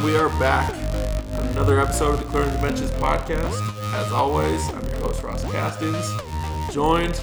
And 0.00 0.08
we 0.10 0.16
are 0.16 0.30
back 0.38 0.72
on 1.34 1.46
another 1.48 1.78
episode 1.78 2.14
of 2.14 2.20
the 2.20 2.24
Clearing 2.24 2.50
the 2.54 2.58
Benches 2.58 2.90
podcast. 2.92 3.60
As 3.92 4.10
always, 4.12 4.66
I'm 4.70 4.82
your 4.88 5.00
host, 5.00 5.22
Ross 5.22 5.42
Castings. 5.52 6.10
Joined, 6.72 7.22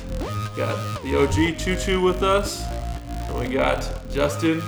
got 0.56 1.02
the 1.02 1.16
OG 1.16 1.58
Choo 1.58 1.76
Choo 1.76 2.02
with 2.02 2.22
us, 2.22 2.64
and 2.68 3.40
we 3.40 3.48
got 3.48 3.92
Justin, 4.12 4.62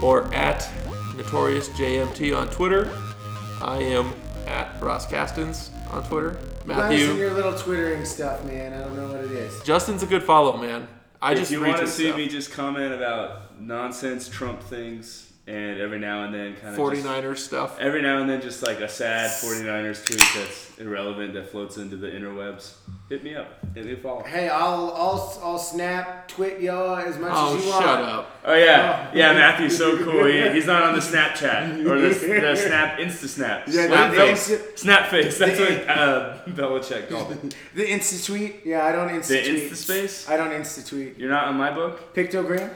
or 0.00 0.32
at 0.32 0.70
Notorious 1.16 1.68
JMT 1.70 2.36
on 2.36 2.46
Twitter. 2.48 2.96
I 3.60 3.78
am 3.78 4.12
at 4.46 4.80
Ross 4.80 5.08
Castings 5.08 5.72
on 5.90 6.04
Twitter. 6.04 6.38
Nice 6.64 6.92
in 6.92 7.08
Matthew. 7.08 7.14
your 7.14 7.34
little 7.34 7.58
twittering 7.58 8.04
stuff, 8.04 8.44
man. 8.44 8.72
I 8.72 8.84
don't 8.84 8.94
know 8.94 9.08
what 9.08 9.24
it 9.24 9.32
is. 9.32 9.60
Justin's 9.64 10.04
a 10.04 10.06
good 10.06 10.22
follow, 10.22 10.56
man. 10.58 10.86
I 11.20 11.32
if 11.32 11.38
just 11.38 11.50
you 11.50 11.60
want 11.60 11.78
to 11.78 11.88
see 11.88 12.06
stuff. 12.06 12.16
me 12.18 12.28
just 12.28 12.52
comment 12.52 12.94
about 12.94 13.60
nonsense 13.60 14.28
Trump 14.28 14.62
things 14.62 15.31
and 15.46 15.80
every 15.80 15.98
now 15.98 16.22
and 16.24 16.32
then 16.32 16.54
kind 16.56 16.74
of 16.74 16.78
49ers 16.80 17.38
stuff. 17.38 17.76
every 17.80 18.00
now 18.00 18.18
and 18.18 18.30
then 18.30 18.40
just 18.40 18.62
like 18.64 18.78
a 18.80 18.88
sad 18.88 19.28
49ers 19.42 20.04
tweet 20.06 20.22
that's 20.36 20.78
irrelevant 20.78 21.34
that 21.34 21.48
floats 21.50 21.76
into 21.78 21.96
the 21.96 22.06
interwebs, 22.06 22.74
hit 23.08 23.24
me 23.24 23.34
up. 23.34 23.48
Hit 23.74 23.84
me 23.86 23.92
a 23.92 23.96
follow. 23.96 24.22
Hey, 24.22 24.48
I'll 24.48 24.92
I'll 24.96 25.40
I'll 25.42 25.58
snap 25.58 26.28
twit 26.28 26.60
y'all 26.60 26.96
as 26.96 27.18
much 27.18 27.32
Oh, 27.34 27.56
as 27.56 27.64
you 27.64 27.70
want. 27.70 27.84
shut 27.84 28.00
up. 28.02 28.40
Oh 28.44 28.54
yeah, 28.54 29.10
yeah. 29.14 29.32
Matthew's 29.32 29.76
so 29.76 29.96
cool. 30.04 30.26
He, 30.26 30.48
he's 30.50 30.66
not 30.66 30.82
on 30.84 30.94
the 30.94 31.00
Snapchat 31.00 31.86
or 31.88 32.00
the, 32.00 32.08
the 32.08 32.56
Snap 32.56 32.98
Insta 32.98 33.26
Snap. 33.28 33.64
Yeah, 33.66 33.86
Snap 33.86 34.10
the- 34.10 34.16
face. 34.16 34.48
the- 34.48 34.72
Snap 34.78 35.08
face. 35.10 35.38
That's 35.38 35.58
what 35.58 35.88
uh, 35.88 36.38
Belichick 36.48 37.08
called 37.10 37.32
it. 37.32 37.56
The 37.74 37.84
insta 37.86 38.24
tweet? 38.26 38.60
Yeah, 38.66 38.84
I 38.84 38.92
don't 38.92 39.08
insta 39.08 39.28
The 39.28 39.42
tweet. 39.42 39.70
Insta 39.72 39.76
space. 39.76 40.28
I 40.28 40.36
don't 40.36 40.50
insta 40.50 40.86
tweet. 40.88 41.18
You're 41.18 41.30
not 41.30 41.48
on 41.48 41.56
my 41.56 41.72
book. 41.72 42.14
Pictogram? 42.14 42.70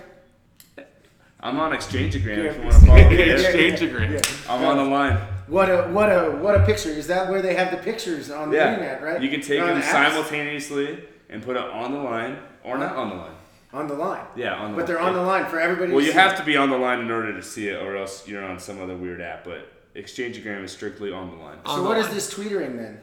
I'm 1.40 1.58
on 1.60 1.72
Exchangeagram 1.72 2.14
if 2.14 2.56
you 2.56 2.62
Yeah. 2.62 2.62
want 2.62 2.72
to 2.72 2.80
follow 2.86 2.96
me. 3.10 3.16
Yeah. 3.18 3.34
Exchange 3.34 3.82
agreement. 3.82 4.40
I'm 4.48 4.64
on 4.64 4.76
the 4.78 4.84
line. 4.84 5.16
What 5.48 5.68
a 5.70 5.82
what 5.92 6.08
a 6.08 6.30
what 6.32 6.54
a 6.60 6.64
picture. 6.64 6.88
Is 6.88 7.06
that 7.08 7.28
where 7.30 7.40
they 7.42 7.54
have 7.54 7.70
the 7.70 7.76
pictures 7.76 8.30
on 8.30 8.50
the 8.50 8.56
Yeah, 8.56 8.72
internet, 8.74 9.02
right? 9.02 9.22
You 9.22 9.28
can 9.28 9.40
take 9.40 9.60
On 9.60 9.68
them 9.68 9.76
the 9.80 9.84
simultaneously 9.86 11.04
and 11.28 11.42
put 11.42 11.56
it 11.56 11.62
on 11.62 11.92
the 11.92 11.98
line 11.98 12.38
or 12.64 12.78
not 12.78 12.96
on 12.96 13.10
the 13.10 13.14
line. 13.16 13.32
on 13.72 13.86
the 13.86 13.94
line. 13.94 14.24
Yeah, 14.34 14.54
on 14.54 14.72
the 14.72 14.76
But 14.78 14.86
they're 14.86 14.98
on 14.98 15.12
the 15.14 15.22
line 15.22 15.46
for 15.46 15.60
everybody 15.60 15.92
Well, 15.92 16.00
to 16.00 16.06
you 16.06 16.12
see. 16.12 16.18
have 16.18 16.36
to 16.38 16.44
be 16.44 16.56
on 16.56 16.70
the 16.70 16.78
line 16.78 17.00
in 17.00 17.10
order 17.10 17.32
to 17.32 17.42
see 17.42 17.68
it, 17.68 17.80
or 17.82 17.96
else 17.96 18.26
you're 18.26 18.42
on 18.44 18.58
some 18.58 18.80
other 18.80 18.96
weird 18.96 19.20
app. 19.20 19.44
But 19.44 19.68
Exchangegram 19.94 20.64
is 20.64 20.72
strictly 20.72 21.12
on 21.12 21.30
the 21.30 21.36
line. 21.36 21.58
On 21.64 21.76
So 21.76 21.82
the 21.82 21.88
what 21.88 21.98
is 21.98 22.06
line. 22.06 22.14
this 22.14 22.32
tweetering 22.34 22.76
then? 22.76 23.00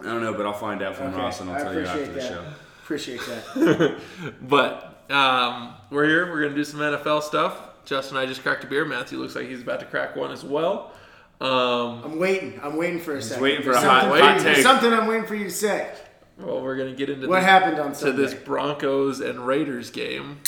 I 0.00 0.04
don't 0.04 0.20
know, 0.22 0.34
but 0.34 0.44
I'll 0.44 0.52
find 0.52 0.82
out 0.82 0.96
from 0.96 1.06
Okay, 1.08 1.16
Ross 1.16 1.40
and 1.40 1.48
I'll 1.50 1.56
I 1.56 1.62
tell 1.62 1.74
you 1.74 1.80
after 1.86 2.02
appreciate 2.02 2.14
the 2.14 2.28
show. 2.28 2.44
Appreciate 2.82 3.20
that. 3.20 4.00
But 4.42 4.95
um, 5.10 5.74
we're 5.90 6.06
here. 6.06 6.30
We're 6.30 6.42
gonna 6.42 6.54
do 6.54 6.64
some 6.64 6.80
NFL 6.80 7.22
stuff. 7.22 7.60
Justin 7.84 8.16
and 8.16 8.24
I 8.26 8.28
just 8.28 8.42
cracked 8.42 8.64
a 8.64 8.66
beer. 8.66 8.84
Matthew 8.84 9.18
looks 9.18 9.36
like 9.36 9.46
he's 9.46 9.62
about 9.62 9.80
to 9.80 9.86
crack 9.86 10.16
one 10.16 10.32
as 10.32 10.42
well. 10.44 10.92
Um, 11.40 12.02
I'm 12.04 12.18
waiting. 12.18 12.58
I'm 12.62 12.76
waiting 12.76 12.98
for 13.00 13.14
a 13.16 13.22
second. 13.22 13.42
waiting 13.42 13.62
for 13.62 13.72
There's 13.72 13.84
a 13.84 13.88
hot- 13.90 14.02
something- 14.04 14.20
hot 14.22 14.38
there's 14.40 14.56
take. 14.56 14.62
something 14.64 14.92
I'm 14.92 15.06
waiting 15.06 15.26
for 15.26 15.34
you 15.34 15.44
to 15.44 15.50
say. 15.50 15.92
well, 16.38 16.60
we're 16.62 16.76
gonna 16.76 16.92
get 16.94 17.08
into 17.10 17.28
What 17.28 17.40
the- 17.40 17.46
happened 17.46 17.78
on 17.78 17.90
to 17.90 17.94
Sunday? 17.94 18.16
this 18.22 18.34
Broncos 18.34 19.20
and 19.20 19.46
Raiders 19.46 19.90
game. 19.90 20.40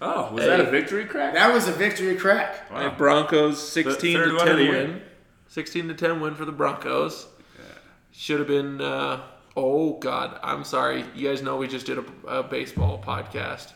Oh, 0.00 0.30
was 0.32 0.42
Hey. 0.44 0.50
that 0.50 0.60
a 0.60 0.70
victory 0.70 1.06
crack? 1.06 1.32
That 1.34 1.52
was 1.54 1.66
a 1.68 1.72
victory 1.72 2.16
crack. 2.16 2.70
Wow. 2.70 2.94
Broncos 2.96 3.66
16 3.66 4.18
to 4.18 4.36
10 4.38 4.56
win. 4.68 5.02
16 5.48 5.88
to 5.88 5.94
10 5.94 6.20
win 6.20 6.34
for 6.34 6.44
the 6.44 6.52
Broncos. 6.52 7.26
Should 8.12 8.38
have 8.38 8.48
been. 8.48 8.80
Uh, 8.80 9.20
oh 9.56 9.94
God, 9.98 10.38
I'm 10.42 10.64
sorry. 10.64 11.04
You 11.14 11.28
guys 11.28 11.42
know 11.42 11.56
we 11.56 11.68
just 11.68 11.86
did 11.86 11.98
a, 11.98 12.04
a 12.26 12.42
baseball 12.42 13.02
podcast. 13.04 13.72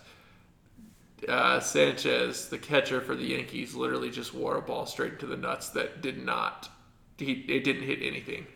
Uh, 1.29 1.61
Sanchez, 1.61 2.49
the 2.49 2.59
catcher 2.59 3.01
for 3.01 3.15
the 3.15 3.25
Yankees, 3.25 3.75
literally 3.75 4.11
just 4.11 4.33
wore 4.33 4.57
a 4.57 4.63
ball 4.63 4.87
straight 4.87 5.13
into 5.15 5.27
the 5.27 5.37
nuts 5.37 5.71
that 5.71 6.01
did 6.01 6.25
not. 6.25 6.69
He 7.19 7.33
it 7.49 7.65
didn't 7.65 7.83
hit 7.83 7.99
anything, 8.03 8.47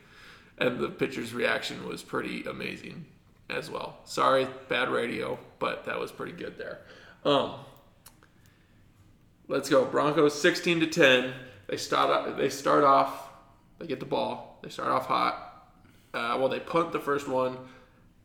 and 0.59 0.79
the 0.79 0.89
pitcher's 0.89 1.35
reaction 1.35 1.87
was 1.87 2.03
pretty 2.03 2.45
amazing 2.45 3.05
as 3.51 3.71
well. 3.71 3.99
Sorry, 4.05 4.47
bad 4.69 4.89
radio, 4.89 5.39
but 5.59 5.85
that 5.85 5.99
was 5.99 6.11
pretty 6.11 6.33
good 6.33 6.57
there. 6.57 6.81
Um, 7.25 7.55
Let's 9.47 9.69
go. 9.69 9.85
Broncos 9.85 10.41
16 10.41 10.81
to 10.81 10.87
10. 10.87 11.33
They 11.67 11.77
start 11.77 12.37
they 12.37 12.49
start 12.49 12.85
off 12.85 13.29
they 13.79 13.87
get 13.87 14.01
the 14.01 14.07
ball. 14.07 14.59
They 14.63 14.71
start 14.71 14.91
off 14.91 15.07
hot. 15.07 15.54
Uh, 16.15 16.37
well, 16.39 16.49
they 16.49 16.61
punt 16.61 16.93
the 16.93 17.01
first 17.01 17.27
one, 17.29 17.57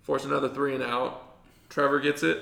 force 0.03 0.23
another 0.25 0.47
three 0.49 0.75
and 0.75 0.83
out. 0.83 1.25
Trevor 1.69 1.99
gets 1.99 2.23
it, 2.23 2.41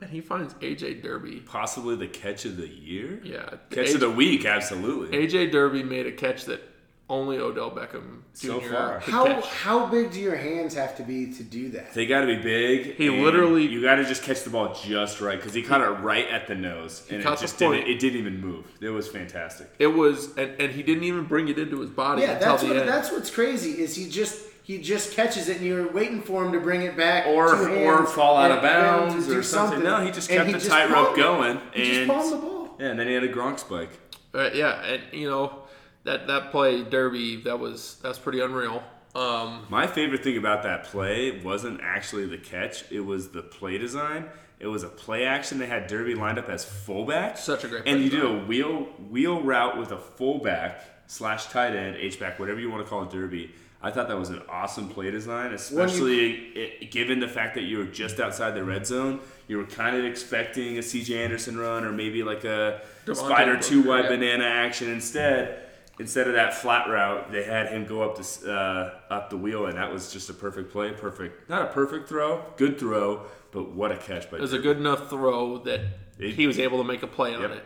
and 0.00 0.10
he 0.10 0.20
finds 0.20 0.54
AJ 0.54 1.02
Derby. 1.02 1.40
Possibly 1.40 1.96
the 1.96 2.06
catch 2.08 2.44
of 2.44 2.56
the 2.56 2.68
year? 2.68 3.20
Yeah, 3.24 3.48
Catch 3.70 3.88
AJ, 3.88 3.94
of 3.94 4.00
the 4.00 4.10
week, 4.10 4.44
absolutely. 4.44 5.16
AJ 5.18 5.50
Derby 5.52 5.82
made 5.82 6.06
a 6.06 6.12
catch 6.12 6.44
that 6.46 6.62
only 7.10 7.36
Odell 7.36 7.70
Beckham 7.70 8.20
Jr. 8.34 8.46
So 8.46 8.60
far. 8.60 9.00
could 9.00 9.12
How 9.12 9.26
catch. 9.26 9.46
how 9.48 9.86
big 9.86 10.10
do 10.10 10.20
your 10.20 10.36
hands 10.36 10.72
have 10.74 10.96
to 10.96 11.02
be 11.02 11.30
to 11.34 11.42
do 11.42 11.68
that? 11.72 11.92
They 11.92 12.06
got 12.06 12.22
to 12.22 12.26
be 12.26 12.36
big. 12.36 12.94
He 12.96 13.10
literally- 13.10 13.66
You 13.66 13.82
got 13.82 13.96
to 13.96 14.04
just 14.06 14.22
catch 14.22 14.42
the 14.42 14.48
ball 14.48 14.74
just 14.82 15.20
right 15.20 15.36
because 15.38 15.52
he 15.52 15.60
caught 15.62 15.82
it 15.82 15.90
right 16.02 16.26
at 16.28 16.46
the 16.46 16.54
nose, 16.54 17.06
and 17.10 17.20
it 17.20 17.22
caught 17.24 17.36
the 17.36 17.42
just 17.42 17.58
didn't. 17.58 17.74
point. 17.82 17.88
It 17.88 17.98
didn't 18.00 18.18
even 18.20 18.40
move. 18.40 18.64
It 18.80 18.88
was 18.88 19.06
fantastic. 19.08 19.70
It 19.78 19.88
was, 19.88 20.34
and, 20.38 20.58
and 20.58 20.72
he 20.72 20.82
didn't 20.82 21.04
even 21.04 21.24
bring 21.24 21.48
it 21.48 21.58
into 21.58 21.78
his 21.80 21.90
body 21.90 22.22
Yeah, 22.22 22.32
until 22.32 22.48
that's 22.52 22.62
the 22.62 22.68
what 22.68 22.76
end. 22.78 22.88
that's 22.88 23.12
what's 23.12 23.30
crazy 23.30 23.72
is 23.82 23.94
he 23.94 24.08
just 24.08 24.40
he 24.64 24.78
just 24.78 25.12
catches 25.12 25.48
it 25.48 25.58
and 25.58 25.66
you're 25.66 25.92
waiting 25.92 26.20
for 26.22 26.44
him 26.44 26.50
to 26.52 26.58
bring 26.58 26.82
it 26.82 26.96
back 26.96 27.26
Or 27.28 27.54
two 27.54 27.72
or 27.84 28.04
fall 28.06 28.36
out 28.36 28.50
of 28.50 28.60
bounds 28.62 29.28
or 29.28 29.34
do 29.34 29.42
something. 29.42 29.82
No, 29.84 30.04
he 30.04 30.10
just 30.10 30.28
kept 30.28 30.46
he 30.46 30.52
the 30.52 30.58
just 30.58 30.70
tightrope 30.70 31.14
going, 31.16 31.60
He 31.72 31.84
just 31.84 32.00
and 32.00 32.10
palmed 32.10 32.32
the 32.32 32.36
ball. 32.38 32.76
yeah, 32.80 32.86
and 32.88 32.98
then 32.98 33.06
he 33.06 33.14
had 33.14 33.22
a 33.24 33.32
Gronk 33.32 33.58
spike. 33.60 33.90
Uh, 34.34 34.50
yeah, 34.52 34.82
and 34.84 35.02
you 35.12 35.30
know 35.30 35.60
that 36.02 36.26
that 36.26 36.50
play 36.50 36.82
Derby 36.82 37.36
that 37.42 37.58
was 37.60 37.98
that's 38.02 38.18
pretty 38.18 38.40
unreal. 38.40 38.82
Um, 39.14 39.64
My 39.70 39.86
favorite 39.86 40.24
thing 40.24 40.36
about 40.38 40.64
that 40.64 40.82
play 40.84 41.40
wasn't 41.40 41.80
actually 41.82 42.26
the 42.26 42.38
catch; 42.38 42.90
it 42.90 43.00
was 43.00 43.28
the 43.28 43.42
play 43.42 43.78
design. 43.78 44.24
It 44.58 44.66
was 44.68 44.82
a 44.82 44.88
play 44.88 45.24
action. 45.24 45.58
They 45.58 45.66
had 45.66 45.86
Derby 45.86 46.14
lined 46.16 46.38
up 46.38 46.48
as 46.48 46.64
fullback. 46.64 47.36
Such 47.38 47.62
a 47.64 47.68
great 47.68 47.82
And 47.86 47.96
play 47.98 48.04
you 48.04 48.10
did 48.10 48.20
design. 48.22 48.40
a 48.40 48.44
wheel 48.46 48.74
wheel 49.10 49.40
route 49.42 49.78
with 49.78 49.92
a 49.92 49.98
fullback 49.98 50.80
slash 51.06 51.46
tight 51.46 51.76
end, 51.76 51.96
H 51.96 52.18
back, 52.18 52.40
whatever 52.40 52.58
you 52.58 52.70
want 52.70 52.82
to 52.82 52.88
call 52.90 53.02
it, 53.04 53.10
Derby. 53.10 53.52
I 53.84 53.90
thought 53.90 54.08
that 54.08 54.18
was 54.18 54.30
an 54.30 54.40
awesome 54.48 54.88
play 54.88 55.10
design, 55.10 55.52
especially 55.52 56.30
it, 56.54 56.90
given 56.90 57.20
the 57.20 57.28
fact 57.28 57.54
that 57.56 57.64
you 57.64 57.76
were 57.76 57.84
just 57.84 58.18
outside 58.18 58.52
the 58.52 58.64
red 58.64 58.86
zone. 58.86 59.20
You 59.46 59.58
were 59.58 59.66
kind 59.66 59.94
of 59.94 60.06
expecting 60.06 60.78
a 60.78 60.82
C.J. 60.82 61.22
Anderson 61.22 61.58
run 61.58 61.84
or 61.84 61.92
maybe 61.92 62.22
like 62.22 62.44
a 62.44 62.80
Devontae 63.04 63.16
spider 63.16 63.56
two 63.58 63.82
wide 63.82 64.04
yeah. 64.04 64.08
banana 64.08 64.44
action. 64.44 64.90
Instead, 64.90 65.66
instead 65.98 66.26
of 66.28 66.32
that 66.32 66.54
flat 66.54 66.88
route, 66.88 67.30
they 67.30 67.44
had 67.44 67.68
him 67.68 67.84
go 67.84 68.00
up 68.00 68.16
the 68.16 68.50
uh, 68.50 69.12
up 69.12 69.28
the 69.28 69.36
wheel, 69.36 69.66
and 69.66 69.76
that 69.76 69.92
was 69.92 70.10
just 70.10 70.30
a 70.30 70.34
perfect 70.34 70.72
play. 70.72 70.92
Perfect, 70.92 71.50
not 71.50 71.60
a 71.60 71.66
perfect 71.66 72.08
throw, 72.08 72.42
good 72.56 72.78
throw, 72.78 73.26
but 73.52 73.72
what 73.72 73.92
a 73.92 73.98
catch 73.98 74.30
by 74.30 74.38
it 74.38 74.40
was 74.40 74.54
a 74.54 74.58
good 74.58 74.78
enough 74.78 75.10
throw 75.10 75.58
that 75.58 75.80
It- 76.18 76.32
he 76.36 76.46
was 76.46 76.58
able 76.58 76.78
to 76.78 76.84
make 76.84 77.02
a 77.02 77.06
play 77.06 77.34
on 77.34 77.50
it. 77.50 77.64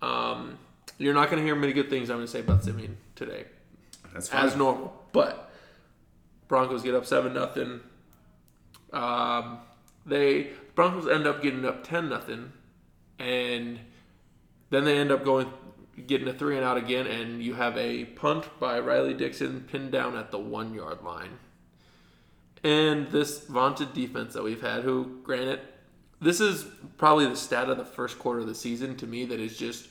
Um, 0.00 0.58
you're 0.96 1.12
not 1.12 1.28
going 1.28 1.42
to 1.42 1.44
hear 1.44 1.54
many 1.54 1.74
good 1.74 1.90
things 1.90 2.08
I'm 2.08 2.16
going 2.16 2.26
to 2.26 2.32
say 2.32 2.40
about 2.40 2.64
Siemian 2.64 2.96
today, 3.14 3.44
That's 4.14 4.28
fine. 4.28 4.46
as 4.46 4.56
normal. 4.56 5.03
But 5.14 5.48
Broncos 6.48 6.82
get 6.82 6.94
up 6.94 7.06
seven 7.06 7.32
nothing. 7.32 7.80
Um, 8.92 9.60
they 10.04 10.50
Broncos 10.74 11.08
end 11.08 11.26
up 11.26 11.40
getting 11.40 11.64
up 11.64 11.84
ten 11.84 12.10
nothing, 12.10 12.52
and 13.18 13.78
then 14.68 14.84
they 14.84 14.98
end 14.98 15.10
up 15.10 15.24
going 15.24 15.50
getting 16.06 16.26
a 16.26 16.34
three 16.34 16.56
and 16.56 16.64
out 16.64 16.76
again, 16.76 17.06
and 17.06 17.42
you 17.42 17.54
have 17.54 17.78
a 17.78 18.04
punt 18.04 18.46
by 18.58 18.78
Riley 18.80 19.14
Dixon 19.14 19.62
pinned 19.62 19.92
down 19.92 20.16
at 20.16 20.32
the 20.32 20.38
one 20.38 20.74
yard 20.74 21.02
line. 21.02 21.38
And 22.64 23.06
this 23.08 23.46
vaunted 23.46 23.94
defense 23.94 24.34
that 24.34 24.42
we've 24.42 24.62
had, 24.62 24.82
who, 24.82 25.20
granted, 25.22 25.60
this 26.20 26.40
is 26.40 26.66
probably 26.96 27.26
the 27.26 27.36
stat 27.36 27.68
of 27.68 27.76
the 27.76 27.84
first 27.84 28.18
quarter 28.18 28.40
of 28.40 28.46
the 28.46 28.54
season 28.54 28.96
to 28.96 29.06
me 29.06 29.24
that 29.26 29.38
is 29.38 29.56
just 29.56 29.86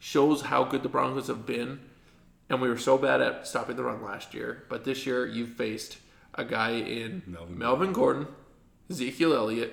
shows 0.00 0.42
how 0.42 0.64
good 0.64 0.82
the 0.82 0.88
Broncos 0.88 1.28
have 1.28 1.46
been. 1.46 1.78
And 2.48 2.60
we 2.60 2.68
were 2.68 2.78
so 2.78 2.96
bad 2.96 3.20
at 3.20 3.46
stopping 3.46 3.76
the 3.76 3.82
run 3.82 4.02
last 4.02 4.32
year, 4.32 4.64
but 4.68 4.84
this 4.84 5.04
year 5.04 5.26
you've 5.26 5.50
faced 5.50 5.98
a 6.34 6.44
guy 6.44 6.72
in 6.72 7.22
Melvin 7.26 7.58
Melvin, 7.58 7.92
Gordon, 7.92 8.26
Ezekiel 8.90 9.34
Elliott, 9.34 9.72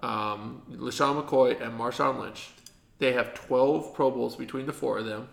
um, 0.00 0.62
LeSean 0.70 1.22
McCoy, 1.22 1.60
and 1.60 1.78
Marshawn 1.78 2.20
Lynch. 2.20 2.50
They 2.98 3.12
have 3.12 3.34
12 3.34 3.94
Pro 3.94 4.10
Bowls 4.10 4.36
between 4.36 4.66
the 4.66 4.72
four 4.72 4.98
of 4.98 5.06
them, 5.06 5.28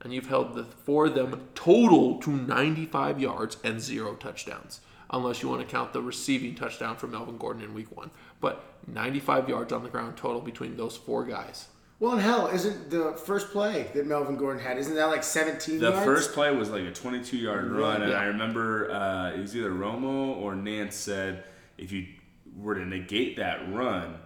and 0.00 0.14
you've 0.14 0.28
held 0.28 0.54
the 0.54 0.64
four 0.64 1.06
of 1.06 1.14
them 1.14 1.48
total 1.54 2.18
to 2.20 2.30
95 2.30 3.20
yards 3.20 3.56
and 3.64 3.80
zero 3.80 4.14
touchdowns, 4.14 4.80
unless 5.10 5.42
you 5.42 5.48
want 5.48 5.62
to 5.62 5.66
count 5.66 5.92
the 5.92 6.02
receiving 6.02 6.54
touchdown 6.54 6.96
from 6.96 7.12
Melvin 7.12 7.38
Gordon 7.38 7.64
in 7.64 7.74
Week 7.74 7.94
One. 7.96 8.10
But 8.40 8.62
95 8.86 9.48
yards 9.48 9.72
on 9.72 9.82
the 9.82 9.88
ground 9.88 10.16
total 10.16 10.40
between 10.40 10.76
those 10.76 10.96
four 10.96 11.24
guys. 11.24 11.66
Well, 11.98 12.12
and 12.12 12.20
hell, 12.20 12.48
isn't 12.48 12.90
the 12.90 13.12
first 13.14 13.50
play 13.52 13.90
that 13.94 14.06
Melvin 14.06 14.36
Gordon 14.36 14.62
had? 14.62 14.76
Isn't 14.76 14.94
that 14.96 15.06
like 15.06 15.24
17 15.24 15.78
The 15.78 15.90
yards? 15.92 16.04
first 16.04 16.32
play 16.34 16.54
was 16.54 16.68
like 16.68 16.82
a 16.84 16.92
22 16.92 17.36
yard 17.38 17.70
run, 17.70 18.02
and 18.02 18.12
I 18.12 18.24
remember 18.24 18.90
uh, 18.90 19.30
it 19.32 19.40
was 19.40 19.56
either 19.56 19.70
Romo 19.70 20.36
or 20.36 20.54
Nance 20.54 20.94
said 20.94 21.44
if 21.78 21.92
you 21.92 22.06
were 22.54 22.74
to 22.74 22.84
negate 22.84 23.36
that 23.38 23.72
run, 23.72 24.18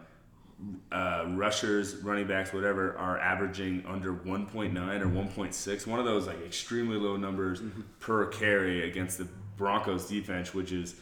uh, 0.90 1.26
rushers, 1.28 1.94
running 1.96 2.26
backs, 2.26 2.52
whatever, 2.52 2.96
are 2.98 3.18
averaging 3.18 3.84
under 3.86 4.12
1.9 4.12 4.74
or 5.00 5.06
1.6. 5.06 5.86
One 5.86 5.98
of 6.00 6.04
those 6.04 6.26
like 6.26 6.44
extremely 6.44 6.96
low 6.96 7.16
numbers 7.16 7.60
Mm-hmm. 7.60 7.82
per 8.00 8.26
carry 8.26 8.88
against 8.90 9.18
the 9.18 9.28
Broncos 9.56 10.08
defense, 10.08 10.52
which 10.54 10.72
is 10.72 10.96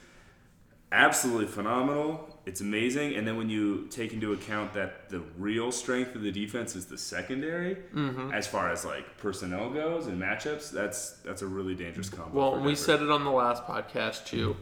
absolutely 0.92 1.46
phenomenal. 1.46 2.34
It's 2.46 2.60
amazing. 2.62 3.14
And 3.16 3.26
then 3.26 3.36
when 3.36 3.50
you 3.50 3.86
take 3.90 4.12
into 4.12 4.32
account 4.32 4.72
that 4.74 5.10
the 5.10 5.20
real 5.36 5.70
strength 5.70 6.14
of 6.14 6.22
the 6.22 6.32
defense 6.32 6.74
is 6.74 6.86
the 6.86 6.96
secondary, 6.98 7.76
Mm-hmm. 7.94 8.32
as 8.32 8.46
far 8.46 8.70
as 8.70 8.84
like 8.84 9.18
personnel 9.18 9.70
goes 9.70 10.06
and 10.06 10.20
matchups, 10.20 10.70
that's 10.70 11.10
that's 11.24 11.42
a 11.42 11.46
really 11.46 11.74
dangerous 11.74 12.08
combo. 12.08 12.38
Well, 12.38 12.60
we 12.60 12.74
said 12.74 13.02
it 13.02 13.10
on 13.10 13.24
the 13.24 13.30
last 13.30 13.64
podcast 13.64 14.24
too. 14.26 14.56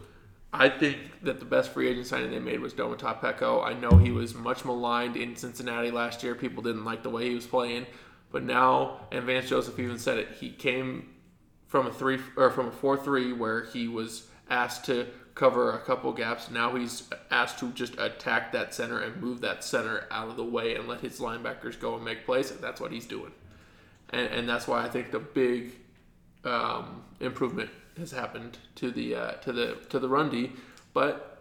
I 0.53 0.69
think 0.69 0.99
that 1.23 1.39
the 1.39 1.45
best 1.45 1.73
free 1.73 1.89
agent 1.89 2.07
signing 2.07 2.31
they 2.31 2.39
made 2.39 2.61
was 2.61 2.73
Domata 2.73 3.21
Peko. 3.21 3.65
I 3.65 3.75
know 3.75 3.91
he 3.99 4.11
was 4.11 4.35
much 4.35 4.65
maligned 4.65 5.17
in 5.17 5.37
Cincinnati 5.37 5.91
last 5.91 6.23
year. 6.23 6.35
People 6.35 6.63
didn't 6.63 6.85
like 6.85 7.03
the 7.03 7.11
way 7.11 7.29
he 7.29 7.35
was 7.35 7.47
playing, 7.47 7.85
but 8.33 8.43
now, 8.43 9.07
and 9.13 9.25
Vance 9.25 9.49
Joseph 9.49 9.79
even 9.79 9.99
said 9.99 10.19
it. 10.19 10.29
He 10.41 10.51
came 10.51 11.11
from 11.67 11.87
a 11.87 11.93
three 11.93 12.19
or 12.37 12.51
from 12.51 12.69
a 12.69 12.73
four 12.73 12.97
three 12.97 13.33
where 13.33 13.65
he 13.67 13.87
was 13.87 14.27
asked 14.49 14.87
to 14.87 15.07
cover 15.37 15.71
a 15.73 15.79
couple 15.79 16.13
gaps. 16.13 16.51
Now 16.51 16.75
he's 16.75 17.09
asked 17.31 17.61
to 17.61 17.71
just 17.71 17.97
attack 17.99 18.51
that 18.53 18.75
center 18.75 18.99
and 18.99 19.23
move 19.23 19.41
that 19.43 19.63
center 19.63 20.07
out 20.11 20.29
of 20.29 20.37
the 20.37 20.45
way 20.45 20.75
and 20.75 20.89
let 20.89 21.01
his 21.03 21.21
linebackers 21.21 21.79
go 21.79 21.95
and 21.95 22.05
make 22.05 22.27
plays. 22.27 22.51
And 22.51 22.59
that's 22.61 22.81
what 22.81 22.91
he's 22.91 23.07
doing, 23.07 23.31
and 24.11 24.27
and 24.27 24.49
that's 24.49 24.67
why 24.67 24.85
I 24.85 24.89
think 24.89 25.13
the 25.13 25.21
big 25.21 25.75
um, 26.45 27.05
improvement 27.21 27.71
has 27.99 28.11
happened 28.11 28.59
to 28.77 28.91
the 28.91 29.15
uh, 29.15 29.31
to 29.43 29.53
the 29.53 29.77
to 29.91 30.01
the 30.01 30.09
run 30.09 30.31
D, 30.31 30.53
but 30.93 31.39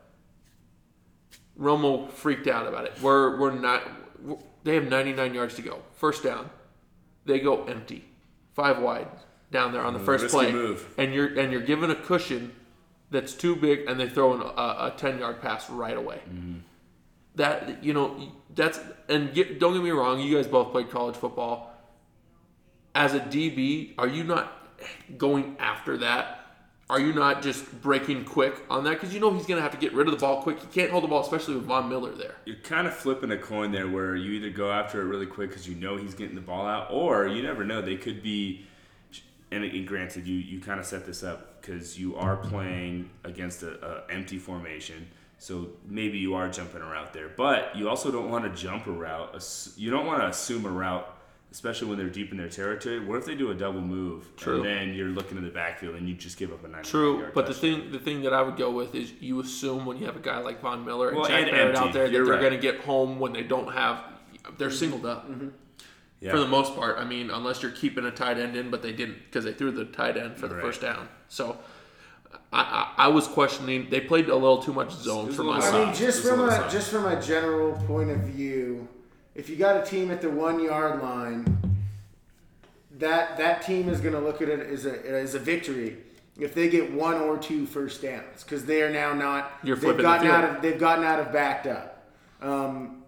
Romo 1.60 2.12
freaked 2.12 2.48
out 2.48 2.68
about 2.68 2.86
it. 2.86 3.02
We're 3.02 3.40
we're 3.40 3.52
not. 3.52 3.82
we're- 4.24 4.40
they 4.64 4.74
have 4.74 4.90
99 4.90 5.36
yards 5.36 5.54
to 5.58 5.62
go. 5.62 5.84
First 5.94 6.24
down, 6.24 6.50
they 7.26 7.40
go 7.40 7.66
empty, 7.66 8.04
five 8.56 8.80
wide 8.80 9.08
down 9.52 9.72
there 9.72 9.84
on 9.84 9.94
the 9.94 10.00
first 10.00 10.24
risky 10.24 10.38
play, 10.38 10.52
move. 10.52 10.92
and 10.98 11.14
you're 11.14 11.40
and 11.40 11.52
you're 11.52 11.62
given 11.62 11.92
a 11.92 11.96
cushion 11.96 12.52
that's 13.12 13.34
too 13.34 13.56
big, 13.56 13.88
and 13.88 14.00
they 14.00 14.10
throw 14.10 14.34
a, 14.34 14.88
a 14.88 14.94
10 14.98 15.20
yard 15.20 15.42
pass 15.42 15.70
right 15.70 15.96
away. 15.96 16.22
Mm-hmm. 16.30 16.58
That 17.36 17.84
you 17.84 17.94
know 17.94 18.32
that's 18.54 18.80
and 19.10 19.34
get, 19.34 19.60
don't 19.60 19.74
get 19.74 19.84
me 19.84 19.92
wrong, 19.92 20.20
you 20.20 20.36
guys 20.36 20.48
both 20.48 20.72
played 20.72 20.90
college 20.90 21.16
football. 21.16 21.72
As 22.94 23.14
a 23.14 23.20
DB, 23.20 23.94
are 23.98 24.08
you 24.08 24.24
not 24.24 24.54
going 25.18 25.58
after 25.60 25.98
that? 25.98 26.46
Are 26.90 27.00
you 27.00 27.14
not 27.14 27.42
just 27.42 27.82
breaking 27.82 28.26
quick 28.26 28.64
on 28.70 28.84
that? 28.84 28.92
Because 28.92 29.14
you 29.14 29.20
know 29.20 29.34
he's 29.34 29.48
going 29.48 29.58
to 29.58 29.62
have 29.64 29.72
to 29.72 29.78
get 29.78 29.92
rid 29.94 30.08
of 30.08 30.14
the 30.14 30.20
ball 30.20 30.44
quick. 30.44 30.60
He 30.60 30.68
can't 30.68 30.92
hold 30.92 31.04
the 31.04 31.08
ball, 31.08 31.22
especially 31.22 31.56
with 31.56 31.66
Von 31.66 31.90
Miller 31.90 32.12
there. 32.12 32.36
you're 32.46 32.58
kind 32.58 32.86
of 32.86 32.94
flipping 32.94 33.32
a 33.32 33.38
coin 33.38 33.72
there 33.72 33.88
where 33.88 34.16
you 34.16 34.34
either 34.34 34.52
go 34.52 34.72
after 34.72 35.02
it 35.02 35.06
really 35.06 35.26
quick 35.26 35.50
because 35.50 35.68
you 35.68 35.74
know 35.76 35.98
he's 35.98 36.14
getting 36.14 36.36
the 36.36 36.42
ball 36.42 36.68
out, 36.68 36.88
or 36.92 37.28
you 37.28 37.42
never 37.42 37.64
know. 37.64 37.82
They 37.82 37.98
could 37.98 38.22
be, 38.22 38.68
and, 39.52 39.64
and 39.64 39.88
granted, 39.88 40.28
you, 40.28 40.36
you 40.36 40.62
kind 40.62 40.80
of 40.80 40.86
set 40.86 41.08
this 41.08 41.24
up 41.24 41.55
because 41.66 41.98
you 41.98 42.16
are 42.16 42.38
playing 42.38 43.10
against 43.24 43.64
a, 43.64 43.86
a 43.86 44.12
empty 44.12 44.38
formation. 44.38 45.08
So 45.38 45.70
maybe 45.86 46.18
you 46.18 46.34
are 46.36 46.50
jumping 46.50 46.82
a 46.82 46.86
route 46.86 47.14
there, 47.14 47.30
but 47.36 47.76
you 47.76 47.90
also 47.90 48.12
don't 48.12 48.30
want 48.30 48.46
to 48.46 48.62
jump 48.62 48.88
a 48.88 48.92
route. 48.92 49.74
You 49.76 49.92
don't 49.92 50.06
want 50.06 50.22
to 50.22 50.28
assume 50.28 50.66
a 50.66 50.70
route, 50.70 51.08
especially 51.52 51.90
when 51.90 51.98
they're 51.98 52.10
deep 52.10 52.32
in 52.32 52.38
their 52.38 52.50
territory. 52.50 53.06
What 53.06 53.18
if 53.18 53.26
they 53.26 53.36
do 53.36 53.52
a 53.52 53.54
double 53.54 53.82
move 53.82 54.30
True. 54.38 54.58
and 54.58 54.66
then 54.66 54.94
you're 54.94 55.10
looking 55.10 55.38
in 55.38 55.44
the 55.44 55.50
backfield 55.50 55.96
and 55.96 56.08
you 56.08 56.16
just 56.16 56.38
give 56.38 56.54
up 56.54 56.64
a 56.64 56.68
90 56.68 56.90
True, 56.90 57.20
yard 57.20 57.34
but 57.34 57.48
the 57.48 57.54
thing 57.54 57.92
the 57.92 58.00
thing 58.00 58.22
that 58.22 58.34
I 58.34 58.42
would 58.42 58.56
go 58.56 58.72
with 58.72 58.96
is 58.96 59.12
you 59.20 59.40
assume 59.42 59.86
when 59.86 59.98
you 59.98 60.06
have 60.06 60.16
a 60.16 60.22
guy 60.22 60.38
like 60.40 60.62
Von 60.62 60.86
Miller 60.86 61.10
and 61.10 61.18
Well, 61.18 61.28
Jack 61.28 61.44
and 61.44 61.52
Barrett 61.52 61.76
empty. 61.76 61.80
out 61.80 61.94
there 61.94 62.06
that 62.06 62.14
You're 62.14 62.26
they're 62.26 62.36
right. 62.36 62.42
going 62.42 62.54
to 62.54 62.60
get 62.60 62.82
home 62.82 63.20
when 63.20 63.34
they 63.34 63.44
don't 63.44 63.74
have 63.74 64.04
they're 64.58 64.70
mm-hmm. 64.70 64.78
singled 64.78 65.06
up 65.06 65.30
mm-hmm. 65.30 65.50
Yeah. 66.22 66.32
for 66.32 66.40
the 66.40 66.48
most 66.48 66.76
part. 66.76 66.98
I 66.98 67.04
mean, 67.04 67.30
unless 67.30 67.62
you're 67.62 67.72
keeping 67.74 68.06
a 68.06 68.12
tight 68.12 68.38
end 68.38 68.56
in, 68.56 68.72
but 68.72 68.82
they 68.82 68.94
didn't 68.94 69.18
because 69.26 69.44
they 69.44 69.54
threw 69.54 69.70
the 69.72 69.86
tight 69.86 70.16
end 70.18 70.38
for 70.38 70.48
the 70.48 70.56
Right. 70.56 70.64
first 70.64 70.82
down. 70.82 71.10
So. 71.30 71.58
I, 72.54 72.94
I, 72.98 73.06
I 73.06 73.08
was 73.10 73.28
questioning. 73.28 73.90
They 73.90 74.00
played 74.00 74.30
a 74.30 74.36
little 74.36 74.62
too 74.62 74.72
much 74.74 74.92
zone 74.92 75.32
for 75.32 75.44
my 75.44 75.58
little 75.60 75.76
I 75.82 75.86
mean, 75.86 75.94
side. 75.94 76.06
just 76.06 76.18
Just 76.18 76.26
a 76.26 76.30
from 76.30 76.40
little 76.42 76.54
a 76.54 76.58
soft. 76.58 76.72
just 76.72 76.90
from 76.92 77.06
a 77.06 77.22
general 77.22 77.74
point 77.86 78.12
of 78.12 78.20
view, 78.20 78.88
if 79.34 79.50
you 79.50 79.56
got 79.58 79.76
a 79.76 79.86
team 79.86 80.10
at 80.12 80.22
the 80.22 80.30
one 80.30 80.62
yard 80.64 81.02
line, 81.02 81.78
that 82.98 83.38
that 83.38 83.62
team 83.62 83.90
is 83.90 84.00
going 84.00 84.14
to 84.14 84.20
look 84.22 84.42
at 84.42 84.48
it 84.50 84.60
as 84.70 84.86
a 84.86 85.06
as 85.10 85.36
a 85.36 85.40
victory 85.40 85.98
if 86.40 86.54
they 86.54 86.70
get 86.70 86.92
one 86.94 87.16
or 87.16 87.38
two 87.38 87.66
first 87.66 88.02
downs 88.02 88.44
because 88.44 88.66
they 88.66 88.82
are 88.82 88.90
now 88.92 89.14
not 89.14 89.52
You're 89.64 89.76
they've 89.76 89.84
flipping 89.84 89.98
the 89.98 90.04
gotten 90.04 90.28
out 90.28 90.44
of 90.56 90.62
they've 90.62 90.80
gotten 90.80 91.04
out 91.04 91.20
of 91.20 91.32
backed 91.34 91.68
up. 91.68 92.10
Um, 92.42 93.04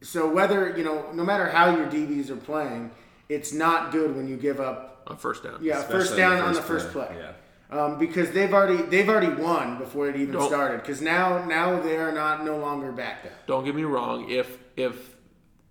so 0.00 0.28
whether 0.30 0.76
you 0.76 0.84
know, 0.84 1.10
no 1.12 1.24
matter 1.24 1.48
how 1.48 1.74
your 1.76 1.86
DBs 1.86 2.30
are 2.30 2.36
playing, 2.36 2.90
it's 3.28 3.52
not 3.52 3.90
good 3.90 4.14
when 4.16 4.28
you 4.28 4.36
give 4.36 4.60
up 4.60 5.02
on 5.06 5.16
first 5.16 5.42
down. 5.42 5.58
yeah 5.60 5.78
Especially 5.78 5.98
first 6.00 6.16
down 6.16 6.36
the 6.36 6.42
on 6.44 6.54
the 6.54 6.62
first 6.62 6.90
play. 6.90 7.08
Yeah. 7.16 7.32
Um, 7.72 7.98
because 7.98 8.30
they've 8.32 8.52
already 8.52 8.82
they've 8.82 9.08
already 9.08 9.32
won 9.42 9.78
before 9.78 10.08
it 10.08 10.16
even 10.16 10.34
Don't- 10.34 10.46
started. 10.48 10.82
Because 10.82 11.00
now 11.00 11.44
now 11.46 11.80
they 11.80 11.96
are 11.96 12.12
not 12.12 12.44
no 12.44 12.58
longer 12.58 12.92
backed 12.92 13.26
up. 13.26 13.32
Don't 13.46 13.64
get 13.64 13.74
me 13.74 13.84
wrong. 13.84 14.28
If 14.30 14.58
if 14.76 15.16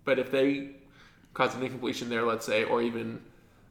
but 0.04 0.18
if 0.18 0.30
they 0.32 0.70
cause 1.32 1.54
an 1.54 1.62
incompletion 1.62 2.08
there, 2.08 2.24
let's 2.24 2.44
say, 2.44 2.64
or 2.64 2.82
even 2.82 3.20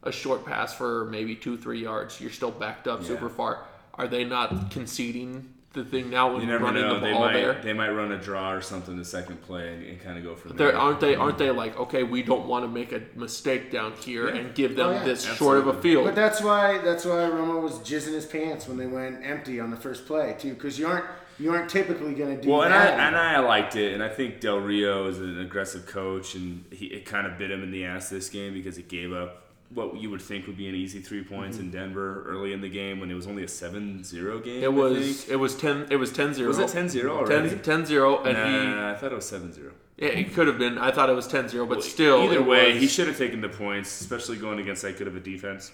a 0.04 0.12
short 0.12 0.46
pass 0.46 0.74
for 0.74 1.06
maybe 1.06 1.36
two 1.36 1.58
three 1.58 1.82
yards, 1.84 2.22
you're 2.22 2.32
still 2.32 2.52
backed 2.52 2.88
up 2.88 3.04
super 3.04 3.30
far. 3.30 3.66
Are 3.96 4.08
they 4.08 4.24
not 4.24 4.72
conceding 4.72 5.54
the 5.74 5.86
thing 5.86 6.10
now 6.10 6.32
when 6.34 6.42
You 6.42 6.48
never 6.48 6.66
running 6.66 6.82
know. 6.82 6.96
the 6.96 7.00
They 7.00 7.12
ball 7.14 7.22
might 7.22 7.34
there? 7.34 7.62
they 7.64 7.72
might 7.74 7.92
run 7.92 8.12
a 8.12 8.18
draw 8.18 8.52
or 8.52 8.62
something 8.62 8.98
the 8.98 9.06
second 9.06 9.42
play 9.42 9.74
and, 9.74 9.84
and 9.86 10.02
kind 10.02 10.18
of 10.18 10.24
go 10.24 10.36
from 10.36 10.58
They're, 10.58 10.72
there. 10.74 10.78
aren't 10.78 11.00
they? 11.00 11.16
Aren't 11.16 11.38
they 11.38 11.50
like 11.50 11.78
okay? 11.80 12.04
We 12.04 12.24
don't 12.24 12.46
want 12.48 12.66
to 12.66 12.70
make 12.70 12.92
a 12.92 13.02
mistake 13.16 13.72
down 13.72 13.94
here 13.94 14.28
Yeah. 14.30 14.36
and 14.42 14.54
give 14.56 14.76
them 14.76 14.88
Oh, 14.88 14.92
yeah. 14.92 15.04
this 15.06 15.24
short 15.24 15.58
of 15.60 15.68
a 15.68 15.70
Absolutely. 15.70 15.92
field. 15.92 16.06
But 16.06 16.16
that's 16.16 16.42
why 16.42 16.78
that's 16.80 17.06
why 17.06 17.14
Romo 17.14 17.62
was 17.62 17.74
jizzing 17.80 18.14
his 18.14 18.26
pants 18.26 18.68
when 18.68 18.78
they 18.78 18.88
went 18.88 19.26
empty 19.26 19.60
on 19.60 19.72
the 19.72 19.78
first 19.78 20.06
play 20.06 20.36
too. 20.38 20.54
Because 20.54 20.78
you 20.78 20.88
aren't 20.88 21.06
you 21.40 21.52
aren't 21.54 21.70
typically 21.70 22.14
going 22.14 22.36
to 22.36 22.42
do 22.42 22.50
that. 22.50 22.52
Well, 22.52 22.62
and 22.64 22.74
I 22.74 22.86
that. 22.86 23.00
and 23.00 23.16
I 23.16 23.40
liked 23.40 23.76
it, 23.76 23.94
and 23.94 24.04
I 24.04 24.10
think 24.10 24.42
Del 24.42 24.60
Rio 24.60 25.08
is 25.08 25.18
an 25.20 25.40
aggressive 25.40 25.86
coach, 25.88 26.36
and 26.36 26.66
he 26.72 26.88
it 26.88 27.06
kind 27.06 27.26
of 27.26 27.38
bit 27.38 27.50
him 27.50 27.64
in 27.64 27.72
the 27.72 27.86
ass 27.86 28.10
this 28.10 28.30
game 28.30 28.54
because 28.54 28.76
he 28.76 28.84
gave 28.84 29.14
up 29.14 29.41
what 29.74 29.96
you 29.96 30.10
would 30.10 30.22
think 30.22 30.48
would 30.48 30.58
be 30.58 30.68
an 30.68 30.76
easy 30.76 31.00
three 31.00 31.24
points 31.24 31.58
mm-hmm. 31.58 31.68
in 31.68 31.72
Denver 31.72 32.24
early 32.28 32.54
in 32.54 32.62
the 32.62 32.70
game 32.70 33.00
when 33.00 33.10
it 33.10 33.14
was 33.14 33.28
only 33.28 33.44
a 33.44 33.48
7-0 33.48 34.44
game. 34.44 34.64
it 34.64 34.74
was 34.74 35.30
it 35.30 35.38
was 35.38 35.56
ten 35.56 35.88
it 35.90 35.96
was 35.96 36.12
10-0. 36.12 36.48
Was 36.48 36.60
it 36.60 36.68
10-0 36.68 37.10
already? 37.10 37.50
10, 37.50 37.60
10-0 37.60 38.26
and 38.26 38.38
he 38.38 38.72
Nah, 38.76 38.92
I 38.92 38.96
thought 38.96 39.12
it 39.12 39.16
was 39.16 39.32
7-0. 39.32 39.72
Yeah, 39.98 40.08
it 40.08 40.34
could 40.34 40.48
have 40.48 40.58
been. 40.58 40.78
I 40.78 40.92
thought 40.92 41.10
it 41.10 41.16
was 41.16 41.28
10-0, 41.28 41.70
but 41.70 41.84
still. 41.84 42.24
Either 42.24 42.42
way, 42.42 42.74
was- 42.74 42.82
he 42.82 42.88
should 42.88 43.08
have 43.08 43.18
taken 43.18 43.40
the 43.40 43.50
points, 43.50 44.02
especially 44.02 44.38
going 44.38 44.60
against 44.60 44.82
that 44.82 44.98
good 44.98 45.08
of 45.08 45.16
a 45.16 45.20
defense. 45.20 45.72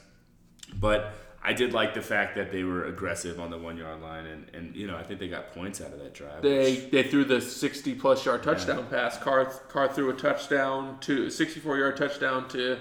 But 0.79 1.13
I 1.41 1.53
did 1.53 1.71
like 1.71 1.93
the 1.93 2.01
fact 2.01 2.35
that 2.35 2.51
they 2.51 2.63
were 2.63 2.85
aggressive 2.85 3.39
on 3.39 3.49
the 3.51 3.57
one 3.57 3.77
yard 3.77 4.01
line, 4.01 4.25
and, 4.25 4.49
and 4.53 4.75
you 4.75 4.85
know 4.85 4.97
I 4.97 5.03
think 5.03 5.21
they 5.21 5.29
got 5.29 5.53
points 5.53 5.79
out 5.79 5.93
of 5.93 5.99
that 5.99 6.13
drive. 6.13 6.41
They 6.41 6.73
which- 6.73 6.91
they 6.91 7.03
threw 7.03 7.23
the 7.23 7.39
60 7.39 7.95
plus 7.95 8.25
yard 8.25 8.43
touchdown 8.43 8.85
pass. 8.87 9.17
Carr 9.17 9.45
Carr 9.45 9.87
threw 9.87 10.09
a 10.09 10.13
touchdown 10.13 10.99
to 11.01 11.29
64 11.29 11.77
yard 11.77 11.95
touchdown 11.95 12.49
to 12.49 12.79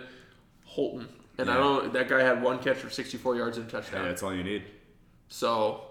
Holton, 0.77 1.09
and 1.39 1.51
I 1.51 1.57
don't. 1.57 1.91
That 1.95 2.07
guy 2.07 2.21
had 2.23 2.43
one 2.43 2.59
catch 2.59 2.77
for 2.77 2.91
64 2.91 3.35
yards 3.35 3.57
and 3.57 3.65
a 3.65 3.73
yeah, 3.73 3.81
touchdown. 3.81 4.05
that's 4.05 4.23
all 4.23 4.35
you 4.35 4.45
need. 4.45 4.63
So, 5.29 5.87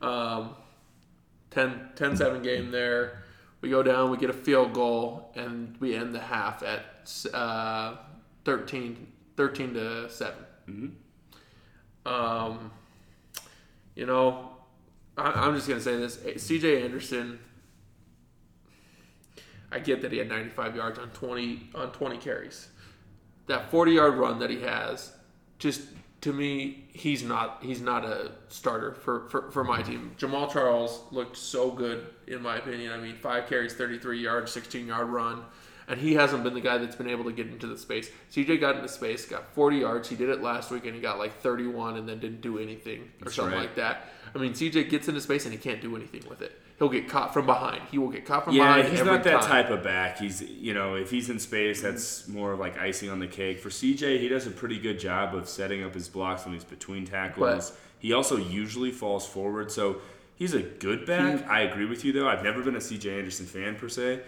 um, 0.00 0.56
10, 1.50 1.90
10-7 1.94 2.42
game 2.42 2.70
there. 2.70 3.24
We 3.60 3.68
go 3.68 3.82
down, 3.82 4.10
we 4.10 4.16
get 4.16 4.30
a 4.30 4.32
field 4.32 4.72
goal, 4.72 5.30
and 5.34 5.76
we 5.80 5.94
end 5.94 6.14
the 6.14 6.20
half 6.20 6.62
at 6.62 6.82
uh, 7.34 7.96
13, 8.46 9.06
13 9.36 9.74
to 9.74 10.10
7. 10.10 10.96
Um, 12.06 12.70
you 13.94 14.06
know, 14.06 14.48
I, 15.18 15.30
I'm 15.30 15.54
just 15.54 15.68
going 15.68 15.78
to 15.78 15.84
say 15.84 15.98
this. 15.98 16.16
CJ 16.16 16.84
Anderson, 16.84 17.38
I 19.70 19.78
get 19.78 20.00
that 20.00 20.10
he 20.10 20.16
had 20.16 20.28
95 20.30 20.74
yards 20.74 20.98
on 20.98 21.10
20 21.10 21.70
on 21.74 21.92
20 21.92 22.16
carries. 22.16 22.68
That 23.52 23.70
40 23.70 23.92
yard 23.92 24.14
run 24.14 24.38
that 24.38 24.48
he 24.48 24.62
has, 24.62 25.12
just 25.58 25.82
to 26.22 26.32
me, 26.32 26.84
he's 26.88 27.22
not 27.22 27.58
he's 27.62 27.82
not 27.82 28.02
a 28.02 28.32
starter 28.48 28.94
for, 28.94 29.28
for, 29.28 29.50
for 29.50 29.62
my 29.62 29.82
team. 29.82 30.12
Jamaal 30.18 30.50
Charles 30.50 31.02
looked 31.10 31.36
so 31.36 31.70
good 31.70 32.06
in 32.26 32.40
my 32.40 32.56
opinion. 32.56 32.92
I 32.92 32.96
mean, 32.96 33.14
five 33.14 33.50
carries, 33.50 33.74
33 33.74 34.20
yards, 34.20 34.50
16 34.52 34.86
yard 34.86 35.08
run, 35.10 35.42
and 35.88 36.00
he 36.00 36.14
hasn't 36.14 36.44
been 36.44 36.54
the 36.54 36.60
guy 36.60 36.78
that's 36.78 36.96
been 36.96 37.08
able 37.08 37.24
to 37.24 37.32
get 37.32 37.46
into 37.48 37.66
the 37.66 37.76
space. 37.78 38.10
CJ 38.30 38.60
got 38.60 38.76
into 38.76 38.88
space, 38.88 39.24
got 39.26 39.52
40 39.54 39.78
yards. 39.78 40.08
He 40.08 40.16
did 40.16 40.28
it 40.28 40.42
last 40.42 40.70
week, 40.70 40.84
and 40.86 40.94
he 40.94 41.00
got 41.00 41.18
like 41.18 41.40
31, 41.40 41.96
and 41.96 42.08
then 42.08 42.18
didn't 42.20 42.40
do 42.40 42.58
anything 42.58 43.00
or 43.02 43.24
That's 43.24 43.36
something 43.36 43.54
right. 43.54 43.62
like 43.62 43.76
that. 43.76 44.08
I 44.34 44.38
mean, 44.38 44.52
CJ 44.52 44.88
gets 44.88 45.08
into 45.08 45.20
space 45.20 45.44
and 45.44 45.52
he 45.52 45.58
can't 45.58 45.80
do 45.82 45.94
anything 45.94 46.22
with 46.28 46.40
it. 46.40 46.58
He'll 46.78 46.88
get 46.88 47.08
caught 47.08 47.32
from 47.34 47.46
behind. 47.46 47.82
He 47.90 47.98
will 47.98 48.08
get 48.08 48.24
caught 48.24 48.44
from 48.44 48.54
Yeah, 48.54 48.64
behind. 48.76 48.88
he's 48.88 49.00
every 49.00 49.12
not 49.12 49.24
that 49.24 49.42
time. 49.42 49.50
type 49.50 49.70
of 49.70 49.84
back. 49.84 50.18
He's 50.18 50.40
you 50.42 50.72
know 50.74 50.94
if 50.96 51.10
he's 51.10 51.28
in 51.30 51.38
space, 51.38 51.82
that's 51.82 52.26
more 52.26 52.52
of 52.52 52.58
like 52.58 52.78
icing 52.78 53.10
on 53.10 53.20
the 53.20 53.26
cake. 53.28 53.60
For 53.60 53.68
CJ, 53.68 54.18
he 54.18 54.28
does 54.28 54.46
a 54.46 54.50
pretty 54.50 54.78
good 54.78 54.98
job 54.98 55.34
of 55.34 55.48
setting 55.48 55.84
up 55.84 55.94
his 55.94 56.08
blocks 56.08 56.44
when 56.44 56.54
he's 56.54 56.64
between 56.64 57.04
tackles. 57.06 57.70
But- 57.70 57.78
he 58.00 58.12
also 58.14 58.36
usually 58.36 58.90
falls 58.90 59.28
forward, 59.28 59.70
so 59.70 59.98
he's 60.34 60.54
a 60.54 60.62
good 60.62 61.06
back. 61.06 61.46
I 61.48 61.60
agree 61.60 61.86
with 61.86 62.04
you 62.04 62.12
though. 62.12 62.26
I've 62.28 62.42
never 62.42 62.60
been 62.62 62.74
a 62.74 62.80
CJ 62.80 63.16
Anderson 63.16 63.46
fan 63.46 63.76
per 63.76 63.88
se. 63.88 64.22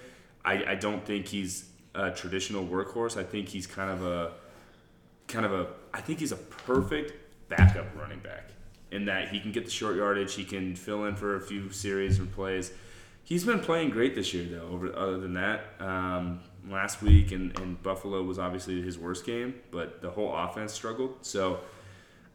I, 0.44 0.64
I 0.72 0.74
don't 0.74 1.04
think 1.04 1.26
he's 1.26 1.70
a 1.94 2.10
traditional 2.10 2.64
workhorse. 2.66 3.16
I 3.16 3.24
think 3.24 3.48
he's 3.48 3.66
kind 3.66 3.90
of 3.90 4.04
a 4.04 4.32
kind 5.26 5.46
of 5.46 5.52
a 5.52 5.68
I 5.92 6.00
think 6.00 6.18
he's 6.18 6.32
a 6.32 6.36
perfect 6.36 7.14
backup 7.48 7.86
running 7.96 8.18
back 8.20 8.50
in 8.90 9.06
that 9.06 9.28
he 9.28 9.40
can 9.40 9.52
get 9.52 9.64
the 9.64 9.70
short 9.70 9.96
yardage, 9.96 10.34
he 10.34 10.44
can 10.44 10.76
fill 10.76 11.04
in 11.06 11.16
for 11.16 11.36
a 11.36 11.40
few 11.40 11.70
series 11.70 12.20
or 12.20 12.26
plays. 12.26 12.72
He's 13.24 13.44
been 13.44 13.60
playing 13.60 13.90
great 13.90 14.14
this 14.14 14.32
year 14.34 14.44
though. 14.44 14.68
Over 14.68 14.94
other 14.96 15.18
than 15.18 15.34
that, 15.34 15.64
um, 15.80 16.40
last 16.68 17.02
week 17.02 17.32
and, 17.32 17.58
and 17.58 17.82
Buffalo 17.82 18.22
was 18.22 18.38
obviously 18.38 18.80
his 18.82 18.98
worst 18.98 19.24
game, 19.26 19.54
but 19.70 20.00
the 20.00 20.10
whole 20.10 20.34
offense 20.34 20.72
struggled. 20.72 21.16
So 21.22 21.60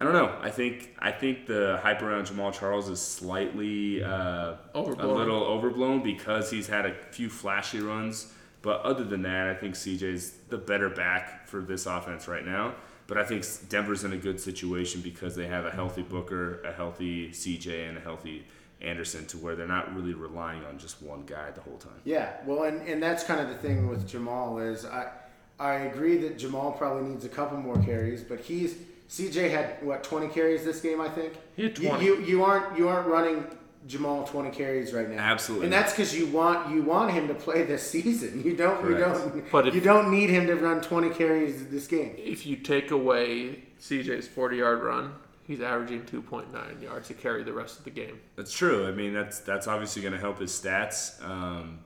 I 0.01 0.05
don't 0.05 0.13
know. 0.13 0.37
I 0.41 0.49
think 0.49 0.95
I 0.99 1.11
think 1.11 1.45
the 1.45 1.79
hype 1.83 2.01
around 2.01 2.27
Jamaal 2.27 2.53
Charles 2.53 2.87
is 2.87 3.01
slightly 3.01 4.01
uh, 4.01 4.55
a 4.73 4.81
little 4.81 5.43
overblown 5.43 6.01
because 6.03 6.49
he's 6.49 6.67
had 6.67 6.85
a 6.85 6.93
few 7.11 7.29
flashy 7.29 7.79
runs. 7.79 8.31
But 8.61 8.81
other 8.81 9.03
than 9.03 9.21
that, 9.23 9.47
I 9.47 9.53
think 9.53 9.75
CJ's 9.75 10.31
the 10.49 10.57
better 10.57 10.89
back 10.89 11.47
for 11.47 11.61
this 11.61 11.85
offense 11.85 12.27
right 12.27 12.45
now. 12.45 12.75
But 13.07 13.17
I 13.17 13.23
think 13.23 13.45
Denver's 13.69 14.03
in 14.03 14.13
a 14.13 14.17
good 14.17 14.39
situation 14.39 15.01
because 15.01 15.35
they 15.35 15.47
have 15.47 15.65
a 15.65 15.71
healthy 15.71 16.03
Booker, 16.03 16.61
a 16.61 16.71
healthy 16.71 17.29
CJ, 17.29 17.89
and 17.89 17.97
a 17.97 18.01
healthy 18.01 18.45
Anderson 18.81 19.25
to 19.27 19.37
where 19.37 19.55
they're 19.55 19.67
not 19.67 19.93
really 19.95 20.13
relying 20.13 20.63
on 20.65 20.77
just 20.77 21.01
one 21.01 21.23
guy 21.25 21.51
the 21.51 21.61
whole 21.61 21.77
time. 21.77 21.99
Yeah, 22.05 22.31
well, 22.45 22.63
and, 22.63 22.87
and 22.87 23.01
that's 23.01 23.23
kind 23.23 23.41
of 23.41 23.49
the 23.49 23.55
thing 23.55 23.89
with 23.89 24.09
Jamaal 24.09 24.71
is 24.71 24.85
I 24.85 25.11
I 25.59 25.73
agree 25.73 26.17
that 26.17 26.37
Jamaal 26.37 26.77
probably 26.77 27.09
needs 27.09 27.25
a 27.25 27.29
couple 27.29 27.57
more 27.57 27.77
carries, 27.81 28.23
but 28.23 28.39
he's 28.39 28.75
CJ 29.09 29.49
had 29.49 29.83
what 29.83 30.03
twenty 30.03 30.27
carries 30.27 30.63
this 30.63 30.81
game 30.81 31.01
I 31.01 31.09
think. 31.09 31.33
He 31.55 31.63
had 31.63 31.75
20. 31.75 32.05
You, 32.05 32.15
you 32.17 32.25
you 32.25 32.43
aren't 32.43 32.77
you 32.77 32.87
aren't 32.87 33.07
running 33.07 33.45
Jamaal 33.87 34.27
twenty 34.29 34.51
carries 34.51 34.93
right 34.93 35.09
now. 35.09 35.17
Absolutely. 35.17 35.65
and 35.67 35.73
that's 35.73 35.91
because 35.93 36.15
you 36.15 36.27
want 36.27 36.69
you 36.73 36.83
want 36.83 37.11
him 37.11 37.27
to 37.27 37.33
play 37.33 37.63
this 37.63 37.81
season. 37.89 38.43
You 38.43 38.55
don't 38.55 38.79
Correct. 38.81 38.99
you 38.99 39.05
don't 39.41 39.51
But 39.51 39.67
if- 39.67 39.75
you 39.75 39.81
don't 39.81 40.11
need 40.11 40.29
him 40.29 40.45
to 40.47 40.55
run 40.55 40.81
twenty 40.81 41.09
carries 41.09 41.67
this 41.69 41.87
game. 41.87 42.13
If 42.17 42.45
you 42.45 42.55
take 42.57 42.91
away 42.91 43.63
CJ's 43.81 44.27
40 44.27 44.57
yard 44.57 44.83
run, 44.83 45.13
he's 45.47 45.61
averaging 45.61 46.01
2.9 46.03 46.81
yards 46.83 47.07
to 47.07 47.13
carry 47.13 47.43
the 47.43 47.53
rest 47.53 47.79
of 47.79 47.85
the 47.85 47.89
game. 47.91 48.19
That's 48.35 48.51
true. 48.51 48.85
I 48.85 48.91
mean, 48.91 49.13
that's 49.13 49.39
that's 49.39 49.67
obviously 49.67 50.01
going 50.03 50.13
to 50.13 50.19
help 50.19 50.39
his 50.39 50.51
stats. 50.51 51.23
Um, 51.23 51.79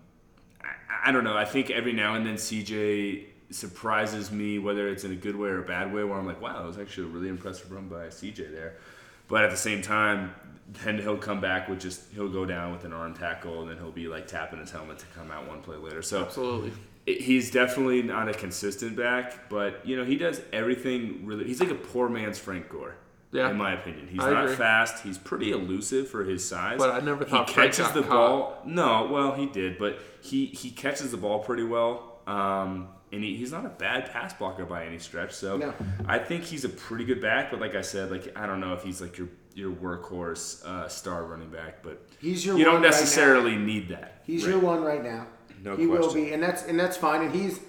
I, 0.61 1.09
I 1.09 1.11
don't 1.11 1.23
know. 1.23 1.37
I 1.37 1.45
think 1.45 1.69
every 1.69 1.93
now 1.93 2.15
and 2.15 2.25
then 2.25 2.35
CJ 2.35 3.25
surprises 3.53 4.31
me, 4.31 4.59
whether 4.59 4.87
it's 4.87 5.03
in 5.03 5.11
a 5.11 5.15
good 5.15 5.35
way 5.35 5.49
or 5.49 5.59
a 5.59 5.65
bad 5.65 5.93
way, 5.93 6.03
where 6.03 6.17
I'm 6.17 6.25
like, 6.25 6.41
wow, 6.41 6.57
that 6.59 6.65
was 6.65 6.77
actually 6.77 7.05
a 7.07 7.09
really 7.11 7.29
impressive 7.29 7.71
run 7.71 7.87
by 7.87 8.07
CJ 8.07 8.51
there. 8.51 8.75
But 9.27 9.43
at 9.45 9.51
the 9.51 9.57
same 9.57 9.81
time, 9.81 10.33
then 10.83 10.97
he'll 10.97 11.17
come 11.17 11.39
back 11.41 11.67
with 11.69 11.79
just 11.79 12.11
he'll 12.13 12.29
go 12.29 12.45
down 12.45 12.71
with 12.71 12.83
an 12.85 12.93
arm 12.93 13.13
tackle, 13.13 13.61
and 13.61 13.69
then 13.69 13.77
he'll 13.77 13.91
be 13.91 14.07
like 14.07 14.27
tapping 14.27 14.59
his 14.59 14.71
helmet 14.71 14.99
to 14.99 15.05
come 15.15 15.31
out 15.31 15.47
one 15.47 15.61
play 15.61 15.77
later. 15.77 16.01
So 16.01 16.23
Absolutely. 16.25 16.71
he's 17.05 17.51
definitely 17.51 18.01
not 18.01 18.29
a 18.29 18.33
consistent 18.33 18.95
back, 18.95 19.49
but 19.49 19.85
you 19.85 19.95
know 19.97 20.03
he 20.05 20.17
does 20.17 20.41
everything 20.51 21.25
really. 21.25 21.45
He's 21.45 21.59
like 21.59 21.71
a 21.71 21.75
poor 21.75 22.09
man's 22.09 22.37
Frank 22.39 22.69
Gore. 22.69 22.95
Yeah. 23.31 23.49
in 23.49 23.57
my 23.57 23.73
opinion, 23.73 24.07
he's 24.07 24.21
I 24.21 24.29
not 24.29 24.43
agree. 24.43 24.55
fast. 24.57 25.03
He's 25.03 25.17
pretty 25.17 25.51
elusive 25.53 26.07
for 26.07 26.23
his 26.23 26.47
size. 26.47 26.77
But 26.77 26.91
I 26.91 26.99
never 26.99 27.25
thought 27.25 27.49
he 27.49 27.55
catches 27.55 27.91
the 27.91 28.03
caught. 28.03 28.09
ball. 28.09 28.61
No, 28.65 29.09
well 29.11 29.33
he 29.33 29.47
did, 29.47 29.79
but 29.79 29.97
he 30.21 30.45
he 30.47 30.69
catches 30.69 31.09
the 31.09 31.17
ball 31.17 31.39
pretty 31.39 31.63
well. 31.63 32.19
Um, 32.27 32.89
and 33.13 33.23
he, 33.23 33.35
he's 33.35 33.51
not 33.51 33.65
a 33.65 33.69
bad 33.69 34.11
pass 34.11 34.33
blocker 34.33 34.65
by 34.65 34.85
any 34.85 34.99
stretch. 34.99 35.31
So 35.31 35.57
No. 35.57 35.73
I 36.07 36.17
think 36.19 36.43
he's 36.43 36.65
a 36.65 36.69
pretty 36.69 37.05
good 37.05 37.21
back. 37.21 37.51
But 37.51 37.59
like 37.59 37.75
I 37.75 37.81
said, 37.81 38.11
like 38.11 38.35
I 38.37 38.45
don't 38.47 38.59
know 38.59 38.73
if 38.73 38.83
he's 38.83 39.01
like 39.01 39.17
your 39.17 39.29
your 39.55 39.71
workhorse 39.71 40.65
uh, 40.65 40.87
star 40.87 41.25
running 41.25 41.49
back, 41.49 41.83
but 41.83 42.01
He's 42.19 42.45
your 42.45 42.57
you 42.57 42.63
don't 42.63 42.75
one 42.75 42.81
right 42.83 42.89
necessarily 42.91 43.55
need 43.55 43.89
that. 43.89 44.21
He's 44.25 44.43
Right. 44.45 44.51
your 44.51 44.59
one 44.59 44.81
right 44.83 45.03
now. 45.03 45.27
No 45.63 45.77
he 45.77 45.85
will 45.87 46.13
be, 46.13 46.33
and 46.33 46.41
that's 46.41 46.63
and 46.63 46.79
that's 46.79 46.97
fine. 46.97 47.21
And 47.21 47.33
he's, 47.33 47.59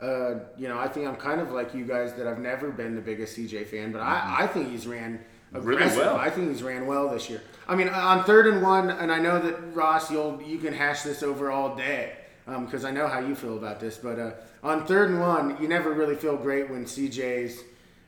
uh, 0.00 0.34
you 0.56 0.68
know, 0.68 0.78
I 0.78 0.88
think 0.88 1.06
I'm 1.08 1.16
kind 1.16 1.40
of 1.40 1.50
like 1.50 1.74
you 1.74 1.84
guys 1.84 2.14
that 2.14 2.26
I've 2.26 2.38
never 2.38 2.70
been 2.70 2.94
the 2.94 3.00
biggest 3.02 3.36
CJ 3.36 3.66
fan, 3.66 3.92
but 3.92 4.00
I, 4.00 4.36
I 4.40 4.46
think 4.46 4.70
he's 4.70 4.86
ran 4.86 5.20
Mm-hmm. 5.52 5.66
Really 5.66 5.86
well. 5.98 6.16
I 6.16 6.30
think 6.30 6.48
he's 6.50 6.62
ran 6.62 6.86
well 6.86 7.10
this 7.10 7.28
year. 7.28 7.42
I 7.68 7.74
mean, 7.74 7.90
on 7.90 8.24
third 8.24 8.46
and 8.46 8.62
one, 8.62 8.88
and 8.88 9.12
I 9.12 9.18
know 9.18 9.38
that 9.38 9.74
Ross, 9.74 10.10
you'll 10.10 10.40
you 10.40 10.56
can 10.56 10.72
hash 10.72 11.02
this 11.02 11.22
over 11.22 11.50
all 11.50 11.76
day 11.76 12.14
because 12.46 12.84
I 12.84 12.90
know 12.90 13.06
how 13.08 13.20
you 13.20 13.34
feel 13.34 13.56
about 13.56 13.80
this. 13.80 13.96
But 13.98 14.18
uh, 14.18 14.30
on 14.62 14.86
third 14.86 15.10
and 15.10 15.20
one, 15.20 15.56
you 15.60 15.68
never 15.68 15.92
really 15.92 16.16
feel 16.16 16.36
great 16.36 16.68
when 16.70 16.84
CJ's, 16.84 17.62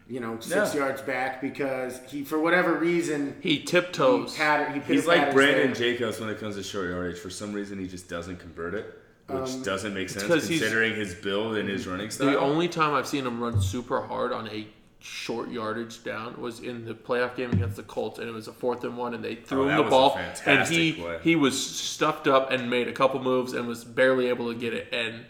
you 0.09 0.21
know, 0.21 0.39
six 0.41 0.75
No. 0.75 0.81
yards 0.81 1.03
back 1.03 1.41
because 1.41 2.01
he, 2.09 2.25
for 2.25 2.39
whatever 2.39 2.75
reason, 2.75 3.37
He 3.41 3.57
he 3.57 3.65
tiptoes. 3.65 4.37
patter, 4.37 4.71
he 4.73 4.81
He's 4.81 5.07
like 5.07 5.33
Brandon 5.33 5.67
there. 5.73 5.75
Jacobs 5.75 6.21
when 6.21 6.29
it 6.29 6.39
comes 6.39 6.57
to 6.57 6.63
short 6.63 6.91
yardage. 6.91 7.19
For 7.19 7.31
some 7.31 7.53
reason, 7.53 7.79
he 7.79 7.87
just 7.87 8.09
doesn't 8.09 8.39
convert 8.39 8.75
it, 8.75 8.87
which 9.29 9.51
Um, 9.51 9.63
doesn't 9.63 9.95
make 9.95 10.11
sense 10.11 10.27
considering 10.27 10.95
his 10.95 11.15
build 11.15 11.57
and 11.57 11.69
his 11.69 11.87
running 11.87 12.11
style. 12.11 12.31
The 12.31 12.39
only 12.39 12.69
time 12.69 12.93
I've 12.95 13.07
seen 13.07 13.27
him 13.27 13.41
run 13.41 13.61
super 13.61 14.03
hard 14.03 14.33
on 14.33 14.49
a 14.49 14.67
short 15.07 15.51
yardage 15.51 16.03
down 16.03 16.41
was 16.41 16.61
in 16.61 16.87
the 16.87 16.95
playoff 16.95 17.37
game 17.37 17.51
against 17.53 17.77
the 17.77 17.83
Colts, 17.83 18.19
and 18.19 18.27
it 18.27 18.33
was 18.33 18.49
a 18.49 18.53
fourth 18.55 18.85
and 18.85 18.97
one, 18.97 19.13
and 19.13 19.23
they 19.23 19.35
threw 19.35 19.65
Oh, 19.65 19.69
him 19.69 19.85
the 19.85 19.91
ball, 19.91 20.19
and 20.47 20.67
he 20.67 20.93
play. 20.95 21.19
he 21.23 21.37
was 21.37 21.63
stuffed 21.63 22.27
up 22.27 22.51
and 22.51 22.71
made 22.71 22.89
a 22.89 22.93
couple 22.93 23.23
moves 23.23 23.53
and 23.53 23.69
was 23.69 23.85
barely 23.85 24.29
able 24.31 24.51
to 24.51 24.59
get 24.59 24.73
it. 24.73 24.89
And 24.95 25.27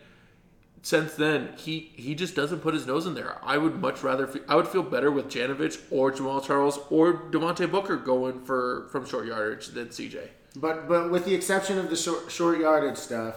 since 0.82 1.14
then, 1.14 1.54
he 1.56 1.90
he 1.96 2.14
just 2.14 2.36
doesn't 2.36 2.60
put 2.60 2.72
his 2.72 2.86
nose 2.86 3.04
in 3.04 3.14
there. 3.14 3.36
I 3.42 3.58
would 3.58 3.80
much 3.80 4.04
rather 4.04 4.28
fe- 4.28 4.42
I 4.48 4.54
would 4.54 4.68
feel 4.68 4.84
better 4.84 5.10
with 5.10 5.28
Janovich 5.28 5.80
or 5.90 6.12
Jamaal 6.12 6.44
Charles 6.46 6.78
or 6.88 7.14
Devontae 7.32 7.68
Booker 7.68 7.96
going 7.96 8.42
for 8.44 8.86
from 8.92 9.04
short 9.06 9.26
yardage 9.26 9.68
than 9.68 9.88
CJ. 9.88 10.28
But 10.54 10.86
but 10.88 11.10
with 11.10 11.24
the 11.24 11.34
exception 11.34 11.78
of 11.78 11.90
the 11.90 11.96
short, 11.96 12.30
short 12.30 12.60
yardage 12.60 12.96
stuff, 12.98 13.34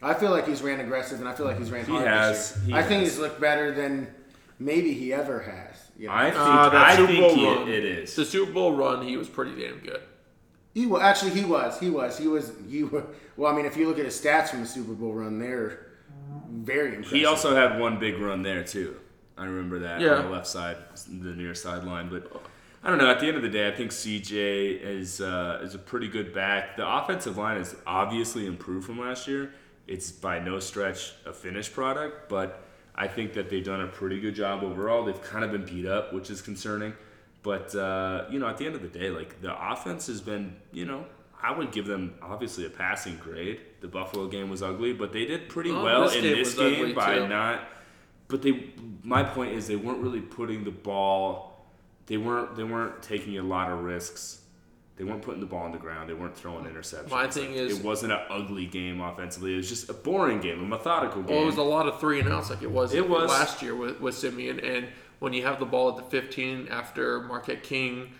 I 0.00 0.14
feel 0.14 0.30
like 0.30 0.46
he's 0.46 0.62
ran 0.62 0.78
aggressive 0.78 1.18
and 1.18 1.28
I 1.28 1.34
feel 1.34 1.46
like 1.46 1.58
he's 1.58 1.72
ran 1.72 1.86
He 1.86 1.90
hard 1.92 2.06
has. 2.06 2.54
this 2.54 2.66
year. 2.68 2.76
He 2.76 2.82
I 2.84 2.86
think 2.86 3.02
he's 3.02 3.18
looked 3.18 3.40
better 3.40 3.72
than 3.72 4.06
maybe 4.58 4.92
he 4.94 5.12
ever 5.12 5.40
has. 5.40 5.90
You 5.98 6.08
know? 6.08 6.14
I 6.14 6.30
think, 6.30 6.36
Uh, 6.42 6.68
that 6.70 6.86
I 6.86 6.96
Super 6.96 7.06
think 7.08 7.20
Bowl 7.20 7.34
he, 7.36 7.46
run, 7.46 7.68
it 7.68 7.84
is. 7.84 8.14
the 8.16 8.24
Super 8.24 8.52
Bowl 8.52 8.72
run. 8.74 9.06
He 9.06 9.16
was 9.16 9.28
pretty 9.28 9.60
damn 9.60 9.78
good. 9.78 10.00
he 10.74 10.86
was 10.86 11.02
actually 11.02 11.30
he 11.32 11.44
was 11.44 11.78
he 11.78 11.90
was 11.90 12.18
he 12.18 12.28
was 12.28 12.52
he 12.68 12.82
was. 12.84 13.04
Well, 13.36 13.52
I 13.52 13.56
mean, 13.56 13.66
if 13.66 13.76
you 13.76 13.86
look 13.88 13.98
at 13.98 14.04
his 14.04 14.20
stats 14.20 14.48
from 14.48 14.60
the 14.60 14.66
Super 14.66 14.92
Bowl 14.94 15.12
run, 15.14 15.38
they're 15.38 15.86
very 16.50 16.90
impressive. 16.96 17.12
He 17.18 17.24
also 17.24 17.54
had 17.54 17.78
one 17.78 17.98
big 17.98 18.18
run 18.18 18.42
there 18.42 18.62
too. 18.64 18.96
I 19.36 19.44
remember 19.46 19.78
that 19.80 20.00
Yeah. 20.00 20.14
on 20.16 20.24
the 20.26 20.30
left 20.30 20.46
side, 20.46 20.76
the 21.08 21.34
near 21.34 21.54
sideline. 21.54 22.08
But 22.10 22.30
I 22.84 22.88
don't 22.90 22.98
know. 22.98 23.10
At 23.10 23.20
the 23.20 23.26
end 23.28 23.36
of 23.36 23.42
the 23.42 23.48
day, 23.48 23.68
I 23.68 23.70
think 23.72 23.90
CJ 23.90 24.80
is 24.82 25.20
uh, 25.20 25.60
is 25.62 25.74
a 25.74 25.78
pretty 25.78 26.08
good 26.08 26.32
back. 26.34 26.76
The 26.76 26.86
offensive 26.88 27.36
line 27.38 27.58
has 27.58 27.74
obviously 27.86 28.46
improved 28.46 28.86
from 28.86 28.98
last 29.00 29.26
year. 29.28 29.52
It's 29.86 30.10
by 30.10 30.38
no 30.38 30.58
stretch 30.60 31.12
a 31.26 31.32
finished 31.32 31.72
product, 31.74 32.28
but 32.28 32.62
I 32.94 33.08
think 33.08 33.32
that 33.34 33.48
they've 33.48 33.64
done 33.64 33.80
a 33.80 33.86
pretty 33.88 34.20
good 34.20 34.34
job 34.34 34.62
overall. 34.62 35.04
They've 35.04 35.22
kind 35.22 35.44
of 35.44 35.50
been 35.52 35.64
beat 35.64 35.86
up, 35.86 36.12
which 36.12 36.30
is 36.30 36.42
concerning. 36.42 36.92
But 37.42 37.74
uh, 37.74 38.26
you 38.30 38.38
know, 38.38 38.46
at 38.48 38.58
the 38.58 38.66
end 38.66 38.74
of 38.74 38.82
the 38.82 38.88
day, 38.88 39.10
like 39.10 39.40
the 39.40 39.52
offense 39.72 40.06
has 40.06 40.20
been, 40.20 40.54
you 40.72 40.84
know, 40.84 41.06
I 41.42 41.50
would 41.56 41.72
give 41.72 41.86
them 41.86 42.14
obviously 42.22 42.66
a 42.66 42.70
passing 42.70 43.16
grade. 43.16 43.60
The 43.80 43.88
Buffalo 43.88 44.28
game 44.28 44.48
was 44.50 44.62
ugly, 44.62 44.92
but 44.92 45.12
they 45.12 45.24
did 45.24 45.48
pretty 45.48 45.70
Oh, 45.70 45.82
well 45.82 46.04
this 46.04 46.14
in 46.16 46.22
this 46.22 46.54
game 46.54 46.94
by 46.94 47.16
too. 47.16 47.26
not. 47.28 47.62
But 48.28 48.42
they, 48.42 48.70
my 49.02 49.24
point 49.24 49.52
is, 49.54 49.66
they 49.66 49.76
weren't 49.76 49.98
really 49.98 50.20
putting 50.20 50.62
the 50.64 50.70
ball. 50.70 51.66
They 52.06 52.16
weren't. 52.16 52.54
They 52.56 52.62
weren't 52.64 53.02
taking 53.02 53.38
a 53.38 53.42
lot 53.42 53.70
of 53.72 53.80
risks. 53.80 54.41
They 54.96 55.04
weren't 55.04 55.22
putting 55.22 55.40
the 55.40 55.46
ball 55.46 55.62
on 55.64 55.72
the 55.72 55.78
ground. 55.78 56.08
They 56.10 56.14
weren't 56.14 56.36
throwing 56.36 56.64
interceptions. 56.66 57.10
My 57.10 57.26
thing 57.26 57.54
is- 57.54 57.78
it 57.78 57.84
wasn't 57.84 58.12
an 58.12 58.20
ugly 58.28 58.66
game 58.66 59.00
offensively. 59.00 59.54
It 59.54 59.56
was 59.56 59.68
just 59.68 59.88
a 59.88 59.94
boring 59.94 60.40
game, 60.40 60.60
a 60.60 60.66
methodical 60.66 61.22
game. 61.22 61.34
Well, 61.34 61.42
it 61.44 61.46
was 61.46 61.56
a 61.56 61.62
lot 61.62 61.86
of 61.88 61.98
three 61.98 62.20
and 62.20 62.28
outs 62.28 62.50
like 62.50 62.62
it 62.62 62.70
was, 62.70 62.92
It 62.92 63.08
was. 63.08 63.30
last 63.30 63.62
year 63.62 63.74
with, 63.74 64.00
with 64.00 64.14
Siemian. 64.14 64.60
And 64.60 64.88
when 65.18 65.32
you 65.32 65.44
have 65.44 65.58
the 65.58 65.64
ball 65.66 65.88
at 65.90 65.96
the 65.96 66.02
15 66.10 66.68
after 66.68 67.20
Marquette 67.22 67.62
King 67.62 68.10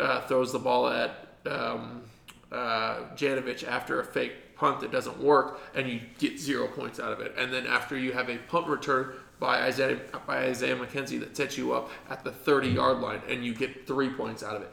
uh, 0.00 0.22
throws 0.22 0.52
the 0.52 0.58
ball 0.58 0.88
at 0.88 1.28
um, 1.46 2.02
uh, 2.50 3.00
Janovich 3.14 3.66
after 3.66 4.00
a 4.00 4.04
fake 4.04 4.56
punt 4.56 4.80
that 4.80 4.90
doesn't 4.90 5.18
work, 5.20 5.60
and 5.74 5.88
you 5.88 6.00
get 6.18 6.38
zero 6.38 6.66
points 6.68 6.98
out 6.98 7.12
of 7.12 7.20
it. 7.20 7.34
And 7.36 7.52
then 7.52 7.66
after 7.66 7.96
you 7.98 8.12
have 8.12 8.30
a 8.30 8.38
punt 8.38 8.68
return 8.68 9.12
by 9.40 9.62
Isaiah, 9.62 10.00
by 10.26 10.44
Isaiah 10.44 10.76
McKenzie 10.76 11.20
that 11.20 11.36
sets 11.36 11.58
you 11.58 11.72
up 11.74 11.90
at 12.08 12.24
the 12.24 12.30
30 12.30 12.68
yard 12.68 12.98
line, 13.00 13.20
and 13.28 13.44
you 13.44 13.54
get 13.54 13.86
three 13.86 14.08
points 14.10 14.42
out 14.42 14.56
of 14.56 14.62
it. 14.62 14.70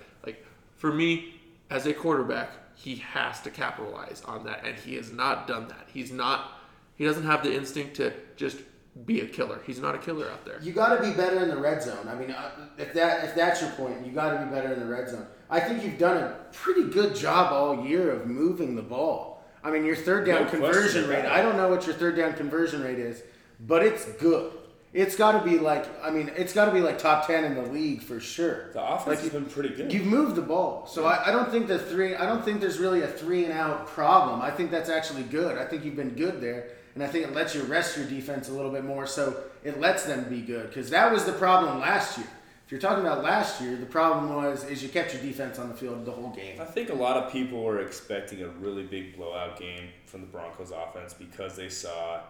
Like, 0.81 0.91
for 0.91 0.95
me, 0.95 1.35
as 1.69 1.85
a 1.85 1.93
quarterback, 1.93 2.49
he 2.75 2.95
has 2.95 3.41
to 3.41 3.49
capitalize 3.49 4.23
on 4.25 4.45
that, 4.45 4.65
and 4.65 4.77
he 4.77 4.95
has 4.95 5.11
not 5.11 5.47
done 5.47 5.67
that. 5.67 5.87
He's 5.93 6.11
not. 6.11 6.59
He 6.95 7.05
doesn't 7.05 7.23
have 7.23 7.43
the 7.43 7.55
instinct 7.55 7.95
to 7.97 8.13
just 8.35 8.57
be 9.05 9.21
a 9.21 9.27
killer. 9.27 9.61
He's 9.65 9.79
not 9.79 9.95
a 9.95 9.97
killer 9.97 10.29
out 10.29 10.45
there. 10.45 10.59
You 10.61 10.73
got 10.73 10.95
to 10.95 11.01
be 11.01 11.15
better 11.15 11.41
in 11.41 11.49
the 11.49 11.57
red 11.57 11.81
zone. 11.81 12.07
I 12.07 12.15
mean, 12.15 12.31
uh, 12.31 12.51
if 12.77 12.93
that 12.93 13.23
if 13.23 13.35
that's 13.35 13.61
your 13.61 13.71
point, 13.71 14.05
you 14.05 14.11
got 14.11 14.33
to 14.33 14.45
be 14.45 14.51
better 14.51 14.73
in 14.73 14.79
the 14.79 14.85
red 14.85 15.09
zone. 15.09 15.25
I 15.49 15.59
think 15.59 15.83
you've 15.83 15.99
done 15.99 16.17
a 16.17 16.35
pretty 16.51 16.89
good 16.89 17.15
job 17.15 17.53
all 17.53 17.85
year 17.85 18.11
of 18.11 18.27
moving 18.27 18.75
the 18.75 18.81
ball. 18.81 19.43
I 19.63 19.71
mean, 19.71 19.85
your 19.85 19.95
third 19.95 20.25
down 20.25 20.45
No 20.45 20.49
conversion 20.49 21.07
rate. 21.07 21.25
I 21.25 21.41
don't 21.41 21.55
know 21.55 21.69
what 21.69 21.85
your 21.85 21.95
third 21.95 22.15
down 22.15 22.33
conversion 22.33 22.81
rate 22.81 22.99
is, 22.99 23.21
but 23.59 23.83
it's 23.83 24.05
good. 24.13 24.51
It's 24.93 25.15
got 25.15 25.41
to 25.41 25.49
be 25.49 25.57
like 25.57 25.85
I 26.03 26.09
mean, 26.09 26.31
it's 26.35 26.53
got 26.53 26.65
to 26.65 26.71
be 26.71 26.81
like 26.81 26.97
top 26.97 27.25
ten 27.27 27.45
in 27.45 27.55
the 27.55 27.61
league 27.63 28.01
for 28.01 28.19
sure. 28.19 28.71
the 28.73 28.83
offense 28.83 29.07
Like, 29.07 29.19
has 29.19 29.29
been 29.29 29.45
pretty 29.45 29.69
good. 29.69 29.91
You've 29.93 30.05
moved 30.05 30.35
the 30.35 30.41
ball, 30.41 30.85
so 30.85 31.05
I, 31.05 31.29
I 31.29 31.31
don't 31.31 31.49
think 31.49 31.67
the 31.67 31.79
three. 31.79 32.15
I 32.15 32.25
don't 32.25 32.43
think 32.43 32.59
there's 32.59 32.77
really 32.79 33.01
a 33.01 33.07
three 33.07 33.45
and 33.45 33.53
out 33.53 33.87
problem. 33.87 34.41
I 34.41 34.51
think 34.51 34.69
that's 34.69 34.89
actually 34.89 35.23
good. 35.23 35.57
I 35.57 35.65
think 35.65 35.85
you've 35.85 35.95
been 35.95 36.15
good 36.15 36.41
there, 36.41 36.69
and 36.95 37.03
I 37.03 37.07
think 37.07 37.25
it 37.25 37.33
lets 37.33 37.55
you 37.55 37.63
rest 37.63 37.95
your 37.97 38.05
defense 38.05 38.49
a 38.49 38.51
little 38.53 38.71
bit 38.71 38.83
more, 38.83 39.07
so 39.07 39.43
it 39.63 39.79
lets 39.79 40.03
them 40.03 40.25
be 40.29 40.41
good. 40.41 40.67
Because 40.67 40.89
that 40.89 41.09
was 41.11 41.23
the 41.23 41.33
problem 41.33 41.79
last 41.79 42.17
year. 42.17 42.27
If 42.65 42.71
you're 42.71 42.81
talking 42.81 43.05
about 43.05 43.21
last 43.21 43.61
year, 43.61 43.75
the 43.75 43.85
problem 43.85 44.33
was 44.33 44.63
is 44.65 44.81
you 44.81 44.87
kept 44.89 45.13
your 45.13 45.21
defense 45.21 45.59
on 45.59 45.67
the 45.67 45.75
field 45.75 46.05
the 46.05 46.11
whole 46.11 46.29
game. 46.29 46.59
I 46.59 46.65
think 46.65 46.89
a 46.89 46.93
lot 46.93 47.17
of 47.17 47.31
people 47.31 47.63
were 47.63 47.79
expecting 47.79 48.43
a 48.43 48.47
really 48.47 48.83
big 48.83 49.15
blowout 49.17 49.59
game 49.59 49.89
from 50.05 50.21
the 50.21 50.27
Broncos 50.27 50.71
offense 50.71 51.13
because 51.13 51.55
they 51.57 51.67
saw 51.67 52.21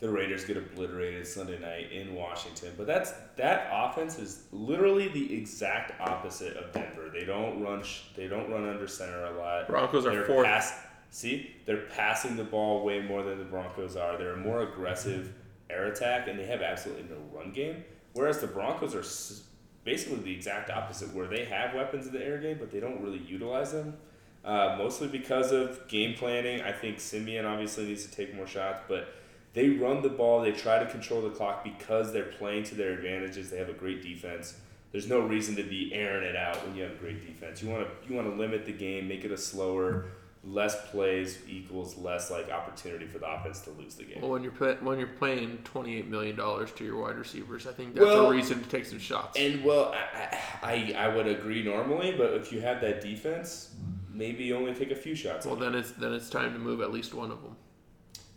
the 0.00 0.08
Raiders 0.08 0.44
get 0.44 0.56
obliterated 0.56 1.26
Sunday 1.26 1.58
night 1.58 1.90
in 1.92 2.14
Washington. 2.14 2.72
But 2.76 2.86
that's 2.86 3.12
that 3.36 3.68
offense 3.72 4.18
is 4.18 4.44
literally 4.52 5.08
the 5.08 5.36
exact 5.36 6.00
opposite 6.00 6.56
of 6.56 6.72
Denver. 6.72 7.10
They 7.12 7.24
don't 7.24 7.60
run 7.60 7.82
sh- 7.82 8.02
they 8.16 8.28
don't 8.28 8.50
run 8.50 8.68
under 8.68 8.86
center 8.86 9.24
a 9.24 9.36
lot. 9.38 9.66
Broncos 9.68 10.06
are 10.06 10.12
They're 10.12 10.24
fourth. 10.26 10.46
pass- 10.46 10.78
see, 11.10 11.50
they're 11.66 11.86
passing 11.96 12.36
the 12.36 12.44
ball 12.44 12.84
way 12.84 13.00
more 13.00 13.22
than 13.22 13.38
the 13.38 13.44
Broncos 13.44 13.96
are. 13.96 14.16
They're 14.18 14.34
a 14.34 14.36
more 14.36 14.62
aggressive 14.62 15.32
air 15.70 15.86
attack, 15.86 16.28
and 16.28 16.38
they 16.38 16.46
have 16.46 16.62
absolutely 16.62 17.04
no 17.04 17.16
run 17.36 17.52
game. 17.52 17.84
Whereas 18.14 18.38
the 18.40 18.46
Broncos 18.46 18.94
are 18.94 19.00
s- 19.00 19.42
basically 19.84 20.18
the 20.18 20.32
exact 20.34 20.70
opposite, 20.70 21.12
where 21.14 21.26
they 21.26 21.44
have 21.46 21.74
weapons 21.74 22.06
in 22.06 22.12
the 22.12 22.24
air 22.24 22.38
game, 22.38 22.56
but 22.60 22.70
they 22.70 22.78
don't 22.80 23.00
really 23.02 23.18
utilize 23.18 23.72
them. 23.72 23.96
Uh, 24.44 24.76
mostly 24.78 25.08
because 25.08 25.50
of 25.52 25.86
game 25.88 26.14
planning. 26.14 26.62
I 26.62 26.72
think 26.72 27.00
Siemian 27.00 27.44
obviously 27.44 27.86
needs 27.86 28.06
to 28.06 28.10
take 28.14 28.34
more 28.34 28.46
shots, 28.46 28.80
but 28.88 29.12
they 29.54 29.70
run 29.70 30.02
the 30.02 30.08
ball. 30.08 30.40
They 30.42 30.52
try 30.52 30.78
to 30.78 30.86
control 30.86 31.22
the 31.22 31.30
clock 31.30 31.64
because 31.64 32.12
they're 32.12 32.24
playing 32.24 32.64
to 32.64 32.74
their 32.74 32.92
advantages. 32.92 33.50
They 33.50 33.58
have 33.58 33.68
a 33.68 33.74
great 33.74 34.02
defense. 34.02 34.56
There's 34.92 35.08
no 35.08 35.20
reason 35.20 35.56
to 35.56 35.62
be 35.62 35.92
airing 35.92 36.24
it 36.26 36.36
out 36.36 36.64
when 36.66 36.76
you 36.76 36.82
have 36.84 36.92
a 36.92 36.96
great 36.96 37.26
defense. 37.26 37.62
You 37.62 37.68
want 37.70 37.86
to 37.86 38.08
you 38.08 38.14
want 38.16 38.28
to 38.30 38.34
limit 38.36 38.64
the 38.66 38.72
game, 38.72 39.06
make 39.08 39.24
it 39.24 39.30
a 39.30 39.36
slower, 39.36 40.06
less 40.44 40.88
plays 40.90 41.38
equals 41.46 41.98
less 41.98 42.30
like 42.30 42.50
opportunity 42.50 43.06
for 43.06 43.18
the 43.18 43.30
offense 43.30 43.60
to 43.62 43.70
lose 43.70 43.96
the 43.96 44.04
game. 44.04 44.20
Well, 44.22 44.30
when 44.30 44.42
you're 44.42 44.52
put, 44.52 44.82
when 44.82 44.98
you're 44.98 45.08
paying 45.08 45.58
twenty 45.64 45.96
eight 45.98 46.08
million 46.08 46.36
dollars 46.36 46.72
to 46.72 46.84
your 46.84 46.96
wide 47.02 47.16
receivers, 47.16 47.66
I 47.66 47.72
think 47.72 47.94
that's 47.94 48.06
Well, 48.06 48.26
a 48.30 48.30
reason 48.34 48.62
to 48.62 48.68
take 48.68 48.86
some 48.86 48.98
shots. 48.98 49.38
And 49.38 49.62
well, 49.62 49.94
I, 49.94 50.38
I 50.62 50.94
I 50.96 51.08
would 51.14 51.26
agree 51.26 51.62
normally, 51.62 52.14
but 52.16 52.32
if 52.34 52.50
you 52.50 52.60
have 52.62 52.80
that 52.80 53.02
defense, 53.02 53.74
maybe 54.10 54.44
you 54.44 54.56
only 54.56 54.72
take 54.72 54.90
a 54.90 54.96
few 54.96 55.14
shots. 55.14 55.44
well, 55.44 55.56
then 55.56 55.74
it's 55.74 55.90
then 55.92 56.14
it's 56.14 56.30
time 56.30 56.54
to 56.54 56.58
move 56.58 56.80
at 56.80 56.92
least 56.92 57.12
one 57.12 57.30
of 57.30 57.42
them. 57.42 57.56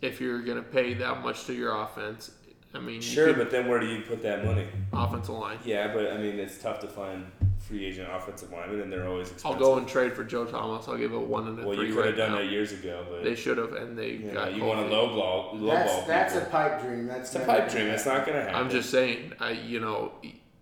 If 0.02 0.20
you're 0.20 0.42
gonna 0.42 0.62
pay 0.62 0.94
that 0.94 1.22
much 1.22 1.44
to 1.46 1.54
your 1.54 1.80
offense, 1.80 2.32
I 2.74 2.80
mean, 2.80 2.96
you 2.96 3.02
sure, 3.02 3.26
could- 3.28 3.36
but 3.36 3.50
then 3.50 3.68
where 3.68 3.78
do 3.78 3.86
you 3.86 4.02
put 4.02 4.22
that 4.22 4.44
money? 4.44 4.66
offensive 4.92 5.34
line. 5.36 5.58
Yeah, 5.64 5.94
but 5.94 6.10
I 6.12 6.18
mean, 6.18 6.38
it's 6.38 6.58
tough 6.58 6.80
to 6.80 6.88
find 6.88 7.24
free 7.60 7.84
agent 7.86 8.08
offensive 8.10 8.50
linemen, 8.50 8.80
and 8.80 8.92
they're 8.92 9.06
always 9.06 9.32
I'll 9.44 9.54
go 9.54 9.76
and 9.78 9.86
trade 9.86 10.12
for 10.14 10.24
Joe 10.24 10.44
Thomas. 10.44 10.88
I'll 10.88 10.96
give 10.98 11.12
it 11.12 11.18
one 11.20 11.46
and 11.46 11.58
a 11.60 11.66
Well, 11.66 11.76
three 11.76 11.88
you 11.88 11.92
could 11.94 12.00
right 12.00 12.08
have 12.08 12.16
done 12.16 12.32
now. 12.32 12.38
that 12.38 12.46
years 12.50 12.72
ago, 12.72 13.06
but 13.08 13.22
They 13.22 13.36
should 13.36 13.58
have, 13.58 13.74
and 13.74 13.96
they 13.96 14.10
you, 14.12 14.18
know, 14.26 14.32
got. 14.34 14.54
you 14.54 14.64
want 14.64 14.80
a 14.80 14.82
Kofi. 14.84 14.90
low 14.90 15.08
ball, 15.14 15.50
low 15.54 15.72
That's 15.72 15.92
ball. 15.94 16.04
that's 16.08 16.34
a 16.34 16.40
pipe 16.46 16.82
dream. 16.82 17.06
That's 17.06 17.32
it's 17.34 17.42
a 17.44 17.46
pipe 17.46 17.70
dream. 17.70 17.86
It's 17.86 18.02
happen. 18.04 18.18
not 18.18 18.26
going 18.26 18.38
to 18.38 18.44
happen. 18.50 18.66
I'm 18.66 18.70
just 18.70 18.90
saying. 18.90 19.32
I 19.38 19.52
you 19.52 19.78
know, 19.78 20.12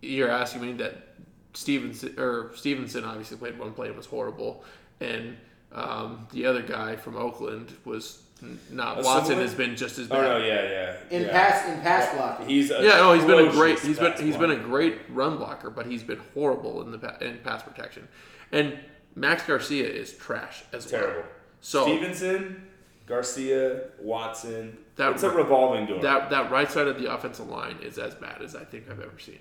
you're 0.03 0.29
asking 0.29 0.61
me 0.61 0.73
that 0.73 1.07
Stephenson 1.53 2.13
or 2.19 2.51
Stephenson 2.55 3.03
obviously 3.05 3.37
played 3.37 3.57
one 3.57 3.73
play 3.73 3.87
and 3.87 3.97
was 3.97 4.05
horrible, 4.05 4.63
and 4.99 5.35
um, 5.73 6.27
the 6.31 6.45
other 6.45 6.61
guy 6.61 6.95
from 6.97 7.15
Oakland 7.17 7.73
was 7.85 8.21
n- 8.21 8.30
not. 8.69 8.99
A 8.99 9.03
Watson 9.03 9.25
similar- 9.25 9.45
has 9.45 9.55
been 9.55 9.75
just 9.75 9.97
as 9.99 10.07
bad. 10.07 10.19
Oh 10.19 10.21
bad. 10.21 10.39
no, 10.41 10.45
yeah, 10.45 10.61
yeah. 10.69 10.95
In 11.17 11.21
yeah. 11.23 11.31
pass 11.31 11.67
in 11.69 11.81
pass 11.81 12.15
blocking. 12.15 12.47
He's 12.47 12.71
a 12.71 12.81
Yeah, 12.83 12.97
no, 12.97 13.13
he's 13.13 13.25
been 13.25 13.47
a 13.47 13.51
great. 13.51 13.79
He's 13.79 13.99
been 13.99 14.11
pass 14.11 14.19
he's 14.19 14.37
been 14.37 14.51
a 14.51 14.55
great 14.57 14.97
run 15.09 15.37
blocker, 15.37 15.69
but 15.69 15.85
he's 15.85 16.03
been 16.03 16.21
horrible 16.33 16.81
in 16.81 16.91
the 16.91 17.17
in 17.27 17.39
pass 17.39 17.63
protection. 17.63 18.07
And 18.51 18.79
Max 19.15 19.45
Garcia 19.45 19.87
is 19.87 20.13
trash 20.13 20.63
as 20.73 20.91
well. 20.91 21.01
terrible. 21.01 21.29
So 21.61 21.83
Stephenson, 21.83 22.67
Garcia, 23.07 23.81
Watson. 23.99 24.77
That 24.95 25.13
it's 25.13 25.23
a 25.23 25.29
revolving 25.29 25.85
door. 25.85 26.01
that 26.01 26.29
that 26.29 26.51
right 26.51 26.69
side 26.71 26.87
of 26.87 26.99
the 27.01 27.13
offensive 27.13 27.47
line 27.47 27.77
is 27.81 27.97
as 27.97 28.15
bad 28.15 28.41
as 28.41 28.55
I 28.55 28.63
think 28.63 28.89
I've 28.89 28.99
ever 28.99 29.19
seen. 29.19 29.39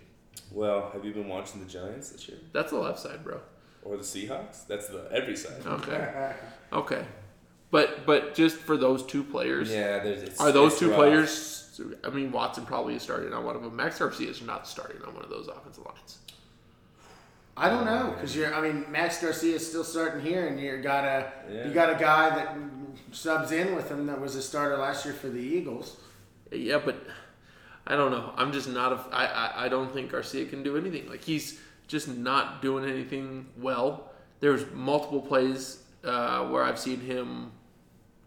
well, 0.52 0.90
have 0.92 1.04
you 1.04 1.12
been 1.12 1.28
watching 1.28 1.60
the 1.60 1.66
Giants 1.70 2.10
this 2.10 2.28
year 2.28 2.38
That's 2.52 2.70
the 2.70 2.78
left 2.78 2.98
side, 3.00 3.22
bro. 3.24 3.40
or 3.82 3.96
the 3.96 4.02
Seahawks? 4.02 4.66
That's 4.66 4.88
the 4.88 5.08
every 5.12 5.36
side. 5.36 5.60
Okay, 5.66 6.32
okay, 6.72 7.04
but 7.70 8.06
but 8.06 8.34
just 8.34 8.56
for 8.56 8.76
those 8.76 9.04
two 9.04 9.22
players, 9.24 9.70
Yeah, 9.70 9.98
there's. 10.00 10.22
It's, 10.22 10.40
are 10.40 10.52
those 10.52 10.72
it's 10.72 10.80
two 10.80 10.88
rough. 10.90 10.96
players? 10.96 11.56
I 12.04 12.10
mean, 12.10 12.30
Watson 12.30 12.66
probably 12.66 12.94
is 12.96 13.02
starting 13.02 13.32
on 13.32 13.44
one 13.44 13.56
of 13.56 13.62
them. 13.62 13.74
Max 13.74 13.98
Garcia 13.98 14.28
is 14.28 14.42
not 14.42 14.68
starting 14.68 15.00
on 15.02 15.14
one 15.14 15.24
of 15.24 15.30
those 15.30 15.48
offensive 15.48 15.84
lines. 15.86 16.18
I 17.56 17.68
don't 17.68 17.84
know 17.84 18.12
because 18.14 18.34
you're. 18.34 18.54
I 18.54 18.60
mean, 18.60 18.86
Max 18.90 19.20
Garcia 19.20 19.56
is 19.56 19.66
still 19.66 19.84
starting 19.84 20.20
here, 20.24 20.46
and 20.46 20.58
you 20.60 20.78
got 20.78 21.04
a 21.04 21.32
Yeah. 21.50 21.66
you 21.68 21.74
got 21.74 21.90
a 21.90 21.98
guy 21.98 22.30
that 22.30 22.56
subs 23.12 23.52
in 23.52 23.74
with 23.74 23.90
him 23.90 24.06
that 24.06 24.20
was 24.20 24.34
a 24.36 24.42
starter 24.42 24.76
last 24.78 25.04
year 25.04 25.14
for 25.14 25.28
the 25.28 25.40
Eagles. 25.40 25.96
Yeah, 26.50 26.78
but 26.84 26.96
I 27.86 27.96
don't 27.96 28.10
know. 28.10 28.32
I'm 28.36 28.52
just 28.52 28.68
not 28.68 28.92
a. 28.92 29.14
I, 29.14 29.24
I, 29.26 29.64
I 29.66 29.68
don't 29.68 29.92
think 29.92 30.10
Garcia 30.10 30.46
can 30.46 30.62
do 30.62 30.76
anything. 30.76 31.08
Like 31.08 31.22
he's 31.24 31.60
just 31.86 32.08
not 32.08 32.62
doing 32.62 32.88
anything 32.88 33.46
well. 33.58 34.10
There's 34.40 34.64
multiple 34.72 35.20
plays 35.20 35.82
uh, 36.04 36.46
where 36.46 36.62
I've 36.62 36.78
seen 36.78 37.00
him 37.00 37.52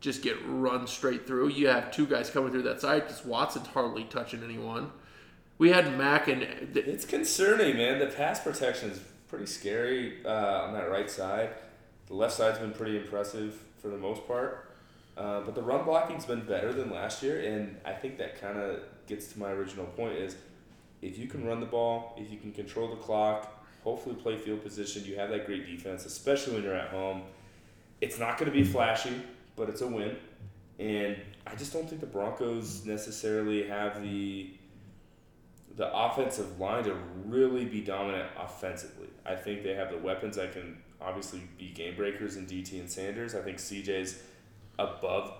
just 0.03 0.21
get 0.21 0.35
run 0.45 0.85
straight 0.85 1.25
through. 1.25 1.47
You 1.47 1.69
have 1.69 1.89
two 1.89 2.05
guys 2.05 2.29
coming 2.29 2.51
through 2.51 2.63
that 2.63 2.81
side 2.81 3.07
because 3.07 3.25
Watson's 3.25 3.67
hardly 3.67 4.03
touching 4.03 4.43
anyone. 4.43 4.91
We 5.57 5.69
had 5.71 5.97
Mack 5.97 6.27
and 6.27 6.41
th- 6.73 6.85
It's 6.85 7.05
concerning, 7.05 7.77
man. 7.77 7.99
The 7.99 8.07
pass 8.07 8.41
protection 8.41 8.91
is 8.91 8.99
pretty 9.29 9.45
scary 9.45 10.17
uh, 10.25 10.65
on 10.65 10.73
that 10.73 10.91
right 10.91 11.09
side. 11.09 11.51
The 12.07 12.15
left 12.15 12.33
side's 12.33 12.59
been 12.59 12.73
pretty 12.73 12.97
impressive 12.97 13.57
for 13.81 13.87
the 13.87 13.97
most 13.97 14.27
part. 14.27 14.71
Uh, 15.15 15.39
but 15.41 15.55
the 15.55 15.61
run 15.61 15.85
blocking's 15.85 16.25
been 16.25 16.45
better 16.45 16.73
than 16.73 16.91
last 16.91 17.23
year, 17.23 17.39
and 17.39 17.77
I 17.85 17.93
think 17.93 18.17
that 18.17 18.41
kind 18.41 18.57
of 18.59 18.81
gets 19.07 19.31
to 19.31 19.39
my 19.39 19.51
original 19.51 19.85
point 19.85 20.15
is 20.17 20.35
if 21.01 21.17
you 21.17 21.27
can 21.27 21.45
run 21.45 21.61
the 21.61 21.65
ball, 21.65 22.13
if 22.17 22.29
you 22.29 22.37
can 22.37 22.51
control 22.51 22.89
the 22.89 22.97
clock, 22.97 23.63
hopefully 23.85 24.15
play 24.15 24.35
field 24.37 24.63
position, 24.63 25.05
you 25.05 25.15
have 25.15 25.29
that 25.29 25.45
great 25.45 25.65
defense, 25.65 26.05
especially 26.05 26.55
when 26.55 26.63
you're 26.63 26.75
at 26.75 26.89
home. 26.89 27.21
It's 28.01 28.19
not 28.19 28.37
going 28.37 28.51
to 28.51 28.57
be 28.57 28.65
flashy, 28.65 29.21
but 29.55 29.69
it's 29.69 29.81
a 29.81 29.87
win. 29.87 30.15
And 30.79 31.17
I 31.45 31.55
just 31.55 31.73
don't 31.73 31.87
think 31.87 32.01
the 32.01 32.07
Broncos 32.07 32.85
necessarily 32.85 33.67
have 33.67 34.01
the 34.01 34.51
the 35.75 35.91
offensive 35.91 36.59
line 36.59 36.83
to 36.83 36.95
really 37.25 37.65
be 37.65 37.81
dominant 37.81 38.29
offensively. 38.37 39.07
I 39.25 39.35
think 39.35 39.63
they 39.63 39.73
have 39.73 39.89
the 39.89 39.97
weapons 39.97 40.35
that 40.35 40.53
can 40.53 40.77
obviously 41.01 41.41
be 41.57 41.69
game 41.69 41.95
breakers 41.95 42.35
in 42.35 42.45
DT 42.45 42.79
and 42.79 42.89
Sanders. 42.89 43.33
I 43.33 43.41
think 43.41 43.57
CJ's 43.57 44.21
above 44.77 45.33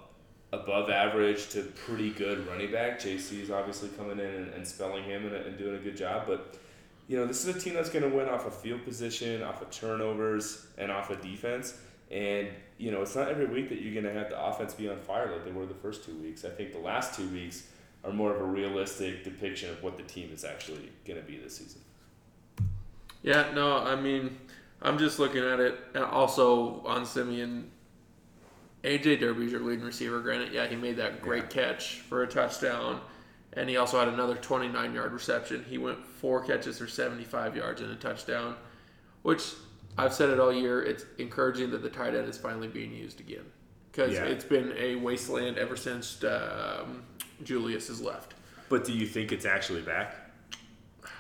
above 0.51 0.89
average 0.89 1.49
to 1.49 1.63
pretty 1.63 2.11
good 2.11 2.47
running 2.47 2.71
back. 2.71 2.99
JC 2.99 3.41
is 3.41 3.49
obviously 3.49 3.89
coming 3.89 4.19
in 4.19 4.25
and, 4.25 4.53
and 4.53 4.67
spelling 4.67 5.03
him 5.03 5.25
and, 5.25 5.35
and 5.35 5.57
doing 5.57 5.75
a 5.75 5.79
good 5.79 5.97
job. 5.97 6.25
But 6.27 6.57
you 7.07 7.17
know, 7.17 7.25
this 7.25 7.45
is 7.45 7.55
a 7.55 7.59
team 7.59 7.73
that's 7.73 7.89
going 7.89 8.09
to 8.09 8.15
win 8.15 8.29
off 8.29 8.45
of 8.45 8.55
field 8.55 8.85
position, 8.85 9.41
off 9.43 9.61
of 9.61 9.71
turnovers, 9.71 10.67
and 10.77 10.91
off 10.91 11.09
of 11.09 11.21
defense. 11.21 11.75
And 12.13 12.49
you 12.77 12.91
know, 12.91 13.01
it's 13.01 13.15
not 13.15 13.27
every 13.27 13.47
week 13.47 13.69
that 13.69 13.81
you're 13.81 13.93
going 13.93 14.05
to 14.05 14.19
have 14.19 14.29
the 14.29 14.41
offense 14.41 14.73
be 14.73 14.87
on 14.87 14.99
fire 14.99 15.31
like 15.31 15.45
they 15.45 15.51
were 15.51 15.65
the 15.65 15.73
first 15.73 16.05
two 16.05 16.15
weeks. 16.17 16.45
I 16.45 16.49
think 16.49 16.71
the 16.71 16.79
last 16.79 17.15
two 17.15 17.27
weeks 17.29 17.63
are 18.03 18.11
more 18.11 18.33
of 18.33 18.41
a 18.41 18.43
realistic 18.43 19.23
depiction 19.23 19.69
of 19.69 19.81
what 19.81 19.97
the 19.97 20.03
team 20.03 20.29
is 20.33 20.43
actually 20.43 20.91
going 21.05 21.19
to 21.19 21.25
be 21.25 21.37
this 21.37 21.57
season. 21.57 21.81
yeah, 23.21 23.51
no, 23.53 23.77
I 23.77 23.95
mean, 23.95 24.37
I'm 24.81 24.97
just 24.97 25.17
looking 25.17 25.43
at 25.43 25.59
it. 25.59 25.79
And 25.95 26.03
also 26.03 26.83
on 26.85 27.05
Siemian, 27.05 27.71
AJ 28.83 29.21
Derby's 29.21 29.51
your 29.51 29.61
leading 29.61 29.85
receiver. 29.85 30.19
Granted, 30.19 30.51
yeah, 30.51 30.67
he 30.67 30.75
made 30.75 30.97
that 30.97 31.21
great 31.21 31.49
catch 31.49 32.01
for 32.01 32.23
a 32.23 32.27
touchdown, 32.27 32.99
and 33.53 33.69
he 33.69 33.77
also 33.77 33.97
had 33.97 34.09
another 34.09 34.35
29 34.35 34.93
yard 34.93 35.13
reception. 35.13 35.65
He 35.67 35.77
went 35.77 36.05
four 36.05 36.43
catches 36.43 36.77
for 36.79 36.87
75 36.87 37.55
yards 37.55 37.81
and 37.81 37.91
a 37.91 37.95
touchdown, 37.95 38.55
which 39.21 39.53
I've 39.97 40.13
said 40.13 40.29
it 40.29 40.39
all 40.39 40.51
year. 40.51 40.81
It's 40.81 41.05
encouraging 41.17 41.71
that 41.71 41.81
the 41.83 41.89
tight 41.89 42.15
end 42.15 42.27
is 42.27 42.37
finally 42.37 42.67
being 42.67 42.93
used 42.93 43.19
again 43.19 43.45
because 43.91 44.13
Yeah. 44.13 44.23
it's 44.25 44.43
been 44.43 44.73
a 44.77 44.95
wasteland 44.95 45.57
ever 45.57 45.75
since 45.75 46.23
um, 46.23 47.03
Julius 47.43 47.87
has 47.89 48.01
left. 48.01 48.33
But 48.69 48.85
do 48.85 48.93
you 48.93 49.05
think 49.05 49.31
it's 49.31 49.45
actually 49.45 49.81
back? 49.81 50.15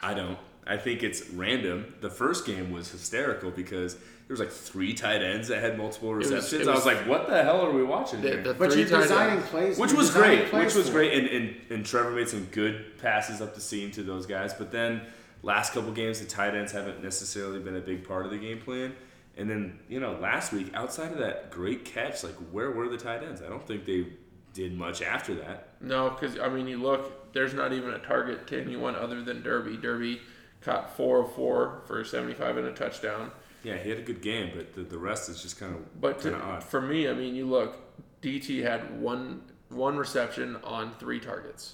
I 0.01 0.13
don't. 0.13 0.37
I 0.65 0.77
think 0.77 1.03
it's 1.03 1.29
random. 1.31 1.93
The 2.01 2.09
first 2.09 2.45
game 2.45 2.71
was 2.71 2.89
hysterical 2.89 3.51
because 3.51 3.95
there 3.95 4.01
was 4.29 4.39
like 4.39 4.49
three 4.51 4.93
tight 4.93 5.21
ends 5.21 5.49
that 5.49 5.61
had 5.61 5.77
multiple 5.77 6.09
was- 6.13 6.31
receptions. 6.31 6.61
it 6.61 6.67
I 6.67 6.71
was 6.73 6.85
was- 6.85 6.95
like, 6.95 7.05
"What 7.05 7.27
the 7.27 7.43
hell 7.43 7.61
are 7.65 7.71
we 7.71 7.83
watching 7.83 8.21
The, 8.21 8.29
here?" 8.29 8.41
the 8.43 8.53
But 8.53 8.75
you're 8.75 8.85
designing 8.85 9.37
ends- 9.39 9.49
plays, 9.49 9.77
which 9.77 9.91
was 9.93 10.09
great. 10.11 10.51
Which 10.53 10.73
was 10.73 10.89
great, 10.89 11.13
and, 11.13 11.27
and 11.27 11.55
and 11.69 11.85
Trevor 11.85 12.11
made 12.11 12.29
some 12.29 12.45
good 12.45 12.97
passes 12.99 13.41
up 13.41 13.53
the 13.55 13.61
seam 13.61 13.91
to 13.91 14.03
those 14.03 14.25
guys. 14.25 14.53
But 14.53 14.71
then 14.71 15.01
last 15.43 15.73
couple 15.73 15.91
games, 15.91 16.19
the 16.19 16.25
tight 16.25 16.55
ends 16.55 16.71
haven't 16.71 17.03
necessarily 17.03 17.59
been 17.59 17.75
a 17.75 17.81
big 17.81 18.07
part 18.07 18.25
of 18.25 18.31
the 18.31 18.37
game 18.39 18.59
plan. 18.59 18.95
And 19.37 19.49
then 19.49 19.79
you 19.87 19.99
know, 19.99 20.13
last 20.13 20.51
week, 20.51 20.71
outside 20.73 21.11
of 21.11 21.19
that 21.19 21.51
great 21.51 21.85
catch, 21.85 22.23
like 22.23 22.35
where 22.51 22.71
were 22.71 22.87
the 22.89 22.97
tight 22.97 23.23
ends? 23.23 23.41
I 23.41 23.49
don't 23.49 23.65
think 23.67 23.85
they 23.85 24.07
did 24.53 24.75
much 24.77 25.01
after 25.01 25.35
that. 25.35 25.69
No, 25.81 26.09
because 26.09 26.39
I 26.39 26.49
mean, 26.49 26.67
you 26.67 26.77
look. 26.81 27.33
There's 27.33 27.55
not 27.55 27.73
even 27.73 27.89
a 27.95 27.97
target 27.99 28.45
to 28.47 28.61
anyone 28.61 28.95
other 28.95 29.23
than 29.23 29.41
Derby. 29.41 29.75
Derby 29.77 30.21
caught 30.61 30.95
four 30.95 31.23
of 31.23 31.33
four 31.33 31.81
for 31.87 32.03
75 32.05 32.57
and 32.57 32.67
a 32.67 32.71
touchdown. 32.73 33.31
Yeah, 33.63 33.77
he 33.77 33.89
had 33.89 33.97
a 33.97 34.03
good 34.03 34.21
game, 34.21 34.51
but 34.55 34.73
the, 34.75 34.83
the 34.83 34.99
rest 34.99 35.29
is 35.29 35.41
just 35.41 35.59
kind 35.59 35.73
of 35.73 35.99
But 35.99 36.19
to, 36.21 36.35
odd. 36.39 36.63
for 36.63 36.79
me, 36.79 37.09
I 37.09 37.13
mean, 37.13 37.33
you 37.35 37.47
look. 37.47 37.77
DT 38.21 38.61
had 38.61 39.01
one 39.01 39.41
one 39.69 39.97
reception 39.97 40.57
on 40.63 40.93
three 40.99 41.19
targets. 41.19 41.73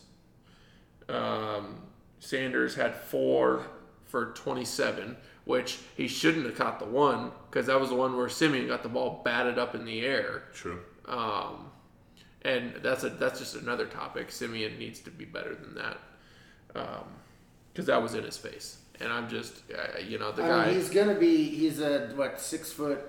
Um, 1.09 1.81
Sanders 2.19 2.75
had 2.75 2.95
four 2.95 3.65
for 4.05 4.31
27, 4.33 5.15
which 5.45 5.79
he 5.95 6.07
shouldn't 6.07 6.45
have 6.45 6.55
caught 6.55 6.79
the 6.79 6.85
one 6.85 7.31
because 7.49 7.67
that 7.67 7.79
was 7.79 7.89
the 7.89 7.95
one 7.95 8.15
where 8.17 8.29
Siemian 8.29 8.67
got 8.67 8.83
the 8.83 8.89
ball 8.89 9.21
batted 9.23 9.57
up 9.57 9.75
in 9.75 9.85
the 9.85 10.01
air. 10.01 10.43
True. 10.53 10.79
Um, 11.07 11.71
and 12.43 12.73
that's 12.83 13.03
a 13.03 13.09
that's 13.09 13.39
just 13.39 13.55
another 13.55 13.85
topic. 13.85 14.31
Siemian 14.31 14.77
needs 14.79 14.99
to 15.01 15.11
be 15.11 15.25
better 15.25 15.55
than 15.55 15.75
that 15.75 15.97
because 17.71 17.85
that 17.87 18.01
was 18.01 18.13
in 18.15 18.23
his 18.23 18.37
face. 18.37 18.77
And 19.01 19.11
I'm 19.11 19.29
just, 19.29 19.61
uh, 19.73 19.99
you 19.99 20.19
know, 20.19 20.31
the 20.31 20.43
I 20.43 20.47
guy. 20.47 20.65
mean, 20.67 20.75
he's 20.75 20.89
gonna 20.89 21.15
be. 21.15 21.43
He's 21.49 21.79
a 21.79 22.09
what 22.15 22.39
six 22.39 22.71
foot. 22.71 22.99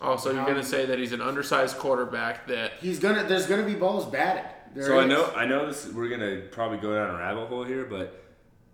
also, 0.00 0.32
you're 0.32 0.44
going 0.44 0.56
Um, 0.56 0.62
to 0.62 0.68
say 0.68 0.84
that 0.86 0.98
he's 0.98 1.12
an 1.12 1.20
undersized 1.22 1.76
quarterback 1.78 2.46
that 2.48 2.72
He's 2.80 2.98
gonna. 2.98 3.24
There's 3.24 3.46
gonna 3.46 3.64
be 3.64 3.74
balls 3.74 4.04
batted. 4.06 4.44
There 4.74 4.84
So 4.84 4.98
I 4.98 5.06
know 5.06 5.32
I 5.34 5.46
know 5.46 5.66
this 5.66 5.88
we're 5.92 6.08
gonna 6.08 6.42
probably 6.50 6.78
go 6.78 6.94
down 6.94 7.14
a 7.14 7.18
rabbit 7.18 7.46
hole 7.46 7.64
here, 7.64 7.84
but 7.84 8.24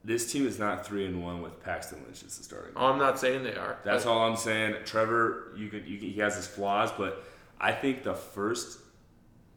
this 0.04 0.30
team 0.30 0.46
is 0.46 0.58
not 0.58 0.86
three 0.86 1.06
and 1.06 1.24
one 1.24 1.40
with 1.40 1.62
Paxton 1.62 2.02
Lynch 2.04 2.22
as 2.24 2.36
the 2.36 2.44
starting. 2.44 2.72
oh, 2.76 2.86
I'm 2.86 2.98
not 2.98 3.18
saying 3.18 3.42
they 3.42 3.54
are. 3.54 3.78
That's 3.84 4.04
all 4.04 4.18
I'm 4.28 4.36
saying. 4.36 4.76
Trevor, 4.84 5.52
you 5.56 5.68
can, 5.68 5.86
you 5.86 5.98
can, 5.98 6.10
he 6.10 6.20
has 6.20 6.36
his 6.36 6.46
flaws, 6.46 6.92
but 6.92 7.24
I 7.58 7.72
think 7.72 8.02
the 8.02 8.14
first 8.14 8.80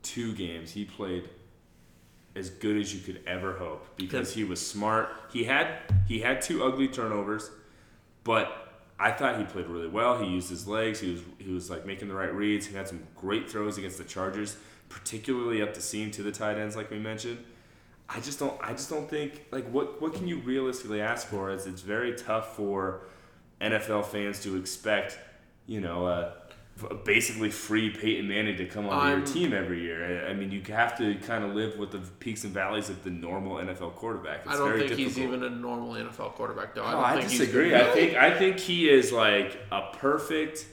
two 0.03 0.33
games 0.33 0.71
he 0.71 0.85
played 0.85 1.29
as 2.35 2.49
good 2.49 2.77
as 2.77 2.93
you 2.93 3.01
could 3.01 3.21
ever 3.27 3.53
hope 3.53 3.97
because 3.97 4.33
he 4.33 4.43
was 4.43 4.65
smart. 4.65 5.09
He 5.33 5.43
had 5.43 5.67
he 6.07 6.19
had 6.19 6.41
two 6.41 6.63
ugly 6.63 6.87
turnovers, 6.87 7.49
but 8.23 8.67
I 8.99 9.11
thought 9.11 9.37
he 9.37 9.45
played 9.45 9.67
really 9.67 9.87
well. 9.87 10.19
He 10.23 10.29
used 10.29 10.49
his 10.49 10.67
legs. 10.67 10.99
He 10.99 11.11
was 11.11 11.21
he 11.39 11.51
was 11.51 11.69
like 11.69 11.85
making 11.85 12.07
the 12.07 12.13
right 12.13 12.33
reads. 12.33 12.67
He 12.67 12.75
had 12.75 12.87
some 12.87 13.03
great 13.15 13.49
throws 13.49 13.77
against 13.77 13.97
the 13.97 14.03
Chargers, 14.03 14.55
particularly 14.89 15.61
up 15.61 15.73
the 15.73 15.81
seam 15.81 16.11
to 16.11 16.23
the 16.23 16.31
tight 16.31 16.57
ends, 16.57 16.75
like 16.75 16.89
we 16.89 16.99
mentioned. 16.99 17.43
I 18.09 18.19
just 18.19 18.39
don't. 18.39 18.57
I 18.61 18.71
just 18.71 18.89
don't 18.89 19.09
think 19.09 19.45
like 19.51 19.69
what 19.69 20.01
what 20.01 20.13
can 20.13 20.27
you 20.27 20.37
realistically 20.39 21.01
ask 21.01 21.27
for? 21.27 21.51
Is 21.51 21.65
it's 21.65 21.81
very 21.81 22.15
tough 22.15 22.55
for 22.55 23.01
NFL 23.61 24.05
fans 24.05 24.41
to 24.43 24.55
expect, 24.55 25.19
you 25.65 25.81
know, 25.81 26.05
uh, 26.05 26.31
basically 27.03 27.49
free 27.49 27.89
Peyton 27.89 28.27
Manning 28.27 28.57
to 28.57 28.65
come 28.65 28.87
on 28.87 29.09
your 29.09 29.25
team 29.25 29.53
every 29.53 29.81
year. 29.81 30.27
I 30.27 30.33
mean, 30.33 30.51
you 30.51 30.61
have 30.73 30.97
to 30.97 31.15
kind 31.15 31.43
of 31.43 31.55
live 31.55 31.77
with 31.77 31.91
the 31.91 31.99
peaks 32.19 32.43
and 32.43 32.53
valleys 32.53 32.89
of 32.89 33.03
the 33.03 33.09
normal 33.09 33.57
NFL 33.57 33.95
quarterback. 33.95 34.41
It's 34.45 34.55
I 34.55 34.57
don't 34.57 34.77
think 34.77 34.91
he's 34.91 35.17
even 35.17 35.43
a 35.43 35.49
normal 35.49 35.93
NFL 35.93 36.33
quarterback, 36.33 36.75
though. 36.75 36.85
I 36.85 36.91
don't 36.91 37.03
I 37.03 37.17
think 37.17 37.29
disagree. 37.29 37.71
He's, 37.71 37.81
I 37.81 37.91
think 37.91 38.15
I 38.15 38.37
think 38.37 38.59
he 38.59 38.89
is 38.89 39.11
like 39.11 39.59
a 39.71 39.89
perfect. 39.93 40.67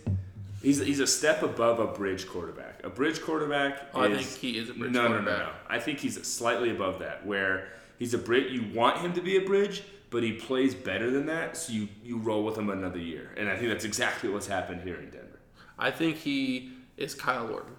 He's, 0.64 0.78
he's 0.78 1.00
a 1.00 1.06
step 1.06 1.42
above 1.42 1.78
a 1.78 1.86
bridge 1.86 2.26
quarterback. 2.26 2.82
A 2.84 2.90
bridge 2.90 3.20
quarterback. 3.20 3.90
Oh, 3.94 4.02
I 4.02 4.14
think 4.14 4.26
he 4.26 4.58
is 4.58 4.70
a 4.70 4.74
bridge 4.74 4.92
no, 4.92 5.08
No, 5.08 5.20
no, 5.20 5.38
no. 5.38 5.50
I 5.68 5.78
think 5.78 5.98
he's 6.00 6.20
slightly 6.26 6.70
above 6.70 7.00
that, 7.00 7.26
where 7.26 7.68
he's 7.98 8.14
a 8.14 8.18
bridge. 8.18 8.50
You 8.50 8.64
want 8.74 8.98
him 8.98 9.12
to 9.12 9.20
be 9.20 9.36
a 9.36 9.42
bridge, 9.42 9.82
but 10.08 10.22
he 10.22 10.32
plays 10.32 10.74
better 10.74 11.10
than 11.10 11.26
that, 11.26 11.56
so 11.56 11.72
you 11.72 11.88
you 12.02 12.16
roll 12.16 12.44
with 12.44 12.56
him 12.56 12.70
another 12.70 12.98
year. 12.98 13.30
And 13.36 13.48
I 13.48 13.56
think 13.56 13.68
that's 13.68 13.84
exactly 13.84 14.30
what's 14.30 14.46
happened 14.46 14.80
here 14.82 14.96
in 14.96 15.10
Denver. 15.10 15.40
I 15.78 15.90
think 15.90 16.16
he 16.16 16.72
is 16.96 17.14
Kyle 17.14 17.50
Orton. 17.52 17.74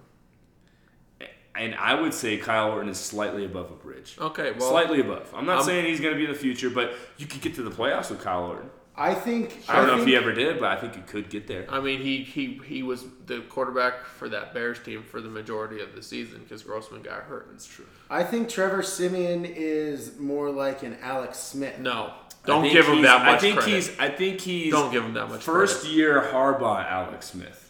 And 1.58 1.74
I 1.74 1.98
would 1.98 2.12
say 2.12 2.36
Kyle 2.36 2.70
Orton 2.70 2.90
is 2.90 2.98
slightly 2.98 3.46
above 3.46 3.70
a 3.70 3.74
bridge. 3.74 4.16
Okay, 4.20 4.52
well, 4.52 4.68
slightly 4.70 5.00
above. 5.00 5.32
I'm 5.34 5.46
not 5.46 5.56
I'm- 5.56 5.64
saying 5.64 5.86
he's 5.86 6.00
going 6.00 6.12
to 6.12 6.18
be 6.18 6.26
in 6.26 6.32
the 6.32 6.38
future, 6.38 6.68
but 6.70 6.94
you 7.16 7.26
could 7.26 7.40
get 7.40 7.54
to 7.54 7.62
the 7.62 7.70
playoffs 7.70 8.10
with 8.10 8.20
Kyle 8.20 8.44
Orton. 8.44 8.68
I 8.98 9.14
think. 9.14 9.62
I 9.68 9.76
don't 9.76 9.86
know 9.86 9.96
think, 9.96 10.02
if 10.02 10.08
he 10.08 10.16
ever 10.16 10.32
did, 10.32 10.58
but 10.58 10.70
I 10.70 10.80
think 10.80 10.94
he 10.94 11.02
could 11.02 11.28
get 11.28 11.46
there. 11.46 11.66
I 11.68 11.80
mean, 11.80 12.00
he, 12.00 12.22
he 12.22 12.60
he 12.64 12.82
was 12.82 13.04
the 13.26 13.40
quarterback 13.42 14.04
for 14.04 14.28
that 14.30 14.54
Bears 14.54 14.78
team 14.78 15.02
for 15.02 15.20
the 15.20 15.28
majority 15.28 15.80
of 15.82 15.94
the 15.94 16.02
season 16.02 16.40
because 16.42 16.62
Grossman 16.62 17.02
got 17.02 17.24
hurt. 17.24 17.48
That's 17.50 17.66
true. 17.66 17.86
I 18.08 18.24
think 18.24 18.48
Trevor 18.48 18.82
Siemian 18.82 19.44
is 19.44 20.18
more 20.18 20.50
like 20.50 20.82
an 20.82 20.96
Alex 21.02 21.38
Smith. 21.38 21.78
No, 21.78 22.14
don't 22.46 22.70
give 22.72 22.86
him 22.86 23.02
that 23.02 23.24
much 23.26 23.38
I 23.38 23.40
think 23.40 23.58
credit. 23.58 23.74
he's. 23.74 23.98
I 23.98 24.08
think 24.08 24.40
he's. 24.40 24.72
don't 24.72 24.92
give 24.92 25.04
him 25.04 25.14
that 25.14 25.28
much 25.28 25.42
first 25.42 25.80
credit. 25.80 25.94
year 25.96 26.20
Harbaugh 26.32 26.84
Alex 26.88 27.26
Smith. 27.26 27.65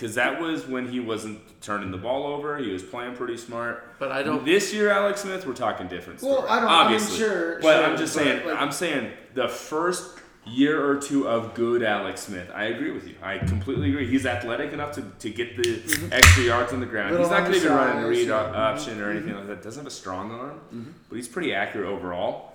Because 0.00 0.14
that 0.14 0.40
was 0.40 0.66
when 0.66 0.88
he 0.88 0.98
wasn't 0.98 1.40
turning 1.60 1.90
the 1.90 1.98
ball 1.98 2.26
over. 2.26 2.56
He 2.56 2.72
was 2.72 2.82
playing 2.82 3.16
pretty 3.16 3.36
smart. 3.36 3.84
But 3.98 4.10
I 4.10 4.22
don't- 4.22 4.46
This 4.46 4.72
year, 4.72 4.88
Alex 4.88 5.20
Smith, 5.20 5.46
we're 5.46 5.52
talking 5.52 5.88
different. 5.88 6.22
Well, 6.22 6.38
story, 6.38 6.48
I 6.48 6.60
don't- 6.60 6.68
I 6.70 6.70
mean, 6.70 6.94
Obviously, 6.94 7.18
sure, 7.18 7.60
but 7.60 7.76
sure, 7.76 7.84
I'm 7.84 7.96
just 7.98 8.16
but, 8.16 8.24
saying. 8.24 8.46
like- 8.46 8.62
I'm 8.62 8.72
saying 8.72 9.12
the 9.34 9.46
first 9.46 10.18
year 10.46 10.82
or 10.82 10.96
two 10.96 11.28
of 11.28 11.52
good 11.52 11.82
Alex 11.82 12.22
Smith. 12.22 12.50
I 12.54 12.64
agree 12.64 12.92
with 12.92 13.06
you. 13.06 13.14
I 13.22 13.36
completely 13.36 13.90
agree. 13.90 14.06
He's 14.06 14.24
athletic 14.24 14.72
enough 14.72 14.92
to, 14.92 15.02
to 15.02 15.28
get 15.28 15.54
the 15.54 15.62
mm-hmm. 15.64 16.12
extra 16.14 16.44
yards 16.44 16.72
on 16.72 16.80
the 16.80 16.86
ground. 16.86 17.10
Little 17.10 17.26
he's 17.26 17.30
not 17.30 17.46
going 17.46 17.60
to 17.60 17.60
be 17.60 17.66
running 17.68 17.98
an 17.98 18.04
undersized, 18.04 18.28
read 18.28 18.34
option 18.34 19.00
or 19.02 19.08
mm-hmm. 19.08 19.18
anything 19.18 19.34
like 19.34 19.46
that. 19.48 19.62
Doesn't 19.62 19.80
have 19.80 19.86
a 19.86 19.94
strong 19.94 20.30
arm, 20.30 20.60
mm-hmm. 20.74 20.90
but 21.10 21.16
he's 21.16 21.28
pretty 21.28 21.52
accurate 21.52 21.86
overall. 21.86 22.49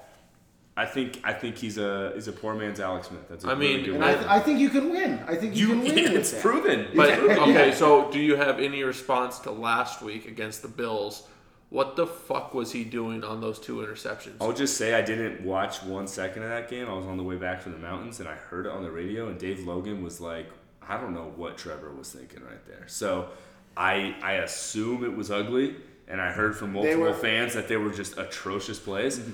I 0.77 0.85
think 0.85 1.21
I 1.23 1.31
think 1.31 1.57
he's 1.57 1.77
a 1.77 2.11
he's 2.15 2.27
a 2.27 2.33
poor 2.33 2.53
man's 2.53 2.79
Alex 2.81 3.07
Smith. 3.07 3.27
That's 3.29 3.45
a 3.45 3.49
I 3.49 3.53
really 3.53 3.75
mean, 3.77 3.85
good 3.85 3.93
And 3.95 4.03
word. 4.03 4.09
I, 4.09 4.13
th- 4.15 4.27
I 4.27 4.39
think 4.41 4.59
you 4.59 4.69
can 4.69 4.89
win. 4.89 5.23
I 5.25 5.35
think 5.35 5.55
you, 5.55 5.67
You, 5.67 5.73
can 5.73 5.83
win. 5.83 5.95
with 6.03 6.13
it's 6.13 6.31
that. 6.31 6.41
proven. 6.41 6.87
But 6.93 7.09
It's 7.11 7.39
okay, 7.39 7.71
so 7.73 8.11
do 8.11 8.19
you 8.19 8.35
have 8.35 8.59
any 8.59 8.83
response 8.83 9.39
to 9.39 9.51
last 9.51 10.01
week 10.01 10.27
against 10.27 10.61
the 10.61 10.67
Bills? 10.67 11.27
What 11.69 11.95
the 11.95 12.05
fuck 12.05 12.53
was 12.53 12.71
he 12.73 12.83
doing 12.83 13.23
on 13.23 13.39
those 13.41 13.57
two 13.57 13.77
interceptions? 13.77 14.35
I'll 14.41 14.53
just 14.53 14.75
say 14.77 14.93
I 14.93 15.01
didn't 15.01 15.41
watch 15.45 15.81
one 15.81 16.07
second 16.07 16.43
of 16.43 16.49
that 16.49 16.69
game. 16.69 16.87
I 16.89 16.93
was 16.93 17.05
on 17.05 17.17
the 17.17 17.23
way 17.23 17.37
back 17.37 17.61
from 17.61 17.71
the 17.71 17.79
mountains 17.79 18.19
and 18.19 18.27
I 18.29 18.35
heard 18.35 18.65
it 18.65 18.71
on 18.71 18.83
the 18.83 18.91
radio. 18.91 19.29
And 19.29 19.39
Dave 19.39 19.65
Logan 19.65 20.03
was 20.03 20.19
like, 20.21 20.47
I 20.87 20.99
don't 20.99 21.13
know 21.13 21.31
what 21.37 21.57
Trevor 21.57 21.91
was 21.93 22.11
thinking 22.11 22.43
right 22.43 22.63
there. 22.67 22.83
So 22.87 23.29
I 23.77 24.15
I 24.21 24.33
assume 24.33 25.03
it 25.05 25.15
was 25.15 25.31
ugly. 25.31 25.75
And 26.07 26.21
I 26.21 26.31
heard 26.33 26.55
from 26.55 26.73
multiple 26.73 26.99
were- 26.99 27.13
fans 27.13 27.53
that 27.55 27.67
they 27.69 27.77
were 27.77 27.91
just 27.91 28.17
atrocious 28.17 28.77
plays. 28.77 29.19
Mm-hmm. 29.19 29.31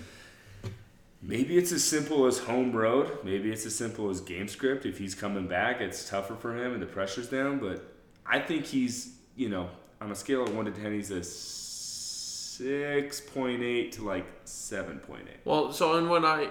Maybe 1.21 1.57
it's 1.57 1.71
as 1.71 1.84
simple 1.84 2.25
as 2.25 2.39
home 2.39 2.71
road. 2.71 3.19
Maybe 3.23 3.51
it's 3.51 3.63
as 3.65 3.75
simple 3.75 4.10
as 4.10 4.21
game 4.21 4.47
script. 4.47 4.88
If 4.88 4.97
he's 4.97 5.13
coming 5.13 5.47
back, 5.47 5.79
it's 5.79 6.10
tougher 6.10 6.36
for 6.36 6.57
him 6.57 6.73
and 6.73 6.81
the 6.81 6.88
pressure's 6.88 7.29
down. 7.29 7.60
But 7.60 7.86
I 8.25 8.39
think 8.39 8.65
he's, 8.65 9.13
you 9.36 9.49
know, 9.49 9.69
on 9.99 10.10
a 10.12 10.15
scale 10.15 10.43
of 10.43 10.55
1 10.55 10.65
to 10.65 10.71
10, 10.71 10.93
he's 10.93 11.12
a 11.12 11.19
6.8 11.19 13.91
to 13.91 14.03
like 14.03 14.45
7.8. 14.45 15.19
Well, 15.45 15.71
so 15.71 15.97
and 15.97 16.10
when 16.10 16.25
I 16.25 16.47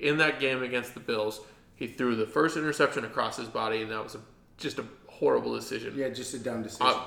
in 0.00 0.18
that 0.18 0.40
game 0.40 0.62
against 0.62 0.94
the 0.94 1.00
Bills, 1.00 1.40
he 1.76 1.86
threw 1.86 2.16
the 2.16 2.26
first 2.26 2.56
interception 2.56 3.04
across 3.04 3.36
his 3.36 3.48
body, 3.48 3.82
and 3.82 3.92
that 3.92 4.02
was 4.02 4.16
a, 4.16 4.20
just 4.56 4.80
a 4.80 4.84
horrible 5.06 5.54
decision. 5.54 5.94
Yeah, 5.96 6.08
just 6.08 6.34
a 6.34 6.38
dumb 6.38 6.62
decision. 6.62 6.86
Uh, 6.86 7.02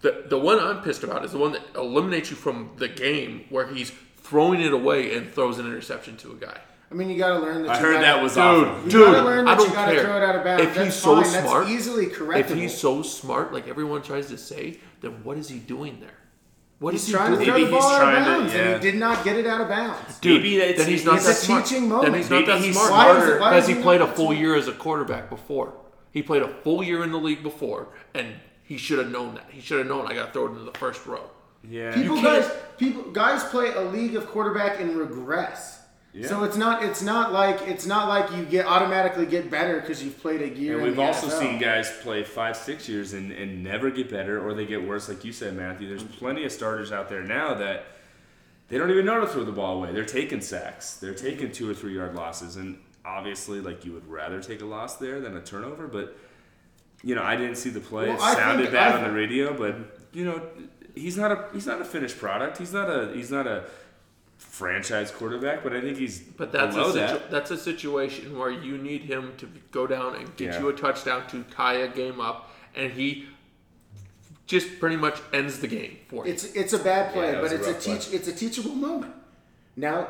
the 0.00 0.24
the 0.28 0.38
one 0.38 0.58
I'm 0.58 0.82
pissed 0.82 1.02
about 1.02 1.24
is 1.24 1.32
the 1.32 1.38
one 1.38 1.52
that 1.52 1.62
eliminates 1.74 2.30
you 2.30 2.36
from 2.36 2.70
the 2.76 2.88
game, 2.88 3.44
where 3.50 3.66
he's 3.66 3.92
throwing 4.26 4.60
it 4.60 4.72
away 4.72 5.16
and 5.16 5.30
throws 5.30 5.58
an 5.58 5.66
interception 5.66 6.16
to 6.18 6.32
a 6.32 6.34
guy. 6.34 6.58
I 6.90 6.94
mean, 6.94 7.10
you 7.10 7.18
got 7.18 7.30
to 7.34 7.40
learn 7.40 7.62
that. 7.62 7.70
I 7.72 7.74
you 7.78 7.80
heard 7.84 7.92
gotta, 7.94 8.04
that 8.06 8.22
was 8.22 8.34
Dude, 8.34 8.42
awful. 8.42 8.84
You 8.84 8.90
dude, 8.90 9.06
gotta 9.06 9.24
learn 9.24 9.48
I 9.48 9.54
that 9.54 9.60
you 9.60 9.66
don't 9.66 9.74
gotta 9.74 9.92
care. 9.92 10.04
throw 10.04 10.16
it 10.16 10.22
out 10.22 10.36
of 10.36 10.44
bounds. 10.44 10.62
If 10.64 10.74
That's 10.74 10.84
he's 10.86 10.94
so 10.94 11.14
fine. 11.22 11.32
That's 11.32 11.46
smart, 11.48 11.68
easily 11.68 12.06
correctable. 12.06 12.38
If 12.40 12.54
he's 12.54 12.78
so 12.78 13.02
smart, 13.02 13.52
like 13.52 13.66
everyone 13.68 14.02
tries 14.02 14.28
to 14.28 14.38
say, 14.38 14.78
then 15.00 15.12
what 15.24 15.36
is 15.36 15.48
he 15.48 15.58
doing 15.58 15.98
there? 16.00 16.10
What 16.78 16.94
is 16.94 17.06
He's 17.06 17.14
he 17.14 17.18
trying 17.18 17.30
to 17.32 17.36
doing? 17.38 17.46
throw 17.48 17.54
Maybe 17.54 17.64
the 17.64 17.70
ball 17.72 17.80
he's 17.90 17.98
out 17.98 18.02
of 18.02 18.08
trying 18.08 18.24
to- 18.24 18.30
bounds, 18.40 18.54
and 18.54 18.84
he 18.84 18.90
did 18.90 19.00
not 19.00 19.24
get 19.24 19.36
it 19.36 19.46
out 19.46 19.60
of 19.62 19.68
bounds. 19.68 20.18
Dude, 20.20 20.42
Maybe 20.42 20.56
it's- 20.58 20.78
then 20.78 20.88
he's 20.88 21.04
not 21.06 21.16
it's 21.16 21.24
that 21.24 21.30
a 21.32 21.34
smart. 21.34 21.64
teaching 21.64 21.80
Then 21.82 21.88
moment. 21.88 22.16
he's 22.16 22.30
not 22.30 22.36
Maybe 22.40 22.46
that 22.52 22.60
he's 22.60 22.74
smart. 22.76 22.90
Why 22.92 23.16
is 23.18 23.28
it- 23.28 23.40
why 23.40 23.50
because 23.50 23.62
is 23.64 23.68
he 23.68 23.74
he 23.76 23.82
played 23.82 24.00
a 24.02 24.06
full 24.06 24.32
year 24.34 24.54
as 24.54 24.68
a 24.68 24.72
quarterback 24.72 25.28
before. 25.30 25.72
He 26.12 26.22
played 26.22 26.42
a 26.42 26.48
full 26.62 26.82
year 26.84 27.02
in 27.02 27.10
the 27.12 27.18
league 27.18 27.42
before, 27.42 27.88
and 28.14 28.34
he 28.62 28.76
should 28.76 28.98
have 28.98 29.10
known 29.10 29.34
that. 29.34 29.46
He 29.50 29.60
should 29.60 29.78
have 29.78 29.86
known 29.88 30.06
I 30.06 30.14
got 30.14 30.26
to 30.26 30.32
throw 30.32 30.46
it 30.46 30.50
into 30.50 30.64
the 30.64 30.78
first 30.78 31.04
row. 31.06 31.30
Yeah. 31.68 31.94
People 31.94 32.22
guys, 32.22 32.50
people 32.78 33.02
guys 33.10 33.44
play 33.44 33.72
a 33.72 33.80
league 33.80 34.16
of 34.16 34.26
quarterback 34.26 34.80
and 34.80 34.96
regress. 34.96 35.76
Yeah. 36.16 36.28
So 36.28 36.44
it's 36.44 36.56
not 36.56 36.82
it's 36.82 37.02
not 37.02 37.32
like 37.32 37.60
it's 37.68 37.84
not 37.84 38.08
like 38.08 38.34
you 38.34 38.44
get 38.46 38.64
automatically 38.64 39.26
get 39.26 39.50
better 39.50 39.80
because 39.80 40.02
you've 40.02 40.18
played 40.18 40.40
a 40.40 40.48
year. 40.48 40.74
And 40.76 40.82
we've 40.84 40.96
the 40.96 41.02
also 41.02 41.26
NFL. 41.26 41.38
seen 41.38 41.58
guys 41.58 41.92
play 42.00 42.24
five, 42.24 42.56
six 42.56 42.88
years 42.88 43.12
and, 43.12 43.30
and 43.32 43.62
never 43.62 43.90
get 43.90 44.08
better, 44.08 44.42
or 44.42 44.54
they 44.54 44.64
get 44.64 44.82
worse, 44.82 45.10
like 45.10 45.26
you 45.26 45.32
said, 45.32 45.54
Matthew. 45.54 45.88
There's 45.88 46.02
plenty 46.02 46.44
of 46.44 46.52
starters 46.52 46.90
out 46.90 47.10
there 47.10 47.22
now 47.22 47.52
that 47.54 47.84
they 48.68 48.78
don't 48.78 48.90
even 48.90 49.04
know 49.04 49.20
to 49.20 49.26
throw 49.26 49.44
the 49.44 49.52
ball 49.52 49.76
away. 49.76 49.92
They're 49.92 50.06
taking 50.06 50.40
sacks, 50.40 50.96
they're 50.96 51.12
mm-hmm. 51.12 51.26
taking 51.26 51.52
two 51.52 51.68
or 51.68 51.74
three 51.74 51.94
yard 51.94 52.14
losses, 52.14 52.56
and 52.56 52.78
obviously, 53.04 53.60
like 53.60 53.84
you 53.84 53.92
would 53.92 54.08
rather 54.08 54.40
take 54.40 54.62
a 54.62 54.66
loss 54.66 54.96
there 54.96 55.20
than 55.20 55.36
a 55.36 55.42
turnover. 55.42 55.86
But 55.86 56.16
you 57.02 57.14
know, 57.14 57.22
I 57.22 57.36
didn't 57.36 57.56
see 57.56 57.68
the 57.68 57.80
play. 57.80 58.08
Well, 58.08 58.16
it 58.16 58.22
I 58.22 58.34
sounded 58.34 58.62
think- 58.62 58.72
bad 58.72 58.94
I 58.94 58.98
on 59.02 59.04
the 59.04 59.14
radio, 59.14 59.52
but 59.54 59.98
you 60.14 60.24
know, 60.24 60.40
he's 60.96 61.16
not 61.16 61.30
a 61.30 61.44
he's 61.52 61.66
not 61.66 61.80
a 61.80 61.84
finished 61.84 62.18
product. 62.18 62.58
He's 62.58 62.72
not 62.72 62.90
a 62.90 63.12
he's 63.14 63.30
not 63.30 63.46
a 63.46 63.64
franchise 64.38 65.10
quarterback, 65.10 65.62
but 65.62 65.72
I 65.72 65.80
think 65.80 65.96
he's 65.98 66.18
But 66.20 66.50
that's 66.52 66.74
below 66.74 66.88
a 66.88 66.92
situ- 66.92 67.06
that. 67.06 67.30
that's 67.30 67.50
a 67.52 67.56
situation 67.58 68.36
where 68.38 68.50
you 68.50 68.76
need 68.78 69.02
him 69.02 69.32
to 69.38 69.48
go 69.70 69.86
down 69.86 70.16
and 70.16 70.34
get 70.36 70.54
Yeah. 70.54 70.60
you 70.60 70.68
a 70.68 70.72
touchdown 70.72 71.26
to 71.28 71.42
tie 71.44 71.74
a 71.74 71.88
game 71.88 72.20
up, 72.20 72.50
and 72.74 72.92
he 72.92 73.26
just 74.46 74.78
pretty 74.80 74.96
much 74.96 75.18
ends 75.32 75.58
the 75.60 75.66
game 75.68 75.98
for 76.08 76.26
you. 76.26 76.32
It's 76.32 76.44
it's 76.54 76.72
a 76.72 76.78
bad 76.78 77.12
play, 77.12 77.26
Yeah, 77.32 77.40
but 77.40 77.42
was 77.44 77.52
a 77.52 77.54
it's 77.56 77.66
a 77.68 77.72
rough 77.72 77.82
play. 77.84 77.94
teach 77.98 78.12
it's 78.12 78.28
a 78.28 78.32
teachable 78.32 78.74
moment. 78.74 79.14
Now, 79.76 80.08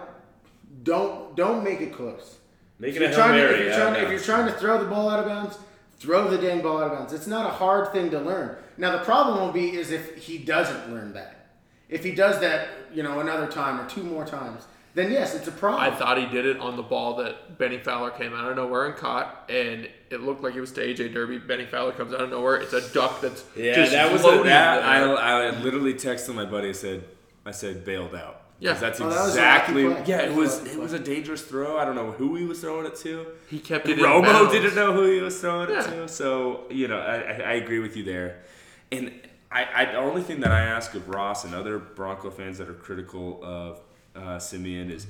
don't 0.82 1.34
don't 1.36 1.62
make 1.64 1.80
it 1.80 1.92
close. 1.92 2.36
Making 2.78 2.96
If 2.96 3.00
you're 3.02 3.10
a 3.10 3.14
trying 3.14 3.34
Hail 3.38 3.48
to, 3.48 3.54
if 3.54 3.60
you're 3.64 3.72
out 3.72 3.78
trying 3.78 3.88
of 3.94 3.96
to, 3.96 4.04
if 4.04 4.10
you're 4.10 4.20
trying 4.36 4.52
to 4.52 4.58
throw 4.60 4.78
the 4.78 4.84
ball 4.90 5.08
out 5.08 5.20
of 5.20 5.26
bounds, 5.26 5.56
throw 5.98 6.28
the 6.28 6.38
dang 6.38 6.62
ball 6.62 6.78
out 6.78 6.92
of 6.92 6.98
bounds. 6.98 7.12
It's 7.12 7.26
not 7.26 7.46
a 7.46 7.50
hard 7.50 7.92
thing 7.92 8.10
to 8.10 8.20
learn. 8.20 8.56
Now 8.76 8.92
the 8.92 9.04
problem 9.04 9.40
will 9.40 9.52
be 9.52 9.76
is 9.76 9.90
if 9.90 10.16
he 10.16 10.38
doesn't 10.38 10.92
learn 10.92 11.12
that. 11.14 11.46
If 11.88 12.04
he 12.04 12.12
does 12.12 12.40
that, 12.40 12.68
you 12.92 13.02
know, 13.02 13.20
another 13.20 13.46
time 13.46 13.80
or 13.80 13.88
two 13.88 14.02
more 14.02 14.24
times, 14.24 14.66
then 14.94 15.12
yes, 15.12 15.34
it's 15.34 15.46
a 15.46 15.52
problem. 15.52 15.82
I 15.82 15.94
thought 15.94 16.16
he 16.18 16.24
did 16.26 16.46
it 16.46 16.58
on 16.58 16.76
the 16.76 16.82
ball 16.82 17.16
that 17.16 17.58
Bennie 17.58 17.78
Fowler 17.78 18.10
came 18.10 18.32
out 18.32 18.50
of 18.50 18.56
nowhere 18.56 18.86
and 18.86 18.96
caught, 18.96 19.44
and 19.50 19.86
it 20.10 20.22
looked 20.22 20.42
like 20.42 20.54
it 20.54 20.60
was 20.60 20.72
to 20.72 20.80
AJ 20.80 21.12
Derby. 21.12 21.36
Bennie 21.38 21.66
Fowler 21.66 21.92
comes 21.92 22.14
out 22.14 22.22
of 22.22 22.30
nowhere. 22.30 22.56
It's 22.56 22.72
a 22.72 22.92
duck 22.94 23.20
that's 23.20 23.44
Yeah, 23.54 23.74
just 23.74 23.92
that 23.92 24.10
was 24.10 24.24
a, 24.24 24.42
that. 24.44 24.82
I. 24.82 25.02
I 25.02 25.50
literally 25.60 25.92
texted 25.92 26.34
my 26.34 26.46
buddy. 26.46 26.70
I 26.70 26.72
said, 26.72 27.04
I 27.44 27.50
said 27.50 27.84
bailed 27.84 28.14
out. 28.14 28.40
'Cause 28.58 28.62
Yeah. 28.64 28.72
that's 28.74 29.00
Oh, 29.00 29.08
that 29.10 29.16
was 29.22 29.26
a 29.26 29.38
exactly. 29.38 29.82
yeah, 30.06 30.20
it 30.22 30.34
was 30.34 30.36
a 30.36 30.36
was. 30.36 30.58
lucky 30.62 30.70
It 30.70 30.78
was 30.80 30.92
a 30.94 30.98
dangerous 30.98 31.42
throw. 31.42 31.76
I 31.78 31.84
don't 31.84 31.94
know 31.94 32.12
who 32.12 32.36
he 32.36 32.44
was 32.44 32.60
throwing 32.60 32.86
it 32.86 32.96
to. 32.96 33.26
he 33.50 33.58
kept 33.58 33.86
it. 33.88 33.98
in 33.98 34.04
Romo 34.04 34.22
bounds. 34.24 34.52
didn't 34.52 34.74
know 34.74 34.92
who 34.94 35.04
he 35.10 35.20
was 35.20 35.38
throwing 35.40 35.68
Yeah. 35.70 35.80
it 35.84 35.90
to. 35.90 36.08
So 36.08 36.64
you 36.70 36.88
know, 36.88 36.98
I, 36.98 37.16
I, 37.16 37.32
I 37.34 37.52
agree 37.54 37.80
with 37.80 37.96
you 37.96 38.02
there. 38.04 38.42
And 38.90 39.12
I, 39.52 39.66
I, 39.74 39.84
the 39.92 39.98
only 39.98 40.22
thing 40.22 40.40
that 40.40 40.52
I 40.52 40.60
ask 40.62 40.94
of 40.94 41.08
Ross 41.08 41.44
and 41.44 41.54
other 41.54 41.78
Bronco 41.78 42.30
fans 42.30 42.58
that 42.58 42.68
are 42.68 42.74
critical 42.74 43.40
of 43.44 43.80
uh, 44.14 44.38
Siemian 44.38 44.90
is, 44.90 45.06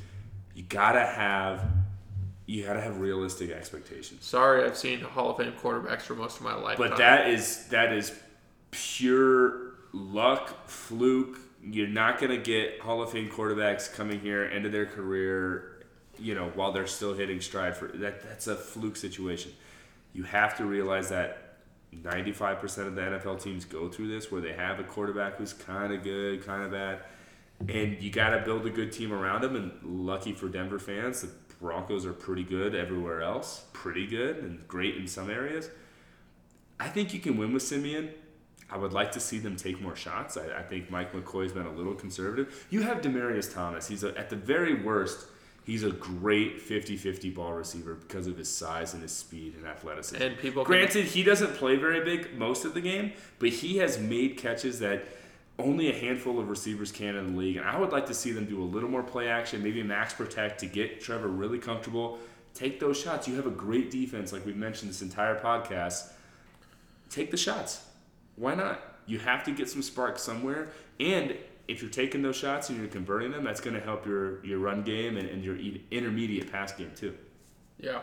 you 0.55 0.63
gotta 0.65 1.05
have, 1.07 1.63
you 2.47 2.65
gotta 2.65 2.81
have 2.81 2.99
realistic 3.01 3.51
expectations. 3.51 4.25
Sorry, 4.25 4.65
I've 4.65 4.77
seen 4.77 5.01
Hall 5.01 5.31
of 5.31 5.37
Fame 5.39 5.53
quarterbacks 5.53 6.03
for 6.03 6.15
most 6.15 6.37
of 6.39 6.43
my 6.43 6.55
life. 6.55 6.79
But 6.79 6.97
that 6.99 7.29
is 7.31 7.67
that 7.69 7.93
is 7.93 8.13
pure 8.71 9.75
luck, 9.93 10.69
fluke. 10.69 11.39
You're 11.69 11.89
not 11.89 12.21
gonna 12.21 12.37
get 12.37 12.81
Hall 12.81 13.03
of 13.03 13.11
Fame 13.11 13.29
quarterbacks 13.29 13.93
coming 13.93 14.21
here 14.21 14.45
end 14.45 14.67
of 14.67 14.73
their 14.73 14.87
career, 14.87 15.85
you 16.19 16.35
know, 16.35 16.51
while 16.55 16.71
they're 16.73 16.87
still 16.87 17.15
hitting 17.15 17.41
stride 17.41 17.77
for 17.77 17.89
that. 17.89 18.23
That's 18.23 18.47
a 18.47 18.57
fluke 18.57 18.97
situation. 18.97 19.53
You 20.13 20.23
have 20.23 20.57
to 20.59 20.65
realize 20.65 21.09
that 21.09 21.59
95% 21.95 22.87
of 22.87 22.95
the 22.95 23.03
NFL 23.03 23.43
teams 23.43 23.65
go 23.65 23.89
through 23.89 24.09
this, 24.09 24.31
where 24.31 24.41
they 24.41 24.53
have 24.53 24.79
a 24.79 24.85
quarterback 24.85 25.37
who's 25.37 25.53
kind 25.53 25.93
of 25.93 26.03
good, 26.03 26.45
kind 26.45 26.63
of 26.63 26.71
bad, 26.71 27.01
and 27.69 28.01
you 28.01 28.11
got 28.11 28.31
to 28.31 28.41
build 28.45 28.67
a 28.67 28.71
good 28.71 28.93
team 28.93 29.13
around 29.13 29.45
him. 29.45 29.57
And 29.57 29.73
lucky 29.83 30.33
for 30.33 30.49
Denver 30.49 30.79
fans, 30.79 31.23
the 31.23 31.31
Broncos 31.61 32.05
are 32.07 32.13
pretty 32.13 32.45
good 32.45 32.75
everywhere 32.75 33.23
else, 33.23 33.65
pretty 33.73 34.07
good 34.07 34.39
and 34.39 34.67
great 34.69 34.97
in 34.97 35.07
some 35.07 35.31
areas. 35.31 35.71
I 36.79 36.89
think 36.89 37.15
you 37.15 37.21
can 37.21 37.37
win 37.39 37.53
with 37.53 37.63
Siemian. 37.63 38.11
I 38.71 38.77
would 38.77 38.93
like 38.93 39.13
to 39.13 39.21
see 39.21 39.39
them 39.39 39.57
take 39.57 39.81
more 39.81 39.95
shots. 39.95 40.37
I, 40.37 40.59
I 40.59 40.63
think 40.63 40.91
Mike 40.91 41.13
McCoy's 41.13 41.53
been 41.53 41.67
a 41.67 41.73
little 41.73 41.95
conservative. 41.95 42.67
You 42.71 42.83
have 42.83 43.01
Demaryius 43.01 43.53
Thomas. 43.53 43.87
He's 43.87 44.03
a, 44.03 44.17
at 44.19 44.29
the 44.29 44.37
very 44.37 44.83
worst, 44.83 45.27
he's 45.65 45.85
a 45.85 45.91
great 45.91 46.61
50-50 46.67 47.35
ball 47.35 47.53
receiver 47.53 47.95
because 47.95 48.27
of 48.27 48.37
his 48.37 48.49
size 48.49 48.93
and 48.93 49.03
his 49.03 49.13
speed 49.13 49.55
and 49.57 49.67
athleticism. 49.67 50.21
And 50.21 50.37
people 50.39 50.65
can- 50.65 50.73
granted, 50.73 51.07
he 51.07 51.23
doesn't 51.23 51.55
play 51.55 51.77
very 51.77 52.05
big 52.05 52.37
most 52.37 52.65
of 52.65 52.75
the 52.75 52.81
game, 52.81 53.13
but 53.39 53.51
he 53.51 53.77
has 53.79 53.99
made 53.99 54.37
catches 54.37 54.81
that 54.81 55.05
only 55.59 55.89
a 55.89 55.95
handful 55.95 56.39
of 56.39 56.51
receivers 56.51 56.93
can 56.93 57.17
in 57.17 57.33
the 57.33 57.39
league. 57.39 57.57
And 57.57 57.67
I 57.67 57.79
would 57.79 57.91
like 57.91 58.07
to 58.07 58.15
see 58.15 58.33
them 58.33 58.47
do 58.47 58.61
a 58.61 58.65
little 58.65 58.91
more 58.91 59.03
play 59.03 59.29
action, 59.29 59.63
maybe 59.63 59.83
max 59.83 60.13
protect 60.13 60.61
to 60.61 60.67
get 60.67 61.01
Trevor 61.01 61.29
really 61.29 61.59
comfortable. 61.59 62.19
Take 62.53 62.81
those 62.81 63.01
shots. 63.01 63.29
You 63.29 63.37
have 63.37 63.47
a 63.47 63.51
great 63.51 63.91
defense, 63.91 64.33
like 64.33 64.45
we've 64.45 64.57
mentioned 64.57 64.91
this 64.91 65.03
entire 65.03 65.39
podcast 65.39 66.11
take 67.09 67.31
the 67.31 67.37
shots. 67.37 67.86
Why 68.37 68.55
not? 68.55 68.81
You 69.07 69.19
have 69.19 69.45
to 69.45 69.53
get 69.53 69.69
some 69.69 69.83
sparks 69.83 70.23
somewhere. 70.23 70.69
And 71.01 71.37
if 71.69 71.83
you're 71.83 71.91
taking 71.91 72.23
those 72.23 72.37
shots 72.37 72.69
and 72.71 72.79
you're 72.79 72.89
converting 72.89 73.33
them, 73.33 73.45
that's 73.45 73.61
going 73.61 73.75
to 73.75 73.83
help 73.83 74.07
your, 74.07 74.45
your 74.45 74.59
run 74.59 74.83
game 74.83 75.17
and, 75.17 75.29
and 75.29 75.45
your 75.45 75.57
intermediate 75.91 76.51
pass 76.53 76.73
game 76.73 76.93
too. 76.95 77.15
Yeah. 77.79 78.01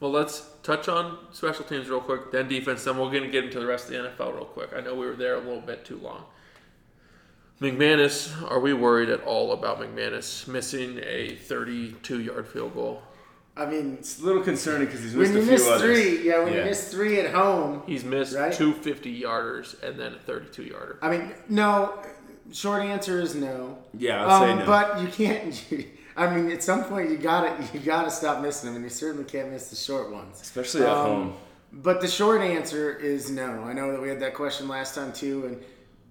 Well, 0.00 0.10
let's 0.10 0.48
touch 0.62 0.88
on 0.88 1.18
special 1.32 1.64
teams 1.64 1.88
real 1.88 2.00
quick, 2.00 2.32
then 2.32 2.48
defense, 2.48 2.82
then 2.82 2.98
we're 2.98 3.10
going 3.10 3.22
to 3.22 3.30
get 3.30 3.44
into 3.44 3.60
the 3.60 3.66
rest 3.66 3.88
of 3.88 3.92
the 3.92 3.98
NFL 3.98 4.34
real 4.34 4.44
quick. 4.46 4.70
I 4.76 4.80
know 4.80 4.94
we 4.94 5.06
were 5.06 5.14
there 5.14 5.36
a 5.36 5.40
little 5.40 5.60
bit 5.60 5.84
too 5.84 5.98
long. 5.98 6.24
McManus, 7.60 8.50
are 8.50 8.58
we 8.58 8.72
worried 8.72 9.08
at 9.08 9.22
all 9.22 9.52
about 9.52 9.78
McManus 9.78 10.48
missing 10.48 10.98
a 11.04 11.36
32 11.36 12.20
yard 12.20 12.48
field 12.48 12.74
goal? 12.74 13.02
I 13.56 13.66
mean, 13.66 13.96
It's 14.00 14.18
a 14.20 14.24
little 14.24 14.42
concerning 14.42 14.86
because 14.86 15.02
he's 15.02 15.14
missed 15.14 15.32
when 15.34 15.36
you 15.36 15.42
a 15.42 15.42
few 15.42 15.52
miss 15.52 15.68
others. 15.68 15.82
three, 15.82 16.26
yeah, 16.28 16.42
when 16.42 16.54
you 16.54 16.64
miss 16.64 16.90
three 16.90 17.20
at 17.20 17.34
home, 17.34 17.82
He's 17.86 18.02
missed 18.04 18.34
Right. 18.34 18.52
two 18.52 18.72
50 18.72 19.22
yarders 19.22 19.80
and 19.82 19.98
then 20.00 20.14
a 20.14 20.18
32 20.18 20.62
yarder. 20.64 20.98
I 21.02 21.10
mean, 21.10 21.32
no. 21.48 22.00
Short 22.50 22.82
answer 22.82 23.20
is 23.20 23.34
no. 23.34 23.78
Yeah, 23.96 24.26
I'd 24.26 24.40
say 24.40 24.50
Um, 24.52 24.58
no. 24.60 24.66
But 24.66 25.00
you 25.02 25.08
can't. 25.08 25.64
I 26.16 26.34
mean, 26.34 26.50
at 26.50 26.62
some 26.62 26.84
point 26.84 27.10
you 27.10 27.16
gotta 27.16 27.54
you 27.72 27.80
gotta 27.80 28.10
stop 28.10 28.42
missing 28.42 28.68
them, 28.68 28.76
and 28.76 28.84
you 28.84 28.90
certainly 28.90 29.24
can't 29.24 29.50
miss 29.50 29.68
the 29.70 29.76
short 29.76 30.10
ones. 30.10 30.40
Especially 30.42 30.82
at 30.82 30.88
Um, 30.88 31.06
home. 31.06 31.34
But 31.72 32.02
the 32.02 32.08
short 32.08 32.42
answer 32.42 32.94
is 32.94 33.30
no. 33.30 33.62
I 33.64 33.72
know 33.72 33.90
that 33.92 34.00
we 34.02 34.08
had 34.08 34.20
that 34.20 34.34
question 34.34 34.68
last 34.68 34.94
time 34.94 35.12
too, 35.14 35.46
and 35.46 35.62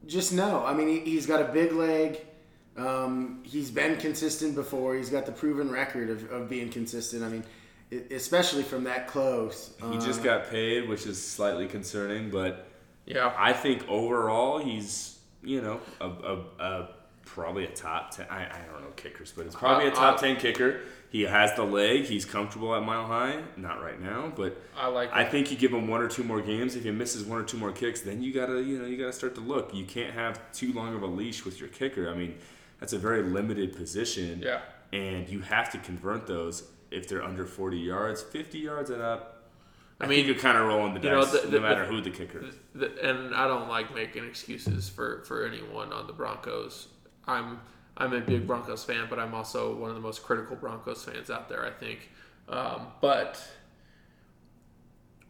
just 0.07 0.33
no. 0.33 0.63
I 0.65 0.73
mean, 0.73 0.87
he, 0.87 0.99
he's 1.11 1.27
got 1.27 1.41
a 1.41 1.45
big 1.53 1.73
leg. 1.73 2.19
Um, 2.87 3.39
he's 3.43 3.71
been 3.71 3.97
consistent 3.97 4.55
before. 4.55 4.95
He's 4.95 5.09
got 5.09 5.25
the 5.25 5.31
proven 5.31 5.71
record 5.71 6.09
of, 6.09 6.31
of 6.31 6.49
being 6.49 6.69
consistent. 6.69 7.23
I 7.23 7.29
mean, 7.29 7.43
especially 8.11 8.63
from 8.63 8.83
that 8.85 9.07
close. 9.07 9.71
He 9.91 9.97
just 9.97 10.21
Uh, 10.21 10.23
got 10.23 10.49
paid, 10.49 10.87
which 10.89 11.05
is 11.05 11.21
slightly 11.25 11.67
concerning, 11.67 12.29
but 12.29 12.67
Yeah. 13.05 13.33
I 13.37 13.53
think 13.53 13.87
overall 13.89 14.59
he's, 14.59 15.19
you 15.43 15.61
know, 15.61 15.79
a, 15.99 16.07
a, 16.07 16.37
a 16.59 16.89
probably 17.25 17.65
a 17.65 17.69
top 17.71 18.11
10. 18.11 18.27
I, 18.29 18.43
I 18.45 18.59
don't 18.71 18.81
know 18.81 18.91
kickers, 18.95 19.31
but 19.35 19.45
it's 19.45 19.55
probably 19.55 19.87
a 19.87 19.91
top 19.91 20.15
uh, 20.15 20.21
10 20.21 20.37
kicker. 20.37 20.81
He 21.09 21.23
has 21.23 21.53
the 21.55 21.63
leg. 21.63 22.05
He's 22.05 22.23
comfortable 22.23 22.73
at 22.73 22.83
mile 22.83 23.05
high. 23.05 23.41
Not 23.57 23.83
right 23.83 24.01
now, 24.01 24.31
but 24.33 24.61
I 24.77 24.87
like 24.87 25.11
I 25.13 25.25
think 25.25 25.51
you 25.51 25.57
give 25.57 25.73
him 25.73 25.87
one 25.89 26.01
or 26.01 26.07
two 26.07 26.23
more 26.23 26.39
games. 26.41 26.77
If 26.77 26.83
he 26.85 26.91
misses 26.91 27.25
one 27.25 27.37
or 27.37 27.43
two 27.43 27.57
more 27.57 27.73
kicks, 27.73 27.99
then 27.99 28.23
you 28.23 28.33
gotta, 28.33 28.61
you 28.61 28.79
know, 28.79 28.85
you 28.85 28.95
gotta 28.97 29.11
start 29.11 29.35
to 29.35 29.41
look. 29.41 29.73
You 29.73 29.83
can't 29.83 30.13
have 30.13 30.39
too 30.53 30.71
long 30.71 30.95
of 30.95 31.03
a 31.03 31.07
leash 31.07 31.43
with 31.43 31.59
your 31.59 31.67
kicker. 31.67 32.09
I 32.09 32.15
mean, 32.15 32.35
that's 32.81 32.91
a 32.91 32.97
very 32.99 33.23
limited 33.23 33.73
position. 33.77 34.41
Yeah. 34.43 34.59
And 34.91 35.29
you 35.29 35.39
have 35.39 35.71
to 35.71 35.77
convert 35.77 36.27
those 36.27 36.63
if 36.91 37.07
they're 37.07 37.23
under 37.23 37.45
40 37.45 37.77
yards, 37.77 38.21
50 38.21 38.57
yards 38.59 38.89
and 38.89 39.01
up. 39.01 39.37
I, 40.01 40.05
I 40.05 40.07
mean, 40.07 40.25
you're 40.25 40.35
kind 40.35 40.57
of 40.57 40.67
rolling 40.67 40.95
the 40.95 40.99
you 40.99 41.09
know, 41.11 41.21
dice, 41.21 41.39
the- 41.43 41.51
no 41.51 41.59
matter 41.61 41.85
the- 41.85 41.91
who 41.91 42.01
the 42.01 42.09
kicker 42.09 42.43
is. 42.43 42.55
And 43.01 43.33
I 43.33 43.47
don't 43.47 43.69
like 43.69 43.95
making 43.95 44.25
excuses 44.25 44.89
for, 44.89 45.23
for 45.23 45.45
anyone 45.45 45.93
on 45.93 46.07
the 46.07 46.13
Broncos. 46.13 46.87
I'm 47.25 47.61
I'm 47.97 48.13
a 48.13 48.19
big 48.21 48.47
Broncos 48.47 48.83
fan, 48.83 49.07
but 49.09 49.19
I'm 49.19 49.33
also 49.35 49.75
one 49.75 49.89
of 49.89 49.95
the 49.95 50.01
most 50.01 50.23
critical 50.23 50.55
Broncos 50.55 51.03
fans 51.03 51.29
out 51.29 51.47
there. 51.49 51.63
I 51.65 51.69
think, 51.71 52.09
um, 52.49 52.87
but 52.99 53.41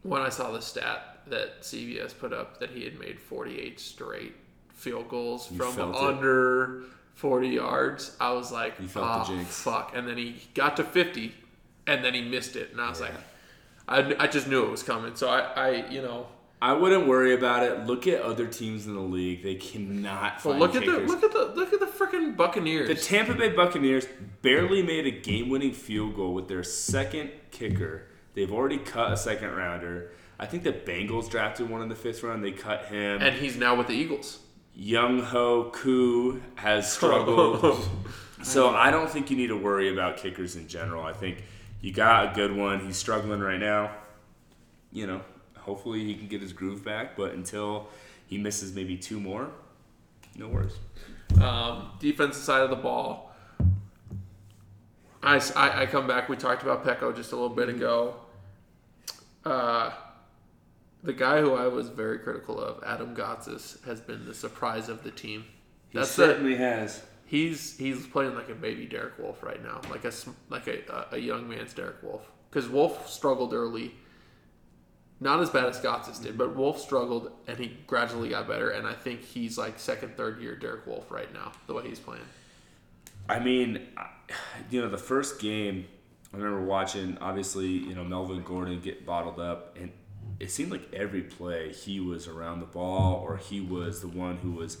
when 0.02 0.22
I 0.22 0.28
saw 0.30 0.50
the 0.52 0.62
stat 0.62 1.20
that 1.26 1.62
CBS 1.62 2.16
put 2.18 2.32
up 2.32 2.58
that 2.60 2.70
he 2.70 2.84
had 2.84 2.98
made 2.98 3.18
48 3.20 3.78
straight 3.78 4.34
field 4.72 5.08
goals 5.08 5.50
You 5.50 5.58
from 5.58 5.94
under. 5.94 6.78
it. 6.82 6.86
Under 7.12 7.20
40 7.20 7.48
yards, 7.48 8.16
I 8.20 8.32
was 8.32 8.50
like, 8.52 8.74
You 8.80 8.88
felt 8.88 9.04
oh, 9.06 9.08
the 9.08 9.14
ah, 9.14 9.24
jinx." 9.26 9.62
fuck. 9.62 9.92
And 9.96 10.06
then 10.06 10.16
he 10.16 10.42
got 10.54 10.76
to 10.78 10.84
50, 10.84 11.32
and 11.86 12.04
then 12.04 12.14
he 12.14 12.22
missed 12.22 12.56
it, 12.56 12.70
and 12.72 12.80
I 12.80 12.88
was 12.88 13.00
Yeah. 13.00 13.06
like, 13.06 14.18
I, 14.18 14.24
I 14.24 14.26
just 14.28 14.46
knew 14.48 14.64
it 14.64 14.70
was 14.70 14.82
coming. 14.82 15.14
So 15.16 15.28
I, 15.28 15.40
I 15.40 15.88
you 15.90 16.02
know. 16.02 16.26
I 16.60 16.72
wouldn't 16.74 17.08
worry 17.08 17.34
about 17.34 17.64
it. 17.64 17.86
Look 17.86 18.06
at 18.06 18.22
other 18.22 18.46
teams 18.46 18.86
in 18.86 18.94
the 18.94 19.00
league; 19.00 19.42
they 19.42 19.56
cannot 19.56 20.44
Well, 20.44 20.54
find 20.54 20.60
look 20.60 20.76
at 20.76 20.84
the 20.86 21.00
look 21.00 21.24
at 21.24 21.32
the 21.32 21.46
look 21.56 21.72
at 21.72 21.80
the 21.80 21.86
freaking 21.86 22.36
Buccaneers. 22.36 22.86
The 22.88 22.94
Tampa 22.94 23.34
Bay 23.34 23.48
Buccaneers 23.48 24.06
barely 24.42 24.80
made 24.82 25.06
a 25.06 25.10
game-winning 25.10 25.72
field 25.72 26.14
goal 26.14 26.32
with 26.32 26.46
their 26.46 26.62
second 26.62 27.30
kicker. 27.50 28.04
They've 28.34 28.52
already 28.52 28.78
cut 28.78 29.12
a 29.12 29.16
second 29.16 29.50
rounder. 29.56 30.12
I 30.38 30.46
think 30.46 30.62
the 30.62 30.72
Bengals 30.72 31.28
drafted 31.28 31.68
one 31.68 31.82
in 31.82 31.88
the 31.88 31.96
fifth 31.96 32.22
round. 32.22 32.44
They 32.44 32.52
cut 32.52 32.84
him. 32.86 33.20
and 33.20 33.34
he's 33.34 33.56
now 33.56 33.74
with 33.74 33.88
the 33.88 33.94
Eagles. 33.94 34.38
Younghoe 34.78 35.72
Koo 35.72 36.42
has 36.54 36.90
struggled. 36.92 37.88
so 38.42 38.70
I 38.70 38.90
don't 38.90 39.08
think 39.10 39.30
you 39.30 39.36
need 39.36 39.48
to 39.48 39.56
worry 39.56 39.92
about 39.92 40.16
kickers 40.16 40.56
in 40.56 40.68
general. 40.68 41.04
I 41.04 41.12
think 41.12 41.44
you 41.80 41.92
got 41.92 42.32
a 42.32 42.34
good 42.34 42.54
one. 42.54 42.80
He's 42.80 42.96
struggling 42.96 43.40
right 43.40 43.60
now. 43.60 43.92
You 44.92 45.06
know, 45.06 45.20
hopefully 45.58 46.04
he 46.04 46.14
can 46.14 46.28
get 46.28 46.40
his 46.40 46.52
groove 46.52 46.84
back. 46.84 47.16
But 47.16 47.32
until 47.32 47.88
he 48.26 48.38
misses 48.38 48.74
maybe 48.74 48.96
two 48.96 49.20
more, 49.20 49.50
no 50.36 50.48
worries. 50.48 50.74
Um, 51.40 51.90
defensive 51.98 52.42
side 52.42 52.62
of 52.62 52.70
the 52.70 52.76
ball. 52.76 53.34
I 55.22 55.40
I 55.56 55.86
come 55.86 56.06
back. 56.06 56.28
We 56.28 56.36
talked 56.36 56.62
about 56.62 56.84
Peko 56.84 57.14
just 57.14 57.32
a 57.32 57.36
little 57.36 57.54
bit 57.54 57.68
ago. 57.68 58.16
Uh, 59.44 59.90
the 61.02 61.12
guy 61.12 61.40
who 61.40 61.54
I 61.54 61.66
was 61.68 61.88
very 61.88 62.18
critical 62.18 62.60
of, 62.60 62.82
Adam 62.84 63.14
Gotsis, 63.14 63.84
has 63.84 64.00
been 64.00 64.24
the 64.24 64.34
surprise 64.34 64.88
of 64.88 65.02
the 65.02 65.10
team. 65.10 65.44
He 65.88 65.98
That's 65.98 66.10
certainly 66.10 66.56
has. 66.56 67.02
he's 67.24 67.76
he's 67.78 68.06
playing 68.06 68.34
like 68.34 68.48
a 68.48 68.54
baby 68.54 68.86
Derek 68.86 69.18
Wolfe 69.18 69.42
right 69.42 69.62
now, 69.62 69.80
like 69.90 70.04
a 70.04 70.12
like 70.48 70.66
a 70.68 71.06
a 71.12 71.18
young 71.18 71.48
man's 71.48 71.74
Derek 71.74 72.02
Wolfe. 72.02 72.26
Because 72.50 72.68
Wolfe 72.68 73.08
struggled 73.08 73.54
early, 73.54 73.94
not 75.20 75.40
as 75.40 75.50
bad 75.50 75.64
as 75.66 75.80
Gotsis 75.80 76.22
did, 76.22 76.36
but 76.36 76.54
Wolfe 76.56 76.80
struggled 76.80 77.32
and 77.46 77.58
he 77.58 77.78
gradually 77.86 78.28
got 78.30 78.46
better. 78.48 78.70
And 78.70 78.86
I 78.86 78.92
think 78.92 79.22
he's 79.22 79.56
like 79.58 79.78
second, 79.78 80.16
third 80.16 80.40
year 80.40 80.56
Derek 80.56 80.86
Wolfe 80.86 81.10
right 81.10 81.32
now, 81.32 81.52
the 81.66 81.74
way 81.74 81.88
he's 81.88 82.00
playing. 82.00 82.28
I 83.28 83.38
mean, 83.38 83.88
you 84.70 84.80
know, 84.80 84.88
the 84.88 84.98
first 84.98 85.40
game, 85.40 85.86
I 86.32 86.36
remember 86.36 86.62
watching, 86.64 87.18
obviously, 87.20 87.68
you 87.68 87.94
know, 87.94 88.04
Melvin 88.04 88.42
Gordon 88.42 88.80
get 88.80 89.06
bottled 89.06 89.38
up, 89.40 89.76
and 89.80 89.92
it 90.40 90.50
seemed 90.50 90.70
like 90.70 90.92
every 90.92 91.22
play 91.22 91.72
he 91.72 92.00
was 92.00 92.26
around 92.26 92.60
the 92.60 92.66
ball 92.66 93.24
or 93.26 93.36
he 93.36 93.60
was 93.60 94.00
the 94.00 94.08
one 94.08 94.36
who 94.36 94.52
was 94.52 94.78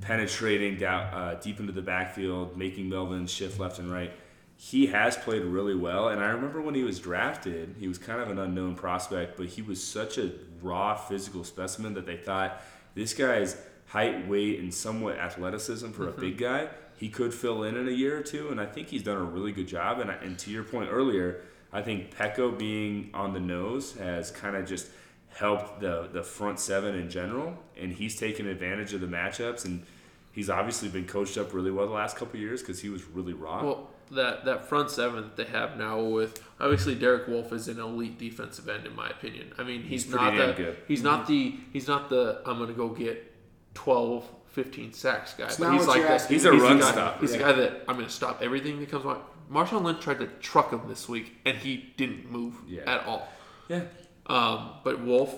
penetrating 0.00 0.76
down 0.76 1.02
uh, 1.12 1.38
deep 1.42 1.60
into 1.60 1.72
the 1.72 1.82
backfield, 1.82 2.56
making 2.56 2.88
Melvin 2.88 3.26
shift 3.26 3.58
left 3.58 3.78
and 3.78 3.92
right. 3.92 4.12
He 4.56 4.86
has 4.86 5.16
played 5.16 5.42
really 5.42 5.74
well, 5.74 6.08
and 6.08 6.20
I 6.20 6.28
remember 6.30 6.60
when 6.60 6.74
he 6.74 6.84
was 6.84 6.98
drafted, 6.98 7.76
he 7.78 7.88
was 7.88 7.96
kind 7.96 8.20
of 8.20 8.30
an 8.30 8.38
unknown 8.38 8.74
prospect, 8.74 9.38
but 9.38 9.46
he 9.46 9.62
was 9.62 9.82
such 9.82 10.18
a 10.18 10.32
raw 10.60 10.94
physical 10.96 11.44
specimen 11.44 11.94
that 11.94 12.04
they 12.04 12.18
thought 12.18 12.60
this 12.94 13.14
guy's 13.14 13.56
height, 13.86 14.28
weight, 14.28 14.60
and 14.60 14.72
somewhat 14.72 15.18
athleticism 15.18 15.90
for 15.92 16.06
mm-hmm. 16.06 16.18
a 16.18 16.20
big 16.20 16.38
guy, 16.38 16.68
he 16.96 17.08
could 17.08 17.32
fill 17.32 17.62
in 17.64 17.76
in 17.76 17.88
a 17.88 17.92
year 17.92 18.18
or 18.18 18.22
two, 18.22 18.50
and 18.50 18.60
I 18.60 18.66
think 18.66 18.88
he's 18.88 19.02
done 19.02 19.16
a 19.16 19.24
really 19.24 19.52
good 19.52 19.66
job. 19.66 19.98
And, 19.98 20.10
and 20.10 20.38
to 20.40 20.50
your 20.50 20.62
point 20.62 20.90
earlier, 20.92 21.40
I 21.72 21.82
think 21.82 22.14
Peko 22.14 22.56
being 22.56 23.10
on 23.14 23.32
the 23.32 23.40
nose 23.40 23.96
has 23.96 24.30
kind 24.30 24.56
of 24.56 24.66
just 24.66 24.88
helped 25.28 25.80
the 25.80 26.08
the 26.12 26.22
front 26.22 26.58
seven 26.58 26.94
in 26.94 27.08
general, 27.10 27.56
and 27.80 27.92
he's 27.92 28.16
taken 28.16 28.46
advantage 28.46 28.92
of 28.92 29.00
the 29.00 29.06
matchups, 29.06 29.64
and 29.64 29.84
he's 30.32 30.50
obviously 30.50 30.88
been 30.88 31.06
coached 31.06 31.38
up 31.38 31.52
really 31.52 31.70
well 31.70 31.86
the 31.86 31.92
last 31.92 32.16
couple 32.16 32.38
years 32.38 32.60
because 32.60 32.80
he 32.80 32.88
was 32.88 33.04
really 33.04 33.32
raw. 33.32 33.62
Well, 33.62 33.90
that 34.10 34.44
that 34.44 34.68
front 34.68 34.90
seven 34.90 35.22
that 35.22 35.36
they 35.36 35.44
have 35.44 35.76
now 35.76 36.00
with 36.00 36.42
obviously 36.58 36.94
Derek 36.94 37.28
Wolfe 37.28 37.52
is 37.52 37.68
an 37.68 37.78
elite 37.78 38.18
defensive 38.18 38.68
end 38.68 38.86
in 38.86 38.94
my 38.94 39.08
opinion. 39.08 39.52
I 39.58 39.62
mean 39.62 39.82
he's, 39.82 40.04
he's 40.04 40.12
not 40.12 40.36
the 40.36 40.52
good. 40.52 40.76
he's 40.88 41.02
not 41.02 41.26
the 41.26 41.54
he's 41.72 41.86
not 41.86 42.08
the 42.08 42.42
I'm 42.44 42.58
gonna 42.58 42.72
go 42.72 42.88
get 42.88 43.32
12 43.74 44.28
15 44.48 44.92
sacks 44.92 45.34
guy. 45.34 45.48
but 45.58 45.72
he's 45.72 45.86
like 45.86 46.02
that, 46.02 46.26
he's 46.26 46.44
a 46.44 46.52
he's 46.52 46.60
run 46.62 46.82
stop. 46.82 47.20
He's 47.20 47.32
yeah. 47.32 47.38
the 47.38 47.44
guy 47.44 47.52
that 47.52 47.84
I'm 47.86 47.96
gonna 47.96 48.08
stop 48.08 48.42
everything 48.42 48.80
that 48.80 48.90
comes 48.90 49.06
on. 49.06 49.22
Marshawn 49.50 49.82
Lynch 49.82 50.00
tried 50.00 50.20
to 50.20 50.26
truck 50.26 50.72
him 50.72 50.82
this 50.88 51.08
week 51.08 51.36
and 51.44 51.56
he 51.56 51.92
didn't 51.96 52.30
move 52.30 52.54
yeah. 52.66 52.82
at 52.86 53.06
all. 53.06 53.28
Yeah. 53.68 53.82
Um, 54.26 54.74
but 54.84 55.00
Wolfe, 55.00 55.34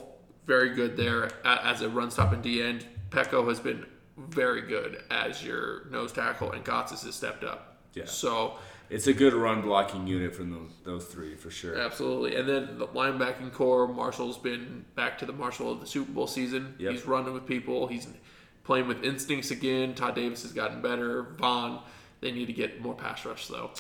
very 0.47 0.75
good 0.75 0.97
there 0.97 1.31
as 1.45 1.81
a 1.81 1.89
run 1.89 2.11
stop 2.11 2.33
and 2.33 2.43
D 2.43 2.63
end. 2.63 2.87
Peko 3.11 3.47
has 3.49 3.61
been 3.61 3.87
very 4.17 4.63
good 4.63 5.03
as 5.11 5.43
your 5.43 5.87
nose 5.91 6.13
tackle, 6.13 6.53
and 6.53 6.65
Gotsis 6.65 7.05
has 7.05 7.15
stepped 7.15 7.45
up. 7.45 7.77
Yeah. 7.95 8.05
So 8.07 8.57
it's 8.91 9.07
a 9.07 9.13
good 9.13 9.33
run 9.33 9.63
blocking 9.63 10.07
unit 10.07 10.35
from 10.35 10.51
those, 10.51 10.71
those 10.85 11.07
three 11.07 11.35
for 11.35 11.51
sure. 11.51 11.79
Absolutely. 11.79 12.37
And 12.37 12.49
then 12.49 12.79
the 12.79 12.87
linebacking 12.89 13.53
corps, 13.53 13.89
Marshall's 13.89 14.39
been 14.39 14.85
back 14.95 15.19
to 15.19 15.27
the 15.27 15.33
Marshall 15.33 15.73
of 15.73 15.81
the 15.81 15.87
Super 15.87 16.13
Bowl 16.13 16.27
season. 16.27 16.75
Yep. 16.79 16.93
He's 16.93 17.07
running 17.07 17.33
with 17.33 17.47
people. 17.47 17.87
He's 17.87 18.07
playing 18.65 18.89
with 18.89 19.03
instincts 19.03 19.51
again. 19.51 19.95
Todd 19.95 20.15
Davis 20.15 20.43
has 20.43 20.53
gotten 20.53 20.83
better. 20.83 21.35
Von, 21.39 21.81
they 22.21 22.33
need 22.33 22.47
to 22.47 22.53
get 22.53 22.81
more 22.81 22.95
pass 22.95 23.25
rush 23.25 23.47
though. 23.49 23.71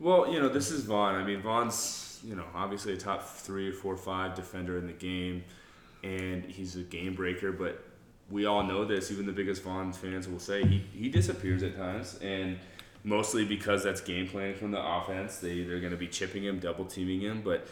Well, 0.00 0.32
you 0.32 0.40
know, 0.40 0.48
this 0.48 0.70
is 0.70 0.84
Von. 0.84 1.14
I 1.14 1.24
mean, 1.24 1.40
Von's, 1.40 2.20
you 2.24 2.34
know, 2.34 2.44
obviously 2.54 2.92
a 2.94 2.96
top 2.96 3.26
three, 3.26 3.70
four, 3.70 3.96
five 3.96 4.34
defender 4.34 4.78
in 4.78 4.86
the 4.86 4.92
game, 4.92 5.44
and 6.02 6.44
he's 6.44 6.76
a 6.76 6.82
game 6.82 7.14
breaker. 7.14 7.52
But 7.52 7.84
we 8.30 8.46
all 8.46 8.62
know 8.62 8.84
this. 8.84 9.10
Even 9.10 9.26
the 9.26 9.32
biggest 9.32 9.62
Von 9.62 9.92
fans 9.92 10.28
will 10.28 10.40
say 10.40 10.64
he, 10.64 10.78
he 10.92 11.08
disappears 11.08 11.62
at 11.62 11.76
times, 11.76 12.18
and 12.22 12.58
mostly 13.04 13.44
because 13.44 13.84
that's 13.84 14.00
game 14.00 14.26
planning 14.26 14.56
from 14.56 14.72
the 14.72 14.84
offense. 14.84 15.38
They 15.38 15.62
they're 15.62 15.80
going 15.80 15.92
to 15.92 15.98
be 15.98 16.08
chipping 16.08 16.42
him, 16.42 16.58
double 16.58 16.84
teaming 16.84 17.20
him, 17.20 17.42
but 17.42 17.66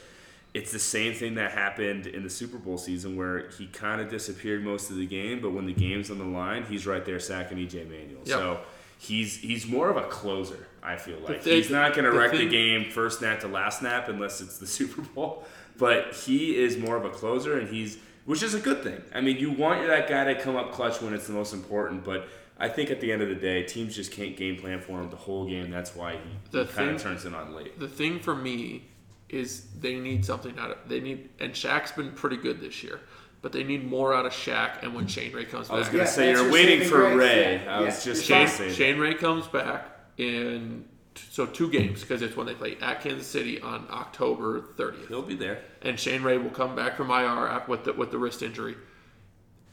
it's 0.55 0.71
the 0.71 0.79
same 0.79 1.15
thing 1.15 1.35
that 1.37 1.53
happened 1.53 2.07
in 2.07 2.23
the 2.23 2.31
Super 2.31 2.59
Bowl 2.59 2.77
season 2.77 3.17
where 3.17 3.49
he 3.51 3.67
kind 3.69 4.01
of 4.01 4.11
disappeared 4.11 4.63
most 4.63 4.91
of 4.91 4.97
the 4.97 5.07
game, 5.07 5.41
but 5.41 5.53
when 5.53 5.65
the 5.67 5.73
game's 5.73 6.11
on 6.11 6.19
the 6.19 6.25
line, 6.25 6.65
he's 6.65 6.87
right 6.87 7.05
there 7.05 7.19
sacking 7.19 7.57
EJ 7.57 7.89
Manuel. 7.89 8.21
Yep. 8.25 8.27
So 8.27 8.61
he's 9.03 9.37
he's 9.39 9.67
more 9.67 9.91
of 9.91 9.97
a 9.97 10.05
closer. 10.05 10.67
I 10.83 10.97
feel 10.97 11.19
like 11.19 11.43
thing, 11.43 11.55
he's 11.57 11.71
not 11.71 11.95
going 11.95 12.05
to 12.05 12.13
wreck 12.13 12.33
thing, 12.33 12.41
the 12.41 12.49
game 12.49 12.91
first 12.91 13.21
snap 13.21 13.41
to 13.41 13.49
last 13.49 13.81
snap 13.81 14.09
unless 14.09 14.41
it's 14.41 14.59
the 14.59 14.67
Super 14.79 15.03
Bowl. 15.03 15.45
But 15.79 16.15
he 16.15 16.57
is 16.57 16.77
more 16.77 16.97
of 16.97 17.05
a 17.05 17.11
closer, 17.11 17.59
and 17.59 17.69
he's 17.69 17.99
which 18.25 18.43
is 18.43 18.55
a 18.55 18.61
good 18.61 18.83
thing. 18.83 19.03
I 19.15 19.21
mean, 19.21 19.39
you 19.39 19.51
want 19.51 19.87
that 19.87 20.09
guy 20.09 20.33
to 20.33 20.41
come 20.41 20.55
up 20.57 20.73
clutch 20.73 21.01
when 21.03 21.13
it's 21.15 21.27
the 21.27 21.35
most 21.35 21.53
important, 21.53 22.05
but. 22.05 22.29
I 22.59 22.69
think 22.69 22.91
at 22.93 23.01
the 23.01 23.11
end 23.11 23.23
of 23.23 23.29
the 23.29 23.35
day, 23.35 23.65
teams 23.65 23.97
just 23.97 24.13
can't 24.13 24.37
game 24.37 24.57
plan 24.57 24.81
for 24.81 25.01
him 25.01 25.11
the 25.11 25.17
whole 25.17 25.49
game. 25.49 25.69
That's 25.69 25.97
why 25.97 26.13
he, 26.13 26.59
he 26.59 26.65
kind 26.67 26.91
of 26.91 27.03
turns 27.03 27.25
it 27.25 27.35
on 27.35 27.55
late. 27.55 27.77
The 27.81 27.89
thing 27.89 28.21
for 28.21 28.37
me 28.37 28.85
is 29.29 29.67
they 29.81 29.99
need 29.99 30.25
something 30.25 30.57
out 30.59 30.71
of 30.71 30.79
they 30.87 31.01
need 31.01 31.31
and 31.41 31.55
Shaq's 31.55 31.91
been 31.91 32.13
pretty 32.13 32.37
good 32.37 32.61
this 32.61 32.85
year 32.85 33.01
but 33.43 33.53
they 33.53 33.65
need 33.65 33.89
more 33.89 34.15
out 34.15 34.25
of 34.25 34.33
Shaq. 34.33 34.83
And 34.83 34.95
when 34.95 35.09
Shane 35.09 35.33
Ray 35.33 35.45
comes 35.45 35.69
back, 35.69 35.75
I 35.75 35.79
was 35.79 35.89
going 35.89 35.99
to 35.99 36.05
yeah, 36.05 36.11
say 36.11 36.31
you're 36.31 36.51
waiting 36.51 36.89
for 36.89 37.15
Ray. 37.15 37.61
Yeah. 37.63 37.79
I 37.79 37.81
was 37.83 38.05
just 38.05 38.25
Shane, 38.25 38.49
Shane 38.73 38.99
Ray 38.99 39.15
comes 39.15 39.47
back 39.49 39.87
in 40.17 40.85
so 41.31 41.45
two 41.45 41.71
games 41.71 42.01
because 42.01 42.23
it's 42.23 42.37
when 42.37 42.47
they 42.47 42.55
play 42.55 42.77
at 42.81 43.01
Kansas 43.01 43.27
City 43.27 43.61
on 43.61 43.87
October 43.91 44.63
30th. 44.79 45.09
He'll 45.09 45.23
be 45.23 45.35
there, 45.35 45.63
and 45.83 45.99
Shane 45.99 46.23
Ray 46.23 46.39
will 46.39 46.51
come 46.51 46.75
back 46.77 46.97
from 46.97 47.11
IR 47.11 47.63
with 47.69 47.85
the 47.85 47.93
with 47.93 48.11
the 48.11 48.19
wrist 48.19 48.43
injury. 48.43 48.77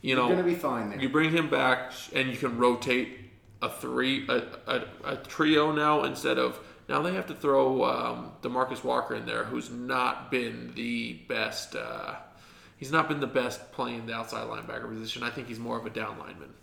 You 0.01 0.15
know, 0.15 0.27
going 0.27 0.38
to 0.38 0.43
be 0.43 0.55
fine 0.55 0.89
there. 0.89 0.99
You 0.99 1.10
bring 1.10 1.32
him 1.32 1.49
back, 1.49 1.93
and 2.13 2.29
you 2.29 2.38
can 2.38 2.58
rotate 2.58 3.19
a 3.62 3.69
three 3.69 4.27
a, 4.27 4.43
a, 4.67 4.86
a 5.03 5.15
trio 5.17 5.71
now 5.71 6.03
instead 6.03 6.39
of 6.39 6.60
now 6.88 7.01
they 7.01 7.13
have 7.13 7.27
to 7.27 7.36
throw 7.36 7.84
um, 7.84 8.32
Demarcus 8.41 8.84
Walker 8.84 9.13
in 9.15 9.25
there, 9.25 9.43
who's 9.43 9.69
not 9.69 10.32
been 10.32 10.73
the 10.75 11.13
best. 11.27 11.75
Uh, 11.75 12.15
he's 12.80 12.92
not 12.92 13.08
been 13.08 13.20
the 13.20 13.28
best 13.28 13.72
playing 13.74 14.08
the 14.08 14.13
outside 14.13 14.48
linebacker 14.48 14.89
position. 14.89 15.22
I 15.22 15.30
think 15.30 15.48
he's 15.48 15.60
more 15.60 15.78
of 15.78 15.86
a 15.86 15.89
down 15.92 16.18
lineman 16.18 16.54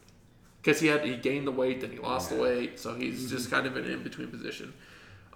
because 0.61 0.81
he 0.81 0.89
had 0.89 1.05
he 1.05 1.17
gained 1.17 1.47
the 1.47 1.53
weight, 1.53 1.83
then 1.83 1.93
he 1.93 1.99
lost 1.99 2.31
yeah. 2.31 2.37
the 2.37 2.43
weight, 2.43 2.81
so 2.81 2.95
he's 2.95 3.21
mm-hmm. 3.21 3.37
just 3.37 3.51
kind 3.51 3.67
of 3.67 3.77
an 3.77 3.85
in 3.85 4.03
between 4.03 4.29
position. 4.29 4.73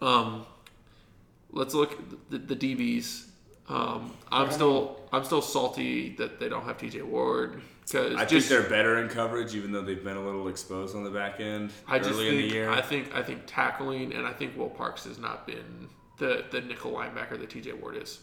Um, 0.03 0.45
let's 1.53 1.75
look 1.75 1.93
at 1.93 2.31
the, 2.31 2.39
the 2.39 2.57
DBs. 2.57 3.27
Um, 3.69 4.13
I'm 4.33 4.51
still 4.51 5.01
I'm 5.13 5.23
still 5.23 5.43
salty 5.43 6.17
that 6.17 6.41
they 6.41 6.49
don't 6.49 6.65
have 6.65 6.79
TJ 6.79 7.05
Ward 7.05 7.63
because 7.85 8.17
I 8.17 8.25
just, 8.25 8.49
think 8.49 8.61
they're 8.61 8.69
better 8.69 8.99
in 8.99 9.09
coverage, 9.09 9.55
even 9.55 9.71
though 9.71 9.83
they've 9.83 10.03
been 10.03 10.17
a 10.17 10.25
little 10.25 10.49
exposed 10.49 10.97
on 10.97 11.05
the 11.05 11.11
back 11.11 11.39
end 11.39 11.71
I 11.87 11.99
early 11.99 12.09
just 12.09 12.19
think, 12.19 12.33
in 12.33 12.37
the 12.37 12.49
year. 12.49 12.71
I 12.71 12.81
think 12.81 13.15
I 13.15 13.23
think 13.23 13.43
tackling 13.47 14.13
and 14.15 14.27
I 14.27 14.33
think 14.33 14.57
Will 14.57 14.71
Parks 14.71 15.05
has 15.05 15.19
not 15.19 15.47
been 15.47 15.89
the 16.19 16.45
the 16.51 16.61
nickel 16.61 16.91
linebacker 16.91 17.39
that 17.39 17.51
TJ 17.51 17.81
Ward 17.81 17.97
is. 17.97 18.19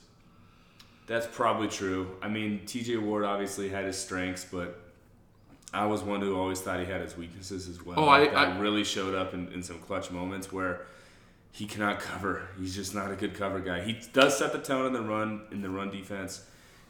That's 1.07 1.25
probably 1.25 1.69
true. 1.69 2.11
I 2.21 2.27
mean, 2.27 2.61
TJ 2.65 3.01
Ward 3.01 3.23
obviously 3.23 3.69
had 3.69 3.85
his 3.85 3.97
strengths, 3.97 4.45
but 4.45 4.79
I 5.73 5.85
was 5.85 6.03
one 6.03 6.21
who 6.21 6.37
always 6.37 6.59
thought 6.59 6.79
he 6.79 6.85
had 6.85 7.01
his 7.01 7.17
weaknesses 7.17 7.67
as 7.69 7.83
well. 7.83 7.99
Oh, 7.99 8.09
I, 8.09 8.25
that 8.25 8.35
I 8.35 8.59
really 8.59 8.83
showed 8.83 9.15
up 9.15 9.33
in, 9.33 9.51
in 9.53 9.63
some 9.63 9.79
clutch 9.79 10.11
moments 10.11 10.51
where 10.51 10.81
he 11.51 11.65
cannot 11.65 11.99
cover. 11.99 12.49
He's 12.59 12.75
just 12.75 12.93
not 12.93 13.09
a 13.09 13.15
good 13.15 13.33
cover 13.33 13.59
guy. 13.59 13.81
He 13.83 13.97
does 14.13 14.37
set 14.37 14.51
the 14.51 14.59
tone 14.59 14.85
in 14.85 14.93
the 14.93 15.01
run 15.01 15.43
in 15.51 15.61
the 15.61 15.69
run 15.69 15.91
defense, 15.91 16.43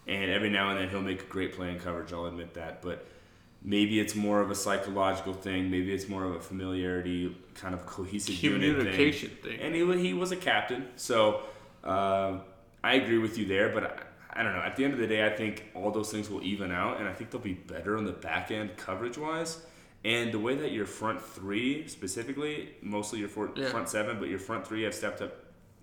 and 0.08 0.32
every 0.32 0.50
now 0.50 0.70
and 0.70 0.80
then 0.80 0.90
he'll 0.90 1.02
make 1.02 1.22
a 1.22 1.26
great 1.26 1.54
play 1.54 1.72
in 1.72 1.80
coverage. 1.80 2.12
I'll 2.12 2.26
admit 2.26 2.56
that, 2.56 2.82
but 2.82 3.06
maybe 3.64 4.00
it's 4.00 4.16
more 4.16 4.42
of 4.42 4.50
a 4.50 4.56
psychological 4.56 5.34
thing. 5.34 5.70
Maybe 5.70 5.94
it's 5.94 6.10
more 6.10 6.24
of 6.24 6.36
a 6.36 6.40
familiarity, 6.40 7.36
kind 7.54 7.76
of 7.76 7.86
cohesive 7.86 8.40
communication 8.40 9.30
thing. 9.30 9.58
thing. 9.58 9.60
And 9.60 9.76
he 9.76 10.08
he 10.08 10.14
was 10.14 10.32
a 10.32 10.38
captain, 10.38 10.88
so 10.96 11.42
uh, 11.84 12.40
I 12.84 12.96
agree 12.96 13.18
with 13.18 13.38
you 13.38 13.46
there. 13.46 13.70
But 13.70 14.08
I 14.34 14.44
don't 14.44 14.54
know. 14.54 14.62
At 14.62 14.76
the 14.76 14.84
end 14.84 14.94
of 14.94 15.00
the 15.00 15.08
day, 15.08 15.26
I 15.26 15.36
think 15.36 15.66
all 15.74 15.92
those 15.92 16.12
things 16.12 16.30
will 16.30 16.44
even 16.44 16.72
out, 16.72 17.00
and 17.00 17.08
I 17.08 17.14
think 17.14 17.32
they'll 17.32 17.42
be 17.42 17.54
better 17.54 17.98
on 17.98 18.06
the 18.06 18.12
back 18.12 18.52
end 18.52 18.78
coverage 18.78 19.18
wise. 19.18 19.60
And 20.06 20.32
the 20.32 20.40
way 20.40 20.56
that 20.56 20.72
your 20.72 20.86
front 20.86 21.22
three, 21.22 21.88
specifically, 21.88 22.70
mostly 22.82 23.20
your 23.20 23.30
front, 23.30 23.58
yeah. 23.58 23.70
front 23.70 23.90
seven, 23.90 24.20
but 24.20 24.30
your 24.30 24.40
front 24.40 24.66
three 24.66 24.84
have 24.84 24.94
stepped 24.94 25.22
up 25.22 25.34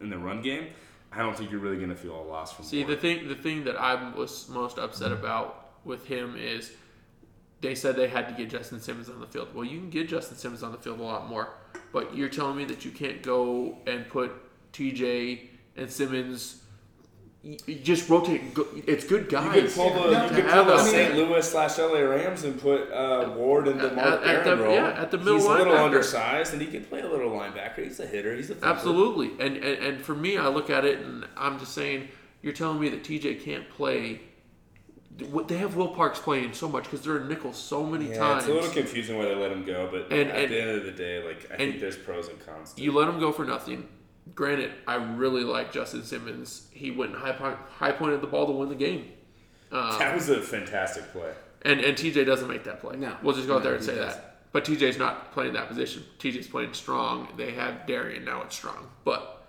in 0.00 0.08
the 0.08 0.16
run 0.16 0.40
game, 0.40 0.68
I 1.12 1.18
don't 1.18 1.36
think 1.36 1.50
you're 1.50 1.60
really 1.60 1.76
going 1.76 1.90
to 1.90 1.96
feel 1.96 2.20
a 2.20 2.22
loss 2.22 2.52
from. 2.52 2.64
See, 2.64 2.82
the 2.82 2.96
thing, 2.96 3.28
the 3.28 3.34
thing 3.34 3.64
that 3.64 3.76
I 3.76 4.12
was 4.14 4.48
most 4.48 4.78
upset 4.78 5.10
mm-hmm. 5.10 5.24
about 5.24 5.70
with 5.84 6.06
him 6.06 6.36
is 6.36 6.72
they 7.60 7.74
said 7.74 7.96
they 7.96 8.08
had 8.08 8.28
to 8.28 8.34
get 8.34 8.50
Justin 8.50 8.80
Simmons 8.80 9.08
on 9.08 9.20
the 9.20 9.26
field. 9.26 9.54
Well, 9.54 9.64
you 9.64 9.78
can 9.78 9.90
get 9.90 10.08
Justin 10.08 10.36
Simmons 10.36 10.62
on 10.62 10.72
the 10.72 10.78
field 10.78 11.00
a 11.00 11.02
lot 11.02 11.28
more, 11.28 11.50
but 11.92 12.16
you're 12.16 12.28
telling 12.28 12.56
me 12.56 12.64
that 12.66 12.84
you 12.84 12.90
can't 12.90 13.22
go 13.22 13.78
and 13.86 14.08
put 14.08 14.32
TJ 14.72 15.48
and 15.76 15.90
Simmons 15.90 16.62
you 17.44 17.74
just 17.74 18.08
rotate. 18.08 18.40
It's 18.86 19.04
good 19.04 19.28
guys. 19.28 19.54
You 19.54 19.62
could 19.62 19.72
pull 19.72 19.90
the, 19.90 20.22
you 20.22 20.28
could 20.30 20.50
pull 20.50 20.64
the 20.64 20.78
St. 20.78 21.14
Louis 21.14 21.50
slash 21.50 21.76
LA 21.76 21.98
Rams 21.98 22.42
and 22.44 22.58
put 22.58 22.90
uh, 22.90 23.34
Ward 23.36 23.68
in 23.68 23.76
the 23.76 23.90
Mark 23.92 24.22
at, 24.22 24.38
at 24.38 24.44
the, 24.44 24.56
role. 24.56 24.74
Yeah, 24.74 24.88
at 24.88 25.10
the 25.10 25.18
middle. 25.18 25.34
He's 25.34 25.44
a 25.44 25.48
little 25.50 25.76
undersized, 25.76 26.54
and 26.54 26.62
he 26.62 26.68
can 26.68 26.84
play 26.84 27.00
a 27.00 27.08
little 27.08 27.30
linebacker. 27.30 27.84
He's 27.84 28.00
a 28.00 28.06
hitter. 28.06 28.34
He's 28.34 28.50
a 28.50 28.56
absolutely. 28.62 29.32
And, 29.44 29.58
and 29.58 29.84
and 29.84 30.02
for 30.02 30.14
me, 30.14 30.38
I 30.38 30.48
look 30.48 30.70
at 30.70 30.86
it, 30.86 31.00
and 31.00 31.26
I'm 31.36 31.58
just 31.58 31.72
saying, 31.72 32.08
you're 32.40 32.54
telling 32.54 32.80
me 32.80 32.88
that 32.88 33.04
TJ 33.04 33.42
can't 33.42 33.68
play. 33.68 34.22
They 35.46 35.58
have 35.58 35.76
Will 35.76 35.88
Parks 35.88 36.18
playing 36.18 36.54
so 36.54 36.68
much 36.68 36.84
because 36.84 37.02
they're 37.02 37.18
in 37.18 37.28
nickel 37.28 37.52
so 37.52 37.84
many 37.84 38.08
yeah, 38.08 38.18
times. 38.18 38.44
It's 38.44 38.50
a 38.50 38.54
little 38.54 38.70
confusing 38.70 39.18
why 39.18 39.26
they 39.26 39.34
let 39.34 39.52
him 39.52 39.64
go, 39.64 39.88
but 39.92 40.10
and, 40.10 40.30
at 40.30 40.44
and, 40.44 40.52
the 40.52 40.60
end 40.60 40.70
of 40.70 40.84
the 40.84 40.92
day, 40.92 41.22
like 41.22 41.46
I 41.52 41.56
think 41.58 41.78
there's 41.78 41.96
pros 41.96 42.28
and 42.28 42.44
cons. 42.44 42.72
you 42.76 42.90
let 42.90 43.06
him 43.06 43.20
go 43.20 43.32
for 43.32 43.44
nothing 43.44 43.86
granted, 44.34 44.72
I 44.86 44.96
really 44.96 45.44
like 45.44 45.72
Justin 45.72 46.02
Simmons. 46.02 46.68
He 46.72 46.90
went 46.90 47.14
high 47.14 47.56
high 47.78 47.92
pointed 47.92 48.20
the 48.20 48.26
ball 48.26 48.46
to 48.46 48.52
win 48.52 48.68
the 48.68 48.74
game. 48.74 49.10
Um, 49.72 49.98
that 49.98 50.14
was 50.14 50.28
a 50.28 50.40
fantastic 50.40 51.10
play. 51.12 51.32
And 51.62 51.80
and 51.80 51.96
TJ 51.96 52.26
doesn't 52.26 52.48
make 52.48 52.64
that 52.64 52.80
play. 52.80 52.96
No, 52.96 53.16
we'll 53.22 53.34
just 53.34 53.46
go 53.46 53.54
no, 53.54 53.58
out 53.58 53.64
there 53.64 53.74
and 53.74 53.84
say 53.84 53.94
does. 53.94 54.14
that. 54.14 54.30
But 54.52 54.64
TJ's 54.64 54.98
not 54.98 55.32
playing 55.32 55.54
that 55.54 55.66
position. 55.66 56.04
TJ's 56.18 56.46
playing 56.46 56.74
strong. 56.74 57.28
They 57.36 57.52
have 57.52 57.86
Darian 57.86 58.24
now. 58.24 58.42
It's 58.42 58.54
strong, 58.54 58.88
but 59.04 59.44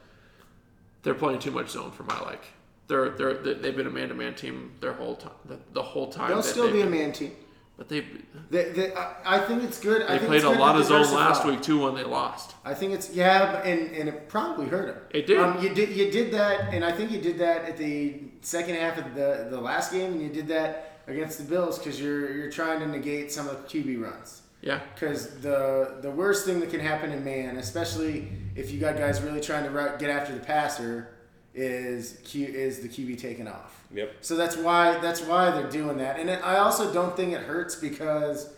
they're 1.03 1.13
playing 1.13 1.39
too 1.39 1.51
much 1.51 1.69
zone 1.69 1.91
for 1.91 2.03
my 2.03 2.19
like. 2.21 2.43
They're 2.87 3.09
they're 3.11 3.35
they've 3.35 3.75
been 3.75 3.87
a 3.87 3.91
man 3.91 4.09
to 4.09 4.15
man 4.15 4.35
team 4.35 4.73
their 4.81 4.93
whole 4.93 5.15
time. 5.15 5.33
The, 5.45 5.59
the 5.73 5.83
whole 5.83 6.11
time. 6.11 6.29
They'll 6.29 6.43
still 6.43 6.71
be 6.71 6.81
a 6.81 6.87
man 6.87 7.11
team. 7.11 7.31
But 7.77 7.89
they 7.89 8.05
They, 8.49 8.69
they, 8.71 8.93
I, 8.93 9.37
I 9.37 9.39
think 9.39 9.63
it's 9.63 9.79
good. 9.79 10.03
I 10.03 10.13
they 10.13 10.19
think 10.19 10.29
played 10.29 10.43
a 10.43 10.49
lot 10.49 10.77
of 10.77 10.85
zone 10.85 11.13
last 11.13 11.45
week 11.45 11.61
too 11.61 11.83
when 11.83 11.95
they 11.95 12.03
lost. 12.03 12.55
I 12.63 12.73
think 12.73 12.93
it's 12.93 13.13
yeah, 13.13 13.61
and 13.63 13.93
and 13.95 14.07
it 14.07 14.29
probably 14.29 14.67
hurt 14.67 14.87
them. 14.87 15.03
It 15.11 15.27
did. 15.27 15.39
Um, 15.39 15.61
you 15.61 15.73
did 15.73 15.89
you 15.89 16.09
did 16.09 16.31
that, 16.31 16.73
and 16.73 16.85
I 16.85 16.91
think 16.91 17.11
you 17.11 17.19
did 17.19 17.37
that 17.39 17.65
at 17.65 17.77
the 17.77 18.21
second 18.41 18.75
half 18.75 18.97
of 18.97 19.13
the 19.13 19.47
the 19.49 19.59
last 19.59 19.91
game, 19.91 20.13
and 20.13 20.21
you 20.21 20.29
did 20.29 20.47
that 20.47 21.01
against 21.07 21.37
the 21.37 21.43
Bills 21.43 21.77
because 21.77 21.99
you're 21.99 22.31
you're 22.31 22.51
trying 22.51 22.79
to 22.79 22.87
negate 22.87 23.31
some 23.31 23.47
of 23.49 23.61
the 23.61 23.67
QB 23.67 24.01
runs. 24.01 24.41
Yeah. 24.61 24.79
Because 24.93 25.39
the 25.41 25.97
the 26.01 26.11
worst 26.11 26.45
thing 26.45 26.59
that 26.61 26.69
can 26.69 26.79
happen 26.79 27.11
in 27.11 27.23
man, 27.23 27.57
especially 27.57 28.29
if 28.55 28.71
you 28.71 28.79
got 28.79 28.97
guys 28.97 29.21
really 29.21 29.41
trying 29.41 29.65
to 29.65 29.95
get 29.99 30.09
after 30.09 30.33
the 30.33 30.39
passer, 30.39 31.14
is 31.55 32.19
Q 32.23 32.45
is 32.47 32.79
the 32.81 32.89
QB 32.89 33.17
taken 33.19 33.47
off. 33.47 33.83
Yep. 33.93 34.15
So 34.21 34.35
that's 34.35 34.57
why 34.57 34.99
that's 34.99 35.21
why 35.21 35.51
they're 35.51 35.69
doing 35.69 35.97
that, 35.97 36.19
and 36.19 36.29
it, 36.29 36.41
I 36.43 36.57
also 36.57 36.93
don't 36.93 37.15
think 37.15 37.33
it 37.33 37.41
hurts 37.41 37.75
because 37.75 38.53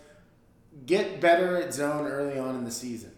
get 0.85 1.19
better 1.21 1.57
at 1.57 1.73
zone 1.73 2.07
early 2.07 2.37
on 2.39 2.55
in 2.55 2.63
the 2.63 2.71
season. 2.71 3.11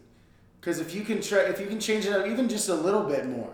Because 0.60 0.80
if 0.80 0.94
you 0.94 1.02
can 1.04 1.22
try, 1.22 1.40
if 1.42 1.60
you 1.60 1.68
can 1.68 1.80
change 1.80 2.06
it 2.06 2.14
up 2.14 2.28
even 2.28 2.50
just 2.50 2.68
a 2.70 2.74
little 2.76 3.04
bit 3.04 3.26
more, 3.28 3.54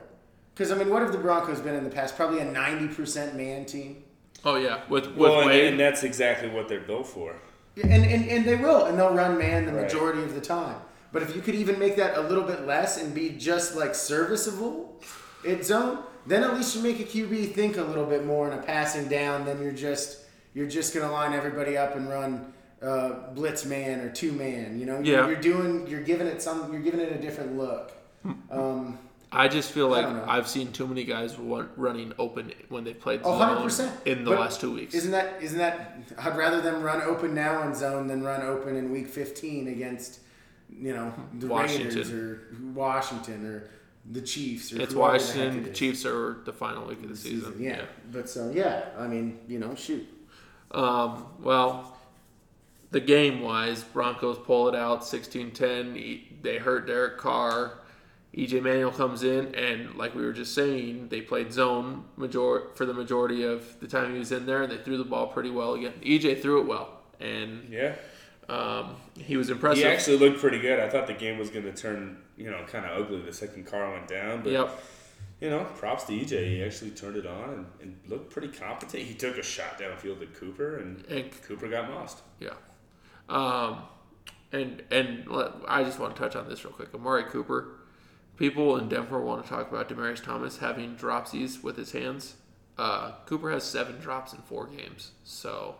because 0.54 0.72
I 0.72 0.76
mean, 0.76 0.90
what 0.90 1.02
have 1.04 1.12
the 1.12 1.18
Broncos 1.20 1.60
been 1.60 1.76
in 1.76 1.84
the 1.84 1.90
past? 1.90 2.16
Probably 2.16 2.40
a 2.40 2.46
ninety 2.46 2.88
percent 2.88 3.36
man 3.36 3.66
team. 3.66 4.04
Oh 4.44 4.56
yeah. 4.56 4.82
With 4.90 5.08
with 5.08 5.18
Well, 5.18 5.40
and, 5.42 5.50
Wade. 5.50 5.66
and 5.66 5.80
that's 5.80 6.04
exactly 6.04 6.50
what 6.50 6.68
they're 6.68 6.80
built 6.82 7.08
for. 7.08 7.36
Yeah, 7.76 7.88
And, 7.88 8.06
and, 8.06 8.30
and 8.30 8.46
they 8.46 8.56
will, 8.56 8.86
and 8.86 8.98
they'll 8.98 9.14
run 9.14 9.38
man 9.38 9.66
the 9.66 9.74
Right. 9.74 9.84
majority 9.84 10.24
of 10.24 10.34
the 10.34 10.40
time. 10.42 10.78
But 11.12 11.24
if 11.24 11.36
you 11.36 11.42
could 11.42 11.56
even 11.56 11.78
make 11.78 11.96
that 11.98 12.18
a 12.18 12.22
little 12.22 12.44
bit 12.44 12.66
less 12.66 13.02
and 13.02 13.14
be 13.14 13.32
just 13.32 13.76
like 13.76 13.94
serviceable 13.96 15.02
at 15.48 15.64
zone, 15.66 16.00
then 16.28 16.44
at 16.44 16.54
least 16.56 16.76
you 16.76 16.82
make 16.82 17.00
a 17.00 17.04
QB 17.04 17.54
think 17.54 17.78
a 17.78 17.84
little 17.84 18.06
bit 18.06 18.26
more 18.26 18.48
in 18.52 18.58
a 18.58 18.62
passing 18.62 19.08
down. 19.08 19.46
Then 19.46 19.62
you're 19.62 19.72
just 19.72 20.20
you're 20.54 20.68
just 20.68 20.94
gonna 20.94 21.12
line 21.12 21.34
everybody 21.34 21.78
up 21.78 21.96
and 21.96 22.10
run 22.10 22.54
uh, 22.82 23.32
blitz 23.34 23.66
man 23.66 24.00
or 24.02 24.10
two 24.12 24.32
man. 24.32 24.80
You 24.80 24.86
know, 24.86 25.00
Yeah. 25.00 25.22
you're, 25.28 25.32
you're 25.34 25.42
doing 25.42 25.88
you're 25.88 26.02
giving 26.04 26.28
it 26.28 26.42
some 26.42 26.72
you're 26.72 26.82
giving 26.82 27.00
it 27.00 27.12
a 27.12 27.18
different 27.18 27.58
look. 27.58 27.92
Um, 28.52 28.98
I 29.32 29.48
just 29.50 29.72
feel 29.72 29.90
like. 29.90 30.06
I've 30.06 30.48
seen 30.48 30.72
too 30.72 30.88
many 30.88 31.04
guys 31.04 31.38
run, 31.38 31.70
running 31.76 32.14
open 32.18 32.54
when 32.70 32.86
they 32.86 32.94
played 32.94 33.20
Oh, 33.24 33.38
zone 33.38 33.68
100%. 33.70 33.92
in 34.06 34.24
the 34.24 34.32
But 34.32 34.40
last 34.40 34.62
two 34.62 34.74
weeks. 34.74 34.94
Isn't 34.96 35.12
that 35.12 35.42
isn't 35.44 35.58
that? 35.58 35.98
I'd 36.18 36.38
rather 36.38 36.62
them 36.62 36.82
run 36.82 37.02
open 37.02 37.36
now 37.36 37.64
in 37.68 37.76
zone 37.76 38.08
than 38.08 38.24
run 38.24 38.42
open 38.44 38.76
in 38.78 38.92
week 38.92 39.08
15 39.10 39.68
against 39.68 40.22
you 40.72 40.94
know 40.94 41.14
the 41.38 41.48
Washington. 41.48 41.88
Raiders 41.90 42.12
or 42.12 42.42
Washington 42.74 43.46
or 43.46 43.70
the 44.12 44.22
Chiefs 44.22 44.72
or 44.72 44.82
It's 44.82 44.94
whoever 44.94 45.18
the 45.18 45.24
Washington. 45.24 45.64
The. 45.64 45.70
Chiefs 45.72 46.06
are 46.06 46.38
the 46.46 46.54
final 46.54 46.86
week 46.86 47.02
of 47.04 47.10
the 47.10 47.16
season. 47.18 47.56
Yeah. 47.60 47.86
but 48.12 48.30
so 48.30 48.52
yeah, 48.54 48.86
I 48.98 49.08
mean 49.08 49.40
you 49.48 49.60
know 49.60 49.74
shoot. 49.76 50.08
Um, 50.72 51.26
well, 51.42 51.98
the 52.92 53.00
game 53.00 53.42
wise, 53.42 53.84
Broncos 53.84 54.38
pull 54.40 54.68
it 54.70 54.76
out 54.76 55.06
16 55.06 55.52
10. 55.52 55.98
E- 55.98 56.28
They 56.42 56.58
hurt 56.58 56.88
Derek 56.88 57.18
Carr. 57.18 57.80
EJ 58.36 58.62
Manuel 58.62 58.92
comes 58.92 59.24
in, 59.24 59.56
and 59.56 59.96
like 59.96 60.14
we 60.14 60.22
were 60.22 60.34
just 60.34 60.54
saying, 60.54 61.08
they 61.08 61.22
played 61.22 61.54
zone 61.54 62.04
major- 62.18 62.64
for 62.76 62.86
the 62.86 62.94
majority 62.94 63.44
of 63.44 63.80
the 63.80 63.88
time 63.88 64.12
he 64.12 64.20
was 64.20 64.34
in 64.34 64.46
there, 64.46 64.64
and 64.64 64.72
they 64.72 64.78
threw 64.78 64.98
the 64.98 65.06
ball 65.06 65.28
pretty 65.28 65.50
well 65.50 65.74
again. 65.76 65.94
EJ 66.04 66.42
threw 66.42 66.60
it 66.60 66.68
well, 66.68 67.00
and 67.22 67.70
Yeah. 67.72 67.96
um, 68.50 68.98
he 69.18 69.38
was 69.38 69.50
impressive. 69.50 69.86
He 69.86 69.90
actually 69.90 70.18
looked 70.18 70.42
pretty 70.42 70.60
good. 70.60 70.82
I 70.82 70.90
thought 70.90 71.08
the 71.08 71.14
game 71.14 71.38
was 71.40 71.50
going 71.50 71.64
to 71.64 71.72
turn, 71.72 72.18
you 72.38 72.50
know, 72.50 72.64
kind 72.68 72.86
of 72.86 73.02
ugly 73.02 73.22
the 73.22 73.34
second 73.34 73.66
Carr 73.66 73.92
went 73.92 74.08
down. 74.08 74.42
But, 74.42 74.52
yep. 74.52 74.84
you 75.40 75.50
know, 75.50 75.66
props 75.78 76.04
to 76.06 76.14
EJ. 76.14 76.48
He 76.50 76.64
actually 76.64 76.92
turned 76.92 77.18
it 77.18 77.26
on 77.26 77.50
and, 77.50 77.66
and 77.82 78.00
looked 78.08 78.32
pretty 78.32 78.50
competent. 78.50 79.04
He 79.04 79.14
took 79.14 79.38
a 79.38 79.44
shot 79.44 79.80
downfield 79.80 80.22
at 80.22 80.34
Cooper, 80.34 80.78
and 80.78 81.06
And 81.06 81.32
Cooper 81.44 81.68
got 81.68 81.90
mossed. 81.90 82.22
Yeah. 82.40 82.54
Um, 83.30 83.84
and 84.52 84.84
and 84.92 85.26
I 85.68 85.84
just 85.84 86.00
want 86.00 86.16
to 86.16 86.22
touch 86.22 86.36
on 86.36 86.48
this 86.48 86.64
real 86.64 86.74
quick. 86.74 86.94
Amari 86.94 87.24
Cooper. 87.24 87.80
People 88.38 88.76
in 88.78 88.90
Denver 88.90 89.22
want 89.22 89.44
to 89.44 89.50
talk 89.50 89.72
about 89.72 89.88
Demaryius 89.88 90.22
Thomas 90.22 90.58
having 90.58 90.98
dropsies 90.98 91.64
with 91.64 91.78
his 91.78 91.94
hands. 91.94 92.36
Uh, 92.78 93.14
Cooper 93.26 93.50
has 93.50 93.64
seven 93.64 93.98
drops 94.00 94.34
in 94.34 94.40
four 94.40 94.68
games, 94.68 95.12
so 95.24 95.76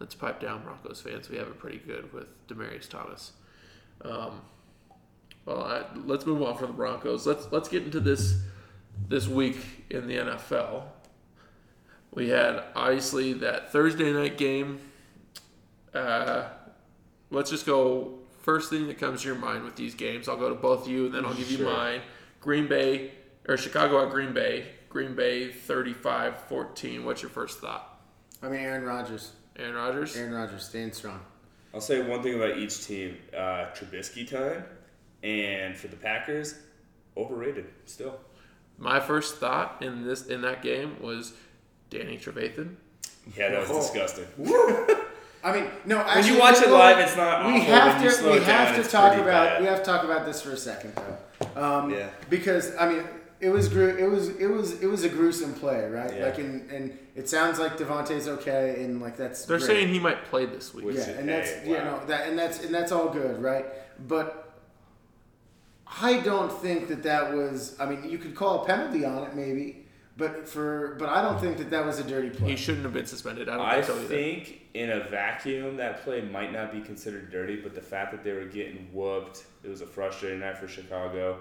let's 0.00 0.16
pipe 0.16 0.40
down, 0.40 0.62
Broncos 0.64 1.00
fans. 1.00 1.28
We 1.28 1.36
have 1.36 1.46
it 1.46 1.58
pretty 1.58 1.78
good 1.78 2.12
with 2.12 2.26
Demaryius 2.48 2.88
Thomas. 2.88 3.32
Um, 4.04 4.40
well, 5.48 5.64
I, 5.64 5.82
let's 6.04 6.26
move 6.26 6.42
on 6.42 6.56
from 6.58 6.66
the 6.68 6.72
Broncos. 6.74 7.26
Let's 7.26 7.50
let's 7.50 7.68
get 7.68 7.84
into 7.84 8.00
this 8.00 8.36
this 9.08 9.26
week 9.26 9.56
in 9.88 10.06
the 10.06 10.16
NFL. 10.16 10.82
We 12.12 12.28
had 12.28 12.62
obviously 12.76 13.32
that 13.34 13.72
Thursday 13.72 14.12
night 14.12 14.36
game 14.36 14.78
uh, 15.94 16.48
let's 17.30 17.50
just 17.50 17.64
go 17.64 18.18
first 18.42 18.68
thing 18.68 18.86
that 18.88 18.98
comes 18.98 19.22
to 19.22 19.28
your 19.28 19.38
mind 19.38 19.64
with 19.64 19.74
these 19.74 19.94
games. 19.94 20.28
I'll 20.28 20.36
go 20.36 20.50
to 20.50 20.54
both 20.54 20.82
of 20.82 20.92
you, 20.92 21.06
and 21.06 21.14
then 21.14 21.24
I'll 21.24 21.34
give 21.34 21.50
you 21.50 21.64
mine. 21.64 22.02
Green 22.40 22.66
Bay 22.66 23.12
or 23.48 23.56
Chicago 23.56 24.04
at 24.04 24.10
Green 24.10 24.34
Bay. 24.34 24.66
Green 24.90 25.14
Bay 25.14 25.48
35-14. 25.48 27.04
What's 27.04 27.22
your 27.22 27.30
first 27.30 27.60
thought? 27.60 28.00
I 28.42 28.48
mean 28.48 28.60
Aaron 28.60 28.84
Rodgers. 28.84 29.32
Aaron 29.56 29.74
Rodgers. 29.74 30.14
Aaron 30.14 30.34
Rodgers 30.34 30.64
staying 30.64 30.92
strong. 30.92 31.20
I'll 31.74 31.80
say 31.80 32.00
one 32.02 32.22
thing 32.22 32.34
about 32.34 32.56
each 32.58 32.86
team 32.86 33.16
uh, 33.34 33.66
Trubisky 33.74 34.28
time, 34.28 34.64
and 35.22 35.76
for 35.76 35.88
the 35.88 35.96
Packers, 35.96 36.54
overrated 37.16 37.66
still. 37.86 38.18
My 38.78 39.00
first 39.00 39.36
thought 39.38 39.78
in 39.82 40.04
this 40.06 40.26
in 40.26 40.42
that 40.42 40.62
game 40.62 40.96
was 41.00 41.32
Danny 41.90 42.16
Trevathan. 42.16 42.76
Yeah, 43.36 43.50
that 43.50 43.60
was 43.60 43.70
Oh. 43.70 43.80
disgusting. 43.80 44.26
I 45.44 45.52
mean, 45.52 45.70
no. 45.84 45.98
When 46.02 46.26
you 46.26 46.38
watch 46.38 46.60
it 46.60 46.68
live, 46.70 46.98
it's 46.98 47.16
not 47.16 47.46
We 47.46 47.52
awful. 47.60 47.64
have 47.74 48.02
When 48.02 48.12
to. 48.12 48.24
We 48.30 48.38
have 48.44 48.74
down, 48.74 48.82
to 48.84 48.90
talk 48.90 49.12
about. 49.14 49.24
bad. 49.24 49.60
We 49.60 49.66
have 49.66 49.78
to 49.78 49.84
talk 49.84 50.04
about 50.04 50.26
this 50.26 50.42
for 50.42 50.50
a 50.50 50.56
second, 50.56 50.92
though. 50.96 51.62
Um, 51.62 51.90
Yeah. 51.90 52.08
Because 52.28 52.74
I 52.76 52.88
mean, 52.88 53.04
it 53.40 53.50
was 53.50 53.68
gru- 53.68 53.96
it 53.96 54.10
was 54.10 54.30
it 54.30 54.46
was 54.48 54.80
it 54.82 54.86
was 54.86 55.04
a 55.04 55.08
gruesome 55.08 55.54
play, 55.54 55.88
right? 55.88 56.12
Yeah. 56.16 56.24
Like, 56.26 56.38
and 56.38 56.68
and 56.70 56.98
it 57.14 57.28
sounds 57.28 57.58
like 57.60 57.76
Davante's 57.78 58.26
okay, 58.28 58.82
and 58.84 59.00
like 59.00 59.16
that's. 59.16 59.44
They're 59.44 59.58
great. 59.58 59.66
saying 59.66 59.88
he 59.88 59.98
might 60.00 60.24
play 60.24 60.44
this 60.46 60.74
week. 60.74 60.84
Which 60.86 60.96
yeah, 60.96 61.02
is- 61.02 61.18
and 61.18 61.28
that's 61.28 61.50
hey, 61.50 61.68
you 61.70 61.76
know 61.78 62.00
that 62.06 62.28
and 62.28 62.36
that's 62.38 62.64
and 62.64 62.74
that's 62.74 62.90
all 62.92 63.08
good, 63.10 63.40
right? 63.42 63.66
But 64.08 64.47
I 66.00 66.20
don't 66.20 66.52
think 66.52 66.88
that 66.88 67.02
that 67.04 67.32
was. 67.34 67.76
I 67.80 67.86
mean, 67.86 68.08
you 68.08 68.18
could 68.18 68.34
call 68.34 68.62
a 68.62 68.66
penalty 68.66 69.04
on 69.04 69.24
it, 69.24 69.34
maybe, 69.34 69.86
but 70.16 70.48
for 70.48 70.96
but 70.98 71.08
I 71.08 71.22
don't 71.22 71.40
think 71.40 71.58
that 71.58 71.70
that 71.70 71.84
was 71.84 71.98
a 71.98 72.04
dirty 72.04 72.30
play. 72.30 72.50
He 72.50 72.56
shouldn't 72.56 72.84
have 72.84 72.92
been 72.92 73.06
suspended. 73.06 73.48
I 73.48 73.56
don't 73.56 73.66
I 73.66 73.74
think 73.82 73.86
so 73.86 73.94
think 74.06 74.60
in 74.74 74.90
a 74.90 75.00
vacuum 75.08 75.76
that 75.76 76.02
play 76.04 76.20
might 76.20 76.52
not 76.52 76.72
be 76.72 76.80
considered 76.80 77.30
dirty, 77.30 77.56
but 77.56 77.74
the 77.74 77.80
fact 77.80 78.12
that 78.12 78.22
they 78.22 78.32
were 78.32 78.44
getting 78.44 78.88
whooped, 78.92 79.44
it 79.62 79.68
was 79.68 79.80
a 79.80 79.86
frustrating 79.86 80.40
night 80.40 80.58
for 80.58 80.68
Chicago. 80.68 81.38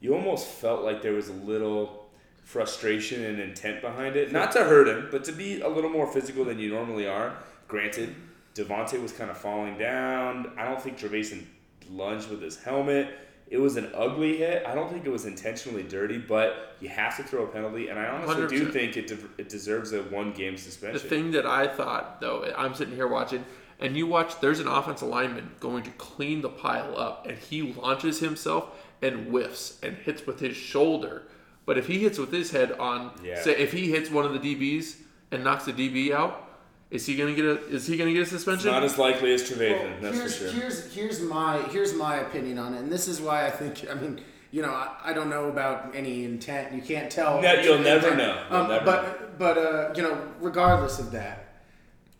You 0.00 0.14
almost 0.14 0.46
felt 0.46 0.84
like 0.84 1.02
there 1.02 1.12
was 1.12 1.28
a 1.28 1.32
little 1.34 2.08
frustration 2.44 3.24
and 3.24 3.40
intent 3.40 3.82
behind 3.82 4.16
it. 4.16 4.32
Not 4.32 4.52
to 4.52 4.64
hurt 4.64 4.88
him, 4.88 5.08
but 5.10 5.24
to 5.24 5.32
be 5.32 5.60
a 5.60 5.68
little 5.68 5.90
more 5.90 6.06
physical 6.06 6.44
than 6.44 6.58
you 6.58 6.70
normally 6.70 7.06
are. 7.06 7.36
Granted, 7.66 8.14
Davante 8.54 9.00
was 9.02 9.12
kind 9.12 9.30
of 9.30 9.36
falling 9.36 9.76
down. 9.76 10.52
I 10.56 10.64
don't 10.64 10.80
think 10.80 10.98
Trevathan 10.98 11.44
lunged 11.90 12.30
with 12.30 12.40
his 12.40 12.56
helmet. 12.56 13.14
It 13.50 13.58
was 13.58 13.76
an 13.76 13.90
ugly 13.94 14.36
hit. 14.36 14.64
I 14.66 14.74
don't 14.74 14.90
think 14.92 15.06
it 15.06 15.10
was 15.10 15.24
intentionally 15.24 15.82
dirty, 15.82 16.18
but 16.18 16.76
you 16.80 16.88
have 16.90 17.16
to 17.16 17.22
throw 17.22 17.44
a 17.44 17.46
penalty, 17.46 17.88
and 17.88 17.98
I 17.98 18.06
honestly 18.06 18.46
do 18.58 18.66
100%. 18.68 18.72
think 18.72 18.96
it, 18.96 19.06
de- 19.06 19.18
it 19.38 19.48
deserves 19.48 19.92
a 19.92 20.02
one 20.02 20.32
game 20.32 20.56
suspension. 20.58 21.00
The 21.02 21.08
thing 21.08 21.30
that 21.32 21.46
I 21.46 21.66
thought, 21.66 22.20
though, 22.20 22.44
I'm 22.56 22.74
sitting 22.74 22.94
here 22.94 23.08
watching, 23.08 23.44
and 23.80 23.96
you 23.96 24.06
watch, 24.06 24.38
there's 24.40 24.60
an 24.60 24.68
offensive 24.68 25.08
lineman 25.08 25.52
going 25.60 25.82
to 25.84 25.90
clean 25.92 26.42
the 26.42 26.48
pile 26.50 26.98
up, 26.98 27.26
and 27.26 27.38
he 27.38 27.72
launches 27.72 28.20
himself 28.20 28.68
and 29.00 29.28
whiffs 29.28 29.78
and 29.82 29.96
hits 29.96 30.26
with 30.26 30.40
his 30.40 30.56
shoulder. 30.56 31.22
But 31.64 31.78
if 31.78 31.86
he 31.86 31.98
hits 32.00 32.18
with 32.18 32.32
his 32.32 32.50
head 32.50 32.72
on, 32.72 33.12
Yeah. 33.24 33.40
say, 33.42 33.56
if 33.56 33.72
he 33.72 33.90
hits 33.90 34.10
one 34.10 34.24
of 34.26 34.32
the 34.32 34.38
DBs 34.40 34.96
and 35.30 35.44
knocks 35.44 35.64
the 35.66 35.72
DB 35.72 36.12
out, 36.12 36.47
is 36.90 37.04
he 37.06 37.16
gonna 37.16 37.34
get 37.34 37.44
a? 37.44 37.66
Is 37.68 37.86
he 37.86 37.96
gonna 37.96 38.12
get 38.12 38.22
a 38.22 38.26
suspension? 38.26 38.70
Not 38.72 38.82
as 38.84 38.96
likely 38.98 39.32
as 39.34 39.42
Trevathan, 39.42 39.80
Well, 39.80 40.00
that's 40.02 40.16
here's, 40.16 40.36
for 40.36 40.44
sure. 40.50 40.52
Here's 40.60 40.94
here's 40.94 41.20
my 41.20 41.58
here's 41.70 41.94
my 41.94 42.16
opinion 42.16 42.58
on 42.58 42.74
it, 42.74 42.78
and 42.80 42.90
this 42.90 43.08
is 43.08 43.20
why 43.20 43.46
I 43.46 43.50
think 43.50 43.84
I 43.90 43.94
mean 43.94 44.20
you 44.50 44.62
know 44.62 44.70
I, 44.70 44.96
I 45.04 45.12
don't 45.12 45.28
know 45.28 45.48
about 45.48 45.94
any 45.94 46.24
intent. 46.24 46.72
You 46.74 46.80
can't 46.82 47.10
tell. 47.10 47.40
No, 47.42 47.52
you'll 47.54 47.78
never 47.80 48.08
intent. 48.12 48.16
know. 48.18 48.42
You'll 48.50 48.60
Um, 48.62 48.68
never 48.68 48.84
but 48.84 49.38
but 49.38 49.58
uh, 49.58 49.92
you 49.96 50.02
know 50.02 50.16
regardless 50.40 50.98
of 50.98 51.10
that, 51.12 51.62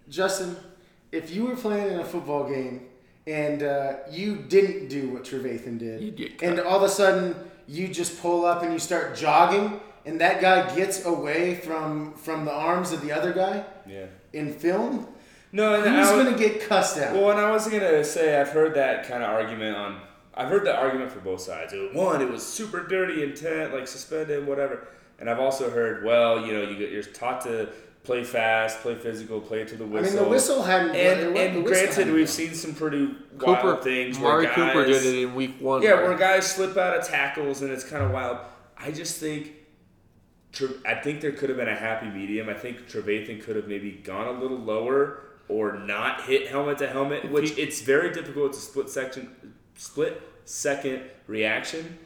Justin, 0.09 0.57
if 1.13 1.31
you 1.35 1.45
were 1.47 1.57
playing 1.57 1.93
in 1.95 2.01
a 2.01 2.05
football 2.05 2.49
game 2.49 2.83
and 3.27 3.63
uh, 3.63 3.95
you 4.11 4.37
didn't 4.37 4.89
do 4.89 5.11
what 5.11 5.25
Trevathan 5.25 5.79
did, 5.79 6.01
You'd 6.03 6.17
get 6.17 6.39
cut. 6.39 6.49
and 6.49 6.61
all 6.61 6.77
of 6.77 6.83
a 6.83 6.89
sudden 6.89 7.35
you 7.67 7.89
just 7.89 8.21
pull 8.21 8.45
up 8.47 8.63
and 8.63 8.73
you 8.73 8.79
start 8.79 9.17
jogging, 9.17 9.81
and 10.07 10.21
that 10.21 10.41
guy 10.41 10.75
gets 10.75 11.05
away 11.05 11.55
from 11.57 12.13
from 12.15 12.45
the 12.45 12.53
arms 12.53 12.93
of 12.93 13.01
the 13.03 13.13
other 13.13 13.33
guy 13.33 13.65
yeah. 13.87 14.07
In 14.33 14.53
film, 14.53 15.07
No, 15.53 15.75
and 15.75 15.85
who's 15.95 16.09
I 16.09 16.17
was, 16.17 16.25
gonna 16.27 16.39
get 16.39 16.61
cussed 16.69 16.99
out? 16.99 17.15
well, 17.15 17.31
and 17.31 17.41
I 17.41 17.51
was 17.51 17.67
gonna 17.69 18.05
say 18.05 18.39
I've 18.41 18.51
heard 18.51 18.75
that 18.75 19.07
kind 19.09 19.23
of 19.23 19.31
argument 19.31 19.77
on. 19.77 20.01
I've 20.35 20.49
heard 20.49 20.65
the 20.65 20.77
argument 20.77 21.11
for 21.11 21.21
both 21.21 21.41
sides. 21.41 21.73
It 21.73 21.79
was, 21.79 21.95
one, 21.95 22.21
it 22.23 22.31
was 22.31 22.47
super 22.47 22.87
dirty 22.87 23.23
intent, 23.25 23.73
like 23.75 23.89
suspended, 23.89 24.47
whatever. 24.47 24.87
And 25.19 25.29
I've 25.29 25.41
also 25.41 25.69
heard, 25.71 26.05
well, 26.05 26.47
you 26.47 26.53
know, 26.53 26.63
you 26.63 26.77
get, 26.77 26.93
you're 26.93 27.03
taught 27.03 27.41
to 27.41 27.71
play 28.05 28.23
fast, 28.23 28.79
play 28.81 28.95
physical, 28.95 29.41
play 29.41 29.65
to 29.65 29.75
the 29.77 29.83
I 29.85 29.89
whistle. 29.89 30.15
mean, 30.15 30.23
the 30.25 30.29
whistle 30.31 30.63
hadn't. 30.63 30.95
And, 30.95 31.21
the- 31.21 31.31
the 31.33 31.39
and 31.41 31.67
granted, 31.67 32.13
we've 32.13 32.31
seen 32.31 32.55
some 32.55 32.73
pretty 32.73 33.07
wild 33.07 33.59
Cooper, 33.63 33.77
things. 33.83 34.19
Mari 34.21 34.45
where 34.47 34.55
Cooper 34.55 34.85
did 34.85 35.05
it 35.05 35.23
in 35.25 35.35
week 35.35 35.57
one. 35.61 35.83
Yeah, 35.83 35.91
right? 35.91 36.05
where 36.05 36.17
guys 36.17 36.47
slip 36.47 36.77
out 36.77 36.97
of 36.97 37.05
tackles 37.09 37.63
and 37.63 37.73
it's 37.73 37.83
kind 37.85 38.05
of 38.05 38.13
wild. 38.13 38.39
I 38.77 38.93
just 38.93 39.19
think, 39.19 39.45
Tre- 39.47 39.55
I 40.87 40.95
think 40.95 41.21
there 41.21 41.33
could 41.33 41.49
have 41.51 41.59
been 41.59 41.69
a 41.69 41.75
happy 41.77 42.07
medium. 42.07 42.49
I 42.49 42.55
think 42.55 42.89
Trevathan 42.89 43.43
could 43.45 43.57
have 43.57 43.69
maybe 43.69 43.93
gone 43.93 44.27
a 44.27 44.33
little 44.41 44.59
lower 44.59 45.21
or 45.49 45.75
not 45.79 46.23
hit 46.23 46.49
helmet 46.49 46.79
to 46.79 46.87
helmet, 46.89 47.25
If 47.25 47.31
which 47.31 47.51
he- 47.51 47.63
it's 47.63 47.81
very 47.83 48.11
difficult 48.13 48.53
to 48.55 48.59
split 48.59 48.89
section, 48.91 49.35
split 49.77 50.21
second 50.45 51.03
reaction. 51.27 51.99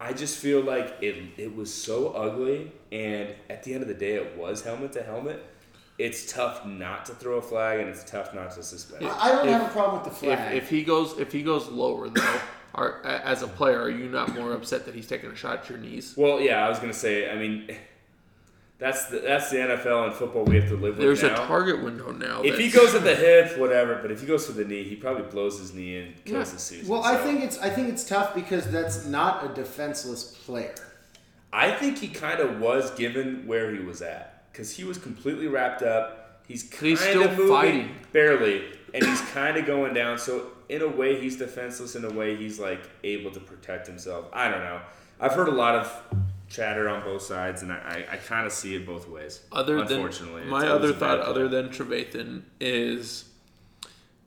I 0.00 0.12
just 0.12 0.38
feel 0.38 0.60
like 0.60 0.96
it 1.00 1.16
it 1.36 1.54
was 1.54 1.72
so 1.72 2.08
ugly, 2.10 2.72
and 2.90 3.28
at 3.48 3.62
the 3.62 3.72
end 3.74 3.82
of 3.82 3.88
the 3.88 3.94
day, 3.94 4.14
it 4.14 4.36
was 4.36 4.62
helmet 4.62 4.92
to 4.94 5.02
helmet. 5.02 5.42
It's 5.98 6.32
tough 6.32 6.66
not 6.66 7.06
to 7.06 7.12
throw 7.14 7.36
a 7.36 7.42
flag, 7.42 7.78
and 7.80 7.88
it's 7.88 8.02
tough 8.02 8.34
not 8.34 8.50
to 8.56 8.62
suspend. 8.62 9.06
I 9.06 9.28
I 9.28 9.32
don't 9.32 9.46
If- 9.46 9.52
have 9.52 9.68
a 9.70 9.72
problem 9.72 10.02
with 10.02 10.20
the 10.20 10.30
if, 10.32 10.36
flag. 10.38 10.56
if 10.56 10.68
he 10.68 10.82
goes 10.82 11.18
if 11.18 11.30
he 11.32 11.42
goes 11.42 11.68
lower 11.68 12.08
though, 12.08 12.40
are, 12.74 13.02
as 13.04 13.42
a 13.42 13.46
player, 13.48 13.80
are 13.80 13.90
you 13.90 14.08
not 14.08 14.34
more 14.34 14.52
upset 14.52 14.84
that 14.86 14.94
he's 14.94 15.06
taking 15.06 15.30
a 15.30 15.36
shot 15.36 15.58
at 15.60 15.68
your 15.68 15.78
knees? 15.78 16.14
Well, 16.16 16.40
yeah, 16.40 16.64
I 16.64 16.68
was 16.68 16.78
gonna 16.78 16.92
say. 16.92 17.30
I 17.30 17.36
mean, 17.36 17.68
that's 18.78 19.06
the 19.06 19.18
that's 19.20 19.50
the 19.50 19.58
NFL 19.58 20.06
and 20.06 20.14
football 20.14 20.44
we 20.44 20.56
have 20.56 20.68
to 20.68 20.74
live 20.74 20.96
with 20.96 20.98
There's 20.98 21.22
a 21.22 21.30
target 21.34 21.82
window 21.82 22.10
now. 22.12 22.42
if 22.42 22.58
he 22.58 22.70
goes 22.70 22.94
at 22.94 23.04
the 23.04 23.14
hip, 23.16 23.56
whatever. 23.58 23.98
But 24.02 24.10
if 24.10 24.20
he 24.20 24.26
goes 24.26 24.46
for 24.46 24.52
the 24.52 24.64
knee, 24.64 24.82
he 24.84 24.96
probably 24.96 25.22
blows 25.22 25.58
his 25.58 25.72
knee 25.72 25.98
and 25.98 26.24
kills 26.24 26.48
Yeah. 26.48 26.54
the 26.54 26.60
season. 26.60 26.88
well, 26.88 27.04
I 27.04 27.16
think 27.16 27.42
it's 27.42 27.58
I 27.58 27.70
think 27.70 27.88
it's 27.88 28.04
tough 28.04 28.34
because 28.34 28.70
that's 28.70 29.06
not 29.06 29.48
a 29.50 29.54
defenseless 29.54 30.24
player. 30.44 30.74
I 31.52 31.70
think 31.70 31.98
he 31.98 32.08
kind 32.08 32.40
of 32.40 32.58
was 32.60 32.90
given 32.92 33.46
where 33.46 33.72
he 33.72 33.78
was 33.78 34.02
at 34.02 34.50
because 34.50 34.72
he 34.72 34.82
was 34.82 34.98
completely 34.98 35.46
wrapped 35.46 35.82
up. 35.82 36.42
He's 36.48 36.64
kind 36.64 36.88
He's 36.88 37.00
of 37.02 37.08
still 37.08 37.28
moving, 37.30 37.48
fighting. 37.48 37.90
barely, 38.12 38.64
and 38.94 39.04
he's 39.04 39.20
kind 39.32 39.58
of 39.58 39.66
going 39.66 39.92
down. 39.92 40.16
So 40.18 40.46
in 40.70 40.80
a 40.80 40.88
way, 40.88 41.20
he's 41.20 41.36
defenseless. 41.36 41.94
In 41.96 42.04
a 42.06 42.10
way, 42.12 42.36
he's 42.36 42.58
like 42.58 42.88
able 43.02 43.30
to 43.32 43.40
protect 43.40 43.86
himself. 43.86 44.26
I 44.32 44.48
don't 44.50 44.60
know. 44.62 44.80
I've 45.20 45.32
heard 45.32 45.48
a 45.48 45.52
lot 45.52 45.74
of 45.74 46.02
chatter 46.48 46.88
on 46.88 47.02
both 47.02 47.22
sides, 47.22 47.62
and 47.62 47.72
I, 47.72 48.04
I, 48.10 48.14
I 48.14 48.16
kind 48.18 48.46
of 48.46 48.52
see 48.52 48.74
it 48.76 48.86
both 48.86 49.08
ways. 49.08 49.40
Other 49.52 49.76
than 49.84 49.96
unfortunately, 49.98 50.42
It's- 50.42 50.50
my 50.50 50.66
other 50.68 50.92
thought, 50.92 51.20
other 51.20 51.48
than 51.48 51.68
Trevathan, 51.68 52.42
is 52.60 53.24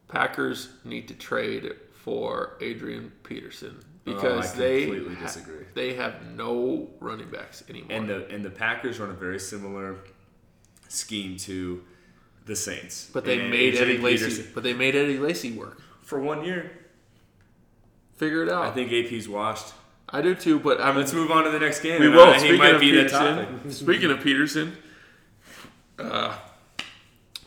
Packers 0.08 0.70
need 0.86 1.08
to 1.10 1.14
trade 1.14 1.72
for 1.94 2.58
Adrian 2.62 3.12
Peterson 3.24 3.78
oh, 3.80 3.84
because 4.14 4.56
Oh, 4.56 4.58
they 4.58 4.86
completely 4.86 5.16
ha- 5.16 5.22
disagree. 5.26 5.66
they 5.74 5.94
have 5.96 6.26
no 6.36 6.90
running 7.00 7.30
backs 7.30 7.64
anymore. 7.70 7.92
and 7.92 8.10
the 8.10 8.28
and 8.30 8.44
the 8.46 8.50
Packers 8.50 9.00
run 9.00 9.10
a 9.10 9.14
very 9.14 9.40
similar 9.40 9.98
scheme 10.88 11.36
to 11.38 11.84
the 12.48 12.56
Saints. 12.56 13.10
but 13.14 13.26
they 13.26 13.40
And 13.40 13.52
made 13.52 13.76
Adrian 13.76 13.90
Eddie 13.90 13.98
Lacy. 14.02 14.26
Peterson- 14.26 14.52
But 14.56 14.64
they 14.64 14.74
made 14.74 14.96
Eddie 14.96 15.20
Lacy 15.20 15.52
work. 15.52 15.82
for 16.02 16.20
one 16.20 16.44
year. 16.44 16.72
Figure 18.16 18.44
it 18.44 18.50
out. 18.50 18.64
I 18.66 18.72
think 18.72 18.92
AP's 18.92 19.28
washed. 19.30 19.74
I 20.10 20.22
do 20.22 20.34
too. 20.34 20.58
But 20.60 20.80
I'm 20.82 20.96
Let's 20.96 21.14
move 21.14 21.30
on 21.32 21.44
to 21.44 21.52
the 21.52 21.60
next 21.60 21.82
game. 21.82 22.00
We 22.02 22.10
will. 22.10 22.32
he 22.34 22.40
Speaking 22.40 22.58
might 22.58 22.76
of 22.76 22.80
be 22.82 22.92
the 22.92 23.04
Peterson, 23.04 23.36
topic. 23.60 23.72
speaking 23.72 24.10
of 24.12 24.22
Peterson, 24.22 24.78
uh, 26.00 26.36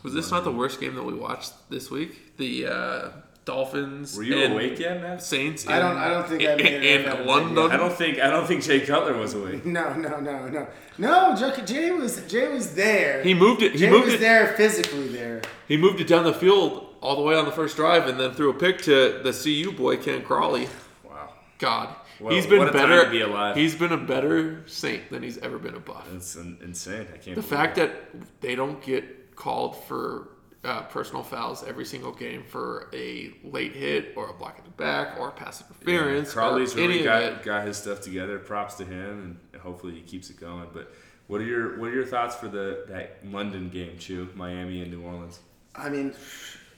was 0.03 0.13
this 0.13 0.29
not 0.31 0.43
the 0.43 0.51
worst 0.51 0.79
game 0.79 0.95
that 0.95 1.03
we 1.03 1.13
watched 1.13 1.53
this 1.69 1.89
week? 1.91 2.37
The 2.37 2.67
uh, 2.67 3.09
Dolphins. 3.45 4.15
Were 4.15 4.23
you 4.23 4.37
and 4.37 4.53
awake 4.53 4.77
yet, 4.79 5.01
man? 5.01 5.19
Saints. 5.19 5.67
I 5.67 5.79
don't- 5.79 5.97
I 5.97 6.09
don't 6.09 6.27
think 6.27 6.41
in, 6.43 6.49
I 6.51 6.55
made 6.55 6.65
it 6.73 6.83
in 6.83 7.01
enough 7.01 7.13
of 7.15 7.19
it 7.21 7.25
London. 7.27 7.71
I 7.71 7.77
don't 7.77 7.93
think 7.93 8.19
I 8.19 8.29
don't 8.29 8.45
think 8.47 8.63
Jay 8.63 8.81
Cutler 8.81 9.17
was 9.17 9.33
awake. 9.33 9.65
No, 9.65 9.93
no, 9.93 10.19
no, 10.19 10.47
no, 10.47 10.67
no. 10.97 11.35
Jay, 11.35 11.63
Jay 11.65 11.91
was 11.91 12.21
Jay 12.27 12.47
was 12.53 12.75
there. 12.75 13.23
He 13.23 13.33
moved 13.33 13.61
it. 13.63 13.71
He 13.73 13.79
Jay 13.79 13.89
moved 13.89 14.05
was 14.05 14.13
it. 14.15 14.19
there 14.19 14.53
physically 14.57 15.07
there. 15.07 15.41
He 15.67 15.75
moved 15.77 15.99
it 15.99 16.07
down 16.07 16.23
the 16.23 16.33
field 16.33 16.87
all 17.01 17.15
the 17.15 17.23
way 17.23 17.35
on 17.35 17.45
the 17.45 17.51
first 17.51 17.75
drive, 17.77 18.07
and 18.07 18.19
then 18.19 18.31
threw 18.33 18.51
a 18.51 18.53
pick 18.53 18.79
to 18.83 19.19
the 19.23 19.33
CU 19.33 19.71
boy 19.71 19.97
Ken 19.97 20.21
Crawley. 20.21 20.67
Wow, 21.03 21.29
God, 21.57 21.89
Well, 22.19 22.31
he's 22.31 22.45
been 22.45 22.59
what 22.59 22.67
a 22.67 22.71
time 22.71 22.89
better. 22.89 23.05
to 23.05 23.09
be 23.09 23.21
alive. 23.21 23.55
He's 23.55 23.73
been 23.73 23.91
a 23.91 23.97
better 23.97 24.61
Saint 24.67 25.09
than 25.09 25.23
he's 25.23 25.39
ever 25.39 25.57
been 25.57 25.73
a 25.73 25.79
Buff. 25.79 26.05
that's 26.11 26.35
insane. 26.35 27.07
I 27.11 27.17
can't. 27.17 27.23
The 27.25 27.31
believe 27.41 27.45
fact 27.45 27.79
it. 27.79 28.13
that 28.13 28.41
they 28.41 28.53
don't 28.53 28.79
get 28.83 29.35
called 29.35 29.83
for 29.85 30.27
uh, 30.63 30.83
personal 30.83 31.23
fouls 31.23 31.63
every 31.63 31.85
single 31.85 32.11
game 32.11 32.43
for 32.43 32.87
a 32.93 33.33
late 33.43 33.73
hit 33.73 34.13
or 34.15 34.29
a 34.29 34.33
block 34.33 34.55
at 34.59 34.63
the 34.63 34.69
back 34.71 35.19
or 35.19 35.31
pass 35.31 35.61
interference 35.61 36.33
Crawley's 36.33 36.75
or 36.75 36.77
really 36.79 37.03
got, 37.03 37.41
got 37.43 37.65
his 37.65 37.77
stuff 37.77 38.01
together. 38.01 38.37
Props 38.37 38.75
to 38.75 38.85
him, 38.85 39.39
and 39.53 39.61
hopefully 39.61 39.93
he 39.93 40.01
keeps 40.01 40.29
it 40.29 40.39
going. 40.39 40.67
But 40.71 40.93
what 41.27 41.41
are 41.41 41.45
your 41.45 41.79
what 41.79 41.89
are 41.89 41.93
your 41.93 42.05
thoughts 42.05 42.35
for 42.35 42.47
the 42.47 42.85
that 42.89 43.17
London 43.25 43.69
game, 43.69 43.97
Chew? 43.97 44.29
Miami 44.35 44.81
and 44.81 44.91
New 44.91 45.01
Orleans. 45.01 45.39
I 45.73 45.89
mean, 45.89 46.13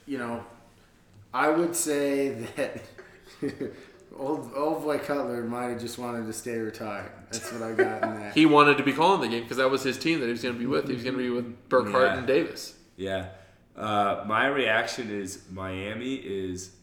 you 0.05 0.17
know, 0.17 0.45
I 1.33 1.49
would 1.49 1.75
say 1.75 2.29
that 2.55 2.81
old 4.17 4.51
old 4.55 4.83
boy 4.83 4.99
Cutler 4.99 5.43
might 5.43 5.69
have 5.69 5.81
just 5.81 5.97
wanted 5.97 6.25
to 6.27 6.33
stay 6.33 6.57
retired. 6.57 7.11
That's 7.31 7.51
what 7.51 7.63
I 7.63 7.71
got 7.73 8.03
in 8.03 8.19
that. 8.21 8.33
He 8.35 8.45
wanted 8.45 8.77
to 8.77 8.83
be 8.83 8.93
calling 8.93 9.21
the 9.21 9.27
game 9.27 9.43
because 9.43 9.57
that 9.57 9.69
was 9.69 9.83
his 9.83 9.97
team 9.97 10.19
that 10.19 10.27
he 10.27 10.31
was 10.31 10.41
going 10.43 10.53
to 10.55 10.59
be 10.59 10.65
with. 10.67 10.87
He 10.87 10.93
was 10.93 11.03
going 11.03 11.15
to 11.17 11.21
be 11.21 11.29
with 11.29 11.67
Burkhardt 11.69 12.11
Yeah. 12.13 12.17
and 12.19 12.27
Davis. 12.27 12.75
Yeah. 12.95 13.27
Uh, 13.75 14.23
my 14.27 14.47
reaction 14.47 15.09
is 15.09 15.43
Miami 15.51 16.15
is 16.15 16.75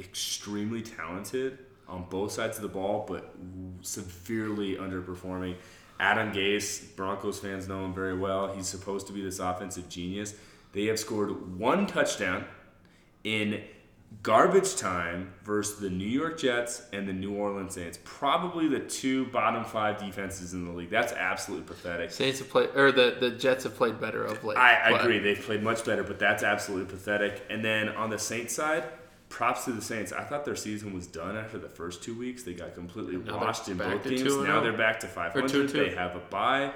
extremely 0.00 0.82
talented 0.82 1.58
on 1.88 2.04
both 2.08 2.32
sides 2.32 2.56
of 2.56 2.62
the 2.62 2.68
ball, 2.68 3.04
but 3.06 3.34
severely 3.82 4.76
underperforming. 4.76 5.56
Adam 6.00 6.32
Gase, 6.32 6.96
Broncos 6.96 7.38
fans 7.38 7.68
know 7.68 7.84
him 7.84 7.94
very 7.94 8.16
well. 8.16 8.52
He's 8.54 8.66
supposed 8.66 9.06
to 9.08 9.12
be 9.12 9.22
this 9.22 9.38
offensive 9.38 9.88
genius. 9.88 10.34
They 10.72 10.86
have 10.86 10.98
scored 10.98 11.58
one 11.58 11.86
touchdown 11.86 12.46
in 13.24 13.62
garbage 14.22 14.76
time 14.76 15.32
versus 15.42 15.80
the 15.80 15.90
New 15.90 16.06
York 16.06 16.38
Jets 16.38 16.82
and 16.92 17.08
the 17.08 17.12
New 17.12 17.34
Orleans 17.34 17.74
Saints. 17.74 17.98
Probably 18.04 18.68
the 18.68 18.80
two 18.80 19.26
bottom 19.26 19.64
five 19.64 19.98
defenses 19.98 20.54
in 20.54 20.64
the 20.64 20.72
league. 20.72 20.90
That's 20.90 21.12
absolutely 21.12 21.66
pathetic. 21.66 22.10
Saints 22.10 22.38
have 22.38 22.48
played, 22.48 22.70
or 22.76 22.92
the, 22.92 23.16
the 23.18 23.30
Jets 23.30 23.64
have 23.64 23.74
played 23.74 24.00
better 24.00 24.24
of 24.24 24.44
late. 24.44 24.58
I, 24.58 24.74
I 24.74 25.00
agree. 25.00 25.18
They've 25.18 25.40
played 25.40 25.62
much 25.62 25.84
better, 25.84 26.04
but 26.04 26.18
that's 26.18 26.42
absolutely 26.42 26.92
pathetic. 26.92 27.44
And 27.50 27.64
then 27.64 27.88
on 27.90 28.10
the 28.10 28.18
Saints 28.18 28.54
side, 28.54 28.84
props 29.28 29.64
to 29.64 29.72
the 29.72 29.82
Saints. 29.82 30.12
I 30.12 30.22
thought 30.22 30.44
their 30.44 30.56
season 30.56 30.92
was 30.92 31.06
done 31.06 31.36
after 31.36 31.58
the 31.58 31.68
first 31.68 32.02
two 32.02 32.16
weeks. 32.16 32.42
They 32.42 32.52
got 32.52 32.74
completely 32.74 33.16
Now 33.16 33.38
washed 33.38 33.66
in 33.68 33.78
both 33.78 34.04
games. 34.04 34.22
Now 34.22 34.58
oh. 34.58 34.62
they're 34.62 34.76
back 34.76 35.00
to 35.00 35.08
500. 35.08 35.50
2-2. 35.50 35.72
They 35.72 35.94
have 35.94 36.14
a 36.14 36.20
bye. 36.20 36.72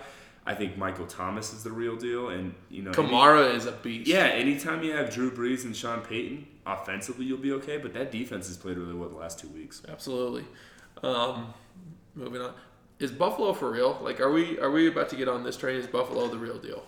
I 0.46 0.54
think 0.54 0.78
Michael 0.78 1.06
Thomas 1.06 1.52
is 1.52 1.64
the 1.64 1.72
real 1.72 1.96
deal. 1.96 2.28
And, 2.28 2.54
you 2.70 2.82
know, 2.82 2.92
any- 2.92 3.08
Kamara 3.08 3.54
is 3.54 3.66
a 3.66 3.72
beast. 3.72 4.08
yeah, 4.08 4.26
anytime 4.26 4.82
you 4.84 4.92
have 4.92 5.12
Drew 5.12 5.30
Brees 5.32 5.64
and 5.64 5.74
Sean 5.76 6.00
Payton, 6.02 6.46
offensively 6.64 7.24
you'll 7.24 7.38
be 7.38 7.52
okay. 7.52 7.78
But 7.78 7.92
that 7.94 8.12
defense 8.12 8.46
has 8.46 8.56
played 8.56 8.78
really 8.78 8.94
well 8.94 9.08
the 9.08 9.16
last 9.16 9.38
two 9.40 9.48
weeks. 9.48 9.82
absolutely. 9.88 10.44
Um, 11.02 11.52
moving 12.14 12.40
on, 12.40 12.54
is 13.00 13.10
Buffalo 13.10 13.52
for 13.52 13.70
real? 13.70 13.98
Like, 14.00 14.20
are 14.20 14.30
we 14.32 14.58
are 14.60 14.70
we 14.70 14.88
about 14.88 15.08
to 15.10 15.16
get 15.16 15.28
on 15.28 15.42
this 15.42 15.56
train? 15.56 15.76
Is 15.76 15.86
Buffalo 15.86 16.28
the 16.28 16.38
real 16.38 16.58
deal? 16.58 16.84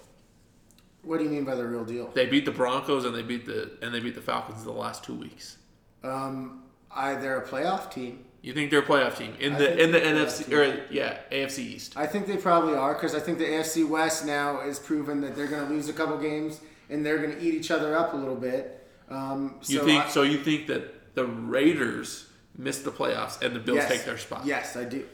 What 1.03 1.19
do 1.19 1.25
you 1.25 1.31
mean 1.31 1.45
by 1.45 1.55
the 1.57 1.67
real 1.67 1.85
deal? 1.85 2.11
They 2.15 2.27
beat 2.27 2.45
the 2.45 2.51
Broncos 2.51 3.05
and 3.05 3.15
they 3.15 3.23
beat 3.23 3.45
the 3.45 3.73
and 3.83 3.93
they 3.93 4.01
beat 4.01 4.15
the 4.15 4.21
Falcons 4.23 4.65
the 4.65 4.73
last 4.73 5.05
two 5.05 5.15
weeks. 5.15 5.59
Um, 6.03 6.63
I 6.91 7.15
they're 7.17 7.39
a 7.41 7.47
playoff 7.47 7.91
team. 7.91 8.25
You 8.41 8.55
think 8.55 8.71
they're 8.71 8.81
a 8.81 8.87
playoff 8.87 9.17
team 9.19 9.35
in 9.41 9.55
I 9.55 9.59
the 9.59 9.83
in 9.83 9.93
the 9.93 10.01
NFC 10.01 10.53
or 10.53 10.87
yeah 10.91 11.19
AFC 11.33 11.59
East? 11.59 11.97
I 11.97 12.07
think 12.07 12.27
they 12.27 12.37
probably 12.37 12.75
are 12.75 12.95
because 12.95 13.15
I 13.15 13.21
think 13.21 13.39
the 13.39 13.45
AFC 13.45 13.89
West 13.89 14.25
now 14.27 14.61
is 14.61 14.79
proven 14.79 15.21
that 15.23 15.35
they're 15.35 15.49
going 15.49 15.67
to 15.67 15.73
lose 15.73 15.89
a 15.89 15.93
couple 15.93 16.17
games 16.19 16.61
and 16.89 17.05
they're 17.05 17.19
going 17.19 17.33
to 17.33 17.41
eat 17.41 17.55
each 17.55 17.71
other 17.71 17.97
up 17.97 18.13
a 18.15 18.17
little 18.17 18.37
bit. 18.37 18.87
Um, 19.11 19.57
You 19.67 19.79
so 19.81 19.85
think 19.85 20.05
I- 20.05 20.09
so? 20.09 20.23
You 20.23 20.39
think 20.39 20.67
that 20.69 21.15
the 21.15 21.27
Raiders 21.27 22.27
miss 22.57 22.79
the 22.83 22.91
playoffs 22.93 23.43
and 23.43 23.55
the 23.57 23.61
Bills 23.61 23.79
yes, 23.79 23.89
take 23.91 24.05
their 24.05 24.19
spot? 24.19 24.47
Yes, 24.47 24.77
I 24.77 24.85
do. 24.85 25.05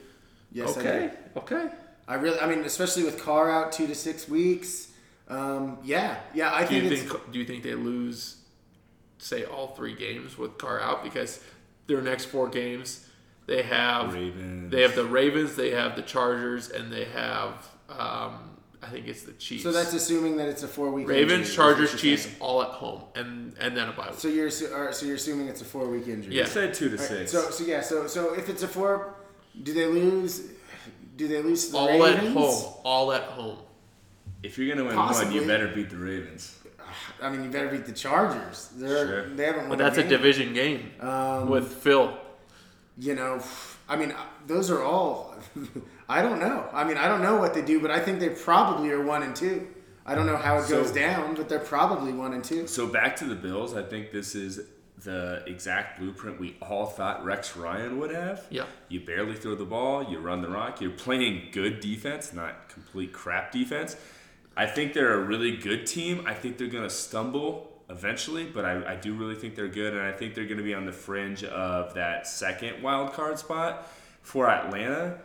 Yes, 0.52 0.76
I 0.76 0.80
okay. 0.80 1.10
do. 1.34 1.40
Okay. 1.40 1.68
I 2.06 2.14
really, 2.16 2.38
I 2.38 2.46
mean, 2.46 2.60
especially 2.60 3.04
with 3.04 3.18
Carr 3.22 3.50
out 3.50 3.72
two 3.72 3.86
to 3.86 3.94
six 3.94 4.28
weeks. 4.28 4.88
Um, 5.28 5.78
yeah, 5.82 6.18
yeah, 6.34 6.52
I 6.52 6.60
Do 6.60 6.66
think 6.66 6.84
you 6.84 6.96
think 6.98 7.32
do 7.32 7.38
you 7.38 7.46
think 7.46 7.62
they 7.62 7.74
lose, 7.74 8.36
say, 9.18 9.44
all 9.44 9.68
three 9.68 9.94
games 9.94 10.36
with 10.36 10.58
Carr 10.58 10.78
out 10.80 11.02
because 11.02 11.40
their 11.86 12.02
next 12.02 12.26
four 12.26 12.48
games 12.48 13.06
they 13.46 13.62
have 13.62 14.14
Ravens. 14.14 14.70
they 14.72 14.82
have 14.82 14.94
the 14.94 15.04
Ravens, 15.04 15.56
they 15.56 15.70
have 15.70 15.96
the 15.96 16.02
Chargers, 16.02 16.70
and 16.70 16.92
they 16.92 17.04
have 17.06 17.52
um, 17.88 18.50
I 18.82 18.88
think 18.90 19.06
it's 19.08 19.22
the 19.22 19.32
Chiefs. 19.32 19.62
so 19.62 19.72
that's 19.72 19.92
assuming 19.94 20.36
that 20.38 20.48
it's 20.48 20.62
a 20.62 20.68
four 20.68 20.90
week. 20.90 21.08
Ravens, 21.08 21.54
Chargers, 21.54 21.98
Chiefs, 21.98 22.28
all 22.40 22.62
at 22.62 22.68
home, 22.68 23.02
and 23.14 23.54
and 23.58 23.76
then 23.76 23.88
a 23.88 23.92
bye 23.92 24.08
week. 24.10 24.18
So 24.18 24.28
you're 24.28 24.48
assu- 24.48 24.92
so 24.94 25.06
you're 25.06 25.16
assuming 25.16 25.48
it's 25.48 25.60
a 25.62 25.64
four 25.64 25.88
week 25.88 26.06
injury. 26.08 26.34
Yeah. 26.36 26.42
I 26.42 26.46
said 26.46 26.74
two 26.74 26.88
to 26.90 26.96
All 26.96 27.00
right, 27.00 27.08
six. 27.28 27.32
So 27.32 27.50
so 27.50 27.64
yeah 27.64 27.80
so 27.80 28.06
so 28.06 28.34
if 28.34 28.48
it's 28.48 28.62
a 28.62 28.68
four, 28.68 29.14
do 29.62 29.72
they 29.72 29.86
lose? 29.86 30.48
Do 31.16 31.28
they 31.28 31.40
lose 31.42 31.66
to 31.66 31.72
the 31.72 31.78
Ravens? 31.86 32.00
all 32.02 32.06
at 32.06 32.18
home. 32.18 32.74
All 32.84 33.12
at 33.12 33.22
home. 33.22 33.58
if 34.42 34.58
you're 34.58 34.68
gonna 34.74 34.86
win 34.88 34.96
one, 34.96 35.32
you 35.32 35.46
better 35.46 35.68
beat 35.68 35.88
the 35.90 35.96
Ravens. 35.96 36.58
I 37.22 37.28
mean, 37.30 37.42
you 37.44 37.50
better 37.50 37.68
beat 37.68 37.86
the 37.86 37.92
Chargers. 37.92 38.70
They're 38.76 39.06
Sure. 39.06 39.28
they 39.30 39.44
haven't 39.46 39.68
won. 39.68 39.70
But 39.70 39.78
that's 39.78 39.98
a 39.98 40.02
game. 40.02 40.10
division 40.10 40.52
game 40.54 40.90
Um, 41.00 41.48
with 41.48 41.72
Phil. 41.72 42.16
You 42.98 43.14
know, 43.14 43.40
I 43.88 43.96
mean, 43.96 44.14
those 44.46 44.70
are 44.70 44.82
all. 44.82 45.34
I 46.08 46.22
don't 46.22 46.38
know. 46.38 46.68
I 46.72 46.84
mean, 46.84 46.96
I 46.96 47.08
don't 47.08 47.22
know 47.22 47.36
what 47.36 47.54
they 47.54 47.62
do, 47.62 47.80
but 47.80 47.90
I 47.90 47.98
think 48.00 48.20
they 48.20 48.28
probably 48.30 48.90
are 48.90 49.02
one 49.02 49.22
and 49.22 49.34
two. 49.34 49.66
I 50.06 50.14
don't 50.14 50.26
know 50.26 50.36
how 50.36 50.58
it 50.58 50.64
So- 50.64 50.82
goes 50.82 50.92
down, 50.92 51.34
but 51.34 51.48
they're 51.48 51.58
probably 51.58 52.12
one 52.12 52.34
and 52.34 52.44
two. 52.44 52.66
So 52.66 52.86
back 52.86 53.16
to 53.16 53.24
the 53.24 53.34
Bills, 53.34 53.74
I 53.74 53.82
think 53.82 54.12
this 54.12 54.34
is 54.34 54.60
the 55.02 55.42
exact 55.46 55.98
blueprint 55.98 56.38
we 56.38 56.56
all 56.62 56.86
thought 56.86 57.24
Rex 57.24 57.56
Ryan 57.56 57.98
would 57.98 58.10
have. 58.10 58.46
Yeah. 58.50 58.64
You 58.88 59.00
barely 59.00 59.34
throw 59.34 59.54
the 59.54 59.64
ball, 59.64 60.04
you 60.04 60.18
run 60.18 60.40
the 60.40 60.48
rock, 60.48 60.80
you're 60.80 60.90
playing 60.92 61.48
good 61.52 61.80
defense, 61.80 62.32
not 62.32 62.68
complete 62.68 63.12
crap 63.12 63.50
defense. 63.50 63.96
I 64.56 64.66
think 64.66 64.92
they're 64.92 65.14
a 65.14 65.24
really 65.24 65.56
good 65.56 65.86
team. 65.86 66.24
I 66.26 66.32
think 66.34 66.58
they're 66.58 66.68
going 66.68 66.84
to 66.84 66.90
stumble 66.94 67.72
eventually, 67.90 68.44
but 68.44 68.64
I, 68.64 68.92
I 68.92 68.96
do 68.96 69.14
really 69.14 69.34
think 69.34 69.54
they're 69.54 69.68
good, 69.68 69.92
and 69.94 70.02
I 70.02 70.12
think 70.12 70.34
they're 70.34 70.46
going 70.46 70.58
to 70.58 70.64
be 70.64 70.74
on 70.74 70.86
the 70.86 70.92
fringe 70.92 71.44
of 71.44 71.94
that 71.94 72.26
second 72.26 72.82
wild 72.82 73.12
card 73.12 73.38
spot 73.38 73.88
for 74.22 74.48
Atlanta. 74.48 75.18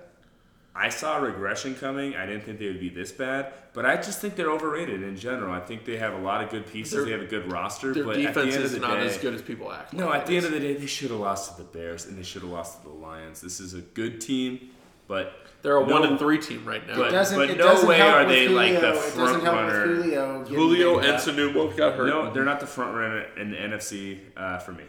I 0.76 0.90
saw 0.90 1.18
regression 1.18 1.76
coming. 1.76 2.16
I 2.16 2.26
didn't 2.26 2.44
think 2.44 2.60
they 2.60 2.68
would 2.68 2.80
be 2.80 2.90
this 2.90 3.12
bad, 3.12 3.52
but 3.74 3.86
I 3.86 3.96
just 3.98 4.22
think 4.22 4.36
they're 4.36 4.52
overrated 4.52 5.02
in 5.04 5.18
general. 5.18 5.52
I 5.54 5.60
think 5.60 5.84
they 5.84 5.98
have 5.98 6.14
a 6.14 6.20
lot 6.20 6.44
of 6.44 6.52
good 6.52 6.68
pieces. 6.68 6.94
Their- 6.94 7.06
they 7.06 7.12
have 7.12 7.22
a 7.22 7.26
good 7.26 7.52
roster, 7.52 7.94
Their 7.94 8.04
but 8.04 8.12
at 8.18 8.34
the 8.34 8.42
defense 8.42 8.56
of 8.56 8.64
is 8.64 8.72
the 8.74 8.80
not 8.80 8.96
day, 8.96 9.08
as 9.08 9.18
good 9.18 9.34
as 9.34 9.42
people 9.42 9.72
act. 9.74 9.94
no, 9.94 10.08
like 10.08 10.22
at 10.22 10.28
the 10.28 10.34
it 10.36 10.38
end 10.38 10.46
of 10.46 10.52
the 10.54 10.60
day, 10.60 10.76
they 10.76 10.86
should 10.86 11.10
have 11.12 11.20
lost 11.20 11.56
to 11.58 11.64
the 11.64 11.68
Bears 11.68 12.06
and 12.06 12.18
they 12.18 12.24
should 12.24 12.44
have 12.44 12.52
lost 12.52 12.82
to 12.82 12.88
the 12.88 12.94
Lions. 12.94 13.42
This 13.42 13.60
is 13.60 13.74
a 13.74 13.82
good 13.82 14.22
team, 14.22 14.70
but 15.08 15.34
they're 15.62 15.78
a 15.78 15.86
no- 15.86 15.94
one 15.94 16.06
and 16.06 16.20
three 16.20 16.40
team 16.40 16.66
right 16.66 16.86
now. 16.88 16.98
But- 16.98 17.12
doesn't, 17.12 17.38
but 17.38 17.58
no 17.58 17.86
way 17.86 18.02
are 18.02 18.20
with 18.26 18.30
they, 18.30 18.48
like, 18.48 18.74
Julio. 18.74 18.82
the 18.82 18.90
it 18.90 19.16
doesn't 19.16 19.42
front 19.42 19.44
runner. 19.44 19.86
Julio. 19.86 20.46
Julio 20.46 21.00
and 21.00 21.08
up. 21.08 21.22
Sanu 21.22 21.54
both 21.54 21.76
got 21.78 21.96
hurt. 21.96 22.08
no, 22.08 22.32
they're 22.34 22.46
not 22.46 22.60
the 22.60 22.68
front 22.68 22.96
runner 22.96 23.26
in 23.38 23.52
the 23.52 23.58
NFC 23.58 24.20
uh, 24.38 24.60
for 24.60 24.72
me. 24.72 24.84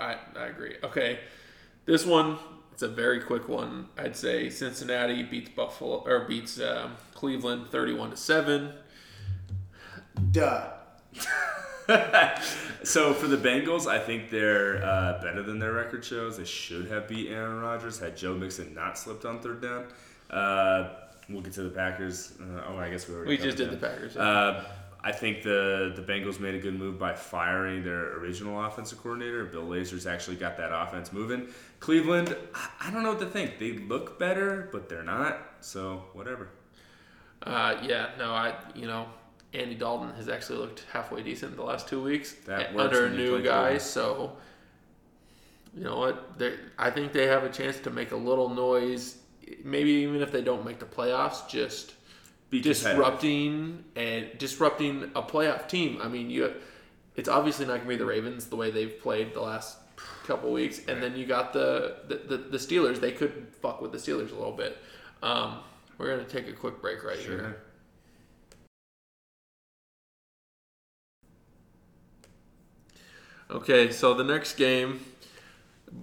I, 0.00 0.16
I 0.36 0.46
agree. 0.46 0.76
Okay, 0.82 1.20
this 1.86 2.04
one 2.04 2.38
it's 2.74 2.82
a 2.82 2.88
very 2.88 3.20
quick 3.20 3.48
one. 3.48 3.86
I'd 3.96 4.16
say 4.16 4.50
Cincinnati 4.50 5.22
beats 5.22 5.48
Buffalo 5.50 6.02
or 6.04 6.24
beats 6.26 6.60
um, 6.60 6.96
Cleveland 7.14 7.68
thirty-one 7.70 8.10
to 8.10 8.16
seven. 8.16 8.72
Duh. 10.32 10.70
So 12.84 13.14
for 13.14 13.28
the 13.28 13.38
Bengals, 13.38 13.86
I 13.86 13.98
think 13.98 14.28
they're 14.28 14.84
uh, 14.84 15.18
better 15.22 15.42
than 15.42 15.58
their 15.58 15.72
record 15.72 16.04
shows. 16.04 16.36
They 16.36 16.44
should 16.44 16.86
have 16.90 17.08
beat 17.08 17.30
Aaron 17.30 17.60
Rodgers 17.60 17.98
had 17.98 18.14
Joe 18.14 18.34
Mixon 18.34 18.74
not 18.74 18.98
slipped 18.98 19.24
on 19.24 19.40
third 19.40 19.62
down. 19.62 19.86
Uh, 20.30 20.90
we'll 21.30 21.40
get 21.40 21.54
to 21.54 21.62
the 21.62 21.70
Packers. 21.70 22.34
Uh, 22.38 22.62
oh, 22.68 22.76
I 22.76 22.90
guess 22.90 23.08
we 23.08 23.14
already 23.14 23.30
We 23.30 23.36
just 23.38 23.56
covered 23.56 23.70
did 23.70 23.80
the 23.80 23.86
them. 23.86 23.90
Packers. 23.94 24.16
Uh, 24.18 24.64
I 25.02 25.12
think 25.12 25.42
the 25.42 25.92
the 25.96 26.02
Bengals 26.02 26.40
made 26.40 26.54
a 26.54 26.58
good 26.58 26.78
move 26.78 26.98
by 26.98 27.14
firing 27.14 27.82
their 27.84 28.18
original 28.18 28.62
offensive 28.64 29.02
coordinator. 29.02 29.44
Bill 29.46 29.64
Lazor's 29.66 30.06
actually 30.06 30.36
got 30.36 30.56
that 30.58 30.70
offense 30.72 31.10
moving. 31.12 31.48
Cleveland, 31.80 32.36
I, 32.54 32.68
I 32.82 32.90
don't 32.90 33.02
know 33.02 33.10
what 33.10 33.20
to 33.20 33.26
think. 33.26 33.58
They 33.58 33.72
look 33.72 34.18
better, 34.18 34.68
but 34.72 34.88
they're 34.90 35.02
not. 35.02 35.38
So 35.60 36.04
whatever. 36.12 36.48
Uh, 37.42 37.76
yeah, 37.82 38.10
no, 38.18 38.30
I 38.32 38.54
you 38.74 38.86
know 38.86 39.06
Andy 39.54 39.74
Dalton 39.74 40.12
has 40.16 40.28
actually 40.28 40.58
looked 40.58 40.84
halfway 40.92 41.22
decent 41.22 41.56
the 41.56 41.62
last 41.62 41.88
two 41.88 42.02
weeks 42.02 42.34
under 42.76 43.06
a 43.06 43.10
new 43.10 43.42
guy. 43.42 43.78
So 43.78 44.36
you 45.76 45.82
know 45.84 45.98
what? 45.98 46.38
They, 46.38 46.54
I 46.78 46.90
think 46.90 47.12
they 47.12 47.26
have 47.26 47.44
a 47.44 47.48
chance 47.50 47.78
to 47.80 47.90
make 47.90 48.12
a 48.12 48.16
little 48.16 48.48
noise. 48.48 49.16
Maybe 49.64 49.90
even 49.90 50.22
if 50.22 50.32
they 50.32 50.42
don't 50.42 50.64
make 50.64 50.78
the 50.78 50.86
playoffs, 50.86 51.48
just 51.48 51.94
Be 52.50 52.60
disrupting 52.60 53.84
and 53.96 54.26
disrupting 54.38 55.10
a 55.14 55.22
playoff 55.22 55.68
team. 55.68 56.00
I 56.02 56.08
mean, 56.08 56.30
you. 56.30 56.52
It's 57.16 57.28
obviously 57.28 57.66
not 57.66 57.76
gonna 57.78 57.88
be 57.88 57.96
the 57.96 58.04
Ravens 58.06 58.46
the 58.46 58.56
way 58.56 58.70
they've 58.70 58.98
played 59.00 59.34
the 59.34 59.40
last 59.40 59.78
couple 60.26 60.50
weeks, 60.52 60.80
and 60.88 61.02
then 61.02 61.16
you 61.16 61.26
got 61.26 61.52
the 61.52 61.96
the, 62.08 62.16
the, 62.16 62.36
the 62.36 62.58
Steelers. 62.58 63.00
They 63.00 63.12
could 63.12 63.46
fuck 63.62 63.80
with 63.80 63.92
the 63.92 63.98
Steelers 63.98 64.30
a 64.32 64.34
little 64.34 64.52
bit. 64.52 64.78
Um, 65.22 65.58
we're 65.98 66.10
gonna 66.10 66.28
take 66.28 66.48
a 66.48 66.52
quick 66.52 66.80
break 66.80 67.04
right 67.04 67.18
here. 67.18 67.62
Okay, 73.50 73.92
so 73.92 74.14
the 74.14 74.24
next 74.24 74.56
game 74.56 75.04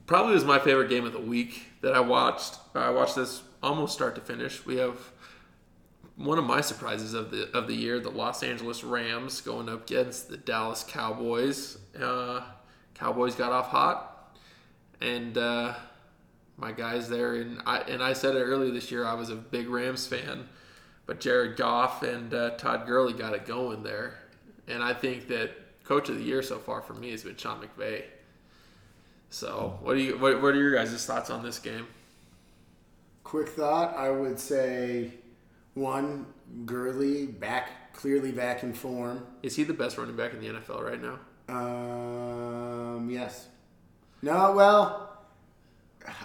probably 0.05 0.33
was 0.35 0.45
my 0.45 0.59
favorite 0.59 0.89
game 0.89 1.05
of 1.05 1.13
the 1.13 1.19
week 1.19 1.63
that 1.81 1.93
I 1.93 1.99
watched. 1.99 2.57
I 2.75 2.91
watched 2.91 3.15
this 3.15 3.41
almost 3.63 3.93
start 3.93 4.13
to 4.15 4.21
finish. 4.21 4.63
We 4.65 4.77
have 4.77 4.99
one 6.15 6.37
of 6.37 6.45
my 6.45 6.61
surprises 6.61 7.15
of 7.15 7.31
the 7.31 7.49
of 7.57 7.67
the 7.67 7.73
year: 7.73 7.99
the 7.99 8.11
Los 8.11 8.43
Angeles 8.43 8.83
Rams 8.83 9.41
going 9.41 9.69
up 9.69 9.89
against 9.89 10.29
the 10.29 10.37
Dallas 10.37 10.85
Cowboys. 10.87 11.79
Uh, 11.99 12.41
Cowboys 12.93 13.33
got 13.33 13.51
off 13.51 13.69
hot, 13.69 14.37
and 15.01 15.35
uh, 15.35 15.73
my 16.57 16.71
guys 16.71 17.09
there, 17.09 17.35
and 17.35 17.59
I 17.65 17.79
and 17.79 18.03
I 18.03 18.13
said 18.13 18.35
it 18.35 18.39
earlier 18.43 18.71
this 18.71 18.91
year. 18.91 19.03
I 19.03 19.15
was 19.15 19.31
a 19.31 19.35
big 19.35 19.67
Rams 19.67 20.05
fan, 20.05 20.47
but 21.07 21.19
Jared 21.19 21.57
Goff 21.57 22.03
and 22.03 22.31
uh, 22.35 22.51
Todd 22.51 22.85
Gurley 22.85 23.13
got 23.13 23.33
it 23.33 23.47
going 23.47 23.81
there, 23.81 24.19
and 24.67 24.83
I 24.83 24.93
think 24.93 25.27
that 25.29 25.51
coach 25.91 26.07
of 26.07 26.15
the 26.15 26.23
year 26.23 26.41
so 26.41 26.57
far 26.57 26.81
for 26.81 26.93
me 26.93 27.11
has 27.11 27.23
been 27.23 27.35
Sean 27.35 27.61
McVay. 27.61 28.03
So, 29.29 29.77
what 29.81 29.95
do 29.95 29.99
you 29.99 30.17
what, 30.17 30.41
what 30.41 30.53
are 30.55 30.57
your 30.57 30.73
guys' 30.73 31.05
thoughts 31.05 31.29
on 31.29 31.43
this 31.43 31.59
game? 31.59 31.85
Quick 33.25 33.49
thought. 33.49 33.93
I 33.97 34.09
would 34.09 34.39
say 34.39 35.11
one 35.73 36.27
Gurley 36.65 37.25
back 37.25 37.91
clearly 37.93 38.31
back 38.31 38.63
in 38.63 38.73
form. 38.73 39.25
Is 39.43 39.57
he 39.57 39.65
the 39.65 39.73
best 39.73 39.97
running 39.97 40.15
back 40.15 40.31
in 40.33 40.39
the 40.39 40.47
NFL 40.47 40.81
right 40.81 41.01
now? 41.01 41.19
Um, 41.53 43.09
yes. 43.09 43.47
No, 44.21 44.53
well, 44.53 45.17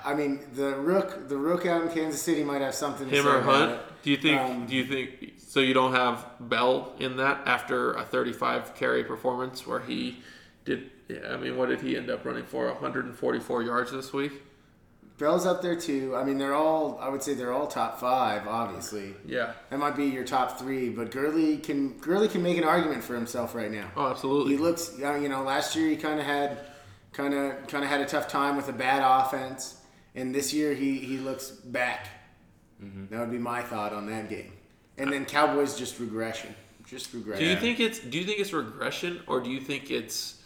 I 0.04 0.14
mean 0.14 0.46
the 0.54 0.76
rook, 0.76 1.28
the 1.28 1.36
rook 1.36 1.66
out 1.66 1.82
in 1.82 1.88
Kansas 1.88 2.22
City 2.22 2.44
might 2.44 2.62
have 2.62 2.76
something. 2.76 3.08
To 3.08 3.16
Him 3.16 3.24
say 3.24 3.30
or 3.30 3.38
about 3.40 3.58
Hunt? 3.58 3.72
it. 3.72 3.80
Do 4.04 4.10
you 4.12 4.16
think? 4.16 4.40
Um, 4.40 4.66
do 4.66 4.76
you 4.76 4.84
think? 4.84 5.35
So 5.56 5.62
you 5.62 5.72
don't 5.72 5.94
have 5.94 6.26
Bell 6.38 6.92
in 6.98 7.16
that 7.16 7.40
after 7.46 7.94
a 7.94 8.04
35 8.04 8.74
carry 8.74 9.02
performance 9.04 9.66
where 9.66 9.80
he 9.80 10.18
did? 10.66 10.90
Yeah, 11.08 11.32
I 11.32 11.38
mean, 11.38 11.56
what 11.56 11.70
did 11.70 11.80
he 11.80 11.96
end 11.96 12.10
up 12.10 12.26
running 12.26 12.44
for? 12.44 12.66
144 12.66 13.62
yards 13.62 13.90
this 13.90 14.12
week. 14.12 14.32
Bell's 15.16 15.46
up 15.46 15.62
there 15.62 15.74
too. 15.74 16.14
I 16.14 16.24
mean, 16.24 16.36
they're 16.36 16.52
all. 16.52 16.98
I 17.00 17.08
would 17.08 17.22
say 17.22 17.32
they're 17.32 17.54
all 17.54 17.66
top 17.68 17.98
five. 17.98 18.46
Obviously, 18.46 19.14
Yeah. 19.24 19.54
that 19.70 19.78
might 19.78 19.96
be 19.96 20.04
your 20.04 20.24
top 20.24 20.58
three. 20.58 20.90
But 20.90 21.10
Gurley 21.10 21.56
can 21.56 21.96
Gurley 22.00 22.28
can 22.28 22.42
make 22.42 22.58
an 22.58 22.64
argument 22.64 23.02
for 23.02 23.14
himself 23.14 23.54
right 23.54 23.70
now. 23.70 23.88
Oh, 23.96 24.08
absolutely. 24.10 24.56
He 24.56 24.58
looks. 24.58 24.92
uh, 25.02 25.14
You 25.14 25.30
know, 25.30 25.42
last 25.42 25.74
year 25.74 25.88
he 25.88 25.96
kind 25.96 26.20
of 26.20 26.26
had, 26.26 26.58
kind 27.14 27.32
of 27.32 27.66
kind 27.66 27.82
of 27.82 27.88
had 27.88 28.02
a 28.02 28.06
tough 28.06 28.28
time 28.28 28.56
with 28.58 28.68
a 28.68 28.74
bad 28.74 29.00
offense, 29.02 29.80
and 30.14 30.34
this 30.34 30.52
year 30.52 30.74
he 30.74 30.98
he 30.98 31.16
looks 31.16 31.48
back. 31.48 32.08
That 33.08 33.20
would 33.20 33.30
be 33.30 33.38
my 33.38 33.62
thought 33.62 33.94
on 33.94 34.04
that 34.10 34.28
game. 34.28 34.52
And 34.98 35.12
then 35.12 35.24
Cowboys 35.24 35.76
just 35.76 35.98
regression, 36.00 36.54
just 36.86 37.12
regression. 37.12 37.44
Do 37.44 37.50
you 37.50 37.56
think 37.56 37.80
it's 37.80 38.00
do 38.00 38.18
you 38.18 38.24
think 38.24 38.40
it's 38.40 38.52
regression 38.52 39.20
or 39.26 39.40
do 39.40 39.50
you 39.50 39.60
think 39.60 39.90
it's 39.90 40.40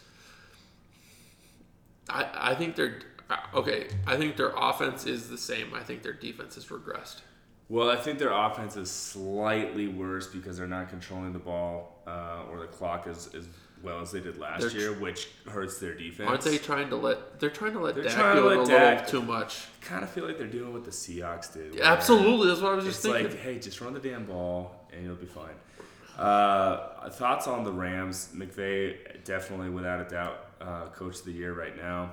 I 2.09 2.51
I 2.51 2.55
think 2.55 2.75
they're 2.75 2.99
uh, 3.29 3.37
okay, 3.55 3.87
I 4.05 4.17
think 4.17 4.35
their 4.35 4.51
offense 4.55 5.05
is 5.05 5.29
the 5.29 5.37
same. 5.37 5.73
I 5.73 5.81
think 5.81 6.03
their 6.03 6.13
defense 6.13 6.55
has 6.55 6.65
regressed. 6.65 7.21
Well, 7.69 7.89
I 7.89 7.95
think 7.95 8.19
their 8.19 8.33
offense 8.33 8.75
is 8.75 8.91
slightly 8.91 9.87
worse 9.87 10.27
because 10.27 10.57
they're 10.57 10.67
not 10.67 10.89
controlling 10.89 11.31
the 11.31 11.39
ball 11.39 12.03
uh, 12.05 12.43
or 12.51 12.59
the 12.59 12.67
clock 12.67 13.07
is, 13.07 13.29
as 13.33 13.47
well 13.83 14.01
as 14.01 14.11
they 14.11 14.19
did 14.19 14.37
last 14.37 14.61
They're- 14.61 14.71
year, 14.79 14.93
which 14.93 15.27
hurts 15.49 15.79
their 15.79 15.93
defense. 15.93 16.29
Aren't 16.29 16.41
they 16.41 16.57
trying 16.57 16.89
to 16.89 16.95
let 16.95 17.39
they're 17.39 17.49
trying 17.49 17.73
to 17.73 17.79
let 17.79 17.95
They're 17.95 18.03
Dak 18.05 18.13
trying 18.13 18.35
to 18.35 18.41
do 18.41 18.49
it 18.49 18.57
let 18.57 18.67
a 18.67 18.71
Dak- 18.71 19.05
little 19.05 19.21
too 19.21 19.27
much. 19.27 19.65
kind 19.81 20.03
of 20.03 20.09
feel 20.09 20.25
like 20.27 20.37
they're 20.37 20.47
doing 20.47 20.73
what 20.73 20.83
the 20.85 20.91
Seahawks 20.91 21.53
did. 21.53 21.75
where 21.75 21.83
Absolutely, 21.83 22.47
that's 22.49 22.61
what 22.61 22.71
I 22.73 22.75
was 22.75 22.85
just 22.85 23.03
It's 23.05 23.13
thinking. 23.13 23.31
like, 23.31 23.41
hey, 23.41 23.59
just 23.59 23.81
run 23.81 23.93
the 23.93 23.99
damn 23.99 24.25
ball 24.25 24.87
and 24.93 25.03
you'll 25.05 25.15
be 25.15 25.25
fine. 25.25 25.55
Uh, 26.17 27.09
thoughts 27.09 27.47
on 27.47 27.63
the 27.63 27.71
Rams? 27.71 28.29
McVay 28.35 29.23
definitely, 29.23 29.69
without 29.69 30.01
a 30.05 30.09
doubt, 30.09 30.45
uh, 30.59 30.87
coach 30.87 31.19
of 31.19 31.25
the 31.25 31.31
year 31.31 31.53
right 31.53 31.75
now. 31.75 32.11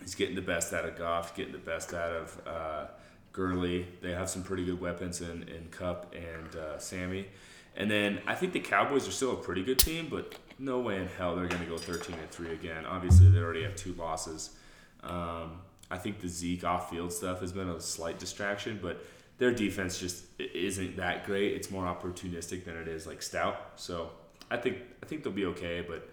He's 0.00 0.14
getting 0.14 0.34
the 0.34 0.42
best 0.42 0.72
out 0.72 0.84
of 0.84 0.98
Goff, 0.98 1.34
getting 1.36 1.52
the 1.52 1.58
best 1.58 1.94
out 1.94 2.12
of 2.12 2.40
uh, 2.46 2.84
Gurley. 3.32 3.86
They 4.02 4.10
have 4.10 4.28
some 4.28 4.42
pretty 4.42 4.64
good 4.64 4.80
weapons 4.80 5.20
in, 5.20 5.44
in 5.44 5.68
Kupp 5.70 6.12
and 6.14 6.56
uh, 6.56 6.78
Sammy. 6.78 7.28
And 7.76 7.90
then 7.90 8.20
I 8.26 8.34
think 8.34 8.52
the 8.52 8.60
Cowboys 8.60 9.08
are 9.08 9.12
still 9.12 9.32
a 9.32 9.36
pretty 9.36 9.62
good 9.62 9.78
team, 9.78 10.08
but 10.10 10.34
no 10.58 10.80
way 10.80 10.98
in 10.98 11.08
hell 11.08 11.36
they're 11.36 11.46
going 11.46 11.62
to 11.62 11.68
go 11.68 11.78
13 11.78 12.16
and 12.18 12.30
3 12.30 12.52
again. 12.52 12.84
Obviously, 12.86 13.28
they 13.28 13.38
already 13.38 13.62
have 13.62 13.76
two 13.76 13.94
losses. 13.94 14.50
Um, 15.02 15.60
I 15.90 15.98
think 15.98 16.20
the 16.20 16.28
Zeke 16.28 16.64
off 16.64 16.90
field 16.90 17.12
stuff 17.12 17.40
has 17.40 17.52
been 17.52 17.68
a 17.68 17.80
slight 17.80 18.18
distraction, 18.18 18.78
but 18.80 19.04
their 19.38 19.52
defense 19.52 19.98
just 19.98 20.24
isn't 20.38 20.96
that 20.96 21.26
great. 21.26 21.54
It's 21.54 21.70
more 21.70 21.84
opportunistic 21.84 22.64
than 22.64 22.76
it 22.76 22.88
is 22.88 23.06
like 23.06 23.22
stout. 23.22 23.72
So 23.76 24.10
I 24.50 24.56
think 24.56 24.78
I 25.02 25.06
think 25.06 25.22
they'll 25.22 25.32
be 25.32 25.46
okay, 25.46 25.84
but 25.86 26.08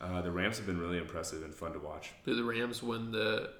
uh, 0.00 0.20
the 0.20 0.30
Rams 0.30 0.58
have 0.58 0.66
been 0.66 0.80
really 0.80 0.98
impressive 0.98 1.42
and 1.44 1.54
fun 1.54 1.72
to 1.72 1.78
watch. 1.78 2.10
Do 2.24 2.34
the 2.34 2.44
Rams 2.44 2.82
win 2.82 3.12
the 3.12 3.50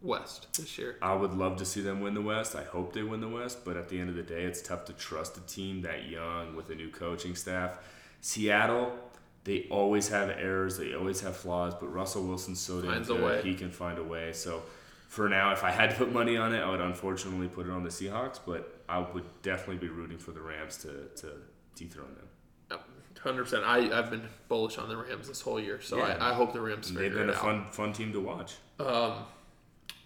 West 0.00 0.46
this 0.56 0.78
year? 0.78 0.96
I 1.02 1.14
would 1.14 1.34
love 1.34 1.56
to 1.56 1.64
see 1.64 1.80
them 1.80 2.00
win 2.00 2.14
the 2.14 2.22
West. 2.22 2.54
I 2.54 2.62
hope 2.62 2.92
they 2.92 3.02
win 3.02 3.20
the 3.20 3.28
West, 3.28 3.64
but 3.64 3.76
at 3.76 3.88
the 3.88 3.98
end 3.98 4.08
of 4.08 4.16
the 4.16 4.22
day, 4.22 4.44
it's 4.44 4.62
tough 4.62 4.84
to 4.86 4.92
trust 4.92 5.36
a 5.36 5.40
team 5.40 5.82
that 5.82 6.08
young 6.08 6.54
with 6.54 6.70
a 6.70 6.74
new 6.74 6.90
coaching 6.90 7.34
staff. 7.34 7.78
Seattle, 8.20 8.96
they 9.44 9.66
always 9.70 10.08
have 10.08 10.28
errors, 10.30 10.76
they 10.78 10.94
always 10.94 11.20
have 11.22 11.36
flaws, 11.36 11.74
but 11.74 11.86
Russell 11.92 12.24
Wilson's 12.24 12.60
so 12.60 12.80
damn 12.82 13.02
good, 13.04 13.44
he 13.44 13.54
can 13.54 13.70
find 13.70 13.98
a 13.98 14.04
way. 14.04 14.32
So 14.32 14.62
for 15.08 15.28
now, 15.28 15.52
if 15.52 15.64
I 15.64 15.70
had 15.70 15.90
to 15.90 15.96
put 15.96 16.12
money 16.12 16.36
on 16.36 16.54
it, 16.54 16.60
I 16.60 16.70
would 16.70 16.80
unfortunately 16.80 17.48
put 17.48 17.66
it 17.66 17.72
on 17.72 17.82
the 17.82 17.88
Seahawks, 17.90 18.38
but 18.44 18.82
I 18.88 18.98
would 18.98 19.24
definitely 19.42 19.78
be 19.78 19.88
rooting 19.88 20.18
for 20.18 20.32
the 20.32 20.40
Rams 20.40 20.76
to, 20.78 21.08
to 21.22 21.32
dethrone 21.74 22.14
them. 22.14 22.80
Hundred 23.22 23.42
percent. 23.44 23.64
I 23.64 23.78
I've 23.98 24.10
been 24.10 24.28
bullish 24.46 24.78
on 24.78 24.88
the 24.88 24.96
Rams 24.96 25.26
this 25.26 25.40
whole 25.40 25.58
year, 25.58 25.80
so 25.80 25.96
Yeah. 25.98 26.16
I, 26.20 26.30
I 26.30 26.34
hope 26.34 26.52
the 26.52 26.60
Rams 26.60 26.92
They've 26.92 27.12
been 27.12 27.28
a 27.28 27.32
out. 27.32 27.38
fun 27.40 27.64
fun 27.72 27.92
team 27.92 28.12
to 28.12 28.20
watch. 28.20 28.54
Um, 28.78 29.14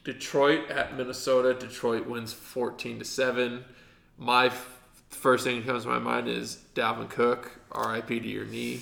Detroit 0.03 0.71
at 0.71 0.97
Minnesota. 0.97 1.53
Detroit 1.55 2.07
wins 2.07 2.33
fourteen 2.33 2.99
to 3.01 3.05
seven. 3.05 3.65
My 4.17 4.47
f- 4.47 4.79
first 5.11 5.45
thing 5.45 5.59
that 5.61 5.67
comes 5.67 5.83
to 5.83 5.91
my 5.91 5.99
mind 5.99 6.27
is 6.27 6.59
Dalvin 6.75 7.11
Cook. 7.11 7.53
R.I.P. 7.73 8.21
to 8.21 8.29
your 8.29 8.47
knee. 8.47 8.81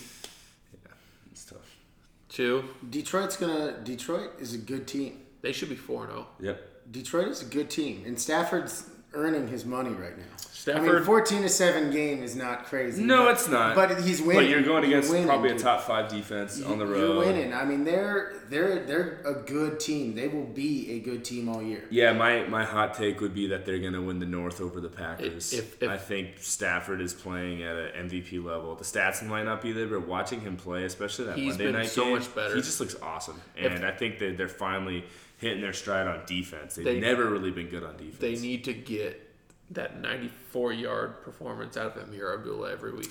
It's 2.31 2.37
tough. 2.37 2.47
Two. 2.47 2.65
Detroit's 2.89 3.37
gonna. 3.37 3.81
Detroit 3.83 4.31
is 4.41 4.55
a 4.55 4.59
good 4.59 4.87
team. 4.87 5.21
They 5.43 5.53
should 5.53 5.69
be 5.69 5.77
four 5.77 6.07
zero. 6.07 6.27
Oh. 6.29 6.45
Yep. 6.45 6.93
Detroit 6.93 7.29
is 7.29 7.43
a 7.43 7.47
good 7.47 7.71
team, 7.71 8.03
and 8.07 8.19
Stafford's 8.19 8.89
earning 9.13 9.49
his 9.49 9.65
money 9.65 9.91
right 9.91 10.17
now. 10.17 10.25
I 10.69 10.73
mean, 10.75 10.83
Stafford. 10.85 11.07
fourteen 11.07 11.43
to 11.43 11.49
seven 11.49 11.91
game 11.91 12.23
is 12.23 12.37
not 12.37 12.65
crazy. 12.67 13.03
No, 13.03 13.25
but- 13.25 13.33
it's 13.33 13.49
not. 13.49 13.75
But 13.75 14.01
he's 14.03 14.21
winning. 14.21 14.43
But 14.43 14.49
you're 14.51 14.63
going 14.63 14.83
You're 14.85 14.99
against 14.99 15.11
winning, 15.11 15.27
probably 15.27 15.51
a 15.51 15.59
top 15.59 15.83
five 15.83 16.09
defense 16.09 16.63
on 16.63 16.79
the 16.79 16.87
road. 16.87 16.99
You're 16.99 17.19
winning. 17.35 17.53
I 17.55 17.65
mean, 17.65 17.85
they're 17.85 18.35
they're 18.49 18.85
they're 18.85 19.21
a 19.25 19.35
good 19.35 19.81
team. 19.81 20.15
They 20.15 20.29
will 20.29 20.45
be 20.45 20.93
a 20.93 20.99
good 21.01 21.25
team 21.25 21.49
all 21.49 21.63
year. 21.63 21.85
Yeah, 21.91 22.13
my, 22.13 22.45
my 22.45 22.65
hot 22.65 22.95
take 22.95 23.21
would 23.21 23.35
be 23.35 23.47
that 23.49 23.65
they're 23.65 23.79
going 23.79 23.93
to 23.93 24.03
win 24.03 24.19
the 24.19 24.27
North 24.27 24.61
over 24.61 24.81
the 24.81 24.89
Packers. 24.89 25.53
If- 25.53 25.83
if- 25.83 25.89
I 25.89 25.97
think 25.97 26.39
Stafford 26.41 27.01
is 27.01 27.15
playing 27.15 27.63
at 27.63 27.77
an 27.77 28.09
MVP 28.09 28.45
level. 28.45 28.75
The 28.75 28.85
stats 28.85 29.25
might 29.27 29.45
not 29.45 29.63
be 29.63 29.73
there, 29.73 29.87
but 29.87 30.07
watching 30.07 30.41
him 30.41 30.57
play, 30.57 30.85
especially 30.85 31.27
that 31.27 31.37
He's 31.39 31.49
Monday 31.51 31.65
been 31.65 31.73
night 31.75 31.87
so 31.89 32.05
game, 32.05 32.15
much 32.15 32.35
better. 32.35 32.55
he 32.55 32.61
just 32.61 32.81
looks 32.81 32.97
awesome. 33.03 33.41
If- 33.57 33.73
And 33.73 33.85
I 33.87 33.93
think 33.93 34.19
that 34.19 34.37
they're 34.37 34.49
finally 34.49 35.05
hitting 35.39 35.61
their 35.63 35.73
stride 35.73 36.07
on 36.07 36.21
defense. 36.27 36.75
They've 36.75 36.85
They- 36.85 37.01
never 37.01 37.25
really 37.31 37.51
been 37.51 37.69
good 37.69 37.83
on 37.83 37.97
defense. 37.97 38.19
They 38.19 38.35
need 38.37 38.65
to 38.65 38.75
get 38.75 39.30
that 39.71 40.01
94 40.01 40.73
yard 40.73 41.23
performance 41.23 41.77
out 41.77 41.97
of 41.97 42.09
Ameer 42.09 42.35
Abdullah 42.35 42.73
every 42.73 42.93
week. 42.93 43.11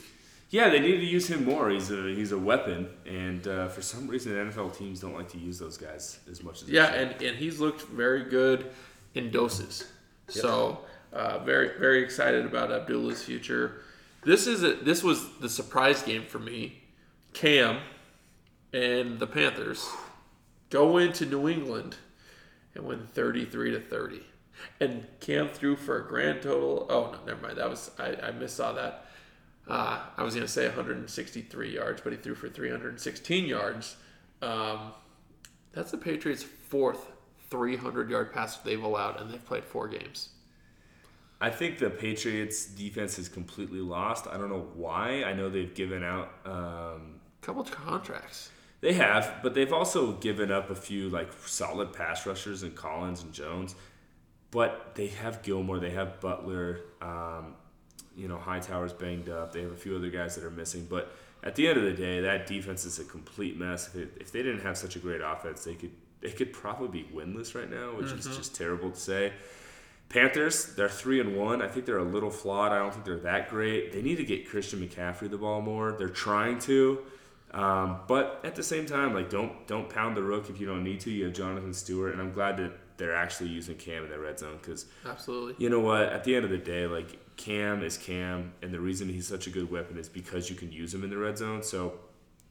yeah, 0.50 0.70
they 0.70 0.80
need 0.80 0.98
to 0.98 1.06
use 1.06 1.30
him 1.30 1.46
more. 1.46 1.70
He's 1.70 1.92
a 1.92 2.14
he's 2.14 2.32
a 2.32 2.38
weapon, 2.38 2.90
and 3.06 3.48
uh, 3.48 3.68
for 3.70 3.82
some 3.82 4.08
reason, 4.08 4.34
NFL 4.34 4.78
teams 4.78 5.00
don't 5.00 5.14
like 5.14 5.30
to 5.30 5.38
use 5.38 5.60
those 5.60 5.78
guys 5.78 6.20
as 6.30 6.44
much 6.44 6.62
as 6.62 6.70
Yeah, 6.70 6.88
and, 6.94 7.22
and 7.22 7.38
he's 7.38 7.60
looked 7.60 7.84
very 7.84 8.24
good 8.26 8.72
in 9.14 9.32
doses. 9.32 9.86
So 10.28 10.80
uh, 11.14 11.40
very 11.40 11.80
very 11.80 12.04
excited 12.04 12.46
about 12.46 12.72
Abdullah's 12.72 13.24
future. 13.24 13.82
This 14.24 14.48
is 14.48 14.64
a, 14.64 14.74
this 14.74 15.02
was 15.02 15.38
the 15.40 15.50
surprise 15.50 16.04
game 16.04 16.26
for 16.26 16.40
me. 16.40 16.84
Cam 17.34 17.80
and 18.74 19.20
the 19.20 19.28
Panthers 19.28 19.88
go 20.70 20.98
into 20.98 21.26
New 21.26 21.48
England 21.48 21.96
and 22.76 22.86
win 22.86 23.08
33 23.14 23.72
to 23.72 23.80
30. 23.80 24.22
And 24.80 25.06
Cam 25.20 25.48
threw 25.50 25.76
for 25.76 26.00
a 26.04 26.08
grand 26.08 26.42
total. 26.42 26.86
Oh 26.90 27.12
no, 27.12 27.20
never 27.26 27.42
mind. 27.42 27.58
That 27.58 27.70
was 27.70 27.92
I, 28.00 28.10
I 28.10 28.32
missaw 28.32 28.76
that. 28.76 29.06
Uh, 29.68 30.00
I 30.18 30.24
was 30.24 30.34
gonna 30.34 30.48
say 30.48 30.66
163 30.66 31.74
yards, 31.74 32.02
but 32.02 32.12
he 32.14 32.18
threw 32.18 32.36
for 32.36 32.50
316 32.50 33.46
yards. 33.46 33.96
Um, 34.42 34.94
that's 35.72 35.92
the 35.92 35.98
Patriots' 35.98 36.44
fourth 36.44 37.12
300 37.50 38.10
yard 38.10 38.34
pass 38.34 38.58
they've 38.58 38.82
allowed, 38.84 39.20
and 39.20 39.32
they've 39.32 39.46
played 39.46 39.64
four 39.64 39.88
games. 39.88 40.30
I 41.42 41.50
think 41.50 41.78
the 41.80 41.90
Patriots 41.90 42.66
defense 42.66 43.18
is 43.18 43.30
completely 43.30 43.80
lost. 43.80 44.28
I 44.28 44.38
don't 44.38 44.50
know 44.50 44.68
why. 44.76 45.24
I 45.24 45.34
know 45.34 45.50
they've 45.50 45.74
given 45.74 46.04
out. 46.04 46.32
Um, 46.46 47.20
Couple 47.42 47.62
of 47.62 47.72
contracts. 47.72 48.50
they 48.82 48.92
have, 48.94 49.36
but 49.42 49.54
they've 49.54 49.72
also 49.72 50.14
given 50.14 50.52
up 50.52 50.70
a 50.70 50.76
few 50.76 51.10
like 51.10 51.32
solid 51.46 51.94
pass 51.94 52.26
rushers 52.26 52.64
and 52.64 52.76
Collins 52.76 53.24
and 53.24 53.32
Jones. 53.32 53.76
But 54.52 54.96
they 54.96 55.08
have 55.08 55.44
Gilmore. 55.44 55.80
They 55.80 55.92
have 55.92 56.20
Butler. 56.20 56.82
Um, 57.02 57.56
you 58.16 58.28
know, 58.28 58.38
Hightower's 58.38 58.94
banged 58.94 59.30
up. 59.30 59.54
They 59.54 59.62
have 59.62 59.72
a 59.72 59.78
few 59.78 59.96
other 59.96 60.10
guys 60.10 60.36
that 60.36 60.44
are 60.44 60.52
missing. 60.52 60.88
But 60.90 61.14
at 61.44 61.56
the 61.56 61.68
end 61.68 61.78
of 61.78 61.84
the 61.84 61.94
day, 61.94 62.22
that 62.22 62.48
defense 62.48 62.86
is 62.86 63.00
a 63.00 63.06
complete 63.06 63.58
mess. 63.58 63.88
If, 63.88 63.96
it, 63.96 64.18
if 64.20 64.32
they 64.32 64.44
didn't 64.44 64.62
have 64.62 64.78
such 64.78 64.96
a 64.96 65.00
great 65.00 65.22
offense, 65.22 65.64
they 65.64 65.76
could 65.76 65.92
they 66.22 66.32
could 66.32 66.52
probably 66.52 67.04
be 67.04 67.10
winless 67.14 67.56
right 67.56 67.70
now, 67.70 67.96
which 67.96 68.12
is 68.12 68.26
just 68.26 68.54
terrible 68.54 68.92
to 68.92 69.00
say. 69.00 69.32
Panthers, 70.10 70.74
they're 70.76 70.90
three 70.90 71.20
and 71.20 71.38
one. 71.38 71.62
I 71.62 71.68
think 71.68 71.86
they're 71.86 72.00
a 72.00 72.04
little 72.04 72.32
flawed. 72.32 72.72
I 72.72 72.80
don't 72.80 72.92
think 72.92 73.06
they're 73.06 73.20
that 73.20 73.50
great. 73.50 73.94
They 73.94 74.02
need 74.02 74.18
to 74.18 74.26
get 74.26 74.50
Christian 74.50 74.86
McCaffrey 74.86 75.30
the 75.30 75.38
ball 75.38 75.62
more. 75.62 75.94
They're 75.94 76.10
trying 76.10 76.60
to, 76.62 77.00
um, 77.52 78.00
but 78.08 78.42
at 78.44 78.56
the 78.56 78.64
same 78.64 78.86
time, 78.86 79.14
like 79.14 79.30
don't 79.30 79.66
don't 79.68 79.90
pound 79.90 80.18
the 80.18 80.24
rook 80.24 80.50
if 80.50 80.60
you 80.60 80.66
don't 80.68 80.84
need 80.84 81.00
to. 81.02 81.12
You 81.12 81.26
have 81.26 81.34
Jonathan 81.34 81.74
Stewart, 81.74 82.12
and 82.12 82.22
I'm 82.22 82.34
glad 82.34 82.58
that 82.58 82.74
they're 83.00 83.16
actually 83.16 83.50
using 83.50 83.76
Cam 83.78 84.04
in 84.04 84.10
that 84.12 84.20
red 84.20 84.38
zone 84.38 84.60
because 84.62 84.86
Absolutely. 85.06 85.56
you 85.58 85.70
know 85.72 85.80
what? 85.80 86.04
At 86.04 86.24
the 86.24 86.36
end 86.36 86.46
of 86.46 86.52
the 86.52 86.58
day, 86.58 86.86
like 86.86 87.18
Cam 87.38 87.82
is 87.82 87.98
Cam, 87.98 88.52
and 88.62 88.72
the 88.72 88.80
reason 88.80 89.10
he's 89.10 89.28
such 89.28 89.48
a 89.48 89.50
good 89.50 89.72
weapon 89.72 89.98
is 89.98 90.08
because 90.10 90.50
you 90.50 90.56
can 90.56 90.72
use 90.72 90.94
him 90.94 91.04
in 91.04 91.10
the 91.10 91.18
red 91.18 91.38
zone. 91.38 91.64
So 91.64 91.94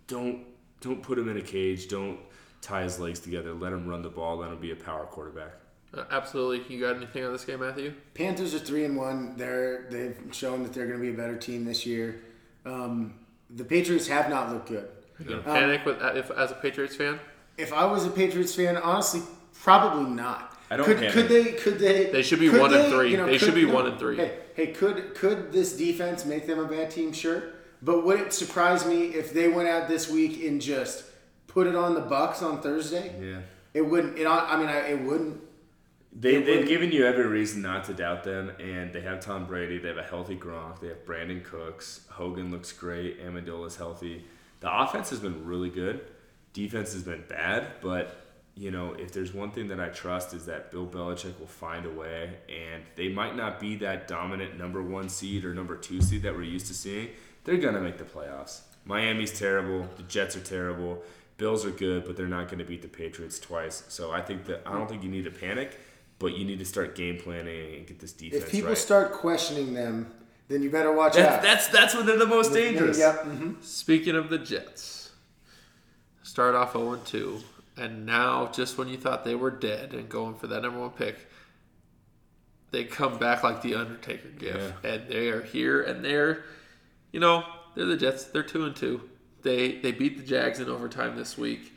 don't 0.09 0.44
don't 0.80 1.03
put 1.03 1.18
him 1.18 1.28
in 1.28 1.36
a 1.36 1.42
cage. 1.42 1.86
Don't 1.88 2.18
tie 2.62 2.82
his 2.82 2.99
legs 2.99 3.20
together. 3.20 3.53
Let 3.53 3.72
him 3.72 3.86
run 3.86 4.03
the 4.03 4.09
ball. 4.09 4.38
Let 4.38 4.51
him 4.51 4.59
be 4.59 4.72
a 4.72 4.76
power 4.76 5.05
quarterback. 5.07 5.53
Uh, 5.94 6.05
absolutely. 6.11 6.74
You 6.74 6.80
got 6.80 6.96
anything 6.96 7.24
on 7.24 7.32
this 7.32 7.44
game, 7.44 7.61
Matthew? 7.61 7.94
Panthers 8.14 8.55
are 8.55 8.59
three 8.59 8.84
and 8.84 8.96
one. 8.96 9.34
They're 9.36 9.86
they've 9.90 10.18
shown 10.32 10.62
that 10.64 10.72
they're 10.72 10.86
going 10.86 10.99
to 10.99 11.03
be 11.03 11.12
a 11.12 11.16
better 11.16 11.36
team 11.36 11.64
this 11.64 11.86
year. 11.86 12.20
Um, 12.66 13.14
the 13.51 13.64
Patriots 13.64 14.09
have 14.09 14.28
not 14.28 14.51
looked 14.53 14.68
good. 14.68 14.88
You 15.18 15.24
gonna 15.26 15.38
Um, 15.38 15.44
panic 15.44 15.84
with 15.84 16.01
uh, 16.03 16.12
if 16.14 16.30
as 16.30 16.51
a 16.51 16.55
Patriots 16.55 16.96
fan? 16.96 17.18
If 17.57 17.72
I 17.72 17.84
was 17.86 18.07
a 18.07 18.11
Patriots 18.11 18.55
fan, 18.55 18.76
honestly, 18.76 19.22
probably 19.62 20.11
not. 20.11 20.56
I 20.70 20.76
don't 20.76 20.84
Could, 20.86 20.98
panic. 20.98 21.12
could 21.14 21.28
they? 21.28 21.44
Could 21.52 21.78
they? 21.78 22.11
They 22.11 22.22
should 22.22 22.40
be 22.40 22.50
could 22.50 22.61
one 22.61 22.74
and 22.74 22.92
three. 22.92 23.16
They 23.16 23.38
should 23.38 23.54
be 23.54 23.64
no, 23.66 23.74
one 23.74 23.86
and 23.86 23.98
three. 23.98 24.16
Hey, 24.16 24.38
hey, 24.54 24.66
could 24.68 25.14
could 25.14 25.50
this 25.52 25.76
defense 25.76 26.24
make 26.26 26.46
them 26.46 26.59
a 26.59 26.66
bad 26.66 26.90
team? 26.90 27.12
Sure, 27.12 27.42
but 27.82 28.04
would 28.04 28.20
it 28.20 28.32
surprise 28.34 28.84
me 28.86 29.06
if 29.06 29.32
they 29.32 29.48
went 29.48 29.68
out 29.68 29.88
this 29.88 30.11
week 30.11 30.44
and 30.44 30.61
just 30.61 31.04
put 31.46 31.66
it 31.66 31.74
on 31.74 31.94
the 31.94 32.02
Bucs 32.02 32.42
on 32.42 32.61
Thursday? 32.61 33.14
Yeah. 33.20 33.40
It 33.72 33.82
wouldn't. 33.82 34.18
It, 34.18 34.26
I 34.26 34.56
mean, 34.59 34.68
I, 34.68 34.88
it 34.90 35.00
wouldn't. 35.00 35.40
They, 36.12 36.36
It 36.36 36.46
they've 36.46 36.59
would- 36.61 36.68
given 36.68 36.90
you 36.92 37.06
every 37.06 37.26
reason 37.26 37.62
not 37.62 37.84
to 37.84 37.94
doubt 37.94 38.24
them, 38.24 38.50
and 38.59 38.92
they 38.92 39.00
have 39.02 39.20
Tom 39.20 39.46
Brady. 39.46 39.78
They 39.78 39.88
have 39.88 39.98
a 39.98 40.02
healthy 40.02 40.36
Gronk. 40.36 40.80
They 40.80 40.88
have 40.88 41.04
Brandin 41.06 41.44
Cooks. 41.44 42.00
Hogan 42.11 42.50
looks 42.50 42.72
great. 42.72 43.24
Amendola's 43.24 43.76
healthy. 43.76 44.24
The 44.61 44.82
offense 44.82 45.09
has 45.11 45.20
been 45.20 45.46
really 45.46 45.70
good. 45.70 46.00
Defense 46.52 46.92
has 46.94 47.02
been 47.02 47.24
bad, 47.28 47.66
but 47.80 48.28
you 48.59 48.70
know 48.70 48.94
if 48.94 49.12
there's 49.12 49.32
one 49.32 49.50
thing 49.50 49.68
that 49.68 49.80
I 49.80 49.88
trust 49.88 50.34
is 50.34 50.46
that 50.46 50.70
Bill 50.70 50.86
Belichick 50.86 51.38
will 51.38 51.46
find 51.46 51.86
a 51.86 51.90
way, 51.90 52.30
and 52.48 52.82
they 52.96 53.09
might 53.09 53.36
not 53.36 53.61
be 53.61 53.76
that 53.76 54.09
dominant 54.09 54.59
number 54.59 54.82
one 54.82 55.09
seed 55.09 55.44
or 55.44 55.54
number 55.54 55.76
two 55.76 56.02
seed 56.02 56.22
that 56.22 56.34
we're 56.34 56.42
used 56.42 56.66
to 56.66 56.74
seeing. 56.74 57.11
They're 57.44 57.56
gonna 57.56 57.80
make 57.80 57.98
the 57.98 58.04
playoffs. 58.04 58.61
Miami's 58.84 59.38
terrible. 59.38 59.86
The 59.96 60.02
Jets 60.04 60.36
are 60.36 60.40
terrible. 60.40 61.02
Bills 61.36 61.64
are 61.64 61.70
good, 61.70 62.04
but 62.04 62.16
they're 62.16 62.26
not 62.26 62.46
going 62.46 62.59
to 62.59 62.64
beat 62.64 62.82
the 62.82 62.88
Patriots 62.88 63.38
twice. 63.38 63.84
So 63.88 64.11
I 64.11 64.20
think 64.20 64.46
that 64.46 64.62
I 64.66 64.72
don't 64.72 64.88
think 64.88 65.04
you 65.04 65.09
need 65.09 65.24
to 65.24 65.30
panic, 65.30 65.78
but 66.18 66.36
you 66.36 66.44
need 66.44 66.59
to 66.59 66.64
start 66.64 66.96
game 66.96 67.16
planning 67.18 67.76
and 67.76 67.86
get 67.86 68.00
this 68.00 68.12
defense 68.12 68.44
If 68.44 68.50
people 68.50 68.70
right. 68.70 68.78
start 68.78 69.12
questioning 69.12 69.72
them, 69.72 70.11
then 70.48 70.62
you 70.62 70.70
better 70.70 70.90
watch 70.90 71.14
that's, 71.14 71.36
out. 71.36 71.42
that's 71.42 71.68
that's 71.68 71.94
when 71.94 72.06
they're 72.06 72.18
the 72.18 72.26
most 72.26 72.52
dangerous. 72.52 72.98
Yep. 72.98 73.24
mhm. 73.24 73.62
Speaking 73.62 74.16
of 74.16 74.30
the 74.30 74.38
Jets, 74.38 75.11
start 76.22 76.54
off 76.54 76.72
0 76.72 76.98
2, 77.04 77.38
and 77.79 78.05
now 78.07 78.51
just 78.53 78.76
when 78.79 78.89
you 78.89 78.97
thought 78.97 79.24
they 79.24 79.35
were 79.35 79.51
dead 79.51 79.95
and 79.95 80.09
going 80.09 80.35
for 80.35 80.47
that 80.49 80.62
number 80.62 80.81
one 80.81 80.91
pick, 80.91 81.16
they 82.70 82.85
come 82.85 83.18
back 83.18 83.43
like 83.43 83.62
the 83.62 83.74
Undertaker 83.76 84.29
gif, 84.29 84.72
and 84.85 85.09
they 85.09 85.29
are 85.29 85.43
here, 85.43 85.81
and 85.83 86.05
they're, 86.05 86.45
you 87.12 87.20
know, 87.20 87.45
they're 87.74 87.87
the 87.87 87.97
Jets. 87.97 88.24
They're 88.24 88.43
two 88.43 88.64
and 88.64 88.76
two. 88.76 89.09
They 89.43 89.79
they 89.79 89.93
beat 89.93 90.18
the 90.18 90.24
Jags 90.24 90.61
in 90.61 90.68
overtime 90.68 91.16
this 91.16 91.39
week. 91.39 91.72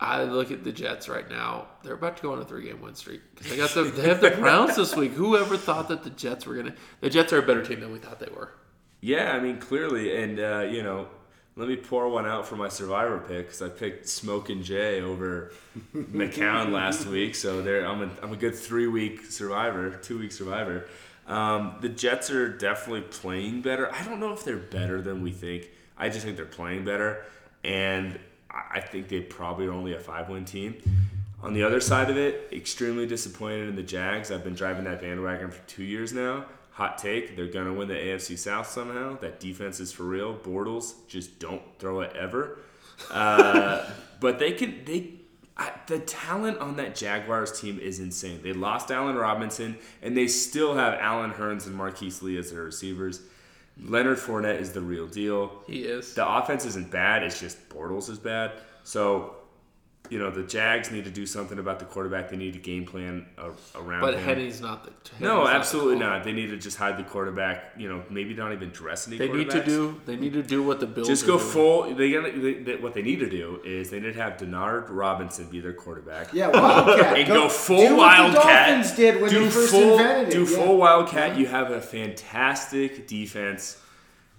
I 0.00 0.22
look 0.24 0.52
at 0.52 0.62
the 0.62 0.70
Jets 0.70 1.08
right 1.08 1.28
now. 1.28 1.66
They're 1.82 1.94
about 1.94 2.16
to 2.18 2.22
go 2.22 2.32
on 2.32 2.38
a 2.38 2.44
three-game 2.44 2.80
win 2.80 2.94
streak. 2.94 3.20
'Cause 3.34 3.50
They 3.50 3.56
got 3.56 3.70
the 3.70 3.82
they 3.82 4.08
have 4.08 4.20
the 4.20 4.30
Browns 4.30 4.76
this 4.76 4.94
week. 4.94 5.12
Whoever 5.12 5.56
thought 5.56 5.88
that 5.88 6.04
the 6.04 6.10
Jets 6.10 6.46
were 6.46 6.54
gonna? 6.54 6.74
The 7.00 7.10
Jets 7.10 7.32
are 7.32 7.38
a 7.38 7.42
better 7.42 7.64
team 7.64 7.80
than 7.80 7.92
we 7.92 7.98
thought 7.98 8.20
they 8.20 8.30
were. 8.34 8.52
Yeah, 9.00 9.32
I 9.32 9.40
mean 9.40 9.58
clearly, 9.58 10.16
and 10.22 10.38
uh, 10.38 10.60
you 10.70 10.82
know, 10.84 11.08
let 11.58 11.68
me 11.68 11.74
pour 11.74 12.08
one 12.08 12.24
out 12.24 12.46
for 12.46 12.54
my 12.54 12.68
survivor 12.68 13.18
pick 13.18 13.46
because 13.46 13.60
I 13.62 13.68
picked 13.68 14.08
Smoke 14.08 14.48
and 14.48 14.62
Jay 14.62 15.02
over 15.02 15.52
McCown 15.94 16.70
last 16.70 17.04
week, 17.06 17.34
so 17.34 17.60
there 17.60 17.84
I'm 17.84 18.00
a 18.00 18.10
I'm 18.22 18.32
a 18.32 18.36
good 18.36 18.54
three 18.54 18.86
week 18.86 19.24
survivor, 19.26 19.90
two 19.90 20.20
week 20.20 20.30
survivor. 20.30 20.86
Um, 21.26 21.74
the 21.80 21.88
Jets 21.88 22.30
are 22.30 22.48
definitely 22.48 23.02
playing 23.02 23.62
better. 23.62 23.92
I 23.92 24.04
don't 24.04 24.20
know 24.20 24.32
if 24.32 24.44
they're 24.44 24.56
better 24.56 25.02
than 25.02 25.20
we 25.22 25.32
think. 25.32 25.68
I 25.98 26.08
just 26.08 26.24
think 26.24 26.36
they're 26.36 26.46
playing 26.46 26.84
better, 26.84 27.24
and 27.64 28.18
I 28.48 28.78
think 28.78 29.08
they 29.08 29.20
probably 29.20 29.66
are 29.66 29.72
only 29.72 29.94
a 29.94 30.00
five 30.00 30.28
win 30.28 30.44
team. 30.44 30.76
On 31.42 31.54
the 31.54 31.64
other 31.64 31.80
side 31.80 32.08
of 32.08 32.16
it, 32.16 32.48
extremely 32.52 33.06
disappointed 33.06 33.68
in 33.68 33.74
the 33.74 33.82
Jags. 33.82 34.30
I've 34.30 34.44
been 34.44 34.54
driving 34.54 34.84
that 34.84 35.00
bandwagon 35.00 35.50
for 35.50 35.66
two 35.68 35.82
years 35.82 36.12
now. 36.12 36.46
Hot 36.78 36.96
take, 36.96 37.34
they're 37.34 37.48
gonna 37.48 37.72
win 37.72 37.88
the 37.88 37.94
AFC 37.94 38.38
South 38.38 38.68
somehow. 38.68 39.18
That 39.18 39.40
defense 39.40 39.80
is 39.80 39.90
for 39.90 40.04
real. 40.04 40.36
Bortles 40.36 40.94
just 41.08 41.40
don't 41.40 41.60
throw 41.80 42.02
it 42.02 42.14
ever. 42.14 42.60
Uh, 43.10 43.84
but 44.20 44.38
they 44.38 44.52
can 44.52 44.84
they 44.84 45.14
I, 45.56 45.72
the 45.88 45.98
talent 45.98 46.58
on 46.58 46.76
that 46.76 46.94
Jaguars 46.94 47.60
team 47.60 47.80
is 47.80 47.98
insane. 47.98 48.42
They 48.44 48.52
lost 48.52 48.92
Allen 48.92 49.16
Robinson 49.16 49.76
and 50.02 50.16
they 50.16 50.28
still 50.28 50.76
have 50.76 50.94
Allen 51.00 51.32
Hurns 51.32 51.66
and 51.66 51.74
Marquise 51.74 52.22
Lee 52.22 52.38
as 52.38 52.52
their 52.52 52.62
receivers. 52.62 53.22
Leonard 53.82 54.18
Fournette 54.18 54.60
is 54.60 54.70
the 54.70 54.80
real 54.80 55.08
deal. 55.08 55.64
He 55.66 55.82
is. 55.82 56.14
The 56.14 56.28
offense 56.28 56.64
isn't 56.64 56.92
bad. 56.92 57.24
It's 57.24 57.40
just 57.40 57.68
Bortles 57.68 58.08
is 58.08 58.20
bad. 58.20 58.52
So, 58.84 59.34
you 60.10 60.18
know, 60.18 60.30
the 60.30 60.42
Jags 60.42 60.90
need 60.90 61.04
to 61.04 61.10
do 61.10 61.26
something 61.26 61.58
about 61.58 61.78
the 61.78 61.84
quarterback. 61.84 62.30
They 62.30 62.36
need 62.36 62.54
a 62.54 62.58
game 62.58 62.84
plan 62.86 63.26
a- 63.36 63.50
around 63.78 64.00
But 64.00 64.14
him. 64.14 64.24
Henne's 64.24 64.60
not 64.60 64.84
the. 64.84 64.90
no, 65.20 65.28
Henne's 65.28 65.44
not 65.44 65.44
the 65.44 65.50
absolutely 65.56 66.00
call. 66.00 66.08
not. 66.10 66.24
They 66.24 66.32
need 66.32 66.50
to 66.50 66.56
just 66.56 66.76
hide 66.76 66.96
the 66.96 67.02
quarterback. 67.04 67.72
You 67.76 67.88
know, 67.88 68.02
maybe 68.10 68.34
not 68.34 68.52
even 68.52 68.70
dress 68.70 69.06
any. 69.08 69.18
They 69.18 69.28
need 69.30 69.50
to 69.50 69.64
do. 69.64 70.00
They 70.06 70.16
need 70.16 70.32
to 70.34 70.42
do 70.42 70.62
what 70.62 70.80
the 70.80 70.86
Bills 70.86 71.08
Just 71.08 71.24
are 71.24 71.28
go 71.28 71.38
doing. 71.38 71.50
full. 71.50 71.94
They 71.94 72.12
got 72.12 72.24
they, 72.24 72.54
they, 72.54 72.76
what 72.76 72.94
they 72.94 73.02
need 73.02 73.20
to 73.20 73.28
do 73.30 73.60
is 73.64 73.90
they 73.90 74.00
need 74.00 74.14
to 74.14 74.20
have 74.22 74.36
Denard 74.36 74.86
Robinson 74.88 75.46
be 75.48 75.60
their 75.60 75.72
quarterback. 75.72 76.32
Yeah, 76.32 76.48
Wildcat. 76.48 77.16
and 77.18 77.28
go, 77.28 77.48
full 77.48 77.78
do 77.78 77.96
what 77.96 78.16
the 78.16 78.22
Wildcat. 78.22 78.66
Dolphins 78.68 78.96
did 78.96 79.20
when 79.20 79.30
do 79.30 79.44
they 79.44 79.50
first 79.50 79.70
full, 79.70 79.98
invented 79.98 80.28
it. 80.28 80.32
Do 80.32 80.44
yeah. 80.50 80.56
full 80.56 80.76
Wildcat. 80.78 81.36
You 81.38 81.46
have 81.46 81.70
a 81.70 81.80
fantastic 81.80 83.06
defense. 83.06 83.78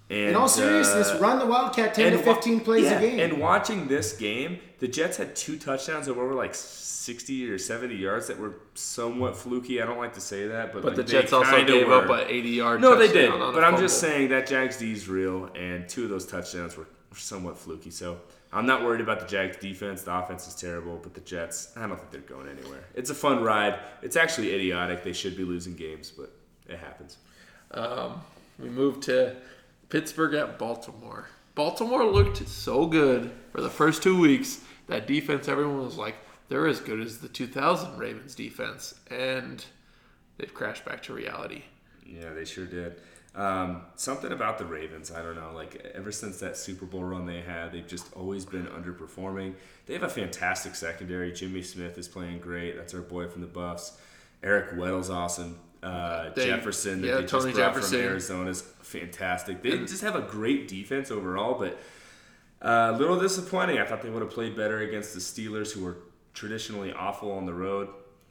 And, 0.09 0.29
In 0.29 0.35
all 0.35 0.47
seriousness, 0.47 1.09
uh, 1.11 1.19
run 1.19 1.37
the 1.37 1.45
Wildcat 1.45 1.93
10 1.93 2.11
to 2.13 2.17
and 2.17 2.25
wa- 2.27 2.33
15 2.33 2.59
plays 2.61 2.85
yeah, 2.85 2.97
a 2.97 3.01
game. 3.01 3.19
And 3.19 3.39
watching 3.39 3.87
this 3.87 4.13
game, 4.13 4.59
the 4.79 4.87
Jets 4.87 5.17
had 5.17 5.35
two 5.35 5.57
touchdowns 5.57 6.07
of 6.07 6.17
over 6.17 6.33
like 6.33 6.55
60 6.55 7.49
or 7.51 7.59
70 7.59 7.95
yards 7.95 8.25
that 8.27 8.39
were 8.39 8.55
somewhat 8.73 9.37
fluky. 9.37 9.81
I 9.81 9.85
don't 9.85 9.99
like 9.99 10.13
to 10.15 10.21
say 10.21 10.47
that, 10.47 10.73
but, 10.73 10.81
But 10.81 10.97
like, 10.97 11.05
the 11.05 11.11
Jets 11.11 11.31
also 11.31 11.51
kinda 11.51 11.71
gave 11.71 11.87
were. 11.87 11.93
up 11.93 12.09
an 12.09 12.25
80 12.27 12.49
yard. 12.49 12.81
No, 12.81 12.95
they 12.97 13.11
did. 13.11 13.29
on 13.29 13.53
But 13.53 13.63
I'm 13.63 13.77
just 13.77 13.99
saying 13.99 14.29
that 14.29 14.47
Jags 14.47 14.77
D 14.77 14.91
is 14.93 15.07
real, 15.07 15.45
and 15.55 15.87
two 15.87 16.05
of 16.05 16.09
those 16.09 16.25
touchdowns 16.25 16.75
were 16.75 16.87
somewhat 17.15 17.55
fluky. 17.57 17.91
So 17.91 18.17
I'm 18.51 18.65
not 18.65 18.83
worried 18.83 19.01
about 19.01 19.19
the 19.19 19.27
Jags 19.27 19.57
defense. 19.57 20.01
The 20.01 20.15
offense 20.15 20.47
is 20.47 20.55
terrible, 20.55 20.99
but 21.03 21.13
the 21.13 21.21
Jets, 21.21 21.71
I 21.77 21.85
don't 21.87 21.97
think 21.97 22.09
they're 22.09 22.21
going 22.37 22.47
anywhere. 22.49 22.83
It's 22.95 23.11
a 23.11 23.15
fun 23.15 23.43
ride. 23.43 23.77
It's 24.01 24.15
actually 24.15 24.55
idiotic. 24.55 25.03
They 25.03 25.13
should 25.13 25.37
be 25.37 25.43
losing 25.43 25.75
games, 25.75 26.11
but 26.11 26.31
it 26.67 26.79
happens. 26.79 27.17
Um, 27.71 28.21
we 28.57 28.69
moved 28.69 29.03
to 29.03 29.35
Pittsburgh 29.89 30.35
at 30.35 30.57
Baltimore. 30.57 31.27
Baltimore 31.55 32.05
looked 32.05 32.47
so 32.47 32.85
good 32.85 33.31
for 33.51 33.61
the 33.61 33.69
first 33.69 34.03
two 34.03 34.19
weeks. 34.19 34.61
That 34.87 35.07
defense, 35.07 35.47
everyone 35.47 35.83
was 35.83 35.97
like, 35.97 36.15
they're 36.47 36.67
as 36.67 36.79
good 36.79 36.99
as 36.99 37.19
the 37.19 37.27
2000 37.27 37.97
Ravens 37.97 38.33
defense, 38.33 38.95
and 39.09 39.63
they've 40.37 40.53
crashed 40.53 40.85
back 40.85 41.03
to 41.03 41.13
reality. 41.13 41.63
Yeah, 42.05 42.33
they 42.33 42.45
sure 42.45 42.65
did. 42.65 42.95
Um, 43.35 43.83
something 43.95 44.31
about 44.31 44.57
the 44.57 44.65
Ravens, 44.65 45.11
I 45.11 45.21
don't 45.21 45.35
know. 45.35 45.51
Like 45.53 45.75
ever 45.93 46.11
since 46.11 46.39
that 46.39 46.57
Super 46.57 46.85
Bowl 46.85 47.03
run 47.03 47.25
they 47.25 47.41
had, 47.41 47.71
they've 47.71 47.87
just 47.87 48.11
always 48.13 48.45
been 48.45 48.65
underperforming. 48.65 49.53
They 49.85 49.93
have 49.93 50.03
a 50.03 50.09
fantastic 50.09 50.75
secondary. 50.75 51.31
Jimmy 51.31 51.61
Smith 51.61 51.97
is 51.97 52.07
playing 52.07 52.39
great. 52.39 52.75
That's 52.75 52.93
our 52.93 53.01
boy 53.01 53.27
from 53.27 53.41
the 53.41 53.47
Buffs. 53.47 53.97
Eric 54.41 54.77
Weddle's 54.77 55.09
awesome. 55.09 55.59
Uh, 55.81 56.29
They- 56.33 56.45
Jefferson 56.47 57.01
that 57.01 57.07
yeah, 57.07 57.15
they 57.15 57.21
just 57.21 57.31
Tony 57.33 57.53
brought 57.53 57.73
Jefferson. 57.73 57.99
from 57.99 58.07
Arizona 58.09 58.49
is 58.49 58.61
fantastic. 58.81 59.61
They 59.63 59.77
just 59.79 60.01
have 60.01 60.15
a 60.15 60.21
great 60.21 60.67
defense 60.67 61.09
overall, 61.11 61.57
but 61.57 61.79
uh, 62.61 62.91
a 62.93 62.97
little 62.97 63.17
disappointing. 63.19 63.77
I 63.79 63.85
thought 63.85 64.01
they 64.01 64.09
would 64.09 64.21
have 64.21 64.31
played 64.31 64.55
better 64.55 64.79
against 64.79 65.13
the 65.13 65.19
Steelers, 65.21 65.71
who 65.71 65.83
were 65.85 65.97
traditionally 66.33 66.91
awful 66.91 67.31
on 67.31 67.45
the 67.45 67.53
road. 67.53 67.87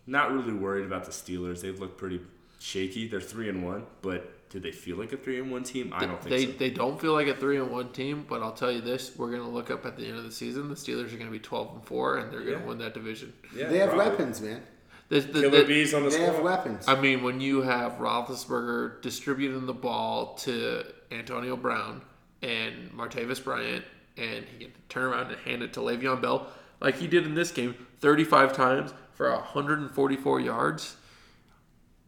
Not 0.06 0.32
really 0.32 0.52
worried 0.52 0.84
about 0.84 1.04
the 1.04 1.10
Steelers. 1.10 1.62
They've 1.62 1.78
looked 1.78 1.96
pretty 1.96 2.20
shaky. 2.58 3.08
They're 3.08 3.20
three 3.20 3.48
and 3.48 3.64
one, 3.64 3.86
but 4.02 4.34
do 4.50 4.58
they 4.60 4.72
feel 4.72 4.96
like 4.96 5.12
a 5.12 5.16
three 5.16 5.38
and 5.40 5.50
one 5.50 5.62
team? 5.62 5.92
I 5.94 6.04
don't 6.06 6.22
think 6.22 6.30
they 6.30 6.46
so. 6.52 6.58
they 6.58 6.70
don't 6.70 7.00
feel 7.00 7.12
like 7.14 7.28
a 7.28 7.34
three 7.34 7.58
and 7.58 7.70
one 7.70 7.92
team, 7.92 8.26
but 8.28 8.42
I'll 8.42 8.52
tell 8.52 8.72
you 8.72 8.80
this: 8.82 9.12
we're 9.16 9.30
gonna 9.30 9.48
look 9.48 9.70
up 9.70 9.86
at 9.86 9.96
the 9.96 10.06
end 10.06 10.18
of 10.18 10.24
the 10.24 10.32
season. 10.32 10.68
The 10.68 10.74
Steelers 10.74 11.14
are 11.14 11.16
gonna 11.18 11.30
be 11.30 11.38
12 11.38 11.74
and 11.76 11.84
four, 11.84 12.18
and 12.18 12.30
they're 12.32 12.40
gonna 12.40 12.52
Yeah. 12.58 12.64
win 12.64 12.78
that 12.78 12.92
division. 12.94 13.32
Yeah, 13.56 13.68
they 13.68 13.78
have 13.78 13.90
probably. 13.90 14.10
weapons, 14.10 14.40
man. 14.42 14.62
The- 15.08 15.20
the- 15.20 15.40
Killer 15.42 15.60
the- 15.60 15.64
bees 15.64 15.94
on 15.94 16.04
the 16.04 16.10
They 16.10 16.20
have 16.22 16.40
weapons. 16.40 16.84
I 16.86 17.00
mean, 17.00 17.22
when 17.22 17.40
you 17.40 17.62
have 17.62 17.92
Roethlisberger 17.92 19.00
distributing 19.00 19.64
the 19.66 19.72
ball 19.72 20.34
to 20.40 20.84
Antonio 21.10 21.56
Brown 21.56 22.02
and 22.42 22.90
Martavis 22.92 23.42
Bryant, 23.42 23.84
and 24.16 24.44
he 24.44 24.64
can 24.66 24.72
turn 24.88 25.04
around 25.04 25.28
and 25.30 25.38
hand 25.40 25.62
it 25.62 25.72
to 25.74 25.80
Le'Veon 25.80 26.20
Bell, 26.20 26.46
like 26.80 26.96
he 26.96 27.06
did 27.06 27.24
in 27.24 27.34
this 27.34 27.50
game, 27.50 27.74
35 28.00 28.52
times 28.52 28.92
for 29.14 29.30
144 29.32 30.40
yards. 30.40 30.96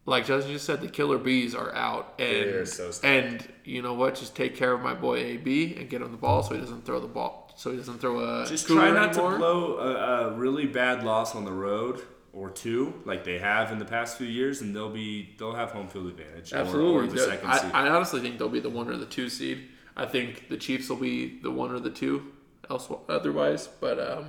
Like 0.06 0.26
Justin 0.26 0.52
just 0.52 0.64
said, 0.64 0.80
the 0.80 0.88
killer 0.88 1.18
bees 1.18 1.54
are 1.54 1.72
out, 1.74 2.14
and 2.18 2.28
They're 2.50 2.66
so 2.66 2.90
and 3.04 3.46
you 3.64 3.80
know 3.82 3.94
what? 3.94 4.14
Just 4.16 4.34
take 4.34 4.56
care 4.56 4.72
of 4.72 4.80
my 4.80 4.94
boy 4.94 5.16
AB 5.18 5.76
and 5.78 5.88
get 5.88 6.02
him 6.02 6.10
the 6.10 6.16
ball 6.16 6.42
so 6.42 6.54
he 6.54 6.60
doesn't 6.60 6.84
throw 6.84 7.00
the 7.00 7.06
ball, 7.06 7.52
so 7.56 7.70
he 7.70 7.76
doesn't 7.76 7.98
throw 8.00 8.18
a 8.18 8.46
Just 8.46 8.66
try 8.66 8.90
not 8.90 9.10
anymore. 9.10 9.32
to 9.32 9.38
blow 9.38 9.76
a, 9.78 10.28
a 10.28 10.32
really 10.32 10.66
bad 10.66 11.04
loss 11.04 11.34
on 11.36 11.44
the 11.44 11.52
road 11.52 12.02
or 12.32 12.50
two, 12.50 12.94
like 13.04 13.24
they 13.24 13.38
have 13.38 13.72
in 13.72 13.78
the 13.78 13.84
past 13.84 14.16
few 14.18 14.26
years, 14.26 14.60
and 14.60 14.74
they'll 14.74 14.88
be 14.90 15.34
they'll 15.38 15.54
have 15.54 15.70
home 15.72 15.88
field 15.88 16.06
advantage. 16.06 16.52
Absolutely. 16.52 16.94
or, 16.94 17.06
the 17.06 17.14
The- 17.14 17.20
second 17.26 17.48
I, 17.50 17.58
seed. 17.58 17.70
I 17.72 17.88
honestly 17.88 18.20
think 18.20 18.38
they'll 18.38 18.48
be 18.48 18.60
the 18.60 18.70
one 18.70 18.88
or 18.88 18.96
the 18.96 19.06
two 19.06 19.28
seed. 19.28 19.68
I 19.96 20.06
think 20.06 20.48
the 20.48 20.56
Chiefs 20.56 20.88
will 20.88 20.96
be 20.96 21.40
the 21.40 21.50
one 21.50 21.72
or 21.72 21.80
the 21.80 21.90
two, 21.90 22.32
else 22.70 22.88
otherwise. 23.08 23.66
But 23.80 23.98
um, 23.98 24.26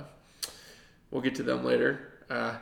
we'll 1.10 1.22
get 1.22 1.34
to 1.36 1.42
them 1.42 1.64
later. 1.64 2.08
Uh, 2.28 2.56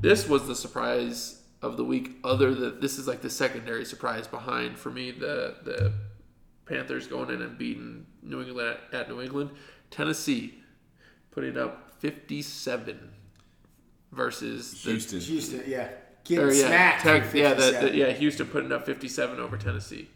this 0.00 0.28
was 0.28 0.46
the 0.46 0.54
surprise 0.54 1.42
of 1.62 1.76
the 1.76 1.84
week. 1.84 2.16
Other 2.24 2.54
than 2.54 2.80
this 2.80 2.98
is 2.98 3.06
like 3.06 3.20
the 3.20 3.30
secondary 3.30 3.84
surprise 3.84 4.26
behind 4.26 4.78
for 4.78 4.90
me 4.90 5.10
the 5.10 5.56
the 5.64 5.92
Panthers 6.64 7.06
going 7.06 7.30
in 7.30 7.42
and 7.42 7.56
beating 7.58 8.06
New 8.22 8.40
England 8.42 8.78
at, 8.92 9.00
at 9.00 9.08
New 9.08 9.20
England. 9.20 9.50
Tennessee 9.90 10.54
putting 11.30 11.56
up 11.56 11.92
fifty 12.00 12.40
seven 12.42 13.10
versus 14.12 14.82
the, 14.82 14.90
Houston. 14.90 15.20
Houston, 15.20 15.62
yeah. 15.66 15.88
or, 16.30 16.52
yeah, 16.52 16.66
smacked. 16.66 17.02
Tech- 17.02 17.34
yeah, 17.34 17.54
the, 17.54 17.78
the, 17.82 17.94
yeah, 17.94 18.10
Houston 18.12 18.46
putting 18.46 18.72
up 18.72 18.86
57 18.86 19.38
over 19.38 19.56
Tennessee. 19.56 20.08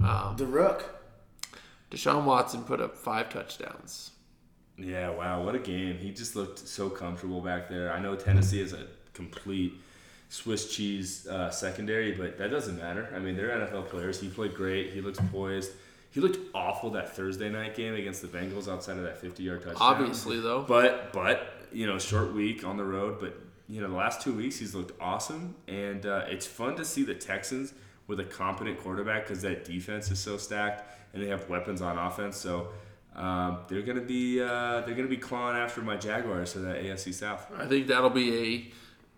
Um, 0.00 0.36
The 0.36 0.46
Rook. 0.46 0.84
Deshaun 1.90 2.24
Watson 2.24 2.62
put 2.64 2.80
up 2.80 2.96
five 2.96 3.28
touchdowns. 3.28 4.12
Yeah, 4.78 5.10
wow, 5.10 5.44
what 5.44 5.54
a 5.54 5.58
game. 5.58 5.98
He 5.98 6.10
just 6.10 6.34
looked 6.34 6.58
so 6.58 6.88
comfortable 6.88 7.40
back 7.40 7.68
there. 7.68 7.92
I 7.92 8.00
know 8.00 8.16
Tennessee 8.16 8.60
is 8.60 8.72
a 8.72 8.86
complete 9.12 9.74
Swiss 10.30 10.74
cheese 10.74 11.26
uh, 11.26 11.50
secondary, 11.50 12.12
but 12.12 12.38
that 12.38 12.50
doesn't 12.50 12.78
matter. 12.78 13.12
I 13.14 13.18
mean, 13.18 13.36
they're 13.36 13.50
NFL 13.50 13.90
players. 13.90 14.18
He 14.18 14.28
played 14.28 14.54
great. 14.54 14.92
He 14.94 15.02
looks 15.02 15.18
poised. 15.30 15.72
He 16.10 16.20
looked 16.20 16.38
awful 16.54 16.90
that 16.90 17.14
Thursday 17.14 17.50
night 17.50 17.74
game 17.74 17.94
against 17.94 18.22
the 18.22 18.28
Bengals 18.28 18.66
outside 18.66 18.96
of 18.96 19.04
that 19.04 19.18
50 19.18 19.42
yard 19.42 19.62
touchdown. 19.62 19.78
Obviously, 19.80 20.40
though, 20.40 20.62
But, 20.62 21.12
but, 21.12 21.51
you 21.74 21.86
know, 21.86 21.98
short 21.98 22.32
week 22.32 22.64
on 22.64 22.76
the 22.76 22.84
road, 22.84 23.18
but, 23.20 23.38
you 23.68 23.80
know, 23.80 23.88
the 23.88 23.96
last 23.96 24.20
two 24.20 24.34
weeks 24.34 24.58
he's 24.58 24.74
looked 24.74 25.00
awesome. 25.00 25.54
And 25.68 26.04
uh, 26.06 26.24
it's 26.28 26.46
fun 26.46 26.76
to 26.76 26.84
see 26.84 27.02
the 27.04 27.14
Texans 27.14 27.74
with 28.06 28.20
a 28.20 28.24
competent 28.24 28.80
quarterback 28.80 29.24
because 29.24 29.42
that 29.42 29.64
defense 29.64 30.10
is 30.10 30.18
so 30.18 30.36
stacked 30.36 30.84
and 31.12 31.22
they 31.22 31.28
have 31.28 31.48
weapons 31.48 31.80
on 31.80 31.98
offense. 31.98 32.36
So, 32.36 32.68
um, 33.14 33.58
they're 33.68 33.82
gonna 33.82 34.00
be 34.00 34.40
uh, 34.40 34.80
they're 34.80 34.94
gonna 34.94 35.06
be 35.06 35.18
clawing 35.18 35.56
after 35.56 35.82
my 35.82 35.96
Jaguars 35.96 36.54
for 36.54 36.60
that 36.60 36.82
AFC 36.82 37.12
South. 37.12 37.46
I 37.54 37.66
think 37.66 37.86
that'll 37.86 38.08
be 38.08 38.38
a 38.38 38.72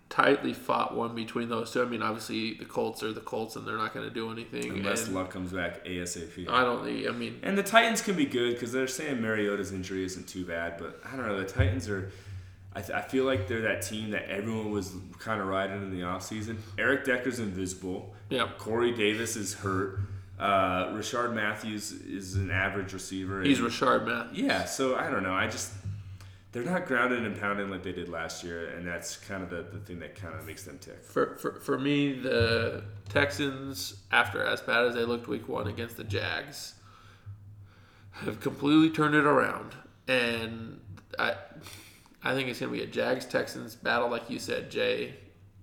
tightly 0.08 0.52
fought 0.52 0.94
one 0.94 1.14
between 1.14 1.48
those 1.48 1.72
two. 1.72 1.82
I 1.82 1.86
mean, 1.86 2.02
obviously 2.02 2.54
the 2.54 2.64
Colts 2.64 3.02
are 3.02 3.12
the 3.12 3.20
Colts, 3.20 3.56
and 3.56 3.66
they're 3.66 3.76
not 3.76 3.94
going 3.94 4.08
to 4.08 4.14
do 4.14 4.30
anything. 4.30 4.70
Unless 4.70 5.06
and 5.06 5.14
luck 5.14 5.30
comes 5.30 5.52
back 5.52 5.84
ASAP. 5.84 6.48
I 6.48 6.62
don't 6.62 6.84
think. 6.84 7.06
I 7.06 7.10
mean, 7.10 7.40
And 7.42 7.56
the 7.56 7.62
Titans 7.62 8.02
can 8.02 8.16
be 8.16 8.26
good 8.26 8.54
because 8.54 8.72
they're 8.72 8.86
saying 8.86 9.20
Mariota's 9.20 9.72
injury 9.72 10.04
isn't 10.04 10.28
too 10.28 10.44
bad, 10.44 10.78
but 10.78 11.00
I 11.04 11.16
don't 11.16 11.26
know. 11.26 11.38
The 11.38 11.46
Titans 11.46 11.88
are. 11.88 12.10
I, 12.74 12.80
th- 12.80 12.90
I 12.90 13.02
feel 13.02 13.24
like 13.24 13.46
they're 13.46 13.62
that 13.62 13.82
team 13.82 14.10
that 14.10 14.28
everyone 14.28 14.70
was 14.70 14.92
kind 15.18 15.40
of 15.40 15.46
riding 15.46 15.76
in 15.76 15.90
the 15.90 16.00
offseason. 16.04 16.58
Eric 16.78 17.04
Decker's 17.04 17.38
invisible. 17.38 18.14
yeah, 18.30 18.48
Corey 18.58 18.92
Davis 18.92 19.36
is 19.36 19.54
hurt. 19.54 20.00
Uh, 20.38 20.86
Rishard 20.88 21.32
Matthews 21.34 21.92
is 21.92 22.34
an 22.34 22.50
average 22.50 22.92
receiver. 22.92 23.42
he's 23.42 23.60
Richard 23.60 24.04
Math. 24.04 24.34
Yeah, 24.34 24.64
so 24.64 24.96
I 24.96 25.08
don't 25.08 25.22
know. 25.22 25.32
I 25.32 25.46
just 25.46 25.70
they're 26.50 26.64
not 26.64 26.86
grounded 26.86 27.24
and 27.24 27.38
pounding 27.40 27.68
like 27.70 27.82
they 27.82 27.92
did 27.92 28.08
last 28.08 28.42
year, 28.44 28.68
and 28.70 28.86
that's 28.86 29.16
kind 29.16 29.42
of 29.42 29.50
the, 29.50 29.62
the 29.76 29.78
thing 29.78 29.98
that 30.00 30.14
kind 30.14 30.34
of 30.34 30.46
makes 30.46 30.62
them 30.64 30.78
tick. 30.78 31.04
For, 31.04 31.36
for, 31.36 31.60
for 31.60 31.78
me, 31.78 32.12
the 32.12 32.84
Texans, 33.08 34.02
after 34.12 34.44
as 34.44 34.60
bad 34.60 34.84
as 34.86 34.94
they 34.94 35.04
looked 35.04 35.26
week 35.26 35.48
one 35.48 35.66
against 35.66 35.96
the 35.96 36.04
Jags, 36.04 36.74
have 38.12 38.40
completely 38.40 38.90
turned 38.90 39.16
it 39.16 39.24
around. 39.26 39.74
And 40.06 40.80
I, 41.18 41.34
I 42.24 42.34
think 42.34 42.48
it's 42.48 42.58
going 42.58 42.72
to 42.72 42.78
be 42.78 42.82
a 42.82 42.86
Jags 42.86 43.26
Texans 43.26 43.74
battle, 43.74 44.08
like 44.08 44.30
you 44.30 44.38
said, 44.38 44.70
Jay. 44.70 45.14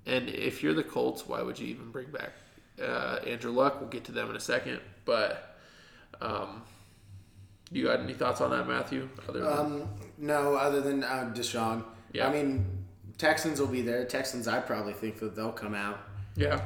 And 0.05 0.29
if 0.29 0.61
you're 0.61 0.73
the 0.73 0.83
Colts, 0.83 1.27
why 1.27 1.41
would 1.41 1.59
you 1.59 1.67
even 1.67 1.91
bring 1.91 2.07
back 2.11 2.31
uh, 2.81 3.19
Andrew 3.25 3.51
Luck? 3.51 3.79
We'll 3.79 3.89
get 3.89 4.03
to 4.05 4.11
them 4.11 4.29
in 4.29 4.35
a 4.35 4.39
second. 4.39 4.79
But 5.03 5.57
um, 6.21 6.61
do 7.71 7.79
you 7.79 7.87
got 7.87 7.99
any 7.99 8.13
thoughts 8.13 8.41
on 8.41 8.51
that, 8.51 8.67
Matthew? 8.67 9.09
Other 9.27 9.39
than, 9.39 9.59
Um, 9.59 9.89
no, 10.17 10.55
other 10.55 10.81
than 10.81 11.03
uh, 11.03 11.31
Deshaun. 11.35 11.83
Yeah. 12.13 12.27
I 12.27 12.31
mean, 12.31 12.65
Texans 13.17 13.59
will 13.59 13.67
be 13.67 13.81
there. 13.81 14.05
Texans, 14.05 14.47
I 14.47 14.59
probably 14.59 14.93
think 14.93 15.19
that 15.19 15.35
they'll 15.35 15.51
come 15.51 15.73
out. 15.73 15.99
Yeah. 16.35 16.61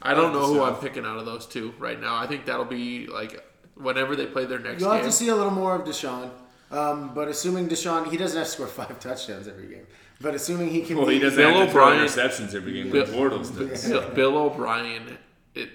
I 0.00 0.14
don't 0.14 0.32
know 0.32 0.46
who 0.46 0.62
I'm 0.62 0.76
picking 0.76 1.04
out 1.04 1.18
of 1.18 1.26
those 1.26 1.46
two 1.46 1.74
right 1.78 2.00
now. 2.00 2.16
I 2.16 2.26
think 2.26 2.46
that'll 2.46 2.64
be 2.64 3.06
like 3.08 3.44
whenever 3.74 4.14
they 4.14 4.26
play 4.26 4.44
their 4.44 4.58
next 4.58 4.78
game. 4.82 4.88
You'll 4.88 4.92
have 4.92 5.04
to 5.04 5.12
see 5.12 5.28
a 5.28 5.34
little 5.34 5.50
more 5.52 5.74
of 5.74 5.82
Deshaun. 5.86 6.30
Um, 6.70 7.14
but 7.14 7.28
assuming 7.28 7.68
Deshaun, 7.68 8.10
he 8.10 8.16
doesn't 8.16 8.36
have 8.36 8.46
to 8.46 8.52
score 8.52 8.66
five 8.66 9.00
touchdowns 9.00 9.48
every 9.48 9.66
game. 9.68 9.86
But 10.20 10.34
assuming 10.34 10.68
he 10.70 10.82
can, 10.82 10.96
Well, 10.96 11.06
be, 11.06 11.14
he 11.14 11.20
doesn't 11.20 11.36
Bill 11.38 11.54
have 11.58 11.66
to 11.68 11.72
throw 11.72 11.84
O'Brien- 11.88 12.06
interceptions 12.06 12.54
every 12.54 12.72
game 12.72 12.90
Bill- 12.90 13.06
Bortles 13.06 13.56
does. 13.56 13.84
Bill, 13.88 14.10
Bill 14.10 14.36
O'Brien, 14.38 15.16
it, 15.54 15.70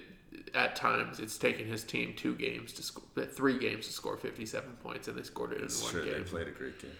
at 0.54 0.76
times 0.76 1.18
it's 1.18 1.36
taken 1.38 1.66
his 1.66 1.82
team 1.82 2.12
two 2.16 2.34
games 2.36 2.72
to 2.74 2.82
score, 2.82 3.24
three 3.24 3.58
games 3.58 3.86
to 3.86 3.92
score 3.92 4.16
57 4.16 4.70
points, 4.82 5.08
and 5.08 5.18
they 5.18 5.22
scored 5.22 5.52
it 5.52 5.58
in 5.58 5.64
It's 5.64 5.82
one 5.82 5.92
true. 5.92 6.02
They 6.04 6.10
game. 6.12 6.24
played 6.24 6.46
a 6.48 6.52
great 6.52 6.78
game. 6.80 6.90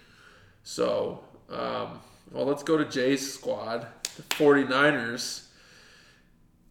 So, 0.64 1.22
um, 1.50 2.00
well, 2.32 2.46
let's 2.46 2.62
go 2.62 2.76
to 2.78 2.84
Jay's 2.86 3.32
squad, 3.34 3.86
the 4.16 4.22
49ers. 4.22 5.42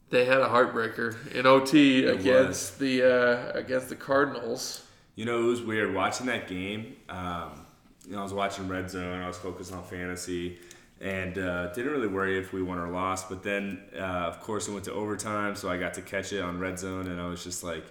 They 0.09 0.25
had 0.25 0.41
a 0.41 0.47
heartbreaker 0.47 1.31
in 1.33 1.45
OT 1.45 2.05
It 2.05 2.19
against 2.19 2.77
the 2.79 3.03
uh, 3.03 3.51
against 3.57 3.89
the 3.89 3.95
Cardinals. 3.95 4.85
You 5.15 5.25
know, 5.25 5.43
it 5.43 5.45
was 5.45 5.61
weird 5.61 5.93
watching 5.93 6.25
that 6.25 6.47
game. 6.47 6.95
Um, 7.07 7.65
you 8.05 8.13
know, 8.13 8.19
I 8.19 8.23
was 8.23 8.33
watching 8.33 8.67
Red 8.67 8.89
Zone. 8.89 9.21
I 9.21 9.27
was 9.27 9.37
focused 9.37 9.71
on 9.71 9.83
fantasy, 9.83 10.57
and 10.99 11.37
uh, 11.37 11.71
didn't 11.71 11.91
really 11.91 12.07
worry 12.07 12.39
if 12.39 12.51
we 12.51 12.63
won 12.63 12.79
or 12.79 12.89
lost. 12.89 13.29
But 13.29 13.43
then, 13.43 13.79
uh, 13.95 14.01
of 14.01 14.39
course, 14.41 14.67
it 14.67 14.71
went 14.71 14.85
to 14.85 14.93
overtime, 14.93 15.55
so 15.55 15.69
I 15.69 15.77
got 15.77 15.93
to 15.95 16.01
catch 16.01 16.33
it 16.33 16.41
on 16.41 16.59
Red 16.59 16.79
Zone, 16.79 17.07
and 17.07 17.21
I 17.21 17.27
was 17.27 17.43
just 17.43 17.63
like, 17.63 17.85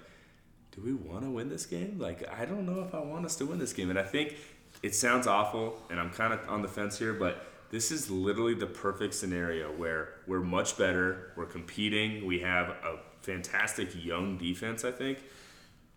"Do 0.72 0.82
we 0.82 0.94
want 0.94 1.22
to 1.22 1.30
win 1.30 1.48
this 1.48 1.64
game? 1.64 1.98
Like, 1.98 2.28
I 2.28 2.44
don't 2.44 2.66
know 2.66 2.82
if 2.82 2.92
I 2.94 3.00
want 3.00 3.24
us 3.24 3.36
to 3.36 3.46
win 3.46 3.60
this 3.60 3.72
game." 3.72 3.88
And 3.88 3.98
I 3.98 4.04
think 4.04 4.34
it 4.82 4.94
sounds 4.94 5.28
awful, 5.28 5.80
and 5.90 6.00
I'm 6.00 6.10
kind 6.10 6.32
of 6.32 6.40
on 6.48 6.60
the 6.62 6.68
fence 6.68 6.98
here, 6.98 7.12
but 7.12 7.46
this 7.70 7.92
is 7.92 8.10
literally 8.10 8.54
the 8.54 8.66
perfect 8.66 9.14
scenario 9.14 9.70
where 9.70 10.14
we're 10.26 10.40
much 10.40 10.76
better, 10.76 11.32
we're 11.36 11.46
competing, 11.46 12.26
we 12.26 12.40
have 12.40 12.68
a 12.68 12.98
fantastic 13.20 14.04
young 14.04 14.36
defense, 14.36 14.84
I 14.84 14.90
think 14.90 15.18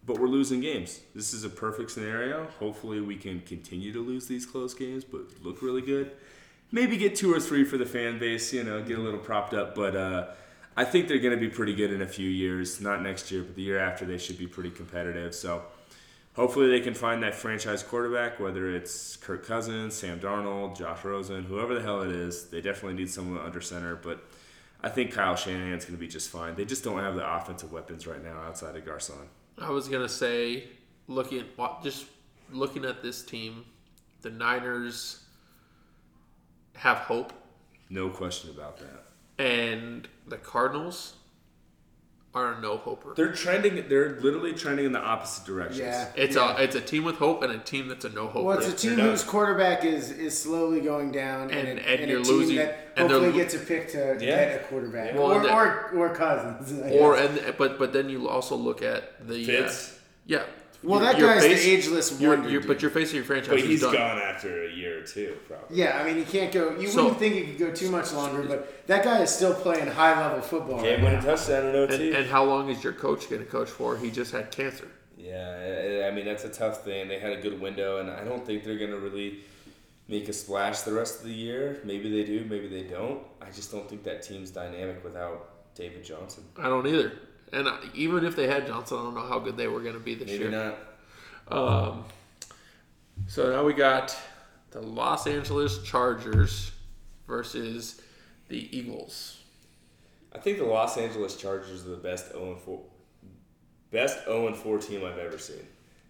but 0.06 0.20
we're 0.20 0.28
losing 0.28 0.62
games. 0.62 1.02
This 1.16 1.34
is 1.34 1.44
a 1.44 1.50
perfect 1.50 1.92
scenario. 1.92 2.48
Hopefully, 2.60 3.02
we 3.02 3.16
can 3.16 3.42
continue 3.42 3.92
to 3.92 4.00
lose 4.00 4.28
these 4.28 4.46
close 4.46 4.74
games, 4.74 5.04
but 5.04 5.22
look 5.42 5.62
really 5.62 5.82
good. 5.82 6.12
Maybe 6.72 6.98
get 6.98 7.16
two 7.16 7.34
or 7.34 7.40
three 7.40 7.64
for 7.64 7.78
the 7.78 7.86
fan 7.86 8.20
base, 8.20 8.54
you 8.54 8.64
know, 8.64 8.84
get 8.84 9.00
a 9.00 9.02
little 9.02 9.20
propped 9.20 9.54
up. 9.54 9.74
But 9.74 9.96
uh, 9.96 10.28
I 10.78 10.84
think 10.84 11.08
they're 11.08 11.20
going 11.20 11.34
to 11.34 11.40
be 11.40 11.50
pretty 11.50 11.74
good 11.74 11.92
in 11.92 12.02
a 12.02 12.08
few 12.08 12.30
years. 12.30 12.80
Not 12.82 13.02
next 13.02 13.32
year, 13.32 13.44
but 13.44 13.56
the 13.56 13.64
year 13.64 13.80
after, 13.80 14.06
they 14.06 14.18
should 14.18 14.38
be 14.38 14.48
pretty 14.48 14.70
competitive. 14.70 15.34
So 15.34 15.64
hopefully, 16.36 16.70
they 16.70 16.82
can 16.82 16.94
find 16.94 17.24
that 17.24 17.34
franchise 17.34 17.82
quarterback, 17.82 18.40
whether 18.40 18.76
it's 18.76 19.16
Kirk 19.16 19.46
Cousins, 19.46 19.96
Sam 19.96 20.20
Darnold, 20.20 20.78
Josh 20.78 21.04
Rosen, 21.04 21.46
whoever 21.46 21.74
the 21.74 21.82
hell 21.82 22.02
it 22.02 22.12
is. 22.12 22.46
They 22.46 22.62
definitely 22.62 22.98
need 23.00 23.10
someone 23.10 23.44
under 23.44 23.62
center, 23.62 23.96
but. 23.96 24.24
I 24.84 24.90
think 24.90 25.14
Kyle 25.14 25.36
Shanahan's 25.36 25.86
going 25.86 25.98
to 25.98 26.00
be 26.00 26.08
just 26.08 26.30
fine. 26.30 26.54
They 26.54 26.66
just 26.66 26.84
don't 26.84 27.00
have 27.00 27.16
the 27.16 27.36
offensive 27.36 27.72
weapons 27.72 28.06
right 28.06 28.24
now 28.24 28.42
outside 28.42 28.76
of 28.76 28.86
Garcon. 28.86 29.30
I 29.58 29.70
was 29.70 29.88
gonna 29.88 30.10
say, 30.10 30.68
looking 31.08 31.44
just 31.84 32.06
looking 32.52 32.86
at 32.86 33.02
this 33.02 33.24
team, 33.24 33.66
the 34.22 34.30
Niners 34.30 35.24
have 36.76 36.98
hope, 37.00 37.34
No 37.90 38.10
question 38.10 38.50
about 38.52 38.78
that. 38.78 39.06
and 39.44 40.08
the 40.28 40.38
Cardinals 40.38 41.16
are 42.36 42.54
a 42.54 42.62
no 42.62 42.78
hoper. 42.78 43.14
They're 43.16 43.32
trending. 43.32 43.88
They're 43.88 44.20
literally 44.20 44.54
trending 44.54 44.86
in 44.86 44.92
the 44.92 45.00
opposite 45.00 45.46
directions. 45.46 45.80
Yeah. 45.80 46.12
It's 46.18 46.36
yeah. 46.36 46.58
a 46.58 46.62
it's 46.62 46.76
a 46.76 46.82
team 46.82 47.06
with 47.06 47.16
hope 47.16 47.42
and 47.44 47.52
a 47.54 47.58
team 47.60 47.88
that's 47.88 48.04
a 48.04 48.10
no 48.10 48.28
hoper. 48.28 48.44
Well, 48.44 48.58
it's 48.60 48.68
a 48.68 48.76
team 48.76 49.00
whose 49.00 49.24
quarterback 49.24 49.86
is, 49.86 50.12
is 50.12 50.38
slowly 50.38 50.82
going 50.82 51.14
down, 51.14 51.50
and, 51.50 51.68
And- 51.68 51.80
a, 51.80 51.90
and 51.90 52.02
and 52.02 52.12
you're 52.12 52.20
a 52.20 52.24
team 52.24 52.34
losing- 52.36 52.56
that 52.58 52.90
and 52.98 53.10
hopefully 53.10 53.34
gets 53.34 53.54
a 53.56 53.60
pick 53.60 53.88
to 53.92 54.18
Yeah. 54.20 54.46
get 54.50 54.62
a 54.62 54.64
quarterback, 54.66 55.14
Well, 55.16 55.32
or, 55.32 55.40
and 55.40 55.50
or 55.50 55.92
or 55.96 56.10
Cousins. 56.14 56.74
Or 56.92 57.16
and 57.16 57.56
but 57.58 57.80
but 57.80 57.94
then 57.94 58.10
you 58.10 58.28
also 58.28 58.56
look 58.58 58.82
at 58.84 59.26
the 59.28 59.66
uh, 59.66 59.72
yeah. 60.26 60.44
Well, 60.84 61.00
You're- 61.02 61.12
that 61.14 61.20
you're 61.20 61.34
guy's 61.34 61.44
face- 61.44 61.64
the 61.64 61.72
ageless 61.72 62.20
You're, 62.22 62.36
wonder. 62.36 62.50
you're, 62.50 62.62
but 62.62 62.82
your 62.82 62.92
face 62.92 63.10
of 63.10 63.16
your 63.16 63.24
franchise. 63.24 63.50
but 63.50 63.60
who's 63.60 63.70
he's 63.70 63.82
done. 63.82 63.94
gone 63.94 64.18
after 64.20 64.64
a 64.66 64.72
year 64.72 65.00
or 65.00 65.02
two, 65.04 65.36
probably. 65.48 65.78
yeah, 65.78 66.00
I 66.00 66.04
mean, 66.06 66.18
he 66.18 66.24
can't 66.24 66.52
go. 66.52 66.78
You 66.80 66.88
So- 66.88 67.04
wouldn't 67.04 67.20
think 67.20 67.36
he 67.36 67.42
could 67.46 67.58
go 67.58 67.72
too 67.72 67.90
much 67.90 68.12
longer, 68.14 68.44
but 68.44 68.86
that 68.88 69.04
guy 69.04 69.22
is 69.22 69.30
still 69.30 69.54
playing 69.54 69.88
high 69.88 70.20
level 70.20 70.42
football. 70.42 70.82
Can't 70.82 71.02
right 71.02 71.12
win 71.12 71.14
now. 71.14 71.20
a 71.20 71.36
touchdown 71.38 71.66
in 71.68 71.76
OT. 71.76 71.94
And, 72.10 72.16
and 72.18 72.26
how 72.28 72.44
long 72.44 72.70
is 72.70 72.84
your 72.84 72.94
coach 72.94 73.30
going 73.30 73.44
to 73.44 73.50
coach 73.50 73.70
for? 73.70 73.98
He 73.98 74.12
just 74.12 74.32
had 74.32 74.52
cancer. 74.52 74.88
yeah, 75.18 76.04
I 76.04 76.08
I 76.08 76.12
mean 76.12 76.26
that's 76.26 76.44
a 76.46 76.50
tough 76.50 76.84
thing. 76.84 77.08
They 77.08 77.20
had 77.20 77.34
a 77.34 77.42
good 77.42 77.60
window, 77.60 77.98
and 78.00 78.10
I 78.12 78.24
don't 78.24 78.46
think 78.46 78.64
they're 78.64 78.78
gonna 78.78 78.98
really 78.98 79.40
make 80.08 80.30
a 80.30 80.34
splash 80.34 80.82
the 80.82 80.94
rest 80.94 81.22
of 81.22 81.26
the 81.26 81.34
year. 81.34 81.80
Maybe 81.84 82.10
they 82.12 82.24
do, 82.24 82.46
maybe 82.48 82.68
they 82.68 82.84
don't. 82.84 83.22
I 83.42 83.50
just 83.50 83.72
don't 83.72 83.90
think 83.90 84.04
that 84.04 84.22
team's 84.22 84.52
dynamic 84.52 85.04
without 85.04 85.74
David 85.74 86.04
Johnson. 86.04 86.44
I 86.58 86.70
don't 86.70 86.86
either. 86.86 87.12
And 87.54 87.68
even 87.94 88.26
if 88.26 88.36
they 88.36 88.48
had 88.48 88.68
Johnson, 88.68 88.98
I 88.98 89.04
don't 89.04 89.16
know 89.16 89.28
how 89.28 89.40
good 89.40 89.58
they 89.58 89.68
were 89.68 89.82
going 89.82 89.94
to 89.94 90.00
be 90.00 90.16
this 90.16 90.28
Maybe 90.28 90.44
year. 90.44 90.52
Maybe 90.52 90.74
not. 91.52 91.88
Um, 91.88 92.06
so 93.28 93.52
now 93.52 93.64
we 93.64 93.74
got 93.74 94.18
the 94.72 94.82
Los 94.82 95.28
Angeles 95.28 95.82
Chargers 95.84 96.72
versus 97.28 98.02
the 98.50 98.78
Eagles. 98.78 99.38
I 100.34 100.40
think 100.40 100.58
the 100.58 100.66
Los 100.66 100.98
Angeles 100.98 101.38
Chargers 101.38 101.86
are 101.86 101.92
the 101.92 101.98
best 101.98 102.32
0 102.32 102.56
4 102.66 102.80
best 103.92 104.26
0 104.26 104.54
4 104.54 104.78
team 104.80 105.06
I've 105.06 105.18
ever 105.18 105.38
seen. 105.38 105.66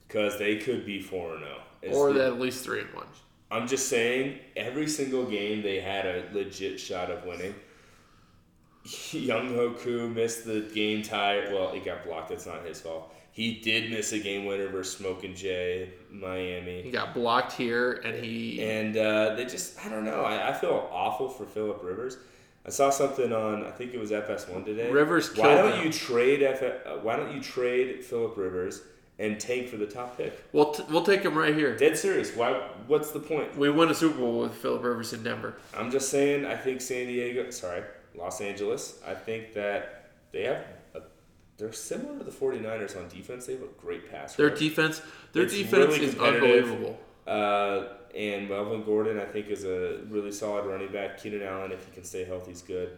Because 0.07 0.38
they 0.39 0.57
could 0.57 0.86
be 0.86 1.01
4 1.01 1.39
0. 1.83 1.93
Or 1.93 2.13
that 2.13 2.27
at 2.27 2.39
least 2.39 2.63
three 2.63 2.81
and 2.81 2.93
one. 2.93 3.07
I'm 3.51 3.67
just 3.67 3.88
saying, 3.89 4.39
every 4.55 4.88
single 4.88 5.25
game 5.25 5.61
they 5.61 5.79
had 5.79 6.05
a 6.05 6.25
legit 6.33 6.79
shot 6.79 7.11
of 7.11 7.25
winning. 7.25 7.53
Younghoe 9.11 9.79
Koo 9.79 10.07
missed 10.09 10.45
the 10.45 10.61
game 10.73 11.01
tie. 11.01 11.51
Well, 11.51 11.71
it 11.73 11.83
got 11.86 12.05
blocked. 12.05 12.29
That's 12.29 12.45
not 12.45 12.65
his 12.65 12.79
fault. 12.81 13.11
He 13.31 13.59
did 13.59 13.91
miss 13.91 14.13
a 14.13 14.19
game 14.19 14.45
winner 14.45 14.69
versus 14.69 14.95
Smoking 14.97 15.36
Jay, 15.36 15.89
Miami. 16.09 16.81
He 16.83 16.89
got 16.91 17.13
blocked 17.13 17.51
here, 17.51 17.93
and 18.05 18.15
he 18.23 18.63
And 18.63 18.95
uh, 18.95 19.36
they 19.36 19.43
just, 19.45 19.83
I 19.86 19.89
don't 19.89 20.05
know. 20.05 20.21
I, 20.23 20.49
I 20.49 20.53
feel 20.53 20.88
awful 20.91 21.27
for 21.27 21.45
Philip 21.45 21.81
Rivers. 21.83 22.17
I 22.65 22.69
saw 22.69 22.89
something 22.89 23.33
on, 23.33 23.65
I 23.65 23.71
think 23.71 23.93
it 23.93 23.99
was 23.99 24.11
FS1 24.11 24.63
today. 24.65 24.89
Rivers 24.89 25.36
Why 25.36 25.53
don't 25.55 25.73
him. 25.79 25.86
you 25.86 25.91
trade 25.91 26.43
F? 26.43 26.63
uh, 26.63 26.91
Why 27.01 27.17
don't 27.17 27.33
you 27.36 27.41
trade 27.41 28.05
Philip 28.05 28.38
Rivers 28.38 28.83
and 29.19 29.38
tank 29.39 29.67
for 29.67 29.75
the 29.77 29.86
top 29.86 30.17
pick? 30.17 30.41
we'll 30.53 30.71
t- 30.73 30.83
we'll 30.89 31.03
take 31.03 31.21
him 31.21 31.38
right 31.38 31.53
here. 31.53 31.75
Dead 31.75 31.97
serious. 31.97 32.33
Why? 32.36 32.53
What's 32.88 33.11
the 33.11 33.19
point? 33.19 33.55
We 33.57 33.69
won 33.69 33.89
a 33.91 33.93
Super 33.93 34.17
Bowl 34.17 34.39
with 34.39 34.53
Philip 34.55 34.81
Rivers 34.83 35.11
in 35.13 35.23
Denver. 35.23 35.55
I'm 35.77 35.91
just 35.91 36.09
saying. 36.09 36.45
I 36.45 36.55
think 36.55 36.81
San 36.81 37.05
Diego. 37.07 37.51
Sorry, 37.51 37.83
Los 38.18 38.41
Angeles. 38.41 38.99
I 39.05 39.13
think 39.13 39.53
that 39.53 40.09
they 40.32 40.43
have. 40.43 40.63
A, 40.95 41.01
they're 41.57 41.72
similar 41.74 42.18
to 42.18 42.24
the 42.24 42.32
49ers 42.32 42.97
on 42.97 43.07
defense. 43.07 43.45
They 43.45 43.53
have 43.53 43.61
a 43.63 43.82
great 43.82 44.09
pass. 44.11 44.36
Their 44.36 44.49
rush. 44.49 44.59
defense, 44.59 45.01
their 45.34 45.43
It's 45.43 45.53
defense 45.55 45.74
really 45.93 46.05
is 46.05 46.13
competitive. 46.16 46.66
unbelievable. 46.66 46.99
Uh, 47.28 47.84
and 48.16 48.47
Melvin 48.49 48.84
Gordon, 48.84 49.20
I 49.20 49.26
think, 49.26 49.47
is 49.47 49.63
a 49.66 49.99
really 50.09 50.32
solid 50.32 50.66
running 50.66 50.91
back. 50.91 51.22
Keenan 51.22 51.43
Allen, 51.43 51.72
if 51.72 51.86
he 51.86 51.91
can 51.91 52.03
stay 52.03 52.24
healthy, 52.24 52.51
is 52.51 52.61
good. 52.61 52.97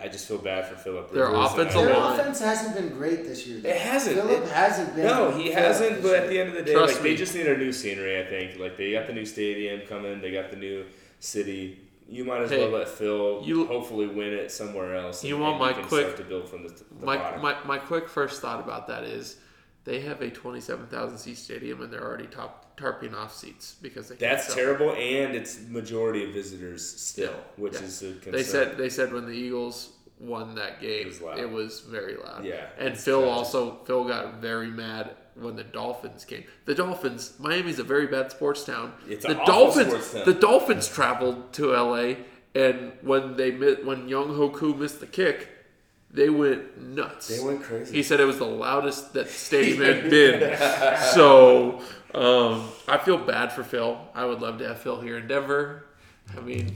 I 0.00 0.08
just 0.08 0.26
feel 0.26 0.38
bad 0.38 0.66
for 0.66 0.74
Philip. 0.74 1.12
Their 1.12 1.26
Rivers, 1.26 1.36
and 1.38 1.46
offensive 1.46 1.80
I- 1.80 1.84
Their 1.84 1.94
line. 1.96 2.18
offense 2.20 2.40
hasn't 2.40 2.74
been 2.74 2.88
great 2.88 3.22
this 3.24 3.46
year. 3.46 3.58
It 3.64 3.76
hasn't. 3.76 4.16
Philip 4.16 4.48
hasn't 4.48 4.96
been. 4.96 5.04
No, 5.06 5.30
he 5.30 5.52
hasn't. 5.52 6.02
But 6.02 6.14
at 6.16 6.28
the 6.28 6.40
end 6.40 6.48
of 6.48 6.56
the 6.56 6.62
day, 6.62 6.72
Trust 6.72 6.94
like 6.94 7.02
me. 7.04 7.10
they 7.10 7.16
just 7.16 7.32
need 7.36 7.46
a 7.46 7.56
new 7.56 7.72
scenery. 7.72 8.18
I 8.20 8.24
think 8.24 8.58
like 8.58 8.76
they 8.76 8.90
got 8.90 9.06
the 9.06 9.12
new 9.12 9.24
stadium 9.24 9.82
coming. 9.86 10.20
They 10.20 10.32
got 10.32 10.50
the 10.50 10.56
new 10.56 10.84
city. 11.20 11.78
You 12.08 12.24
might 12.24 12.42
as 12.42 12.50
Hey, 12.50 12.58
well 12.68 12.78
let 12.78 12.88
Phil 12.88 13.42
you- 13.44 13.64
hopefully 13.66 14.06
win 14.06 14.32
it 14.32 14.50
somewhere 14.50 14.94
else. 14.94 15.24
You 15.24 15.34
and- 15.36 15.42
want 15.44 15.58
my 15.58 15.72
quick- 15.72 16.16
to 16.16 16.22
build 16.22 16.48
from 16.48 16.64
the, 16.64 16.68
the 16.98 17.06
My, 17.06 17.16
bottom. 17.16 17.40
my 17.42 17.56
my 17.64 17.78
quick 17.78 18.08
first 18.08 18.42
thought 18.42 18.60
about 18.60 18.86
that 18.88 19.04
is 19.04 19.36
they 19.84 20.00
have 20.00 20.20
a 20.20 20.30
twenty 20.30 20.60
seven 20.60 20.86
thousand 20.86 21.18
seat 21.18 21.38
stadium 21.38 21.80
and 21.80 21.92
they're 21.92 22.04
already 22.04 22.26
top 22.26 22.76
tarping 22.76 23.14
off 23.14 23.34
seats 23.34 23.76
because 23.80 24.08
they 24.08 24.16
That's 24.16 24.54
terrible, 24.54 24.90
and 24.90 25.34
it's 25.34 25.60
majority 25.68 26.24
of 26.24 26.30
visitors 26.34 26.88
still, 26.88 27.30
Yeah, 27.30 27.36
which 27.62 27.74
yeah. 27.74 27.82
is 27.82 28.02
a 28.02 28.12
concern. 28.12 28.32
They 28.32 28.42
said 28.42 28.76
they 28.76 28.88
said 28.90 29.12
when 29.12 29.24
the 29.26 29.32
Eagles 29.32 29.92
won 30.20 30.54
that 30.54 30.80
game, 30.80 31.02
It 31.02 31.06
was 31.08 31.20
loud. 31.20 31.38
it 31.38 31.50
was 31.50 31.80
very 31.80 32.16
loud. 32.16 32.44
Yeah, 32.44 32.66
and 32.78 32.96
Phil 32.96 33.20
tragic. 33.20 33.36
also 33.36 33.78
Phil 33.84 34.04
got 34.04 34.34
very 34.40 34.68
mad 34.68 35.10
when 35.34 35.56
the 35.56 35.64
Dolphins 35.64 36.24
came. 36.24 36.44
The 36.64 36.74
Dolphins, 36.74 37.34
Miami's 37.40 37.78
a 37.80 37.84
very 37.84 38.06
bad 38.06 38.30
sports 38.30 38.64
town. 38.64 38.92
It's 39.08 39.26
the 39.26 39.34
Dolphins, 39.34 39.88
sports 39.88 40.12
town. 40.12 40.22
the 40.24 40.34
Dolphins 40.34 40.88
traveled 40.88 41.52
to 41.54 41.74
L.A. 41.74 42.18
and 42.54 42.92
when 43.02 43.36
they 43.36 43.50
when 43.50 44.08
Younghoe 44.08 44.52
Koo 44.54 44.74
missed 44.74 45.00
the 45.00 45.06
kick, 45.06 45.48
they 46.10 46.30
went 46.30 46.80
nuts. 46.80 47.26
They 47.28 47.44
went 47.44 47.62
crazy. 47.64 47.96
He 47.96 48.02
said 48.04 48.20
it 48.20 48.24
was 48.24 48.38
the 48.38 48.44
loudest 48.46 49.12
that 49.14 49.28
stadium 49.28 49.82
had 49.82 50.08
been. 50.10 50.56
so 51.12 51.80
um, 52.14 52.68
I 52.86 52.98
feel 52.98 53.18
bad 53.18 53.52
for 53.52 53.64
Phil. 53.64 54.00
I 54.14 54.24
would 54.24 54.40
love 54.40 54.58
to 54.58 54.68
have 54.68 54.78
Phil 54.78 55.00
here 55.00 55.18
in 55.18 55.26
Denver. 55.26 55.86
I 56.36 56.40
mean, 56.40 56.72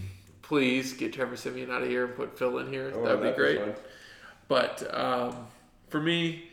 please 0.48 0.94
get 0.94 1.12
Trevor 1.12 1.36
Siemian 1.36 1.70
out 1.70 1.82
of 1.82 1.88
here 1.88 2.06
and 2.06 2.16
put 2.16 2.38
Phil 2.38 2.58
in 2.58 2.72
here. 2.72 2.90
Oh, 2.94 3.04
That'd 3.04 3.22
be 3.22 3.36
great. 3.36 3.60
But 4.48 4.94
um, 4.96 5.46
for 5.88 6.00
me, 6.00 6.48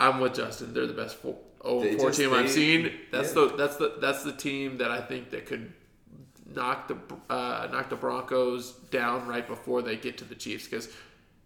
I'm 0.00 0.18
with 0.18 0.34
Justin. 0.34 0.74
They're 0.74 0.88
the 0.88 0.92
best 0.92 1.16
four, 1.16 1.36
oh, 1.62 1.80
They 1.80 1.96
four 1.96 2.08
just- 2.08 2.18
team 2.18 2.34
I've 2.34 2.50
seen. 2.50 2.92
That's 3.12 3.28
yeah. 3.34 3.46
the 3.46 3.56
that's 3.56 3.76
the 3.76 3.94
that's 4.00 4.24
the 4.24 4.32
team 4.32 4.78
that 4.78 4.90
I 4.90 5.00
think 5.00 5.30
that 5.30 5.46
could 5.46 5.72
knock 6.52 6.88
the 6.88 6.96
uh, 7.32 7.68
knock 7.70 7.90
the 7.90 7.96
Broncos 7.96 8.72
down 8.90 9.28
right 9.28 9.46
before 9.46 9.80
they 9.82 9.96
get 9.96 10.18
to 10.18 10.24
the 10.24 10.34
Chiefs 10.34 10.64
because 10.66 10.88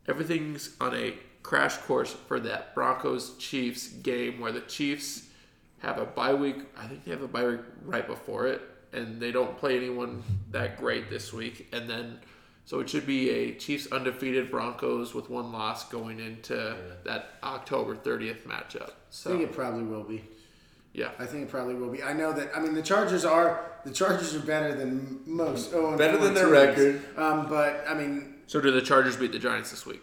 everything's 0.08 0.74
on 0.80 0.94
a 0.96 1.14
crash 1.42 1.76
course 1.76 2.12
for 2.12 2.40
that 2.40 2.74
Broncos 2.74 3.36
Chiefs 3.36 3.88
game 3.88 4.40
where 4.40 4.52
the 4.52 4.60
Chiefs 4.62 5.26
have 5.80 5.98
a 5.98 6.06
bye 6.06 6.32
week. 6.32 6.56
I 6.78 6.86
think 6.86 7.04
they 7.04 7.10
have 7.10 7.22
a 7.22 7.28
bye 7.28 7.44
week 7.44 7.60
right 7.84 8.06
before 8.06 8.46
it, 8.46 8.62
and 8.92 9.20
they 9.20 9.32
don't 9.32 9.56
play 9.58 9.76
anyone 9.76 10.22
that 10.50 10.78
great 10.78 11.08
this 11.10 11.32
week. 11.32 11.68
And 11.72 11.88
then 11.88 12.18
So 12.64 12.80
it 12.80 12.88
should 12.88 13.06
be 13.06 13.30
a 13.30 13.54
Chiefs 13.54 13.88
undefeated 13.90 14.50
Broncos 14.50 15.14
with 15.14 15.28
one 15.30 15.50
loss 15.52 15.88
going 15.88 16.20
into 16.20 16.76
that 17.04 17.30
October 17.42 17.96
30th 17.96 18.42
matchup. 18.46 18.90
So 19.10 19.30
I 19.30 19.36
think 19.38 19.50
it 19.50 19.54
probably 19.54 19.82
will 19.84 20.04
be. 20.04 20.24
yeah, 20.92 21.10
I 21.18 21.26
think 21.26 21.44
it 21.44 21.48
probably 21.50 21.74
will 21.74 21.90
be. 21.90 22.02
I 22.02 22.12
know 22.12 22.32
that. 22.32 22.56
I 22.56 22.60
mean, 22.60 22.74
the 22.74 22.82
Chargers 22.82 23.24
are 23.24 23.72
the 23.84 23.90
Chargers 23.90 24.34
are 24.36 24.40
better 24.46 24.74
than 24.74 25.20
most. 25.26 25.72
Oh, 25.74 25.96
Better 25.96 26.18
than 26.18 26.34
their 26.34 26.48
record. 26.48 27.02
Um, 27.16 27.48
but 27.48 27.84
I 27.88 27.94
mean, 27.94 28.34
So 28.46 28.60
do 28.60 28.70
the 28.70 28.80
Chargers 28.82 29.16
beat 29.16 29.32
the 29.32 29.38
Giants 29.40 29.70
this 29.70 29.84
week? 29.84 30.00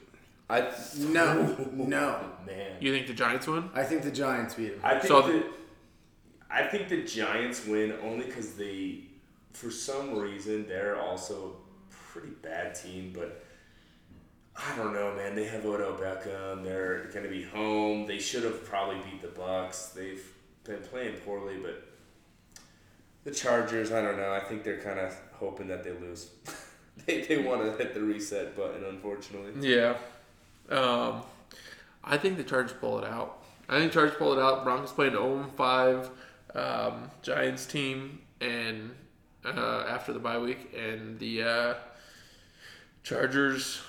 I 0.49 0.67
no, 0.97 1.55
no. 1.73 2.19
man. 2.45 2.75
You 2.81 2.91
think 2.91 3.05
the 3.07 3.13
Giants 3.13 3.45
win? 3.47 3.69
I 3.73 3.83
think 3.83 4.01
the 4.01 4.11
Giants 4.11 4.55
beat 4.55 4.71
them. 4.71 4.81
I 4.83 4.93
think 4.99 5.05
So- 5.05 5.21
that 5.21 5.45
I 6.49 6.63
think 6.63 6.89
the 6.89 7.03
Giants 7.03 7.65
win 7.65 7.93
only 8.03 8.25
because 8.25 8.53
they, 8.53 9.01
for 9.53 9.69
some 9.69 10.17
reason, 10.17 10.67
they're 10.67 10.99
also 10.99 11.55
a 11.55 11.93
pretty 12.13 12.33
bad 12.41 12.73
team. 12.73 13.13
But 13.15 13.43
I 14.55 14.75
don't 14.75 14.93
know, 14.93 15.13
man. 15.15 15.35
They 15.35 15.45
have 15.45 15.65
Odell 15.65 15.93
Beckham. 15.93 16.63
They're 16.63 17.05
to 17.05 17.29
be 17.29 17.43
home. 17.43 18.07
They 18.07 18.19
should 18.19 18.43
have 18.43 18.65
probably 18.65 18.97
beat 19.09 19.21
the 19.21 19.27
Bucs. 19.27 19.93
They've 19.93 20.25
been 20.63 20.81
playing 20.81 21.17
poorly, 21.17 21.57
but 21.57 21.83
the 23.23 23.31
Chargers, 23.31 23.91
I 23.91 24.01
don't 24.01 24.17
know. 24.17 24.33
I 24.33 24.39
think 24.39 24.63
they're 24.63 24.81
kind 24.81 24.99
of 24.99 25.15
hoping 25.33 25.67
that 25.67 25.83
they 25.83 25.91
lose. 25.91 26.31
they 27.05 27.21
they 27.21 27.37
want 27.37 27.61
to 27.61 27.83
hit 27.83 27.93
the 27.93 28.01
reset 28.01 28.55
button, 28.55 28.83
unfortunately. 28.85 29.69
Yeah. 29.69 29.95
Um, 30.69 31.21
I 32.03 32.17
think 32.17 32.37
the 32.37 32.43
Chargers 32.43 32.75
pull 32.79 32.99
it 32.99 33.05
out. 33.05 33.43
I 33.67 33.79
think 33.79 33.91
Chargers 33.91 34.17
pull 34.17 34.33
it 34.33 34.39
out. 34.39 34.63
Broncos 34.63 34.91
playing 34.91 35.11
0 35.11 35.51
5 35.55 36.09
um, 36.55 37.09
Giants 37.21 37.65
team 37.65 38.19
and 38.41 38.91
uh, 39.45 39.85
after 39.87 40.13
the 40.13 40.19
bye 40.19 40.37
week, 40.37 40.73
and 40.77 41.17
the 41.19 41.43
uh, 41.43 41.73
Chargers 43.03 43.81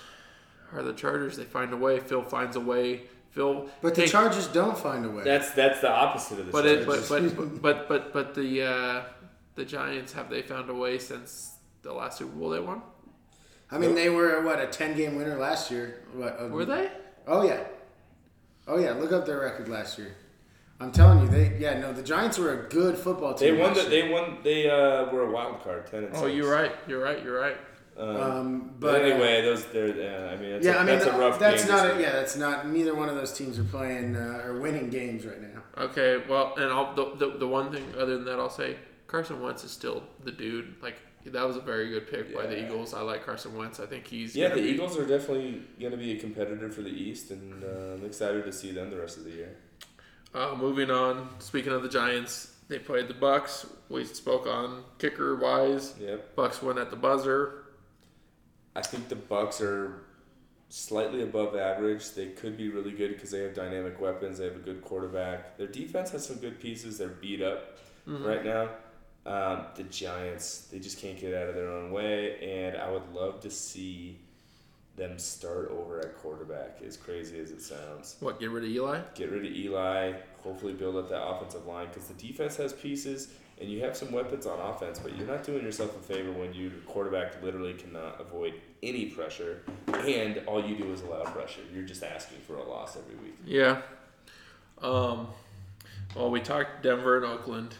are 0.72 0.82
the 0.82 0.92
Chargers. 0.92 1.36
They 1.36 1.44
find 1.44 1.72
a 1.72 1.76
way. 1.76 2.00
Phil 2.00 2.22
finds 2.22 2.56
a 2.56 2.60
way. 2.60 3.02
Phil, 3.30 3.68
But 3.80 3.94
the 3.94 4.02
hey, 4.02 4.08
Chargers 4.08 4.48
don't 4.48 4.76
find 4.76 5.04
a 5.06 5.10
way. 5.10 5.22
That's 5.24 5.52
that's 5.52 5.80
the 5.80 5.90
opposite 5.90 6.40
of 6.40 6.46
the 6.46 6.52
but 6.52 6.66
it, 6.66 6.84
Chargers. 6.84 7.08
but, 7.32 7.32
but 7.32 7.62
but 7.62 7.88
but 7.88 8.12
but 8.12 8.34
the 8.34 8.62
uh, 8.62 9.02
the 9.54 9.64
Giants 9.64 10.12
have 10.14 10.28
they 10.30 10.42
found 10.42 10.68
a 10.70 10.74
way 10.74 10.98
since 10.98 11.54
the 11.82 11.92
last 11.92 12.18
Super 12.18 12.32
Bowl 12.36 12.50
they 12.50 12.60
won? 12.60 12.82
I 13.70 13.78
mean, 13.78 13.94
they 13.94 14.10
were 14.10 14.42
what 14.42 14.60
a 14.60 14.66
ten 14.66 14.96
game 14.96 15.14
winner 15.16 15.36
last 15.36 15.70
year. 15.70 16.02
What 16.12 16.36
a- 16.40 16.48
Were 16.48 16.64
they? 16.64 16.90
Oh 17.28 17.42
yeah, 17.46 17.60
oh 18.66 18.78
yeah. 18.78 18.92
Look 18.92 19.12
up 19.12 19.26
their 19.26 19.38
record 19.40 19.68
last 19.68 19.96
year. 19.98 20.14
I'm 20.80 20.92
telling 20.92 21.20
you, 21.20 21.28
they 21.28 21.56
yeah 21.58 21.78
no. 21.78 21.92
The 21.92 22.02
Giants 22.02 22.38
were 22.38 22.52
a 22.64 22.68
good 22.68 22.96
football 22.96 23.34
team. 23.34 23.54
They 23.56 23.60
won. 23.62 23.74
The, 23.74 23.82
they 23.82 24.08
won. 24.08 24.38
They 24.42 24.70
uh, 24.70 25.10
were 25.12 25.24
a 25.24 25.30
wild 25.30 25.62
card, 25.62 25.86
ten 25.86 26.04
and 26.04 26.16
Oh, 26.16 26.22
six. 26.24 26.34
you're 26.34 26.50
right. 26.50 26.72
You're 26.88 27.02
right. 27.02 27.22
You're 27.22 27.38
right. 27.38 27.56
Um, 27.98 28.16
Um, 28.16 28.74
but, 28.78 28.92
but 28.92 29.00
uh, 29.02 29.04
anyway, 29.04 29.42
those 29.42 29.66
they're. 29.66 29.88
Uh, 29.88 30.32
I 30.32 30.36
mean, 30.36 30.52
that's 30.52 30.64
yeah, 30.64 30.76
a, 30.76 30.78
I 30.78 30.84
mean 30.84 30.98
that's 30.98 31.04
a 31.06 31.18
rough 31.18 31.38
that's 31.38 31.64
game. 31.66 31.76
not 31.76 31.96
a, 31.96 32.00
yeah 32.00 32.12
that's 32.12 32.36
not 32.36 32.66
neither 32.68 32.94
one 32.94 33.08
of 33.10 33.14
those 33.14 33.32
teams 33.32 33.58
are 33.58 33.64
playing 33.64 34.16
uh, 34.16 34.42
or 34.44 34.58
winning 34.60 34.88
games 34.88 35.26
right 35.26 35.40
now. 35.42 35.62
Okay, 35.76 36.22
well, 36.28 36.54
and 36.56 36.70
I'll, 36.72 36.94
the, 36.94 37.14
the 37.16 37.38
the 37.38 37.46
one 37.48 37.70
thing 37.72 37.84
other 37.98 38.14
than 38.16 38.24
that, 38.24 38.38
I'll 38.38 38.48
say 38.48 38.76
Carson 39.06 39.42
Wentz 39.42 39.64
is 39.64 39.70
still 39.70 40.02
the 40.24 40.32
dude. 40.32 40.76
Like 40.82 40.96
that 41.26 41.46
was 41.46 41.56
a 41.56 41.60
very 41.60 41.90
good 41.90 42.10
pick 42.10 42.34
by 42.34 42.46
the 42.46 42.58
Eagles. 42.64 42.94
I 42.94 43.02
like 43.02 43.26
Carson 43.26 43.54
Wentz. 43.54 43.80
I 43.80 43.84
think 43.86 44.06
he's 44.06 44.34
Yeah, 44.34 44.48
the 44.48 44.62
be- 44.62 44.68
Eagles 44.68 44.96
are 44.96 45.04
definitely 45.06 45.60
going 45.78 45.92
to 45.92 45.98
be 45.98 46.12
a 46.16 46.18
competitor 46.18 46.70
for 46.70 46.80
the 46.80 46.88
East, 46.88 47.30
and 47.32 47.62
uh, 47.62 47.96
I'm 47.98 48.04
excited 48.06 48.46
to 48.46 48.52
see 48.52 48.72
them 48.72 48.88
the 48.90 48.98
rest 48.98 49.18
of 49.18 49.24
the 49.24 49.30
year. 49.32 49.56
Uh, 50.34 50.54
moving 50.56 50.90
on. 50.90 51.28
Speaking 51.38 51.72
of 51.72 51.82
the 51.82 51.88
Giants, 51.88 52.54
they 52.68 52.78
played 52.78 53.08
the 53.08 53.14
Bucs. 53.14 53.68
We 53.88 54.04
spoke 54.04 54.46
on 54.46 54.84
kicker 54.98 55.36
wise. 55.36 55.94
Yep. 56.00 56.36
Bucs 56.36 56.62
win 56.62 56.78
at 56.78 56.90
the 56.90 56.96
buzzer. 56.96 57.64
I 58.76 58.82
think 58.82 59.08
the 59.08 59.16
Bucs 59.16 59.60
are 59.60 60.04
slightly 60.68 61.22
above 61.22 61.56
average. 61.56 62.12
They 62.12 62.28
could 62.28 62.56
be 62.56 62.68
really 62.68 62.92
good 62.92 63.14
because 63.14 63.32
they 63.32 63.40
have 63.40 63.54
dynamic 63.54 64.00
weapons. 64.00 64.38
They 64.38 64.44
have 64.44 64.56
a 64.56 64.60
good 64.60 64.82
quarterback. 64.82 65.58
Their 65.58 65.66
defense 65.66 66.10
has 66.12 66.26
some 66.26 66.36
good 66.36 66.60
pieces. 66.60 66.98
They're 66.98 67.08
beat 67.08 67.42
up 67.42 67.78
right 68.06 68.44
now. 68.44 68.68
Um, 69.26 69.66
the 69.74 69.82
Giants, 69.82 70.68
they 70.72 70.78
just 70.78 70.98
can't 70.98 71.18
get 71.18 71.34
out 71.34 71.48
of 71.48 71.54
their 71.54 71.70
own 71.70 71.90
way, 71.90 72.38
and 72.40 72.76
I 72.80 72.90
would 72.90 73.12
love 73.12 73.40
to 73.40 73.50
see 73.50 74.18
them 75.00 75.18
start 75.18 75.70
over 75.70 75.98
at 76.00 76.16
quarterback. 76.18 76.78
As 76.86 76.96
crazy 76.96 77.38
as 77.40 77.50
it 77.50 77.60
sounds, 77.62 78.16
What? 78.20 78.38
Get 78.38 78.50
rid 78.50 78.64
of 78.64 78.70
Eli? 78.70 79.00
get 79.14 79.30
rid 79.32 79.44
of 79.46 79.50
Eli. 79.52 80.12
Hopefully, 80.44 80.74
build 80.74 80.96
up 80.96 81.08
that 81.08 81.22
offensive 81.26 81.66
line 81.66 81.88
because 81.88 82.06
the 82.06 82.14
defense 82.14 82.56
has 82.56 82.72
pieces. 82.72 83.32
And 83.60 83.68
you 83.70 83.80
have 83.82 83.94
some 83.94 84.10
weapons 84.10 84.46
on 84.46 84.58
offense, 84.58 84.98
but 84.98 85.14
you're 85.18 85.26
not 85.26 85.44
doing 85.44 85.62
yourself 85.62 85.94
a 85.94 85.98
favor 86.02 86.32
when 86.32 86.54
your 86.54 86.70
quarterback 86.86 87.42
literally 87.42 87.74
cannot 87.74 88.18
avoid 88.18 88.54
any 88.82 89.04
pressure, 89.06 89.60
and 89.88 90.40
all 90.46 90.64
you 90.64 90.76
do 90.76 90.90
is 90.94 91.02
allow 91.02 91.24
pressure. 91.24 91.60
You're 91.74 91.82
just 91.84 92.02
asking 92.02 92.38
for 92.46 92.54
a 92.56 92.62
loss 92.66 92.96
every 92.96 93.16
week. 93.22 93.34
Yeah. 93.44 93.82
Um. 94.80 95.26
Well, 96.16 96.30
we 96.30 96.40
talked 96.40 96.82
Denver 96.82 97.16
and 97.18 97.26
Oakland. 97.26 97.74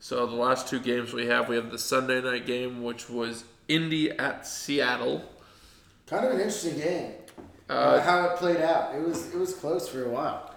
So 0.00 0.26
the 0.26 0.34
last 0.36 0.68
two 0.68 0.80
games 0.80 1.14
we 1.14 1.26
have, 1.28 1.48
we 1.48 1.56
have 1.56 1.70
the 1.70 1.78
Sunday 1.78 2.20
night 2.20 2.44
game, 2.44 2.82
which 2.82 3.08
was 3.08 3.44
Indy 3.68 4.10
at 4.10 4.46
Seattle. 4.46 5.24
Kind 6.06 6.24
of 6.24 6.32
an 6.32 6.38
interesting 6.38 6.76
game. 6.78 7.12
Uh, 7.68 7.72
Uh, 7.72 8.00
how 8.02 8.24
it 8.28 8.36
played 8.36 8.60
out. 8.60 8.94
It 8.94 9.02
was 9.06 9.32
it 9.34 9.38
was 9.38 9.52
close 9.54 9.88
for 9.88 10.04
a 10.04 10.08
while, 10.08 10.54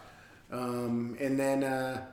um, 0.52 1.18
and 1.20 1.39
then 1.39 1.64
uh, 1.64 2.06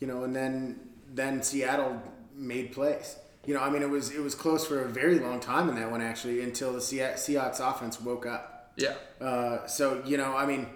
you 0.00 0.06
know, 0.08 0.24
and 0.24 0.34
then 0.34 0.80
then 1.14 1.42
Seattle 1.42 2.02
made 2.34 2.72
plays. 2.72 3.16
You 3.46 3.54
know, 3.54 3.60
I 3.60 3.70
mean, 3.70 3.82
it 3.82 3.90
was 3.90 4.10
it 4.10 4.20
was 4.20 4.34
close 4.34 4.66
for 4.66 4.82
a 4.82 4.88
very 4.88 5.18
long 5.20 5.38
time 5.38 5.68
in 5.68 5.76
that 5.76 5.90
one 5.92 6.00
actually 6.02 6.42
until 6.42 6.72
the 6.72 6.80
Se- 6.80 7.14
Seahawks 7.16 7.60
offense 7.60 8.00
woke 8.00 8.26
up. 8.26 8.72
Yeah. 8.76 8.94
Uh, 9.20 9.64
so 9.66 10.02
you 10.04 10.16
know, 10.16 10.36
I 10.36 10.44
mean, 10.46 10.66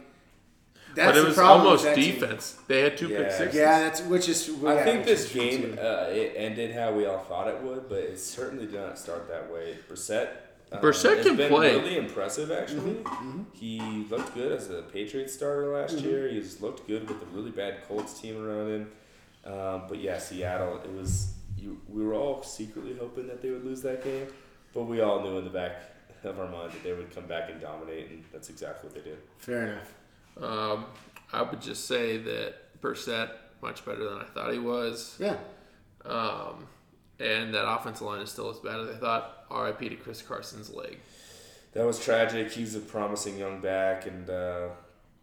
that's 0.95 1.09
But 1.09 1.17
it 1.17 1.21
the 1.23 1.27
was 1.27 1.35
problem 1.37 1.61
with 1.63 1.67
almost 1.67 1.85
that 1.85 1.97
team. 1.97 2.15
defense. 2.21 2.57
They 2.69 2.83
had 2.83 2.97
two 2.97 3.09
pick 3.09 3.19
Yeah. 3.19 3.37
sixes. 3.39 3.55
Yeah, 3.57 3.79
that's 3.81 4.01
which 4.03 4.29
is. 4.29 4.49
well, 4.51 4.73
I 4.75 4.77
yeah, 4.79 4.85
think 4.85 5.05
this 5.07 5.33
game 5.33 5.77
uh, 5.81 6.07
it 6.11 6.35
ended 6.37 6.73
how 6.73 6.93
we 6.93 7.05
all 7.07 7.19
thought 7.25 7.49
it 7.49 7.61
would, 7.63 7.89
but 7.89 7.99
it 7.99 8.21
certainly 8.21 8.67
did 8.67 8.81
not 8.81 8.97
start 8.97 9.27
that 9.29 9.51
way. 9.53 9.77
Brissett. 9.91 10.29
Uh, 10.73 10.81
Brissett 10.81 11.19
has 11.19 11.27
can 11.27 11.37
been 11.37 11.49
play. 11.49 11.77
Really 11.77 11.97
impressive, 11.97 12.51
actually. 12.51 12.99
He 13.53 13.81
looked 14.11 14.35
good 14.35 14.53
as 14.53 14.71
a 14.71 14.83
Patriots 14.83 15.33
starter 15.35 15.73
last 15.73 15.99
year. 15.99 16.29
He's 16.29 16.61
looked 16.61 16.87
good 16.87 17.09
with 17.09 17.23
a 17.23 17.27
really 17.27 17.51
bad 17.51 17.87
Colts 17.87 18.21
team 18.21 18.45
around 18.45 18.69
him. 18.71 18.93
Um, 19.45 19.83
but 19.89 19.99
yeah, 19.99 20.19
Seattle. 20.19 20.81
It 20.83 20.93
was 20.93 21.35
you. 21.57 21.81
We 21.89 22.05
were 22.05 22.15
all 22.15 22.43
secretly 22.43 22.97
hoping 22.99 23.27
that 23.29 23.41
they 23.41 23.51
would 23.51 23.65
lose 23.65 23.81
that 23.83 24.03
game, 24.03 24.27
but 24.75 24.85
we 24.85 25.01
all 25.01 25.23
knew 25.23 25.39
in 25.39 25.45
the 25.45 25.51
back 25.51 25.83
of 26.25 26.41
our 26.41 26.49
mind 26.49 26.73
that 26.73 26.83
they 26.83 26.93
would 26.93 27.15
come 27.15 27.27
back 27.27 27.51
and 27.51 27.61
dominate, 27.61 28.11
and 28.11 28.25
that's 28.33 28.51
exactly 28.51 28.89
what 28.91 28.95
they 28.97 29.09
did. 29.09 29.19
fair 29.39 29.63
enough. 29.69 29.95
Um, 30.43 30.87
I 31.33 31.43
would 31.43 31.61
just 31.61 31.87
say 31.87 32.17
that 32.19 32.81
Brissett 32.83 33.31
much 33.63 33.85
better 33.85 34.03
than 34.05 34.19
I 34.19 34.25
thought 34.25 34.53
he 34.53 34.59
was, 34.59 35.15
Yeah, 35.21 35.37
um, 36.05 36.67
and 37.21 37.55
that 37.55 37.67
offensive 37.71 38.07
line 38.07 38.21
is 38.21 38.31
still 38.33 38.51
as 38.51 38.59
bad 38.59 38.81
as 38.81 38.97
I 38.97 38.99
thought. 38.99 39.36
R.I.P. 39.51 39.89
to 39.89 39.97
Chris 39.97 40.23
Carson's 40.23 40.73
leg. 40.73 40.99
That 41.73 41.87
was 41.87 42.03
tragic. 42.03 42.51
He's 42.53 42.75
a 42.75 42.81
promising 42.81 43.39
young 43.39 43.61
back, 43.61 44.07
and 44.07 44.29
uh, 44.31 44.69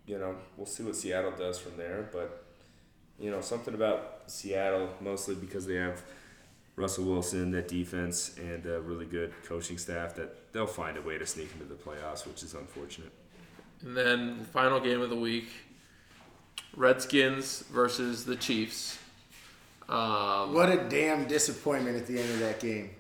you 0.06 0.18
know 0.18 0.36
we'll 0.56 0.66
see 0.66 0.84
what 0.84 0.96
Seattle 0.96 1.32
does 1.32 1.60
from 1.60 1.78
there. 1.78 2.10
But 2.12 2.46
you 3.20 3.32
know 3.32 3.42
something 3.42 3.74
about 3.74 4.24
Seattle, 4.28 4.90
mostly 5.02 5.36
because 5.36 5.66
they 5.66 5.76
have 5.76 6.04
Russell 6.76 7.06
Wilson, 7.06 7.52
that 7.52 7.68
defense, 7.68 8.36
and 8.38 8.66
a 8.66 8.82
really 8.82 9.06
good 9.06 9.34
coaching 9.44 9.78
staff, 9.78 10.16
that 10.16 10.54
they'll 10.54 10.68
find 10.68 10.98
a 10.98 11.02
way 11.02 11.18
to 11.18 11.26
sneak 11.26 11.50
into 11.54 11.66
the 11.66 11.76
playoffs, 11.76 12.26
which 12.26 12.44
is 12.44 12.54
unfortunate. 12.54 13.12
And 13.82 13.96
then 13.96 14.40
the 14.40 14.46
final 14.46 14.80
game 14.80 15.02
of 15.02 15.10
the 15.10 15.16
week, 15.16 15.50
Redskins 16.76 17.64
versus 17.72 18.26
the 18.26 18.36
Chiefs. 18.36 18.98
Um, 19.90 20.54
what 20.54 20.70
a 20.70 20.88
damn 20.90 21.28
disappointment 21.28 21.98
at 21.98 22.08
the 22.08 22.20
end 22.20 22.30
of 22.30 22.40
that 22.40 22.60
game. 22.60 22.92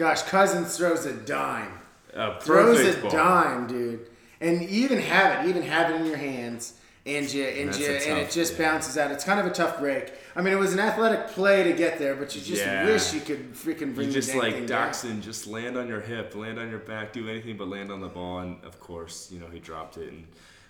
Gosh, 0.00 0.22
Cousins 0.22 0.78
throws 0.78 1.04
a 1.04 1.12
dime. 1.12 1.78
A 2.14 2.40
throws 2.40 2.80
a 2.80 2.98
ball. 3.02 3.10
dime, 3.10 3.66
dude. 3.66 4.08
And 4.40 4.62
you 4.62 4.84
even 4.84 4.98
have 4.98 5.38
it, 5.38 5.42
you 5.44 5.50
even 5.50 5.62
have 5.62 5.90
it 5.90 6.00
in 6.00 6.06
your 6.06 6.16
hands, 6.16 6.72
and 7.04 7.30
you 7.30 7.44
and 7.44 7.76
you 7.76 7.86
a 7.86 8.08
and 8.08 8.18
it 8.18 8.30
just 8.30 8.58
yeah. 8.58 8.72
bounces 8.72 8.96
out. 8.96 9.10
It's 9.10 9.24
kind 9.24 9.38
of 9.38 9.44
a 9.44 9.50
tough 9.50 9.78
break. 9.78 10.14
I 10.34 10.40
mean, 10.40 10.54
it 10.54 10.58
was 10.58 10.72
an 10.72 10.80
athletic 10.80 11.28
play 11.28 11.64
to 11.64 11.74
get 11.74 11.98
there, 11.98 12.14
but 12.14 12.34
you 12.34 12.40
just 12.40 12.62
Yeah. 12.64 12.86
wish 12.86 13.12
you 13.12 13.20
could 13.20 13.52
freaking 13.52 13.94
bring 13.94 14.06
You 14.06 14.14
just 14.14 14.34
like 14.34 14.66
down. 14.66 15.20
Just 15.20 15.46
land 15.46 15.76
on 15.76 15.86
your 15.86 16.00
hip, 16.00 16.34
land 16.34 16.58
on 16.58 16.70
your 16.70 16.78
back, 16.78 17.12
do 17.12 17.28
anything 17.28 17.58
but 17.58 17.68
land 17.68 17.92
on 17.92 18.00
the 18.00 18.08
ball. 18.08 18.38
And 18.38 18.64
of 18.64 18.80
course, 18.80 19.28
you 19.30 19.38
know 19.38 19.48
he 19.48 19.58
dropped 19.58 19.98
it. 19.98 20.10
And 20.10 20.26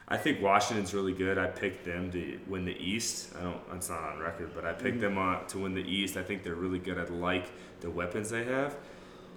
I 0.09 0.17
think 0.17 0.43
Washington's 0.43 0.93
really 0.93 1.13
good. 1.13 1.39
I 1.39 1.47
picked 1.47 1.85
them 1.85 2.11
to 2.11 2.41
win 2.49 2.65
the 2.65 2.77
East. 2.77 3.33
I 3.39 3.45
don't. 3.45 3.61
It's 3.75 3.91
not 3.91 4.03
on 4.03 4.19
record, 4.19 4.51
but 4.57 4.65
I 4.65 4.73
picked 4.73 4.97
mm-hmm. 4.97 5.15
them 5.15 5.19
on 5.19 5.47
to 5.47 5.59
win 5.59 5.75
the 5.75 5.89
East. 5.89 6.17
I 6.17 6.25
think 6.25 6.43
they're 6.43 6.57
really 6.57 6.81
good. 6.81 6.99
I 6.99 7.05
like 7.05 7.47
the 7.81 7.91
weapons 7.91 8.31
they 8.31 8.43
have. 8.43 8.75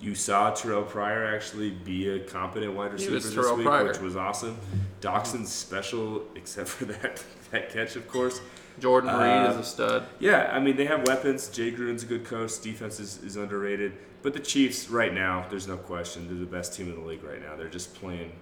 You 0.04 0.16
saw 0.16 0.52
Terrelle 0.52 0.86
Pryor 0.88 1.26
actually 1.34 1.72
be 1.72 2.10
a 2.10 2.20
competent 2.20 2.74
wide 2.74 2.92
receiver 2.92 3.14
this 3.14 3.34
Terrelle 3.34 3.56
week, 3.58 3.66
Pryor. 3.66 3.88
which 3.88 4.00
was 4.00 4.18
awesome. 4.18 4.58
Doctson's 5.00 5.50
special, 5.50 6.24
except 6.36 6.68
for 6.68 6.84
that 6.86 7.24
that 7.52 7.70
catch, 7.72 7.96
of 7.96 8.08
course. 8.10 8.42
Jordan 8.80 9.12
Reed 9.12 9.22
Uh, 9.48 9.52
is 9.52 9.58
a 9.58 9.64
stud. 9.64 10.08
Yeah, 10.20 10.50
I 10.52 10.60
mean 10.60 10.76
they 10.76 10.86
have 10.86 11.08
weapons. 11.08 11.48
Jay 11.48 11.72
Gruden's 11.72 12.04
a 12.04 12.06
good 12.06 12.26
coach. 12.26 12.60
Defense 12.62 13.00
is, 13.00 13.24
is 13.24 13.38
underrated, 13.38 13.94
but 14.24 14.34
the 14.34 14.40
Chiefs 14.42 14.90
right 14.90 15.14
now, 15.14 15.46
there's 15.50 15.68
no 15.70 15.78
question, 15.78 16.28
they're 16.28 16.38
the 16.38 16.46
best 16.46 16.74
team 16.74 16.90
in 16.90 16.96
the 16.96 17.08
league 17.08 17.24
right 17.24 17.42
now. 17.42 17.56
They're 17.56 17.70
just 17.70 17.94
playing, 17.96 18.34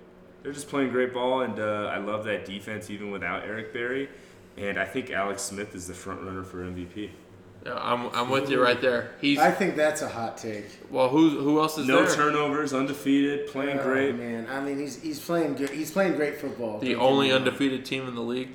they're 0.42 0.54
just 0.54 0.68
playing 0.70 0.90
great 0.90 1.14
ball, 1.14 1.42
and 1.42 1.60
uh, 1.60 1.92
I 1.94 2.00
love 2.00 2.24
that 2.24 2.46
defense 2.46 2.90
even 2.90 3.12
without 3.12 3.44
Eric 3.44 3.72
Berry. 3.72 4.10
And 4.58 4.80
I 4.80 4.86
think 4.86 5.12
Alex 5.12 5.44
Smith 5.44 5.76
is 5.76 5.88
the 5.88 5.94
front 5.94 6.22
runner 6.24 6.44
for 6.44 6.58
MVP. 6.64 7.10
Yeah, 7.66 7.76
I'm, 7.80 8.08
I'm 8.16 8.30
with 8.30 8.50
you 8.50 8.62
right 8.62 8.80
there. 8.82 9.12
He's 9.22 9.38
I 9.38 9.52
think 9.52 9.76
that's 9.76 10.02
a 10.02 10.10
hot 10.10 10.38
take. 10.38 10.66
well. 10.90 11.10
Who 11.10 11.30
who 11.42 11.60
else 11.60 11.78
is 11.78 11.88
No 11.88 12.04
there? 12.06 12.16
turnovers, 12.16 12.74
undefeated, 12.74 13.48
playing 13.48 13.80
Oh, 13.80 13.84
great. 13.84 14.16
man. 14.16 14.48
I 14.50 14.60
mean, 14.62 14.80
he's 14.80 15.00
he's 15.02 15.20
playing 15.20 15.54
good. 15.56 15.70
He's 15.70 15.92
playing 15.92 16.16
great 16.16 16.40
football. 16.42 16.80
The 16.80 16.94
Don't 16.94 17.00
get 17.00 17.06
only 17.06 17.30
wrong. 17.30 17.40
undefeated 17.40 17.86
team 17.86 18.08
in 18.08 18.16
the 18.16 18.22
league. 18.22 18.50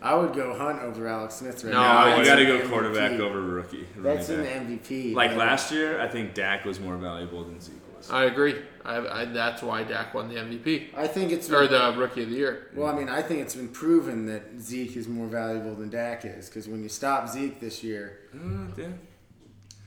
I 0.00 0.14
would 0.14 0.34
go 0.34 0.54
Hunt 0.56 0.82
over 0.82 1.08
Alex 1.08 1.36
Smith 1.36 1.64
right 1.64 1.72
No, 1.72 1.80
now. 1.80 1.96
I 1.98 2.04
No, 2.10 2.12
you 2.12 2.18
was 2.20 2.28
got 2.28 2.34
to 2.36 2.42
in 2.42 2.46
go 2.48 2.58
the 2.62 2.68
quarterback 2.68 3.12
over 3.12 3.40
rookie. 3.40 3.86
That's 3.96 4.28
in 4.28 4.40
running 4.44 4.68
the 4.68 4.74
back. 4.76 4.82
MVP. 4.84 5.14
Like 5.14 5.30
man. 5.30 5.38
last 5.38 5.72
year, 5.72 5.98
I 6.00 6.06
think 6.08 6.34
Dak 6.34 6.64
was 6.64 6.78
more 6.78 6.96
valuable 6.96 7.42
than 7.42 7.58
Zeke 7.60 7.74
was. 7.96 8.10
I 8.10 8.24
agree. 8.24 8.54
I, 8.84 9.20
I 9.22 9.24
that's 9.24 9.62
why 9.62 9.82
Dak 9.84 10.12
won 10.14 10.28
the 10.28 10.34
MVP 10.36 10.88
I 10.96 11.06
think 11.06 11.32
it's 11.32 11.50
or 11.50 11.66
the 11.66 11.94
Rookie 11.96 12.22
of 12.22 12.30
the 12.30 12.36
Year. 12.36 12.70
Well, 12.74 12.86
I 12.88 12.98
mean, 12.98 13.08
I 13.08 13.22
think 13.22 13.40
it's 13.40 13.54
been 13.54 13.68
proven 13.68 14.26
that 14.26 14.60
Zeke 14.60 14.96
is 14.96 15.08
more 15.08 15.26
valuable 15.26 15.74
than 15.74 15.88
Dak 15.90 16.24
is 16.24 16.48
because 16.48 16.68
when 16.68 16.82
you 16.82 16.88
stop 16.88 17.28
Zeke 17.28 17.60
this 17.60 17.82
year, 17.82 18.18
Uh, 18.34 18.66
yeah. 18.76 18.88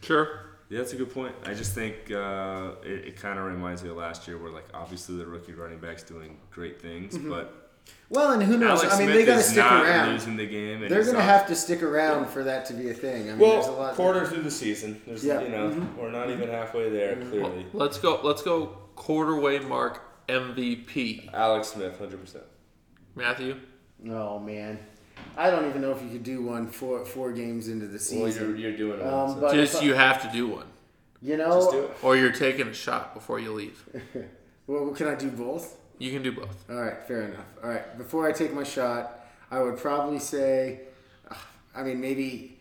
Sure. 0.01 0.41
Yeah, 0.69 0.79
that's 0.79 0.93
a 0.93 0.97
good 0.97 1.13
point. 1.13 1.33
I 1.45 1.53
just 1.53 1.73
think 1.73 2.11
uh, 2.11 2.71
it, 2.83 3.05
it 3.09 3.15
kind 3.15 3.39
of 3.39 3.45
reminds 3.45 3.83
me 3.83 3.89
of 3.89 3.95
last 3.95 4.27
year, 4.27 4.37
where 4.37 4.51
like 4.51 4.65
obviously 4.73 5.15
the 5.15 5.25
rookie 5.25 5.53
running 5.53 5.79
backs 5.79 6.03
doing 6.03 6.37
great 6.51 6.81
things, 6.81 7.15
Mm-hmm. 7.15 7.29
but 7.29 7.63
well, 8.09 8.31
and 8.33 8.43
who 8.43 8.57
knows? 8.57 8.81
Alex 8.83 8.95
I 8.95 8.97
mean, 8.99 9.07
Smith 9.07 9.15
they 9.17 9.25
got 9.25 9.33
to 9.35 9.39
is 9.39 9.45
stick 9.45 9.57
not 9.63 9.85
around. 9.85 10.11
losing 10.11 10.35
the 10.35 10.45
game. 10.45 10.81
And 10.81 10.91
They're 10.91 10.97
he's 10.97 11.07
going 11.07 11.19
to 11.21 11.25
not- 11.25 11.37
have 11.39 11.47
to 11.47 11.55
stick 11.55 11.81
around 11.81 12.27
for 12.27 12.43
that 12.43 12.65
to 12.65 12.73
be 12.73 12.89
a 12.89 12.93
thing. 12.93 13.29
I 13.29 13.35
mean, 13.35 13.39
there's 13.49 13.67
a 13.67 13.71
lot. 13.71 13.95
through 13.95 14.41
the 14.41 14.51
season. 14.51 15.01
There's 15.07 15.23
Yeah. 15.23 15.39
you 15.41 15.47
know 15.49 15.69
Mhm. 15.69 15.95
we're 15.95 16.11
not 16.11 16.29
even 16.29 16.49
halfway 16.49 16.89
there 16.89 17.15
clearly. 17.15 17.65
Let's 17.71 17.97
go. 17.97 18.19
Let's 18.23 18.41
go. 18.41 18.77
Quarterway 18.97 19.65
mark 19.67 20.01
MVP. 20.27 21.33
Alex 21.33 21.69
Smith, 21.69 21.97
hundred 21.97 22.19
percent. 22.19 22.43
Matthew. 23.15 23.55
Oh 24.09 24.39
man, 24.39 24.79
I 25.37 25.49
don't 25.49 25.67
even 25.69 25.81
know 25.81 25.91
if 25.91 26.01
you 26.03 26.09
could 26.09 26.23
do 26.23 26.41
one 26.43 26.67
four 26.67 27.05
four 27.05 27.31
games 27.31 27.67
into 27.69 27.87
the 27.87 27.99
season. 27.99 28.57
you're 28.57 28.75
doing 28.75 28.99
it, 28.99 29.05
Um, 29.05 29.39
so- 29.39 29.53
Just 29.53 29.77
I- 29.77 29.85
you 29.85 29.93
have 29.93 30.21
to 30.23 30.29
do 30.31 30.47
one, 30.47 30.65
you 31.21 31.37
know, 31.37 31.89
or 32.01 32.15
you're 32.17 32.31
taking 32.31 32.67
a 32.67 32.73
shot 32.73 33.13
before 33.13 33.39
you 33.39 33.53
leave. 33.53 33.83
well, 34.67 34.89
can 34.91 35.07
I 35.07 35.15
do 35.15 35.29
both? 35.29 35.77
You 35.99 36.11
can 36.11 36.21
do 36.21 36.31
both. 36.31 36.69
All 36.69 36.75
right, 36.75 37.01
fair 37.07 37.23
enough. 37.23 37.45
All 37.63 37.69
right, 37.69 37.97
before 37.97 38.27
I 38.27 38.31
take 38.31 38.53
my 38.53 38.63
shot, 38.63 39.25
I 39.49 39.61
would 39.61 39.77
probably 39.77 40.19
say, 40.19 40.81
uh, 41.31 41.35
I 41.75 41.81
mean, 41.81 41.99
maybe, 41.99 42.59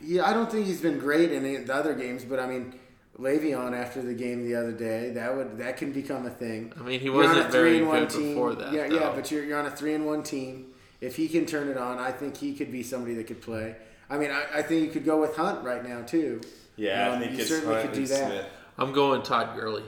yeah, 0.00 0.28
I 0.28 0.32
don't 0.32 0.48
think 0.50 0.66
he's 0.66 0.80
been 0.80 0.98
great 0.98 1.32
in 1.32 1.42
the 1.66 1.74
other 1.74 1.94
games, 1.94 2.24
but 2.24 2.38
I 2.38 2.46
mean, 2.46 2.74
Le'Veon 3.18 3.72
after 3.78 4.00
the 4.02 4.14
game 4.14 4.44
the 4.44 4.54
other 4.54 4.72
day, 4.72 5.10
that 5.10 5.36
would 5.36 5.58
that 5.58 5.76
can 5.76 5.92
become 5.92 6.26
a 6.26 6.30
thing. 6.30 6.72
I 6.78 6.82
mean, 6.82 7.00
he 7.00 7.06
You're 7.06 7.22
on 7.24 7.28
wasn't 7.28 7.48
a 7.48 7.52
very 7.52 7.70
three 7.70 7.78
and 7.78 7.88
one 7.88 8.00
good 8.00 8.10
team. 8.10 8.28
before 8.34 8.54
that. 8.54 8.72
Yeah, 8.72 8.88
though. 8.88 8.94
yeah, 9.00 9.12
but 9.14 9.30
you're, 9.30 9.44
you're 9.44 9.58
on 9.58 9.66
a 9.66 9.70
three 9.70 9.94
and 9.94 10.06
one 10.06 10.22
team. 10.22 10.66
If 11.00 11.16
he 11.16 11.28
can 11.28 11.44
turn 11.46 11.68
it 11.68 11.76
on, 11.76 11.98
I 11.98 12.10
think 12.12 12.36
he 12.36 12.54
could 12.54 12.70
be 12.72 12.82
somebody 12.82 13.14
that 13.14 13.26
could 13.26 13.42
play. 13.42 13.76
I 14.08 14.18
mean, 14.18 14.30
I, 14.30 14.44
I 14.58 14.62
think 14.62 14.82
you 14.84 14.90
could 14.90 15.04
go 15.04 15.20
with 15.20 15.36
Hunt 15.36 15.64
right 15.64 15.86
now 15.86 16.02
too. 16.02 16.40
Yeah, 16.76 17.10
Um, 17.10 17.18
I 17.18 17.26
think 17.26 17.38
you 17.38 17.44
certainly 17.44 17.74
Hunt 17.74 17.86
could 17.88 17.94
do 18.00 18.06
that. 18.06 18.28
Smith. 18.30 18.46
I'm 18.78 18.92
going 18.92 19.22
Todd 19.22 19.56
Gurley. 19.56 19.84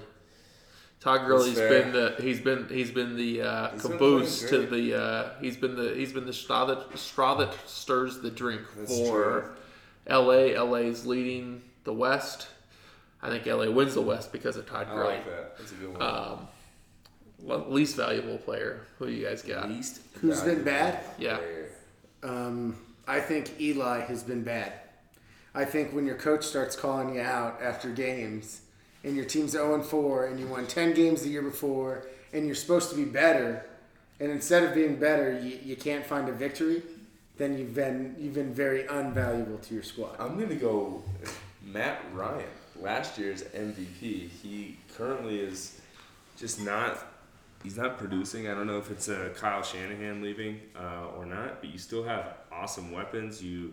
Todd 1.00 1.26
Gurley's 1.26 1.54
fair. 1.56 1.68
been 1.68 1.92
the 1.92 2.14
he's 2.20 2.40
been 2.40 2.66
he's 2.68 2.90
been 2.90 3.16
the 3.16 3.42
uh, 3.42 3.70
He's 3.72 3.82
been 3.82 3.92
caboose 3.92 4.48
to 4.50 4.66
the 4.66 4.94
uh, 5.00 5.28
he's 5.40 5.56
been 5.56 5.76
the 5.76 5.94
he's 5.94 6.12
been 6.12 6.26
the 6.26 6.32
straw 6.32 6.64
that 6.66 6.98
straw 6.98 7.34
that 7.36 7.54
stirs 7.66 8.20
the 8.20 8.30
drink 8.30 8.62
That's 8.76 8.96
for 8.98 9.40
true. 9.40 9.50
L.A. 10.06 10.58
LA's 10.58 11.06
leading 11.06 11.62
the 11.84 11.92
West. 11.92 12.48
I 13.24 13.30
think 13.30 13.46
LA 13.46 13.70
wins 13.70 13.94
the 13.94 14.02
West 14.02 14.32
because 14.32 14.56
of 14.58 14.68
Todd 14.68 14.88
Gurley. 14.88 15.14
I 15.14 15.16
like 15.16 15.24
that. 15.26 15.58
That's 15.58 15.72
a 15.72 15.74
good 15.76 15.98
one. 15.98 16.02
Um, 16.02 17.72
least 17.72 17.96
valuable 17.96 18.36
player. 18.36 18.86
Who 18.98 19.08
you 19.08 19.24
guys 19.24 19.42
got? 19.42 19.68
Least 19.70 20.02
Who's 20.20 20.42
been 20.42 20.62
valuable 20.62 20.64
bad? 20.64 21.00
Yeah. 21.18 21.38
Um, 22.22 22.76
I 23.08 23.20
think 23.20 23.58
Eli 23.58 24.00
has 24.00 24.22
been 24.22 24.42
bad. 24.42 24.74
I 25.54 25.64
think 25.64 25.92
when 25.92 26.04
your 26.04 26.16
coach 26.16 26.44
starts 26.44 26.76
calling 26.76 27.14
you 27.14 27.22
out 27.22 27.62
after 27.62 27.88
games 27.90 28.60
and 29.04 29.16
your 29.16 29.24
team's 29.24 29.52
0 29.52 29.82
4 29.82 30.26
and 30.26 30.38
you 30.38 30.46
won 30.46 30.66
10 30.66 30.92
games 30.92 31.22
the 31.22 31.30
year 31.30 31.42
before 31.42 32.06
and 32.32 32.44
you're 32.44 32.54
supposed 32.54 32.90
to 32.90 32.96
be 32.96 33.04
better, 33.04 33.64
and 34.20 34.30
instead 34.30 34.64
of 34.64 34.74
being 34.74 34.96
better, 34.96 35.38
you, 35.40 35.58
you 35.64 35.76
can't 35.76 36.04
find 36.04 36.28
a 36.28 36.32
victory, 36.32 36.82
then 37.36 37.56
you've 37.56 37.74
been 37.74 38.14
you've 38.18 38.34
been 38.34 38.52
very 38.52 38.84
unvaluable 38.84 39.60
to 39.62 39.74
your 39.74 39.82
squad. 39.82 40.16
I'm 40.18 40.38
gonna 40.38 40.54
go 40.54 41.02
Matt 41.64 42.00
Ryan, 42.12 42.44
last 42.80 43.18
year's 43.18 43.42
MVP. 43.42 44.28
He 44.42 44.78
currently 44.96 45.38
is 45.38 45.80
just 46.36 46.60
not. 46.60 47.06
He's 47.62 47.78
not 47.78 47.96
producing. 47.96 48.48
I 48.48 48.54
don't 48.54 48.66
know 48.66 48.76
if 48.76 48.90
it's 48.90 49.08
uh, 49.08 49.30
Kyle 49.36 49.62
Shanahan 49.62 50.20
leaving 50.20 50.60
uh, 50.78 51.16
or 51.16 51.24
not, 51.24 51.62
but 51.62 51.70
you 51.70 51.78
still 51.78 52.04
have 52.04 52.34
awesome 52.52 52.92
weapons. 52.92 53.42
You 53.42 53.72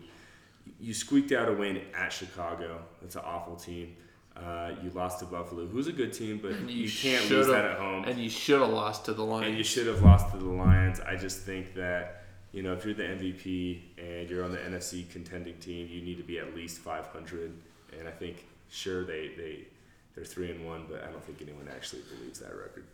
you 0.80 0.94
squeaked 0.94 1.32
out 1.32 1.48
a 1.48 1.52
win 1.52 1.80
at 1.94 2.12
Chicago. 2.12 2.80
That's 3.00 3.16
an 3.16 3.22
awful 3.24 3.56
team. 3.56 3.96
Uh, 4.34 4.70
you 4.82 4.90
lost 4.90 5.18
to 5.18 5.26
Buffalo, 5.26 5.66
who's 5.66 5.88
a 5.88 5.92
good 5.92 6.12
team, 6.12 6.40
but 6.40 6.52
And 6.52 6.70
you, 6.70 6.90
can't 6.90 7.28
lose 7.28 7.48
that 7.48 7.66
at 7.66 7.78
home. 7.78 8.04
And 8.04 8.18
you 8.18 8.30
should 8.30 8.62
have 8.62 8.70
lost 8.70 9.04
to 9.04 9.12
the 9.12 9.22
Lions. 9.22 9.48
And 9.48 9.58
you 9.58 9.64
should 9.64 9.86
have 9.86 10.02
lost 10.02 10.30
to 10.32 10.38
the 10.38 10.48
Lions. 10.48 11.00
I 11.00 11.16
just 11.16 11.40
think 11.40 11.74
that 11.74 12.24
you 12.52 12.62
know 12.62 12.72
if 12.72 12.84
you're 12.84 12.94
the 12.94 13.02
MVP 13.02 13.80
and 13.98 14.30
you're 14.30 14.42
on 14.42 14.52
the 14.52 14.58
NFC 14.58 15.08
contending 15.10 15.58
team, 15.58 15.86
you 15.90 16.00
need 16.00 16.16
to 16.16 16.24
be 16.24 16.38
at 16.38 16.54
least 16.54 16.78
500. 16.78 17.52
And 17.98 18.08
I 18.08 18.10
think 18.10 18.46
sure 18.72 19.04
they 19.04 19.28
they 19.36 19.66
they're 20.14 20.24
three 20.24 20.50
and 20.50 20.66
one, 20.66 20.86
but 20.90 21.04
I 21.04 21.10
don't 21.10 21.24
think 21.24 21.40
anyone 21.40 21.68
actually 21.74 22.02
believes 22.14 22.40
that 22.40 22.54
record. 22.54 22.84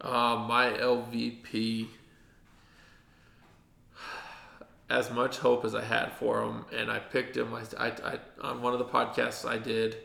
Uh, 0.00 0.44
my 0.46 0.70
LVP, 0.72 1.86
as 4.90 5.10
much 5.10 5.38
hope 5.38 5.64
as 5.64 5.74
I 5.74 5.82
had 5.82 6.12
for 6.12 6.42
him, 6.42 6.66
and 6.72 6.90
I 6.90 6.98
picked 6.98 7.36
him. 7.36 7.54
I, 7.54 7.62
I, 7.78 7.92
I, 8.04 8.18
on 8.42 8.60
one 8.60 8.72
of 8.72 8.78
the 8.78 8.84
podcasts 8.84 9.48
I 9.48 9.56
did, 9.56 9.96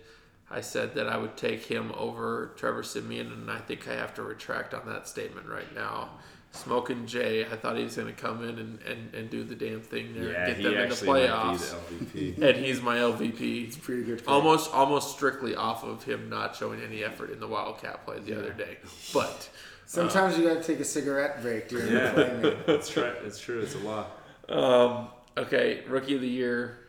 I 0.49 0.61
said 0.61 0.95
that 0.95 1.09
I 1.09 1.17
would 1.17 1.35
take 1.35 1.65
him 1.65 1.91
over 1.97 2.53
Trevor 2.55 2.83
Siemian, 2.83 3.31
and 3.31 3.51
I 3.51 3.59
think 3.59 3.87
I 3.87 3.95
have 3.95 4.13
to 4.15 4.23
retract 4.23 4.73
on 4.73 4.85
that 4.87 5.07
statement 5.07 5.47
right 5.47 5.73
now. 5.75 6.11
Smoking 6.51 7.05
Jay, 7.05 7.45
I 7.45 7.55
thought 7.55 7.77
he 7.77 7.83
was 7.83 7.95
going 7.95 8.07
to 8.07 8.13
come 8.19 8.43
in 8.43 8.57
and, 8.57 8.79
and, 8.81 9.13
and 9.13 9.29
do 9.29 9.43
the 9.43 9.53
damn 9.55 9.81
thing 9.81 10.13
there, 10.15 10.31
Yeah, 10.31 10.47
and 10.47 10.61
get 10.61 10.63
them 10.71 10.81
in 10.81 10.89
the 10.89 10.95
playoffs, 10.95 11.75
the 12.13 12.35
and 12.49 12.57
he's 12.57 12.81
my 12.81 12.97
LVP. 12.97 13.67
It's 13.67 13.77
pretty 13.77 14.03
good. 14.03 14.19
For 14.21 14.31
Almost, 14.31 14.73
almost 14.73 15.15
strictly 15.15 15.55
off 15.55 15.83
of 15.83 16.03
him 16.03 16.27
not 16.29 16.55
showing 16.55 16.81
any 16.81 17.03
effort 17.03 17.29
in 17.31 17.39
the 17.39 17.47
Wildcat 17.47 18.03
play 18.03 18.19
the 18.19 18.37
other 18.37 18.51
day, 18.53 18.77
but. 19.13 19.49
Sometimes 19.85 20.37
you 20.37 20.47
got 20.47 20.61
to 20.61 20.63
take 20.63 20.79
a 20.79 20.85
cigarette 20.85 21.41
break 21.41 21.67
during 21.69 21.91
Yeah. 21.91 22.11
the 22.11 22.25
play. 22.41 22.57
That's 22.67 22.95
right. 22.97 23.13
It's 23.25 23.39
true. 23.39 23.59
It's 23.61 23.75
a 23.75 23.79
lot. 23.79 24.19
Um, 24.47 25.07
okay, 25.37 25.83
rookie 25.87 26.15
of 26.15 26.21
the 26.21 26.27
year, 26.27 26.79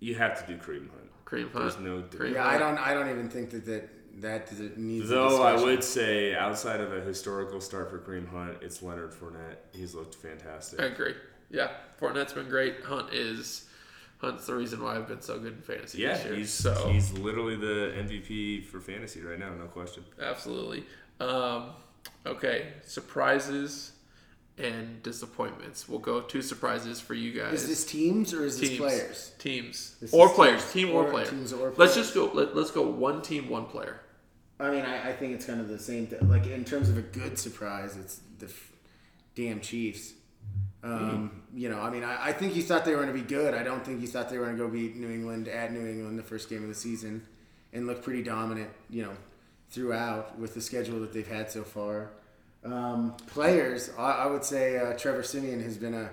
You 0.00 0.14
have 0.16 0.44
to 0.46 0.52
do 0.52 0.58
Kareem 0.58 0.88
Hunt. 0.90 1.10
Cream 1.24 1.50
There's 1.54 1.78
no. 1.78 2.02
Kareem 2.02 2.34
Yeah, 2.34 2.46
I 2.46 2.56
don't. 2.58 2.78
I 2.78 2.94
don't 2.94 3.10
even 3.10 3.28
think 3.28 3.50
that 3.50 3.66
that 3.66 3.88
that 4.20 4.76
needs. 4.78 5.06
a 5.10 5.14
Though 5.14 5.42
I 5.42 5.54
would 5.60 5.82
say, 5.84 6.34
outside 6.34 6.80
of 6.80 6.92
a 6.92 7.00
historical 7.00 7.60
start 7.60 7.90
for 7.90 7.98
Kareem 7.98 8.28
Hunt, 8.28 8.58
it's 8.62 8.82
Leonard 8.82 9.12
Fournette. 9.12 9.56
He's 9.72 9.94
looked 9.94 10.14
fantastic. 10.14 10.80
I 10.80 10.84
agree. 10.86 11.14
Yeah, 11.50 11.70
Fournette's 12.00 12.32
been 12.32 12.48
great. 12.48 12.82
Hunt 12.84 13.12
is 13.12 13.64
Hunt's 14.20 14.46
the 14.46 14.54
reason 14.54 14.82
why 14.82 14.96
I've 14.96 15.08
been 15.08 15.20
so 15.22 15.38
good 15.38 15.54
in 15.54 15.62
fantasy 15.62 15.98
Yeah, 15.98 16.14
this 16.14 16.24
year. 16.24 16.34
he's 16.34 16.52
so 16.52 16.88
he's 16.90 17.12
literally 17.12 17.56
the 17.56 17.94
MVP 17.96 18.64
for 18.66 18.80
fantasy 18.80 19.22
right 19.22 19.38
now, 19.38 19.54
no 19.54 19.66
question. 19.66 20.04
absolutely. 20.20 20.84
Um, 21.20 21.70
okay, 22.26 22.68
surprises 22.84 23.92
and 24.58 25.00
disappointments. 25.04 25.88
We'll 25.88 26.00
go 26.00 26.20
two 26.20 26.42
surprises 26.42 27.00
for 27.00 27.14
you 27.14 27.32
guys. 27.32 27.62
Is 27.62 27.68
this 27.68 27.84
teams 27.84 28.34
or 28.34 28.44
is 28.44 28.58
this 28.60 28.76
players? 28.76 29.32
Teams 29.38 29.96
This 30.00 30.12
or 30.12 30.28
players. 30.28 30.62
teams 30.72 30.72
Team 30.88 30.94
or, 30.96 31.04
or 31.06 31.10
player. 31.10 31.26
teams 31.26 31.52
or 31.52 31.72
Let's 31.76 31.94
just 31.94 32.12
go. 32.12 32.30
Let, 32.34 32.56
let's 32.56 32.72
go 32.72 32.82
one 32.82 33.22
team, 33.22 33.48
one 33.48 33.66
player. 33.66 34.00
I 34.60 34.70
mean, 34.70 34.84
I, 34.84 35.10
I 35.10 35.12
think 35.12 35.34
it's 35.34 35.46
kind 35.46 35.60
of 35.60 35.68
the 35.68 35.78
same 35.78 36.06
thing. 36.06 36.28
Like 36.28 36.46
in 36.46 36.64
terms 36.64 36.88
of 36.88 36.96
a 36.98 37.02
good 37.02 37.38
surprise, 37.38 37.96
it's 37.96 38.20
the 38.38 38.46
f- 38.46 38.72
damn 39.34 39.60
Chiefs. 39.60 40.12
Um, 40.82 41.42
You 41.54 41.68
know, 41.68 41.80
I 41.80 41.90
mean, 41.90 42.04
I, 42.04 42.28
I 42.28 42.32
think 42.32 42.54
you 42.56 42.62
thought 42.62 42.84
they 42.84 42.92
were 42.92 43.02
going 43.02 43.14
to 43.14 43.20
be 43.20 43.26
good. 43.26 43.54
I 43.54 43.62
don't 43.62 43.84
think 43.84 44.00
you 44.00 44.06
thought 44.08 44.28
they 44.30 44.38
were 44.38 44.44
going 44.46 44.56
to 44.56 44.62
go 44.64 44.68
beat 44.70 44.96
New 44.96 45.10
England 45.10 45.48
at 45.48 45.72
New 45.72 45.86
England 45.86 46.18
the 46.18 46.22
first 46.22 46.48
game 46.48 46.62
of 46.62 46.68
the 46.68 46.74
season 46.74 47.26
and 47.72 47.86
look 47.86 48.02
pretty 48.02 48.22
dominant. 48.22 48.70
You 48.90 49.02
know, 49.02 49.12
throughout 49.70 50.38
with 50.38 50.54
the 50.54 50.60
schedule 50.60 51.00
that 51.00 51.12
they've 51.12 51.26
had 51.26 51.50
so 51.50 51.62
far. 51.62 52.10
Um, 52.64 53.12
players, 53.28 53.90
I, 53.98 54.10
I 54.12 54.26
would 54.26 54.44
say 54.44 54.78
uh, 54.78 54.94
Trevor 54.94 55.22
Siemian 55.22 55.62
has 55.62 55.76
been 55.76 55.94
a 55.94 56.10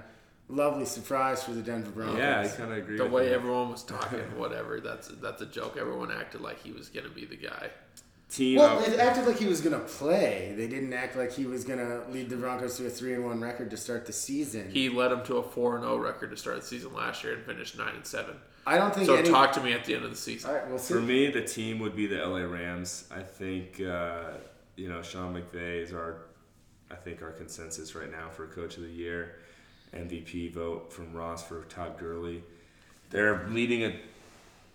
lovely 0.47 0.85
surprise 0.85 1.43
for 1.43 1.51
the 1.51 1.61
Denver 1.61 1.89
Broncos. 1.91 2.19
Yeah, 2.19 2.41
I 2.41 2.47
kind 2.47 2.71
of 2.71 2.77
agree. 2.77 2.97
The 2.97 3.03
with 3.05 3.13
way 3.13 3.29
that. 3.29 3.35
everyone 3.35 3.71
was 3.71 3.83
talking, 3.83 4.19
whatever. 4.37 4.79
That's 4.79 5.07
that's 5.07 5.41
a 5.41 5.45
joke. 5.47 5.77
Everyone 5.79 6.11
acted 6.11 6.41
like 6.41 6.61
he 6.61 6.71
was 6.71 6.89
gonna 6.89 7.09
be 7.09 7.25
the 7.25 7.37
guy. 7.37 7.69
Team. 8.29 8.59
Well, 8.59 8.79
out- 8.79 8.87
it 8.87 8.99
acted 8.99 9.25
like 9.25 9.37
he 9.37 9.45
was 9.45 9.61
gonna 9.61 9.79
play. 9.79 10.53
They 10.57 10.67
didn't 10.67 10.93
act 10.93 11.15
like 11.15 11.31
he 11.33 11.45
was 11.45 11.63
gonna 11.63 12.01
lead 12.11 12.29
the 12.29 12.35
Broncos 12.37 12.77
to 12.77 12.87
a 12.87 12.89
three 12.89 13.13
and 13.13 13.23
one 13.25 13.39
record 13.41 13.69
to 13.71 13.77
start 13.77 14.05
the 14.05 14.13
season. 14.13 14.69
He 14.71 14.89
led 14.89 15.09
them 15.11 15.23
to 15.25 15.37
a 15.37 15.43
four 15.43 15.75
and 15.75 15.83
zero 15.83 15.97
record 15.97 16.31
to 16.31 16.37
start 16.37 16.61
the 16.61 16.65
season 16.67 16.93
last 16.93 17.23
year 17.23 17.33
and 17.33 17.43
finished 17.45 17.77
nine 17.77 17.95
and 17.95 18.05
seven. 18.05 18.35
I 18.67 18.77
don't 18.77 18.93
think 18.95 19.05
So 19.05 19.15
any. 19.15 19.29
talk 19.29 19.51
to 19.53 19.61
me 19.61 19.73
at 19.73 19.85
the 19.85 19.93
end 19.93 20.05
of 20.05 20.09
the 20.09 20.17
season. 20.17 20.49
All 20.49 20.55
right, 20.55 20.67
we'll 20.67 20.79
see. 20.79 20.93
For 20.95 20.99
me, 20.99 21.29
the 21.29 21.43
team 21.43 21.77
would 21.79 21.95
be 21.95 22.07
the 22.07 22.17
LA 22.25 22.39
Rams. 22.41 23.07
I 23.11 23.21
think 23.21 23.79
uh, 23.81 24.31
you 24.75 24.89
know 24.89 25.01
Sean 25.03 25.35
McVay 25.35 25.83
is 25.83 25.93
our, 25.93 26.23
I 26.89 26.95
think 26.95 27.21
our 27.21 27.31
consensus 27.31 27.93
right 27.95 28.11
now 28.11 28.29
for 28.31 28.47
Coach 28.47 28.77
of 28.77 28.83
the 28.83 28.89
Year, 28.89 29.35
MVP 29.93 30.51
vote 30.51 30.91
from 30.91 31.13
Ross 31.13 31.45
for 31.47 31.63
Todd 31.65 31.97
Gurley. 31.99 32.43
They're 33.11 33.47
leading 33.49 33.83
a 33.83 33.99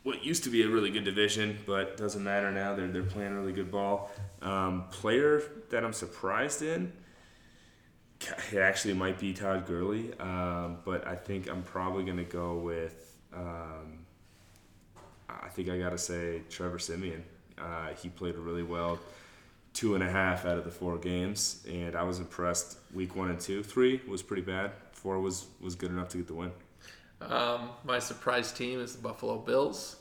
what 0.02 0.24
used 0.24 0.44
to 0.44 0.50
be 0.50 0.62
a 0.62 0.68
really 0.68 0.90
good 0.90 1.04
division, 1.04 1.58
but 1.66 1.96
doesn't 1.96 2.22
matter 2.22 2.50
now. 2.50 2.74
They're 2.74 2.88
they're 2.88 3.02
playing 3.02 3.34
really 3.34 3.52
good 3.52 3.70
ball. 3.70 4.10
Um, 4.42 4.84
player 4.90 5.42
that 5.70 5.84
I'm 5.84 5.92
surprised 5.92 6.62
in. 6.62 6.92
It 8.52 8.58
actually 8.58 8.94
might 8.94 9.18
be 9.18 9.32
Todd 9.32 9.66
Gurley, 9.66 10.12
um, 10.18 10.78
but 10.84 11.06
I 11.06 11.16
think 11.16 11.48
I'm 11.48 11.62
probably 11.62 12.04
gonna 12.04 12.24
go 12.24 12.58
with. 12.58 13.16
Um, 13.32 14.06
I 15.28 15.48
think 15.48 15.68
I 15.68 15.78
gotta 15.78 15.98
say 15.98 16.42
Trevor 16.50 16.78
Siemian. 16.78 17.24
Uh, 17.56 17.88
he 17.94 18.08
played 18.08 18.36
really 18.36 18.62
well, 18.62 18.98
two 19.72 19.94
and 19.94 20.02
a 20.04 20.10
half 20.10 20.44
out 20.44 20.58
of 20.58 20.64
the 20.64 20.70
four 20.70 20.98
games, 20.98 21.64
and 21.68 21.94
I 21.94 22.02
was 22.02 22.18
impressed. 22.18 22.78
Week 22.92 23.16
one 23.16 23.30
and 23.30 23.40
two, 23.40 23.62
three 23.62 24.00
was 24.06 24.22
pretty 24.22 24.42
bad. 24.42 24.72
Four 24.92 25.20
was 25.20 25.46
was 25.60 25.74
good 25.74 25.90
enough 25.90 26.08
to 26.10 26.18
get 26.18 26.26
the 26.26 26.34
win. 26.34 26.52
Um, 27.20 27.70
my 27.84 27.98
surprise 27.98 28.50
team 28.52 28.80
is 28.80 28.96
the 28.96 29.02
Buffalo 29.02 29.38
Bills. 29.38 29.96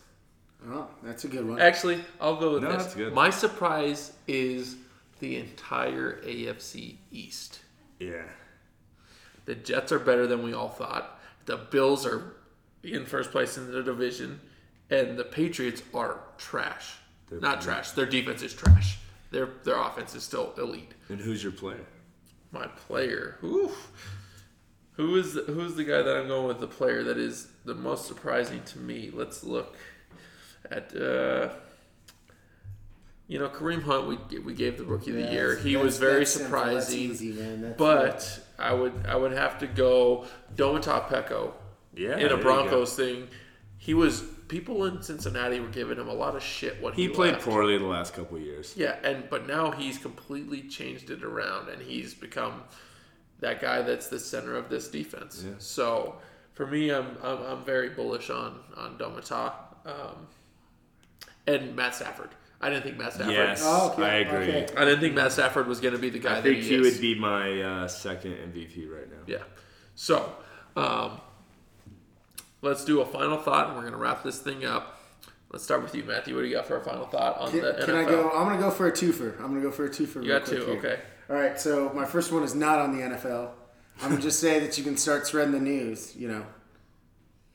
Oh, 0.67 0.87
that's 1.03 1.23
a 1.23 1.27
good 1.27 1.47
one. 1.47 1.59
Actually, 1.59 2.03
I'll 2.19 2.35
go 2.37 2.53
with 2.53 2.63
No, 2.63 2.71
this. 2.73 2.83
that's 2.83 2.95
good. 2.95 3.13
My 3.13 3.29
surprise 3.29 4.13
is 4.27 4.75
the 5.19 5.37
entire 5.37 6.21
AFC 6.23 6.97
East. 7.11 7.59
Yeah, 7.99 8.23
The 9.45 9.55
Jets 9.55 9.91
are 9.91 9.99
better 9.99 10.27
than 10.27 10.43
we 10.43 10.53
all 10.53 10.69
thought. 10.69 11.19
The 11.45 11.57
Bills 11.57 12.05
are 12.05 12.35
in 12.83 13.05
first 13.05 13.31
place 13.31 13.57
in 13.57 13.71
the 13.71 13.83
division, 13.83 14.39
and 14.89 15.17
the 15.17 15.23
Patriots 15.25 15.81
are 15.93 16.21
trash. 16.37 16.93
They're- 17.29 17.39
Not 17.39 17.61
trash. 17.61 17.91
Their 17.91 18.05
defense 18.05 18.41
is 18.41 18.53
trash. 18.53 18.97
Their 19.31 19.47
their 19.63 19.77
offense 19.77 20.15
is 20.15 20.23
still 20.23 20.53
elite. 20.57 20.93
and 21.09 21.19
who's 21.19 21.43
your 21.43 21.51
player? 21.51 21.85
My 22.51 22.67
player, 22.67 23.37
oof. 23.43 23.91
Who 24.99 25.15
is 25.15 25.33
the, 25.33 25.43
who's 25.43 25.75
the 25.75 25.85
guy 25.85 26.01
that 26.01 26.13
I'm 26.17 26.27
going 26.27 26.45
with? 26.45 26.59
The 26.59 26.67
player 26.67 27.03
that 27.05 27.17
is 27.17 27.47
the 27.63 27.73
most 27.73 28.05
surprising 28.05 28.61
to 28.63 28.79
me. 28.79 29.09
Let's 29.13 29.45
look 29.45 29.77
at. 30.69 30.93
Uh, 30.93 31.49
you 33.29 33.39
know, 33.39 33.47
Kareem 33.47 33.83
Hunt. 33.83 34.07
We 34.31 34.39
we 34.39 34.53
gave 34.53 34.77
the 34.77 34.83
rookie 34.83 35.11
of 35.11 35.15
the 35.15 35.21
Yeah, 35.23 35.31
year. 35.31 35.55
He 35.57 35.77
was 35.77 35.97
very 35.99 36.19
that's 36.19 36.31
simple. 36.33 36.51
That's 36.59 36.87
surprising. 36.87 36.99
easy, 37.11 37.31
man. 37.31 37.61
That's- 37.61 37.77
But 37.77 38.39
I 38.59 38.73
would 38.73 39.05
I 39.07 39.15
would 39.15 39.31
have 39.31 39.57
to 39.59 39.67
go 39.67 40.25
Domata 40.57 41.07
Peko 41.07 41.53
Yeah, 41.95 42.17
in 42.17 42.33
a 42.33 42.37
Broncos 42.37 42.93
thing. 42.97 43.29
He 43.77 43.93
was 43.93 44.21
people 44.49 44.83
in 44.83 45.01
Cincinnati 45.01 45.61
were 45.61 45.69
giving 45.69 45.97
him 45.97 46.09
a 46.09 46.13
lot 46.13 46.35
of 46.35 46.43
shit 46.43 46.81
when 46.81 46.91
he, 46.93 47.03
He 47.03 47.07
played 47.07 47.33
left. 47.35 47.45
poorly 47.45 47.77
the 47.77 47.85
last 47.85 48.13
couple 48.15 48.35
of 48.35 48.43
years. 48.43 48.73
Yeah, 48.75 48.97
and 49.01 49.29
but 49.29 49.47
now 49.47 49.71
he's 49.71 49.97
completely 49.97 50.63
changed 50.63 51.09
it 51.09 51.23
around, 51.23 51.69
and 51.69 51.81
he's 51.81 52.13
become 52.13 52.63
that 53.39 53.61
guy 53.61 53.81
that's 53.81 54.07
the 54.07 54.19
center 54.19 54.55
of 54.55 54.69
this 54.69 54.87
defense. 54.89 55.43
Yeah. 55.45 55.53
So 55.59 56.15
for 56.53 56.67
me, 56.67 56.89
I'm, 56.91 57.17
I'm 57.23 57.41
I'm 57.43 57.63
very 57.65 57.89
bullish 57.89 58.29
on 58.29 58.59
on 58.77 58.97
Domata 58.97 59.53
um, 59.85 60.27
and 61.47 61.75
Matt 61.75 61.95
Stafford. 61.95 62.29
I 62.61 62.69
didn't 62.69 62.83
think 62.83 62.97
Matt 62.97 63.13
Stafford. 63.13 63.33
Yes, 63.33 63.61
Oh, 63.63 63.91
okay, 63.93 64.03
I 64.03 64.15
agree. 64.17 64.53
okay. 64.63 64.75
I 64.75 64.83
didn't 64.83 64.99
think 64.99 65.15
Matt 65.15 65.31
Stafford 65.31 65.65
was 65.67 65.79
going 65.79 65.93
to 65.93 65.99
be 65.99 66.09
the 66.09 66.19
guy 66.19 66.39
I 66.39 66.41
think 66.41 66.57
that 66.57 66.63
he 66.63 66.69
he, 66.69 66.75
is. 66.75 66.93
would 66.95 67.01
be 67.01 67.15
my 67.17 67.61
uh, 67.61 67.87
second 67.87 68.33
MVP 68.33 68.91
right 68.91 69.09
now. 69.09 69.15
Yeah. 69.27 69.37
So, 69.95 70.29
um, 70.75 71.21
let's 72.61 72.83
do 72.83 72.99
a 72.99 73.05
final 73.05 73.37
thought, 73.37 73.67
and 73.67 73.75
we're 73.75 73.83
going 73.83 73.93
to 73.93 73.97
wrap 73.99 74.23
this 74.23 74.39
thing 74.39 74.65
up. 74.65 74.97
Let's 75.51 75.63
start 75.63 75.81
with 75.83 75.95
you, 75.95 76.03
Matthew. 76.03 76.35
What 76.35 76.41
do 76.41 76.47
you 76.47 76.53
got 76.55 76.67
for 76.67 76.75
a 76.77 76.83
final 76.83 77.05
thought 77.07 77.37
on 77.39 77.49
Can, 77.51 77.61
the 77.61 77.73
can 77.75 77.95
NFL? 77.95 78.05
I 78.05 78.09
go? 78.09 78.29
I'm 78.31 78.47
gonna 78.47 78.59
go 78.59 78.69
for 78.69 78.87
a 78.87 78.91
twofer. 78.91 79.35
I'm 79.39 79.47
gonna 79.47 79.61
go 79.61 79.71
for 79.71 79.85
a 79.85 79.89
twofer. 79.89 80.15
You 80.15 80.21
real 80.29 80.39
got 80.39 80.47
quick 80.47 80.59
two. 80.59 80.65
here. 80.67 80.77
Okay. 80.77 80.99
All 81.29 81.35
right. 81.35 81.59
So 81.59 81.91
my 81.93 82.05
first 82.05 82.31
one 82.31 82.43
is 82.43 82.55
not 82.55 82.79
on 82.79 82.95
the 82.97 83.03
NFL. 83.03 83.51
I'm 84.01 84.09
gonna 84.11 84.21
just 84.21 84.39
say 84.39 84.59
that 84.59 84.77
you 84.77 84.83
can 84.83 84.97
start 84.97 85.27
spreading 85.27 85.51
the 85.53 85.59
news. 85.59 86.15
You 86.15 86.29
know, 86.29 86.45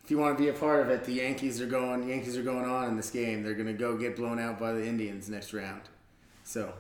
if 0.05 0.11
you 0.11 0.19
want 0.19 0.37
to 0.37 0.43
be 0.43 0.51
a 0.51 0.53
part 0.53 0.81
of 0.81 0.91
it, 0.91 1.05
the 1.05 1.13
Yankees 1.15 1.61
are 1.61 1.67
going. 1.67 2.09
Yankees 2.09 2.37
are 2.37 2.43
going 2.43 2.67
on 2.67 2.89
in 2.89 2.97
this 2.97 3.11
game. 3.11 3.43
They're 3.43 3.55
gonna 3.55 3.73
go 3.73 3.97
get 3.97 4.17
blown 4.17 4.39
out 4.39 4.59
by 4.59 4.73
the 4.73 4.87
Indians 4.87 5.29
next 5.29 5.53
round. 5.55 5.83
So 6.45 6.73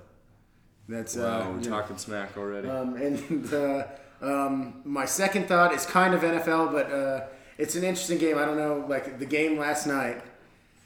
that's 0.89 1.16
Wow, 1.16 1.25
uh, 1.25 1.51
we're 1.51 1.61
you 1.61 1.71
know. 1.71 1.81
talking 1.81 1.97
smack 1.97 2.37
already. 2.37 2.69
Um, 2.69 2.95
and 2.97 3.53
uh, 3.55 3.87
um, 4.21 4.83
my 4.85 5.07
second 5.07 5.49
thought 5.49 5.73
is 5.73 5.87
kind 5.87 6.12
of 6.15 6.21
NFL, 6.21 6.71
but 6.73 6.93
uh, 6.93 7.27
it's 7.57 7.75
an 7.75 7.85
interesting 7.85 8.19
game. 8.19 8.37
I 8.37 8.45
don't 8.45 8.59
know, 8.59 8.85
like 8.87 9.19
the 9.19 9.27
game 9.27 9.59
last 9.59 9.87
night 9.87 10.23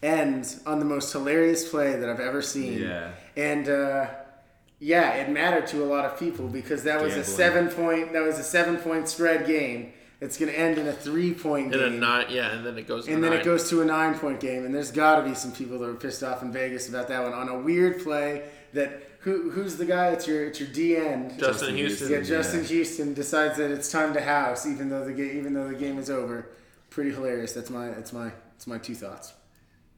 ends 0.02 0.60
on 0.64 0.78
the 0.78 0.85
most 0.85 1.12
hilarious 1.12 1.68
play 1.68 1.97
that 1.97 2.09
I've 2.09 2.20
ever 2.20 2.40
seen. 2.43 2.78
Yeah. 2.78 3.10
And 3.36 3.68
uh, 3.68 4.06
yeah, 4.80 5.14
it 5.14 5.30
mattered 5.30 5.66
to 5.68 5.82
a 5.82 5.86
lot 5.86 6.05
of 6.05 6.18
people 6.18 6.46
because 6.48 6.84
that 6.84 7.00
was 7.02 7.14
a 7.16 7.24
seven 7.24 7.68
point. 7.68 8.12
That 8.12 8.22
was 8.22 8.38
a 8.38 8.44
seven 8.44 8.76
point 8.76 9.09
spread 9.09 9.46
game. 9.46 9.92
It's 10.20 10.36
going 10.36 10.50
to 10.50 10.59
end 10.59 10.78
in 10.78 10.88
a 10.88 10.92
three 10.92 11.32
point 11.32 11.72
In 11.72 11.78
game. 11.80 11.92
a 11.94 11.96
nine, 11.96 12.26
yeah, 12.30 12.50
and 12.52 12.66
then 12.66 12.76
it 12.76 12.88
goes. 12.88 13.06
to 13.06 13.12
And 13.12 13.22
then 13.22 13.30
nine. 13.30 13.40
it 13.40 13.44
goes 13.44 13.70
to 13.70 13.82
a 13.82 13.84
nine 13.84 14.18
point 14.18 14.40
game, 14.40 14.64
and 14.64 14.74
there's 14.74 14.90
got 14.90 15.16
to 15.22 15.28
be 15.28 15.34
some 15.34 15.52
people 15.52 15.78
that 15.78 15.88
are 15.88 15.94
pissed 15.94 16.22
off 16.24 16.42
in 16.42 16.50
Vegas 16.52 16.88
about 16.88 17.06
that 17.09 17.22
one 17.22 17.32
on 17.32 17.48
a 17.48 17.59
weird 17.59 18.02
play. 18.02 18.42
That 18.72 19.02
who 19.20 19.50
who's 19.50 19.76
the 19.76 19.84
guy? 19.86 20.09
It's 20.09 20.26
your 20.26 20.46
it's 20.46 20.59
your 20.60 20.68
D 20.68 20.96
end. 20.96 21.30
Justin 21.38 21.40
Justin 21.40 21.76
Houston. 21.76 22.10
Yeah, 22.12 22.20
Justin 22.22 22.60
Yeah. 22.62 22.66
Houston 22.66 23.14
decides 23.14 23.56
that 23.59 23.70
it's 23.70 23.90
time 23.92 24.12
to 24.14 24.20
house, 24.20 24.66
even 24.66 24.88
though 24.88 25.05
the 25.05 25.12
game 25.12 25.36
even 25.38 25.55
though 25.55 25.68
the 25.68 25.74
game 25.74 25.98
is 25.98 26.10
over. 26.10 26.48
Pretty 26.90 27.10
hilarious. 27.12 27.52
That's 27.52 27.70
my 27.70 27.88
that's 27.88 28.12
my 28.12 28.32
that's 28.55 28.66
my 28.66 28.78
two 28.78 28.94
thoughts. 28.94 29.34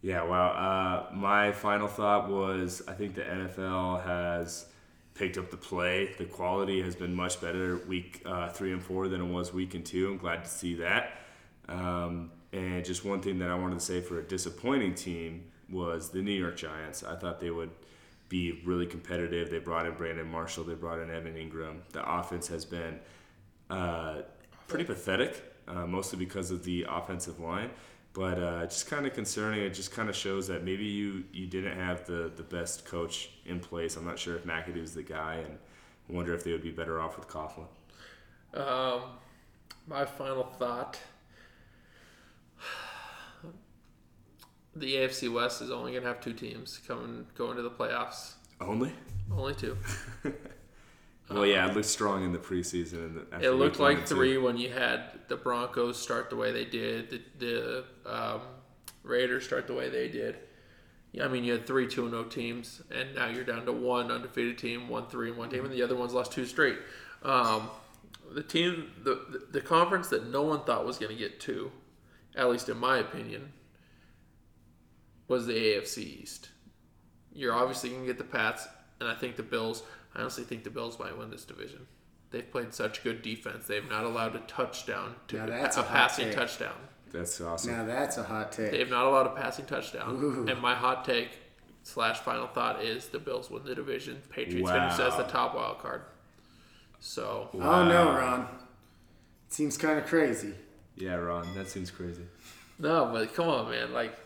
Yeah, 0.02 0.22
wow. 0.24 1.08
Uh, 1.10 1.14
my 1.14 1.52
final 1.52 1.86
thought 1.88 2.28
was 2.30 2.82
I 2.88 2.92
think 2.94 3.14
the 3.14 3.22
NFL 3.22 4.04
has 4.04 4.66
picked 5.20 5.36
up 5.36 5.50
the 5.50 5.56
play. 5.56 6.10
The 6.16 6.24
quality 6.24 6.80
has 6.80 6.96
been 6.96 7.14
much 7.14 7.42
better 7.42 7.76
week 7.86 8.22
uh, 8.24 8.48
three 8.48 8.72
and 8.72 8.82
four 8.82 9.06
than 9.06 9.20
it 9.20 9.26
was 9.26 9.52
week 9.52 9.74
and 9.74 9.84
two. 9.84 10.08
I'm 10.08 10.16
glad 10.16 10.44
to 10.44 10.50
see 10.50 10.76
that. 10.76 11.12
Um, 11.68 12.30
and 12.54 12.82
just 12.82 13.04
one 13.04 13.20
thing 13.20 13.38
that 13.40 13.50
I 13.50 13.54
wanted 13.54 13.78
to 13.80 13.84
say 13.84 14.00
for 14.00 14.18
a 14.18 14.22
disappointing 14.22 14.94
team 14.94 15.44
was 15.68 16.08
the 16.08 16.22
New 16.22 16.32
York 16.32 16.56
Giants. 16.56 17.04
I 17.04 17.16
thought 17.16 17.38
they 17.38 17.50
would 17.50 17.68
be 18.30 18.62
really 18.64 18.86
competitive. 18.86 19.50
They 19.50 19.58
brought 19.58 19.84
in 19.84 19.92
Brandon 19.92 20.26
Marshall. 20.26 20.64
They 20.64 20.72
brought 20.72 21.00
in 21.00 21.10
Evan 21.10 21.34
Engram. 21.34 21.80
The 21.92 22.02
offense 22.10 22.48
has 22.48 22.64
been 22.64 22.98
uh, 23.68 24.22
pretty 24.68 24.84
pathetic, 24.84 25.42
uh, 25.68 25.86
mostly 25.86 26.18
because 26.18 26.50
of 26.50 26.64
the 26.64 26.86
offensive 26.88 27.38
line. 27.40 27.68
But 28.12 28.38
uh, 28.38 28.66
just 28.66 28.90
kind 28.90 29.06
of 29.06 29.14
concerning. 29.14 29.60
It 29.60 29.70
just 29.70 29.92
kind 29.92 30.08
of 30.08 30.16
shows 30.16 30.48
that 30.48 30.64
maybe 30.64 30.84
you, 30.84 31.24
you 31.32 31.46
didn't 31.46 31.78
have 31.78 32.06
the, 32.06 32.32
the 32.34 32.42
best 32.42 32.84
coach 32.84 33.30
in 33.46 33.60
place. 33.60 33.96
I'm 33.96 34.04
not 34.04 34.18
sure 34.18 34.34
if 34.34 34.44
McAdoo's 34.44 34.94
the 34.94 35.02
guy, 35.02 35.36
and 35.36 35.58
wonder 36.08 36.34
if 36.34 36.42
they 36.42 36.52
would 36.52 36.62
be 36.62 36.72
better 36.72 37.00
off 37.00 37.16
with 37.16 37.28
Coughlin. 37.28 37.66
Um, 38.52 39.02
my 39.86 40.04
final 40.04 40.42
thought: 40.42 40.98
the 44.74 44.94
AFC 44.94 45.32
West 45.32 45.62
is 45.62 45.70
only 45.70 45.92
going 45.92 46.02
to 46.02 46.08
have 46.08 46.20
two 46.20 46.32
teams 46.32 46.80
coming 46.86 47.26
going 47.36 47.56
to 47.56 47.62
the 47.62 47.70
playoffs. 47.70 48.34
Only? 48.60 48.92
Only 49.32 49.54
two. 49.54 49.76
Well, 51.30 51.46
yeah, 51.46 51.68
it 51.68 51.74
looked 51.74 51.86
strong 51.86 52.24
in 52.24 52.32
the 52.32 52.38
preseason. 52.38 53.04
And 53.04 53.26
after 53.32 53.46
It 53.46 53.52
looked 53.52 53.78
like 53.78 54.06
two. 54.06 54.14
three 54.14 54.38
when 54.38 54.56
you 54.56 54.70
had 54.70 55.04
the 55.28 55.36
Broncos 55.36 56.00
start 56.00 56.28
the 56.28 56.36
way 56.36 56.50
they 56.50 56.64
did, 56.64 57.10
the, 57.10 57.20
the 57.38 57.84
um, 58.04 58.40
Raiders 59.02 59.44
start 59.44 59.66
the 59.66 59.74
way 59.74 59.88
they 59.88 60.08
did. 60.08 60.36
Yeah, 61.12 61.24
I 61.24 61.28
mean, 61.28 61.42
you 61.44 61.52
had 61.52 61.66
three 61.66 61.88
2 61.88 62.08
0 62.08 62.24
teams, 62.24 62.82
and 62.90 63.14
now 63.14 63.28
you're 63.28 63.44
down 63.44 63.66
to 63.66 63.72
one 63.72 64.10
undefeated 64.10 64.58
team, 64.58 64.88
one 64.88 65.06
3 65.06 65.30
and 65.30 65.38
one 65.38 65.50
team, 65.50 65.64
and 65.64 65.72
the 65.72 65.82
other 65.82 65.96
one's 65.96 66.14
lost 66.14 66.32
two 66.32 66.46
straight. 66.46 66.78
Um, 67.24 67.68
the 68.32 68.42
team, 68.42 68.92
the, 69.02 69.26
the, 69.30 69.46
the 69.52 69.60
conference 69.60 70.08
that 70.08 70.30
no 70.30 70.42
one 70.42 70.64
thought 70.64 70.86
was 70.86 70.98
going 70.98 71.10
to 71.10 71.18
get 71.18 71.40
two, 71.40 71.72
at 72.36 72.48
least 72.48 72.68
in 72.68 72.78
my 72.78 72.98
opinion, 72.98 73.52
was 75.26 75.46
the 75.46 75.54
AFC 75.54 75.98
East. 75.98 76.50
You're 77.32 77.54
obviously 77.54 77.90
going 77.90 78.02
to 78.02 78.06
get 78.06 78.18
the 78.18 78.24
Pats, 78.24 78.66
and 79.00 79.08
I 79.08 79.14
think 79.14 79.36
the 79.36 79.42
Bills. 79.42 79.82
I 80.14 80.20
honestly 80.20 80.44
think 80.44 80.64
the 80.64 80.70
Bills 80.70 80.98
might 80.98 81.16
win 81.16 81.30
this 81.30 81.44
division. 81.44 81.86
They've 82.30 82.48
played 82.50 82.72
such 82.74 83.02
good 83.02 83.22
defense. 83.22 83.66
They've 83.66 83.88
not 83.88 84.04
allowed 84.04 84.36
a 84.36 84.40
touchdown 84.40 85.14
to 85.28 85.36
Now 85.38 85.46
that's 85.46 85.76
a 85.76 85.80
a 85.80 85.84
passing 85.84 86.26
take. 86.26 86.36
touchdown. 86.36 86.74
That's 87.12 87.40
awesome. 87.40 87.72
Now 87.72 87.84
that's 87.84 88.16
a 88.18 88.22
hot 88.22 88.52
take. 88.52 88.70
They 88.70 88.78
have 88.78 88.90
not 88.90 89.04
allowed 89.06 89.26
a 89.26 89.30
passing 89.30 89.66
touchdown. 89.66 90.16
Ooh. 90.22 90.46
And 90.48 90.60
my 90.60 90.74
hot 90.76 91.04
take 91.04 91.30
slash 91.82 92.18
final 92.20 92.46
thought 92.46 92.82
is 92.84 93.06
the 93.08 93.18
Bills 93.18 93.50
win 93.50 93.64
the 93.64 93.74
division. 93.74 94.22
Patriots 94.30 94.70
Wow. 94.70 94.90
finish 94.96 95.08
as 95.12 95.16
the 95.16 95.24
top 95.24 95.54
wild 95.56 95.78
card. 95.80 96.02
So 97.00 97.48
Oh 97.54 97.84
no, 97.88 98.12
Ron. 98.12 98.42
It 99.48 99.52
seems 99.54 99.76
kind 99.76 99.98
of 99.98 100.06
crazy. 100.06 100.54
Yeah, 100.96 101.14
Ron, 101.14 101.46
that 101.54 101.68
seems 101.68 101.90
crazy. 101.90 102.22
no, 102.78 103.10
but 103.12 103.34
come 103.34 103.48
on, 103.48 103.70
man. 103.70 103.92
Like 103.92 104.16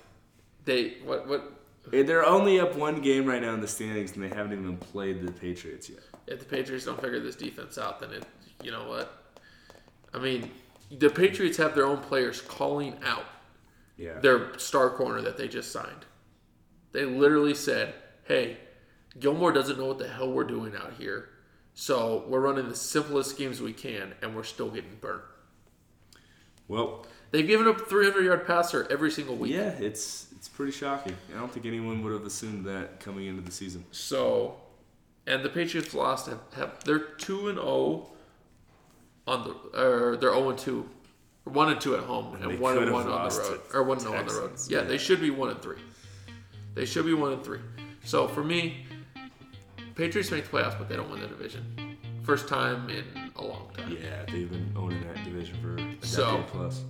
they 0.65 0.97
what 1.05 1.27
what 1.28 1.52
Eh, 1.93 2.02
they're 2.02 2.24
only 2.24 2.59
up 2.61 2.74
one 2.77 3.01
game 3.01 3.27
right 3.27 3.43
now 3.43 3.52
in 3.55 3.61
the 3.61 3.69
standings, 3.69 4.12
and 4.15 4.23
they 4.24 4.28
haven't 4.35 4.52
even 4.52 4.77
played 4.77 5.24
the 5.24 5.31
Patriots 5.32 5.89
yet. 5.89 6.01
If 6.27 6.39
the 6.40 6.44
Patriots 6.47 6.85
don't 6.86 7.01
figure 7.01 7.20
this 7.20 7.36
defense 7.36 7.77
out, 7.78 8.01
then 8.01 8.11
it, 8.12 8.24
you 8.62 8.70
know 8.70 8.89
what? 8.89 9.23
I 10.15 10.19
mean, 10.19 10.51
the 10.90 11.11
Patriots 11.11 11.56
have 11.59 11.74
their 11.74 11.86
own 11.86 11.98
players 11.98 12.40
calling 12.40 12.97
out 13.05 13.24
Yeah. 13.97 14.19
their 14.20 14.59
star 14.59 14.90
corner 14.90 15.20
that 15.23 15.36
they 15.36 15.47
just 15.48 15.70
signed. 15.73 16.05
They 16.93 17.05
literally 17.05 17.55
said, 17.55 17.94
"Hey, 18.24 18.59
Gilmore 19.19 19.52
doesn't 19.52 19.78
know 19.78 19.86
what 19.86 19.98
the 19.98 20.09
hell 20.09 20.32
we're 20.32 20.44
doing 20.44 20.74
out 20.77 20.94
here, 20.94 21.28
so 21.74 22.24
we're 22.28 22.40
running 22.40 22.69
the 22.69 22.77
simplest 22.77 23.31
schemes 23.31 23.61
we 23.61 23.73
can, 23.73 24.15
and 24.23 24.35
we're 24.35 24.43
still 24.44 24.70
getting 24.70 24.97
burnt." 25.01 25.23
well, 26.69 27.06
They've 27.31 27.47
given 27.47 27.66
up 27.66 27.89
300 27.89 28.24
yard 28.24 28.47
passer 28.47 28.86
every 28.90 29.11
single 29.11 29.35
week. 29.36 29.52
yeah, 29.52 29.70
it's 29.81 30.27
it's 30.44 30.50
pretty 30.50 30.72
shocking. 30.72 31.16
I 31.34 31.38
don't 31.38 31.50
think 31.50 31.64
anyone 31.64 32.04
would 32.04 32.12
have 32.12 32.26
assumed 32.26 32.66
that 32.66 33.00
coming 33.00 33.24
into 33.28 33.40
the 33.40 33.50
season. 33.50 33.82
So, 33.92 34.56
and 35.26 35.42
the 35.42 35.48
Patriots 35.48 35.94
lost. 35.94 36.26
Have, 36.26 36.40
have 36.54 36.84
they're 36.84 36.98
two 36.98 37.48
and 37.48 37.56
zero 37.56 38.10
on 39.26 39.44
the 39.44 39.80
or 39.80 40.18
they're 40.18 40.32
zero 40.34 40.50
and 40.50 40.58
two, 40.58 40.86
one 41.44 41.70
and 41.70 41.80
two 41.80 41.94
at 41.94 42.00
home, 42.00 42.36
they 42.38 42.44
and 42.44 42.60
one 42.60 42.76
and 42.76 42.92
one 42.92 43.08
on 43.08 43.26
the 43.30 43.34
road, 43.34 43.60
or 43.72 43.84
one 43.84 43.96
and 43.96 44.08
on 44.08 44.26
the 44.26 44.34
road. 44.34 44.52
Yeah, 44.68 44.80
yeah. 44.80 44.84
they 44.84 44.98
should 44.98 45.22
be 45.22 45.30
one 45.30 45.48
and 45.48 45.62
three. 45.62 45.78
They 46.74 46.84
should 46.84 47.06
be 47.06 47.14
one 47.14 47.32
and 47.32 47.42
three. 47.42 47.60
So 48.04 48.28
for 48.28 48.44
me, 48.44 48.84
Patriots 49.94 50.30
make 50.30 50.44
the 50.50 50.58
playoffs, 50.58 50.76
but 50.78 50.90
they 50.90 50.96
don't 50.96 51.08
win 51.08 51.22
the 51.22 51.26
division. 51.26 51.96
First 52.22 52.48
time 52.48 52.90
in 52.90 53.30
a 53.36 53.42
long 53.42 53.70
time. 53.74 53.96
Yeah, 53.98 54.26
they've 54.30 54.50
been 54.50 54.74
owning 54.76 55.00
that 55.04 55.24
division 55.24 55.56
for 55.62 55.72
a 55.72 55.76
decade 55.78 56.04
So- 56.04 56.44
plus. 56.48 56.82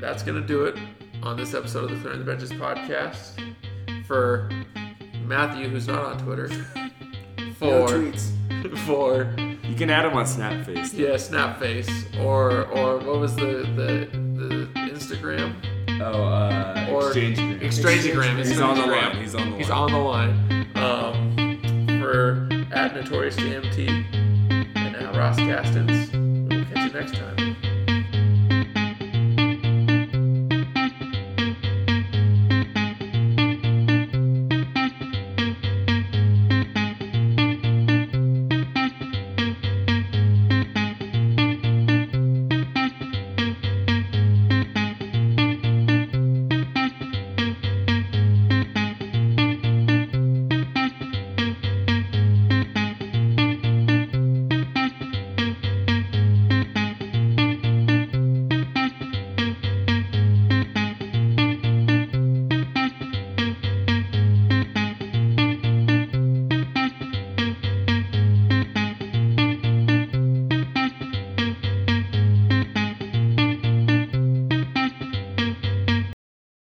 That's 0.00 0.22
gonna 0.22 0.46
do 0.46 0.66
it 0.66 0.76
on 1.24 1.36
this 1.36 1.54
episode 1.54 1.84
of 1.84 1.90
the 1.90 1.96
Clearing 2.02 2.18
the 2.20 2.24
Benches 2.24 2.52
podcast. 2.52 3.40
For 4.06 4.50
Matthew, 5.24 5.68
who's 5.68 5.86
not 5.88 6.04
on 6.04 6.18
Twitter, 6.18 6.48
No 7.38 7.52
for 7.54 7.88
tweets. 7.88 8.78
for 8.86 9.34
You 9.66 9.74
can 9.74 9.88
add 9.90 10.04
him 10.04 10.14
on 10.14 10.24
Snapface. 10.26 10.92
Yeah, 10.96 11.10
Snapface 11.14 11.90
or 12.22 12.66
or 12.66 12.98
what 12.98 13.18
was 13.20 13.34
the 13.36 13.66
the, 13.76 14.08
the 14.12 14.68
Instagram? 14.90 15.54
Oh, 16.00 16.22
uh, 16.24 16.88
Or 16.90 17.06
Exchange. 17.08 17.38
Exchangeagram. 17.62 18.38
He's 18.38 18.60
on 18.60 18.76
the 18.76 18.82
Instagram. 18.82 19.14
line. 19.14 19.16
He's 19.22 19.34
on 19.34 19.44
the 19.44 19.50
line. 19.50 19.58
He's 19.60 19.70
on 19.70 19.92
the 19.92 19.98
line. 19.98 20.66
Um, 20.76 21.98
for 22.00 22.48
at 22.74 22.94
Notorious 22.94 23.36
JMT 23.36 23.88
and 24.76 24.96
at 24.96 25.16
Ross 25.16 25.36
Castens. 25.36 26.10
We'll 26.12 26.64
catch 26.66 26.92
you 26.92 27.00
next 27.00 27.14
time. 27.14 27.43